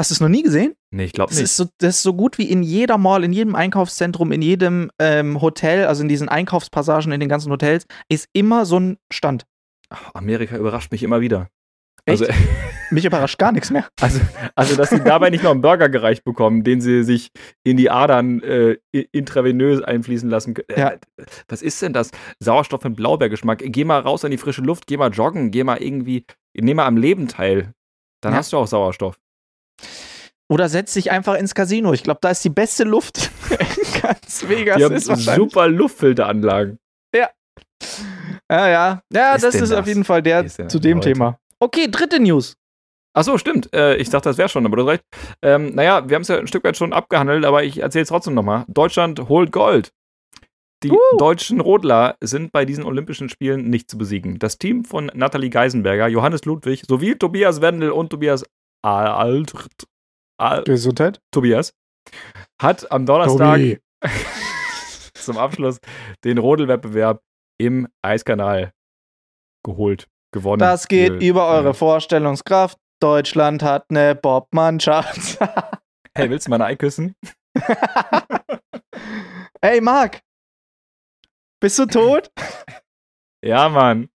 Hast 0.00 0.10
du 0.10 0.14
es 0.14 0.20
noch 0.20 0.30
nie 0.30 0.42
gesehen? 0.42 0.74
Nee, 0.90 1.04
ich 1.04 1.12
glaube 1.12 1.34
nicht. 1.34 1.42
ist, 1.42 1.56
so, 1.56 1.66
das 1.76 1.96
ist 1.96 2.02
so 2.02 2.14
gut 2.14 2.38
wie 2.38 2.48
in 2.48 2.62
jeder 2.62 2.96
Mall, 2.96 3.22
in 3.22 3.34
jedem 3.34 3.54
Einkaufszentrum, 3.54 4.32
in 4.32 4.40
jedem 4.40 4.90
ähm, 4.98 5.42
Hotel, 5.42 5.84
also 5.84 6.02
in 6.02 6.08
diesen 6.08 6.26
Einkaufspassagen 6.26 7.12
in 7.12 7.20
den 7.20 7.28
ganzen 7.28 7.52
Hotels, 7.52 7.84
ist 8.08 8.26
immer 8.32 8.64
so 8.64 8.80
ein 8.80 8.96
Stand. 9.12 9.44
Ach, 9.90 10.14
Amerika 10.14 10.56
überrascht 10.56 10.90
mich 10.90 11.02
immer 11.02 11.20
wieder. 11.20 11.48
Echt? 12.06 12.22
Also, 12.22 12.32
Mich 12.92 13.04
überrascht 13.04 13.38
gar 13.38 13.52
nichts 13.52 13.70
mehr. 13.70 13.86
also, 14.00 14.20
also, 14.56 14.74
dass 14.74 14.90
sie 14.90 14.98
dabei 15.00 15.30
nicht 15.30 15.44
noch 15.44 15.52
einen 15.52 15.60
Burger 15.60 15.88
gereicht 15.88 16.24
bekommen, 16.24 16.64
den 16.64 16.80
sie 16.80 17.04
sich 17.04 17.30
in 17.62 17.76
die 17.76 17.88
Adern 17.88 18.42
äh, 18.42 18.78
intravenös 19.12 19.80
einfließen 19.80 20.28
lassen 20.28 20.54
können. 20.54 20.66
Ja. 20.76 20.88
Äh, 20.90 20.98
was 21.48 21.62
ist 21.62 21.80
denn 21.82 21.92
das? 21.92 22.10
Sauerstoff 22.40 22.82
mit 22.82 22.96
Blaubeergeschmack. 22.96 23.62
Geh 23.64 23.84
mal 23.84 24.00
raus 24.00 24.24
an 24.24 24.32
die 24.32 24.38
frische 24.38 24.62
Luft, 24.62 24.88
geh 24.88 24.96
mal 24.96 25.10
joggen, 25.10 25.52
geh 25.52 25.62
mal 25.62 25.80
irgendwie, 25.80 26.24
nimm 26.54 26.78
mal 26.78 26.86
am 26.86 26.96
Leben 26.96 27.28
teil. 27.28 27.72
Dann 28.22 28.32
Ja. 28.32 28.38
hast 28.40 28.52
du 28.52 28.56
auch 28.56 28.66
Sauerstoff. 28.66 29.16
Oder 30.48 30.68
setz 30.68 30.94
dich 30.94 31.12
einfach 31.12 31.34
ins 31.36 31.54
Casino. 31.54 31.92
Ich 31.92 32.02
glaube, 32.02 32.18
da 32.22 32.30
ist 32.30 32.44
die 32.44 32.50
beste 32.50 32.82
Luft 32.82 33.30
in 33.50 33.56
ganz 34.02 34.48
Vegas. 34.48 34.78
Die 34.78 34.84
haben 34.84 34.94
ist 34.96 35.06
super 35.06 35.68
Luftfilteranlagen. 35.68 36.78
Ja, 38.50 38.68
ja. 38.68 39.02
Ja, 39.12 39.34
ist 39.36 39.44
das 39.44 39.54
ist 39.54 39.70
auf 39.70 39.78
das? 39.80 39.86
jeden 39.88 40.04
Fall 40.04 40.22
der 40.22 40.42
ja 40.44 40.68
zu 40.68 40.80
dem 40.80 40.98
Leute. 40.98 41.12
Thema. 41.12 41.38
Okay, 41.60 41.88
dritte 41.90 42.20
News. 42.20 42.56
Achso, 43.12 43.38
stimmt. 43.38 43.72
Äh, 43.74 43.96
ich 43.96 44.08
dachte, 44.08 44.28
das 44.28 44.38
wäre 44.38 44.48
schon, 44.48 44.64
aber 44.64 44.76
du 44.76 44.82
hast 44.82 44.90
recht. 44.90 45.04
Ähm, 45.42 45.74
naja, 45.74 46.08
wir 46.08 46.14
haben 46.14 46.22
es 46.22 46.28
ja 46.28 46.38
ein 46.38 46.46
Stück 46.46 46.64
weit 46.64 46.76
schon 46.76 46.92
abgehandelt, 46.92 47.44
aber 47.44 47.64
ich 47.64 47.78
erzähle 47.78 48.04
es 48.04 48.08
trotzdem 48.08 48.34
nochmal. 48.34 48.64
Deutschland 48.68 49.28
holt 49.28 49.52
Gold. 49.52 49.92
Die 50.82 50.90
Uh. 50.90 50.96
deutschen 51.18 51.60
Rodler 51.60 52.16
sind 52.22 52.52
bei 52.52 52.64
diesen 52.64 52.84
Olympischen 52.84 53.28
Spielen 53.28 53.68
nicht 53.68 53.90
zu 53.90 53.98
besiegen. 53.98 54.38
Das 54.38 54.56
Team 54.56 54.84
von 54.84 55.10
Nathalie 55.12 55.50
Geisenberger, 55.50 56.08
Johannes 56.08 56.44
Ludwig 56.46 56.84
sowie 56.88 57.16
Tobias 57.16 57.60
Wendel 57.60 57.90
und 57.90 58.10
Tobias 58.10 58.44
Alt, 58.82 59.52
Al 60.38 60.64
Gesundheit. 60.64 61.20
Tobias 61.32 61.74
hat 62.62 62.90
am 62.90 63.04
Donnerstag 63.04 63.80
zum 65.14 65.36
Abschluss 65.36 65.80
den 66.24 66.38
Rodelwettbewerb 66.38 67.20
im 67.58 67.88
Eiskanal 68.00 68.72
geholt, 69.62 70.08
gewonnen. 70.32 70.58
Das 70.60 70.88
geht 70.88 71.18
Ge- 71.20 71.28
über 71.28 71.48
eure 71.48 71.66
ja. 71.68 71.72
Vorstellungskraft. 71.72 72.78
Deutschland 73.00 73.62
hat 73.62 73.86
eine 73.90 74.14
Bob-Mannschaft. 74.14 75.38
Hey, 76.16 76.28
willst 76.28 76.48
du 76.48 76.50
meine 76.50 76.64
Ei 76.64 76.74
küssen? 76.74 77.14
Ey, 79.60 79.80
Marc. 79.80 80.20
Bist 81.62 81.78
du 81.78 81.86
tot? 81.86 82.30
Ja, 83.42 83.70
Mann. 83.70 84.10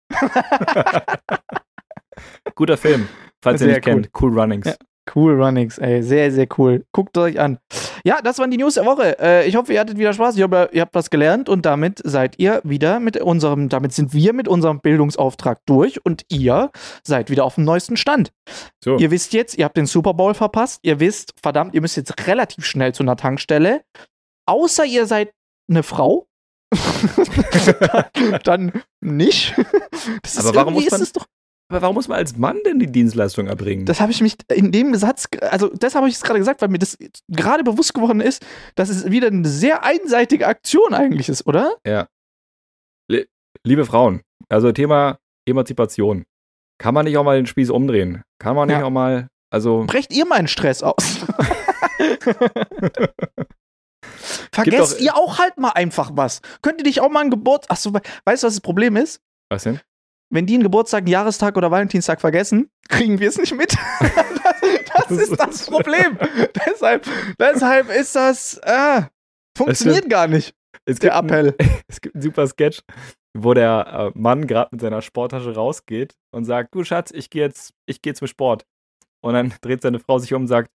Guter 2.56 2.76
Film, 2.76 3.08
falls 3.42 3.62
ihr 3.62 3.68
nicht 3.68 3.82
kennt. 3.82 4.10
Cool 4.20 4.38
Runnings. 4.38 4.66
Ja. 4.66 4.74
Cool 5.14 5.34
Runnings, 5.42 5.78
ey. 5.78 6.02
Sehr, 6.02 6.30
sehr 6.32 6.46
cool. 6.58 6.84
Guckt 6.92 7.16
euch 7.18 7.38
an. 7.38 7.58
Ja, 8.04 8.20
das 8.22 8.38
waren 8.38 8.50
die 8.50 8.56
News 8.56 8.74
der 8.74 8.86
Woche. 8.86 9.18
Äh, 9.18 9.46
ich 9.46 9.56
hoffe, 9.56 9.72
ihr 9.72 9.80
hattet 9.80 9.98
wieder 9.98 10.12
Spaß. 10.12 10.36
Ich 10.36 10.42
hoffe, 10.42 10.70
ihr 10.72 10.80
habt 10.82 10.94
was 10.94 11.10
gelernt 11.10 11.48
und 11.48 11.66
damit 11.66 12.00
seid 12.04 12.38
ihr 12.38 12.60
wieder 12.64 13.00
mit 13.00 13.18
unserem, 13.20 13.68
damit 13.68 13.92
sind 13.92 14.14
wir 14.14 14.32
mit 14.32 14.48
unserem 14.48 14.80
Bildungsauftrag 14.80 15.58
durch 15.66 16.04
und 16.04 16.22
ihr 16.30 16.70
seid 17.02 17.28
wieder 17.30 17.44
auf 17.44 17.56
dem 17.56 17.64
neuesten 17.64 17.96
Stand. 17.96 18.32
So. 18.82 18.96
Ihr 18.98 19.10
wisst 19.10 19.32
jetzt, 19.34 19.56
ihr 19.58 19.64
habt 19.66 19.76
den 19.76 19.86
Super 19.86 20.14
Bowl 20.14 20.32
verpasst. 20.34 20.80
Ihr 20.82 21.00
wisst, 21.00 21.34
verdammt, 21.42 21.74
ihr 21.74 21.80
müsst 21.82 21.96
jetzt 21.96 22.26
relativ 22.26 22.64
schnell 22.64 22.94
zu 22.94 23.02
einer 23.02 23.16
Tankstelle. 23.16 23.82
Außer 24.46 24.84
ihr 24.84 25.06
seid 25.06 25.32
eine 25.70 25.82
Frau. 25.82 26.26
Dann 28.44 28.72
nicht. 29.00 29.54
Das 30.22 30.38
Aber 30.44 30.54
warum 30.56 30.74
muss 30.74 30.90
man- 30.90 31.00
ist 31.00 31.06
es 31.08 31.12
doch 31.12 31.24
Aber 31.70 31.80
warum 31.82 31.94
muss 31.94 32.08
man 32.08 32.18
als 32.18 32.36
Mann 32.36 32.58
denn 32.66 32.78
die 32.78 32.86
Dienstleistung 32.92 33.46
erbringen? 33.46 33.86
das 33.86 34.00
habe 34.00 34.12
ich 34.12 34.20
mich 34.20 34.36
in 34.52 34.70
dem 34.70 34.94
Satz, 34.94 35.26
also 35.40 35.68
das 35.68 35.94
habe 35.94 36.06
ich 36.08 36.14
jetzt 36.14 36.22
gerade 36.24 36.38
gesagt, 36.38 36.60
weil 36.60 36.68
mir 36.68 36.78
das 36.78 36.98
gerade 37.28 37.64
bewusst 37.64 37.94
geworden 37.94 38.20
ist, 38.20 38.44
dass 38.74 38.90
es 38.90 39.10
wieder 39.10 39.28
eine 39.28 39.48
sehr 39.48 39.82
einseitige 39.82 40.46
Aktion 40.46 40.92
eigentlich 40.94 41.28
ist, 41.28 41.46
oder? 41.46 41.76
Liebe 43.66 43.86
Frauen, 43.86 44.20
also 44.50 44.72
Thema 44.72 45.18
Emanzipation. 45.48 46.24
Kann 46.78 46.92
man 46.92 47.06
nicht 47.06 47.16
auch 47.16 47.24
mal 47.24 47.36
den 47.36 47.46
Spieß 47.46 47.70
umdrehen? 47.70 48.22
Kann 48.38 48.54
man 48.56 48.68
nicht 48.68 48.78
Ja. 48.78 48.84
auch 48.84 48.90
mal, 48.90 49.28
also 49.50 49.84
Brecht 49.86 50.12
ihr 50.12 50.26
meinen 50.26 50.48
Stress 50.48 50.82
aus? 50.82 50.96
Vergesst 54.52 54.94
doch- 54.94 55.00
ihr 55.00 55.16
auch 55.16 55.38
halt 55.38 55.56
mal 55.58 55.70
einfach 55.70 56.10
was. 56.14 56.40
Könnt 56.62 56.78
ihr 56.78 56.84
dich 56.84 57.00
auch 57.00 57.10
mal 57.10 57.20
ein 57.20 57.30
Geburt. 57.30 57.70
Achso, 57.70 57.92
weißt 57.92 58.42
du, 58.42 58.46
was 58.46 58.54
das 58.54 58.60
Problem 58.60 58.96
ist? 58.96 59.20
was 59.50 59.62
denn? 59.64 59.80
Wenn 60.30 60.46
die 60.46 60.54
einen 60.54 60.62
Geburtstag, 60.62 61.00
einen 61.00 61.08
Jahrestag 61.08 61.56
oder 61.56 61.70
Valentinstag 61.70 62.20
vergessen, 62.20 62.70
kriegen 62.88 63.20
wir 63.20 63.28
es 63.28 63.38
nicht 63.38 63.54
mit. 63.54 63.76
das, 64.00 65.06
das 65.08 65.10
ist 65.10 65.38
das 65.38 65.66
Problem. 65.66 66.18
deshalb, 66.66 67.06
deshalb 67.38 67.90
ist 67.90 68.16
das. 68.16 68.58
Äh, 68.62 69.02
funktioniert 69.56 70.08
gar 70.08 70.26
nicht, 70.26 70.54
Es 70.86 70.98
der 70.98 71.10
gibt 71.10 71.32
einen- 71.32 71.48
Appell. 71.48 71.82
es 71.88 72.00
gibt 72.00 72.14
einen 72.16 72.22
super 72.22 72.46
Sketch, 72.46 72.80
wo 73.36 73.54
der 73.54 74.12
äh, 74.14 74.18
Mann 74.18 74.46
gerade 74.46 74.68
mit 74.72 74.80
seiner 74.80 75.02
Sporttasche 75.02 75.54
rausgeht 75.54 76.14
und 76.32 76.44
sagt, 76.44 76.74
du 76.74 76.82
Schatz, 76.84 77.10
ich 77.12 77.30
gehe 77.30 77.42
jetzt, 77.42 77.72
ich 77.86 78.02
gehe 78.02 78.14
zum 78.14 78.26
Sport. 78.26 78.64
Und 79.22 79.34
dann 79.34 79.54
dreht 79.60 79.82
seine 79.82 80.00
Frau 80.00 80.18
sich 80.18 80.34
um 80.34 80.42
und 80.42 80.48
sagt, 80.48 80.70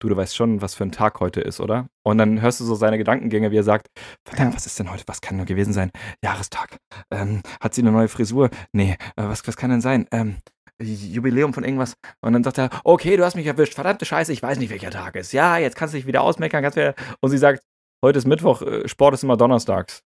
du, 0.00 0.08
du 0.08 0.16
weißt 0.16 0.34
schon, 0.34 0.60
was 0.60 0.74
für 0.74 0.84
ein 0.84 0.92
Tag 0.92 1.20
heute 1.20 1.40
ist, 1.40 1.60
oder? 1.60 1.88
Und 2.02 2.18
dann 2.18 2.40
hörst 2.42 2.58
du 2.60 2.64
so 2.64 2.74
seine 2.74 2.98
Gedankengänge, 2.98 3.50
wie 3.52 3.58
er 3.58 3.62
sagt, 3.62 3.88
verdammt, 4.24 4.56
was 4.56 4.66
ist 4.66 4.78
denn 4.78 4.90
heute, 4.90 5.04
was 5.06 5.20
kann 5.20 5.36
nur 5.36 5.46
gewesen 5.46 5.72
sein? 5.72 5.92
Jahrestag. 6.24 6.78
Ähm, 7.12 7.42
hat 7.60 7.74
sie 7.74 7.82
eine 7.82 7.92
neue 7.92 8.08
Frisur? 8.08 8.50
Nee, 8.72 8.96
äh, 9.16 9.22
was, 9.22 9.46
was 9.46 9.56
kann 9.56 9.70
denn 9.70 9.80
sein? 9.80 10.06
Ähm, 10.10 10.38
Jubiläum 10.82 11.52
von 11.52 11.64
irgendwas. 11.64 11.94
Und 12.20 12.32
dann 12.32 12.42
sagt 12.42 12.58
er, 12.58 12.70
okay, 12.84 13.16
du 13.16 13.24
hast 13.24 13.36
mich 13.36 13.46
erwischt, 13.46 13.74
verdammte 13.74 14.06
Scheiße, 14.06 14.32
ich 14.32 14.42
weiß 14.42 14.58
nicht, 14.58 14.70
welcher 14.70 14.90
Tag 14.90 15.14
ist. 15.16 15.32
Ja, 15.32 15.58
jetzt 15.58 15.76
kannst 15.76 15.94
du 15.94 15.98
dich 15.98 16.06
wieder 16.06 16.22
ausmeckern. 16.22 16.62
Kannst 16.62 16.76
wieder 16.76 16.94
und 17.20 17.30
sie 17.30 17.38
sagt, 17.38 17.62
heute 18.04 18.18
ist 18.18 18.26
Mittwoch, 18.26 18.62
äh, 18.62 18.88
Sport 18.88 19.14
ist 19.14 19.22
immer 19.22 19.36
donnerstags. 19.36 20.02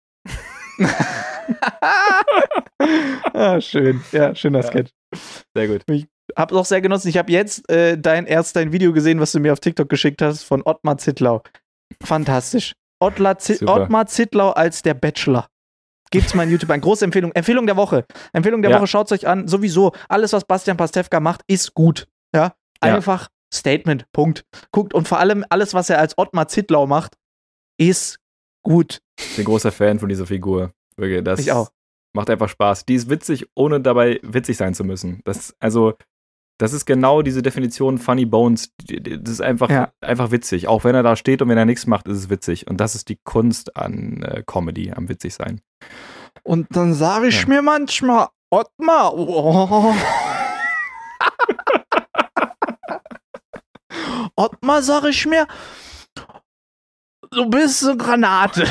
ah, 3.34 3.60
schön. 3.60 4.02
Ja, 4.12 4.34
schöner 4.34 4.60
Ja. 4.60 4.66
Sketch. 4.66 4.90
Sehr 5.54 5.68
gut. 5.68 5.84
Hab 6.36 6.52
auch 6.52 6.64
sehr 6.64 6.80
genossen. 6.80 7.08
Ich 7.08 7.18
habe 7.18 7.30
jetzt 7.32 7.68
äh, 7.70 7.98
dein 7.98 8.26
erst 8.26 8.56
dein 8.56 8.72
Video 8.72 8.92
gesehen, 8.92 9.20
was 9.20 9.32
du 9.32 9.40
mir 9.40 9.52
auf 9.52 9.60
TikTok 9.60 9.88
geschickt 9.88 10.22
hast 10.22 10.42
von 10.44 10.62
Ottmar 10.64 10.98
Zittlau. 10.98 11.42
Fantastisch. 12.02 12.72
Ottmar, 13.00 13.38
Zi 13.38 13.54
Super. 13.54 13.82
Ottmar 13.82 14.06
Zittlau 14.06 14.50
als 14.50 14.82
der 14.82 14.94
Bachelor. 14.94 15.48
Gibt's 16.10 16.34
mal 16.34 16.44
in 16.44 16.50
YouTube 16.50 16.70
an. 16.70 16.80
Große 16.80 17.04
Empfehlung. 17.04 17.32
Empfehlung 17.32 17.66
der 17.66 17.76
Woche. 17.76 18.04
Empfehlung 18.32 18.62
der 18.62 18.70
Ja. 18.70 18.78
Woche, 18.78 18.86
schaut's 18.86 19.12
euch 19.12 19.26
an. 19.26 19.48
Sowieso, 19.48 19.92
alles, 20.08 20.32
was 20.32 20.44
Bastian 20.44 20.76
Pastewka 20.76 21.20
macht, 21.20 21.42
ist 21.46 21.74
gut. 21.74 22.06
Ja. 22.34 22.54
Ja. 22.84 22.94
Einfach 22.96 23.28
Statement. 23.52 24.06
Punkt. 24.12 24.44
Guckt 24.70 24.94
und 24.94 25.08
vor 25.08 25.18
allem 25.18 25.44
alles, 25.48 25.74
was 25.74 25.90
er 25.90 25.98
als 25.98 26.16
Ottmar 26.18 26.48
Zittlau 26.48 26.86
macht, 26.86 27.16
ist 27.78 28.18
gut. 28.62 29.00
Ich 29.18 29.36
bin 29.36 29.44
großer 29.44 29.72
Fan 29.72 29.98
von 29.98 30.08
dieser 30.08 30.26
Figur. 30.26 30.72
Wirklich, 30.96 31.24
das 31.24 31.40
Ich 31.40 31.50
auch. 31.52 31.70
macht 32.14 32.30
einfach 32.30 32.48
Spaß. 32.48 32.84
Die 32.86 32.94
ist 32.94 33.08
witzig, 33.10 33.46
ohne 33.54 33.80
dabei 33.80 34.20
witzig 34.22 34.56
sein 34.58 34.74
zu 34.74 34.84
müssen. 34.84 35.20
Das, 35.24 35.54
also, 35.58 35.94
das 36.58 36.72
ist 36.72 36.86
genau 36.86 37.22
diese 37.22 37.42
Definition 37.42 37.98
Funny 37.98 38.24
Bones. 38.26 38.72
Das 38.86 39.32
ist 39.32 39.40
einfach, 39.42 39.68
Ja. 39.70 39.92
einfach 40.00 40.30
witzig. 40.30 40.68
Auch 40.68 40.84
wenn 40.84 40.94
er 40.94 41.02
da 41.02 41.16
steht 41.16 41.42
und 41.42 41.48
wenn 41.48 41.58
er 41.58 41.64
nichts 41.64 41.86
macht, 41.86 42.06
ist 42.08 42.18
es 42.18 42.30
witzig. 42.30 42.68
Und 42.68 42.78
das 42.78 42.94
ist 42.94 43.08
die 43.08 43.18
Kunst 43.24 43.76
an 43.76 44.22
äh, 44.22 44.42
Comedy, 44.46 44.92
am 44.92 45.08
witzig 45.08 45.34
sein. 45.34 45.60
Und 46.44 46.68
dann 46.76 46.94
sage 46.94 47.28
ich 47.28 47.42
Ja. 47.42 47.48
mir 47.48 47.62
manchmal, 47.62 48.28
Ottmar, 48.50 49.14
oh. 49.16 49.94
Ottmar, 54.36 54.82
sage 54.82 55.08
ich 55.08 55.26
mir, 55.26 55.46
du 57.30 57.48
bist 57.50 57.84
eine 57.84 57.96
Granate. 57.96 58.66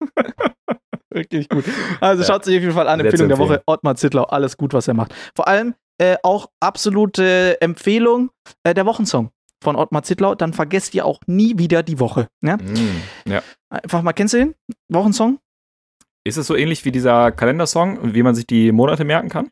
Wirklich 1.10 1.48
gut. 1.48 1.64
Also 2.00 2.22
schaut 2.24 2.44
sich 2.44 2.56
auf 2.56 2.62
jeden 2.62 2.74
Fall 2.74 2.88
an. 2.88 3.00
Empfehlung 3.00 3.28
der. 3.28 3.38
Woche, 3.38 3.62
Ottmar 3.66 3.96
Zittlau, 3.96 4.24
alles 4.24 4.56
gut, 4.56 4.72
was 4.72 4.88
er 4.88 4.94
macht. 4.94 5.14
Vor 5.34 5.48
allem 5.48 5.74
äh, 5.98 6.16
auch 6.22 6.48
absolute 6.60 7.60
Empfehlung, 7.60 8.30
äh, 8.64 8.74
der 8.74 8.86
Wochensong 8.86 9.30
von 9.62 9.76
Ottmar 9.76 10.02
Zittlau. 10.02 10.34
Dann 10.34 10.52
vergesst 10.52 10.94
ihr 10.94 11.04
auch 11.04 11.20
nie 11.26 11.58
wieder 11.58 11.82
die 11.82 11.98
Woche. 11.98 12.28
Ja? 12.42 12.56
Mm, 12.56 13.02
ja. 13.26 13.42
Einfach 13.70 14.02
mal, 14.02 14.12
kennst 14.12 14.34
du 14.34 14.38
den 14.38 14.54
Wochensong? 14.88 15.38
Ist 16.24 16.36
es 16.36 16.46
so 16.46 16.56
ähnlich 16.56 16.84
wie 16.84 16.92
dieser 16.92 17.32
Kalendersong, 17.32 18.14
wie 18.14 18.22
man 18.22 18.34
sich 18.34 18.46
die 18.46 18.70
Monate 18.72 19.04
merken 19.04 19.28
kann? 19.28 19.50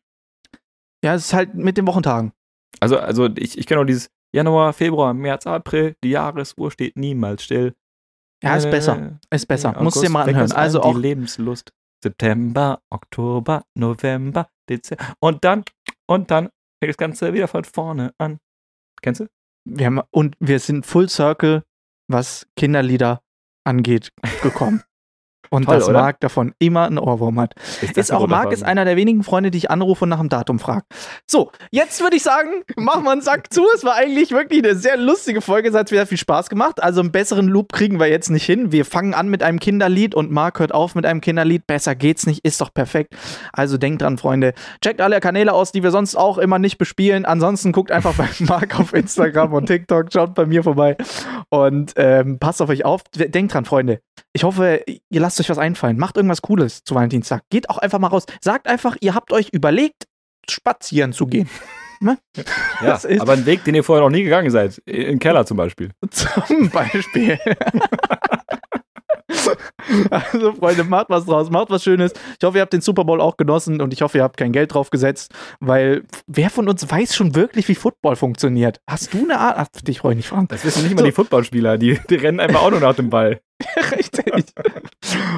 Ja, 1.04 1.14
es 1.14 1.26
ist 1.26 1.34
halt 1.34 1.54
mit 1.54 1.76
den 1.76 1.86
Wochentagen. 1.86 2.32
Also, 2.80 2.98
also 2.98 3.28
ich, 3.36 3.58
ich 3.58 3.66
kenne 3.66 3.80
auch 3.80 3.84
dieses 3.86 4.10
Januar, 4.34 4.72
Februar, 4.72 5.14
März, 5.14 5.46
April, 5.46 5.94
die 6.04 6.10
Jahresuhr 6.10 6.70
steht 6.70 6.96
niemals 6.96 7.42
still. 7.44 7.74
Ja, 8.42 8.56
ist 8.56 8.66
Äh, 8.66 8.70
besser. 8.70 9.18
Ist 9.30 9.46
besser. 9.46 9.70
August 9.70 9.82
Musst 9.84 9.96
du 9.96 10.00
dir 10.02 10.10
mal 10.10 10.28
anhören. 10.28 10.52
Also 10.52 10.82
auch 10.82 10.96
Lebenslust. 10.96 11.72
September, 12.02 12.80
Oktober, 12.90 13.64
November, 13.74 14.48
Dezember. 14.68 15.14
Und 15.20 15.44
dann, 15.44 15.64
und 16.06 16.30
dann 16.30 16.50
fängt 16.80 16.90
das 16.90 16.96
Ganze 16.96 17.32
wieder 17.32 17.48
von 17.48 17.64
vorne 17.64 18.12
an. 18.18 18.38
Kennst 19.02 19.20
du? 19.20 19.26
wir 19.66 19.86
haben, 19.86 20.00
und 20.10 20.36
wir 20.38 20.60
sind 20.60 20.86
Full 20.86 21.08
Circle, 21.08 21.62
was 22.08 22.46
Kinderlieder 22.56 23.22
angeht, 23.64 24.12
gekommen. 24.42 24.82
Und 25.50 25.64
Toll, 25.64 25.76
dass 25.76 25.88
oder? 25.88 26.00
Marc 26.00 26.20
davon 26.20 26.52
immer 26.58 26.86
einen 26.86 26.98
Ohrwurm 26.98 27.40
hat. 27.40 27.54
Ist, 27.82 27.96
Ist 27.96 28.12
auch 28.12 28.26
Marc 28.26 28.52
ist 28.52 28.62
einer 28.62 28.84
der 28.84 28.96
wenigen 28.96 29.22
Freunde, 29.22 29.50
die 29.50 29.58
ich 29.58 29.70
anrufe 29.70 30.04
und 30.04 30.10
nach 30.10 30.20
dem 30.20 30.28
Datum 30.28 30.58
frage. 30.58 30.84
So, 31.26 31.50
jetzt 31.70 32.00
würde 32.00 32.16
ich 32.16 32.22
sagen, 32.22 32.62
machen 32.76 33.04
wir 33.04 33.12
einen 33.12 33.22
Sack 33.22 33.52
zu. 33.52 33.64
Es 33.74 33.84
war 33.84 33.94
eigentlich 33.94 34.30
wirklich 34.30 34.64
eine 34.64 34.74
sehr 34.76 34.96
lustige 34.96 35.40
Folge. 35.40 35.68
Es 35.68 35.74
hat 35.74 35.90
wieder 35.90 36.06
viel 36.06 36.18
Spaß 36.18 36.48
gemacht. 36.48 36.82
Also 36.82 37.00
einen 37.00 37.12
besseren 37.12 37.48
Loop 37.48 37.72
kriegen 37.72 37.98
wir 37.98 38.08
jetzt 38.08 38.30
nicht 38.30 38.44
hin. 38.44 38.72
Wir 38.72 38.84
fangen 38.84 39.14
an 39.14 39.28
mit 39.28 39.42
einem 39.42 39.58
Kinderlied 39.58 40.14
und 40.14 40.30
Marc 40.30 40.58
hört 40.58 40.72
auf 40.72 40.94
mit 40.94 41.06
einem 41.06 41.20
Kinderlied. 41.20 41.66
Besser 41.66 41.94
geht's 41.94 42.26
nicht, 42.26 42.44
ist 42.44 42.60
doch 42.60 42.72
perfekt. 42.72 43.14
Also 43.52 43.78
denkt 43.78 44.02
dran, 44.02 44.18
Freunde. 44.18 44.54
Checkt 44.82 45.00
alle 45.00 45.20
Kanäle 45.20 45.52
aus, 45.52 45.72
die 45.72 45.82
wir 45.82 45.90
sonst 45.90 46.16
auch 46.16 46.38
immer 46.38 46.58
nicht 46.58 46.78
bespielen. 46.78 47.24
Ansonsten 47.24 47.72
guckt 47.72 47.90
einfach 47.90 48.14
bei 48.14 48.28
Marc 48.40 48.78
auf 48.78 48.92
Instagram 48.92 49.52
und 49.52 49.66
TikTok. 49.66 50.12
Schaut 50.12 50.34
bei 50.34 50.46
mir 50.46 50.62
vorbei. 50.62 50.96
Und 51.48 51.92
ähm, 51.96 52.38
passt 52.38 52.62
auf 52.62 52.68
euch 52.68 52.84
auf. 52.84 53.02
Denkt 53.14 53.54
dran, 53.54 53.64
Freunde. 53.64 54.00
Ich 54.32 54.44
hoffe, 54.44 54.82
ihr 54.86 55.20
lasst 55.20 55.35
euch 55.40 55.48
was 55.48 55.58
einfallen. 55.58 55.98
Macht 55.98 56.16
irgendwas 56.16 56.42
Cooles 56.42 56.84
zu 56.84 56.94
Valentinstag. 56.94 57.42
Geht 57.50 57.70
auch 57.70 57.78
einfach 57.78 57.98
mal 57.98 58.08
raus. 58.08 58.24
Sagt 58.40 58.66
einfach, 58.68 58.96
ihr 59.00 59.14
habt 59.14 59.32
euch 59.32 59.50
überlegt, 59.50 60.04
spazieren 60.48 61.12
zu 61.12 61.26
gehen. 61.26 61.48
Ne? 61.98 62.18
Ja, 62.82 63.00
aber 63.20 63.32
ein 63.32 63.46
Weg, 63.46 63.64
den 63.64 63.74
ihr 63.74 63.82
vorher 63.82 64.04
noch 64.04 64.10
nie 64.10 64.22
gegangen 64.22 64.50
seid. 64.50 64.76
In 64.84 65.06
den 65.06 65.18
Keller 65.18 65.46
zum 65.46 65.56
Beispiel. 65.56 65.92
Zum 66.10 66.68
Beispiel. 66.68 67.38
Also, 70.10 70.52
Freunde, 70.54 70.84
macht 70.84 71.10
was 71.10 71.26
draus, 71.26 71.50
macht 71.50 71.70
was 71.70 71.82
Schönes. 71.82 72.12
Ich 72.38 72.44
hoffe, 72.44 72.58
ihr 72.58 72.62
habt 72.62 72.72
den 72.72 72.80
Super 72.80 73.04
Bowl 73.04 73.20
auch 73.20 73.36
genossen 73.36 73.80
und 73.80 73.92
ich 73.92 74.02
hoffe, 74.02 74.18
ihr 74.18 74.24
habt 74.24 74.36
kein 74.36 74.52
Geld 74.52 74.74
drauf 74.74 74.90
gesetzt, 74.90 75.32
weil 75.60 76.04
wer 76.26 76.50
von 76.50 76.68
uns 76.68 76.90
weiß 76.90 77.14
schon 77.14 77.34
wirklich, 77.34 77.68
wie 77.68 77.74
Football 77.74 78.16
funktioniert? 78.16 78.80
Hast 78.88 79.14
du 79.14 79.18
eine 79.18 79.38
Art? 79.38 79.56
Ach, 79.58 79.82
dich 79.82 80.00
brauche 80.00 80.12
ich 80.12 80.18
nicht 80.18 80.28
fragen. 80.28 80.48
Das 80.48 80.64
wissen 80.64 80.82
nicht 80.82 80.94
mal 80.94 81.00
So. 81.00 81.06
die 81.06 81.12
Footballspieler, 81.12 81.78
die, 81.78 81.98
die 82.10 82.14
rennen 82.16 82.40
einfach 82.40 82.62
auch 82.62 82.70
nur 82.70 82.80
nach 82.80 82.94
dem 82.94 83.10
Ball. 83.10 83.40
Richtig. 83.96 84.26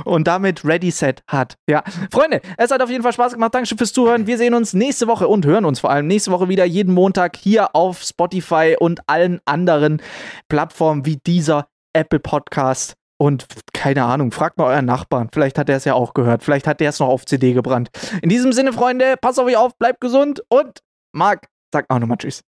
Und 0.04 0.26
damit 0.26 0.64
Ready, 0.64 0.90
Set, 0.90 1.22
hat. 1.28 1.54
Ja. 1.68 1.84
Freunde, 2.10 2.40
es 2.56 2.70
hat 2.70 2.82
auf 2.82 2.90
jeden 2.90 3.02
Fall 3.02 3.12
Spaß 3.12 3.34
gemacht. 3.34 3.54
Dankeschön 3.54 3.78
fürs 3.78 3.92
Zuhören. 3.92 4.26
Wir 4.26 4.38
sehen 4.38 4.54
uns 4.54 4.74
nächste 4.74 5.06
Woche 5.06 5.28
und 5.28 5.46
hören 5.46 5.64
uns 5.64 5.80
vor 5.80 5.90
allem 5.90 6.06
nächste 6.06 6.30
Woche 6.32 6.48
wieder 6.48 6.64
jeden 6.64 6.94
Montag 6.94 7.36
hier 7.36 7.76
auf 7.76 8.02
Spotify 8.02 8.76
und 8.78 9.00
allen 9.08 9.40
anderen 9.44 10.02
Plattformen 10.48 11.06
wie 11.06 11.18
dieser 11.26 11.68
Apple 11.92 12.20
Podcast. 12.20 12.97
Und 13.20 13.46
keine 13.72 14.04
Ahnung, 14.04 14.30
fragt 14.30 14.58
mal 14.58 14.66
euren 14.72 14.84
Nachbarn. 14.84 15.28
Vielleicht 15.32 15.58
hat 15.58 15.68
er 15.68 15.76
es 15.76 15.84
ja 15.84 15.94
auch 15.94 16.14
gehört. 16.14 16.42
Vielleicht 16.44 16.66
hat 16.68 16.80
der 16.80 16.90
es 16.90 17.00
noch 17.00 17.08
auf 17.08 17.26
CD 17.26 17.52
gebrannt. 17.52 17.90
In 18.22 18.28
diesem 18.28 18.52
Sinne, 18.52 18.72
Freunde, 18.72 19.16
passt 19.20 19.40
auf 19.40 19.46
euch 19.46 19.56
auf, 19.56 19.76
bleibt 19.76 20.00
gesund 20.00 20.42
und 20.48 20.80
Marc, 21.12 21.48
sag 21.74 21.86
auch 21.88 21.98
nochmal 21.98 22.18
Tschüss. 22.18 22.42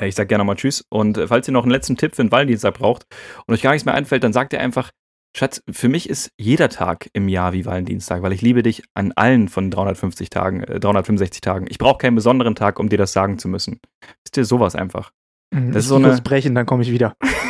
Äh, 0.00 0.06
Ich 0.08 0.14
sag 0.14 0.28
gerne 0.28 0.42
nochmal 0.42 0.56
Tschüss. 0.56 0.84
Und 0.90 1.18
äh, 1.18 1.26
falls 1.26 1.48
ihr 1.48 1.52
noch 1.52 1.64
einen 1.64 1.72
letzten 1.72 1.96
Tipp 1.96 2.14
für 2.14 2.22
den 2.22 2.30
Valentinstag 2.30 2.74
braucht 2.74 3.04
und 3.46 3.54
euch 3.54 3.62
gar 3.62 3.72
nichts 3.72 3.84
mehr 3.84 3.94
einfällt, 3.94 4.22
dann 4.22 4.32
sagt 4.32 4.52
ihr 4.52 4.60
einfach, 4.60 4.90
Schatz, 5.36 5.62
für 5.70 5.88
mich 5.88 6.08
ist 6.08 6.30
jeder 6.38 6.68
Tag 6.68 7.08
im 7.12 7.28
Jahr 7.28 7.52
wie 7.52 7.64
Valentinstag, 7.64 8.22
weil 8.22 8.32
ich 8.32 8.42
liebe 8.42 8.62
dich 8.62 8.82
an 8.94 9.12
allen 9.16 9.48
von 9.48 9.70
350 9.70 10.30
Tagen, 10.30 10.62
äh, 10.64 10.78
365 10.80 11.40
Tagen. 11.40 11.66
Ich 11.68 11.78
brauche 11.78 11.98
keinen 11.98 12.14
besonderen 12.14 12.54
Tag, 12.54 12.78
um 12.78 12.88
dir 12.88 12.98
das 12.98 13.12
sagen 13.12 13.38
zu 13.38 13.48
müssen. 13.48 13.80
Wisst 14.24 14.36
ihr, 14.36 14.44
sowas 14.44 14.74
einfach. 14.76 15.10
Das 15.52 15.62
ist 15.70 15.76
ist 15.76 15.86
so 15.88 15.96
eine- 15.96 16.20
brechen, 16.20 16.54
dann 16.54 16.66
komme 16.66 16.82
ich 16.84 16.92
wieder. 16.92 17.14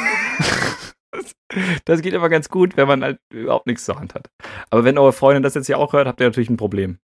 Das 1.85 2.03
geht 2.03 2.13
immer 2.13 2.29
ganz 2.29 2.49
gut, 2.49 2.77
wenn 2.77 2.87
man 2.87 3.03
halt 3.03 3.19
überhaupt 3.31 3.67
nichts 3.67 3.85
zur 3.85 3.99
Hand 3.99 4.15
hat. 4.15 4.31
Aber 4.71 4.85
wenn 4.85 4.99
eure 4.99 5.13
Freundin 5.13 5.43
das 5.43 5.55
jetzt 5.55 5.67
hier 5.67 5.79
auch 5.79 5.93
hört, 5.93 6.07
habt 6.07 6.21
ihr 6.21 6.27
natürlich 6.27 6.51
ein 6.51 6.57
Problem. 6.57 6.99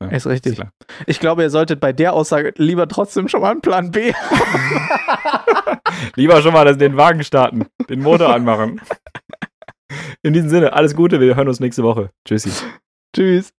Ja, 0.00 0.08
Ist 0.08 0.26
richtig. 0.26 0.56
klar. 0.56 0.72
Ich 1.06 1.20
glaube, 1.20 1.42
ihr 1.42 1.50
solltet 1.50 1.78
bei 1.78 1.92
der 1.92 2.12
Aussage 2.12 2.52
lieber 2.56 2.88
trotzdem 2.88 3.28
schon 3.28 3.40
mal 3.40 3.52
einen 3.52 3.60
Plan 3.60 3.92
B 3.92 4.12
Lieber 6.16 6.42
schon 6.42 6.52
mal 6.52 6.76
den 6.76 6.96
Wagen 6.96 7.22
starten, 7.22 7.66
den 7.88 8.00
Motor 8.00 8.34
anmachen. 8.34 8.80
In 10.22 10.32
diesem 10.32 10.48
Sinne, 10.48 10.72
alles 10.72 10.96
Gute, 10.96 11.20
wir 11.20 11.36
hören 11.36 11.48
uns 11.48 11.60
nächste 11.60 11.82
Woche. 11.82 12.10
Tschüssi. 12.26 12.50
Tschüss. 13.14 13.52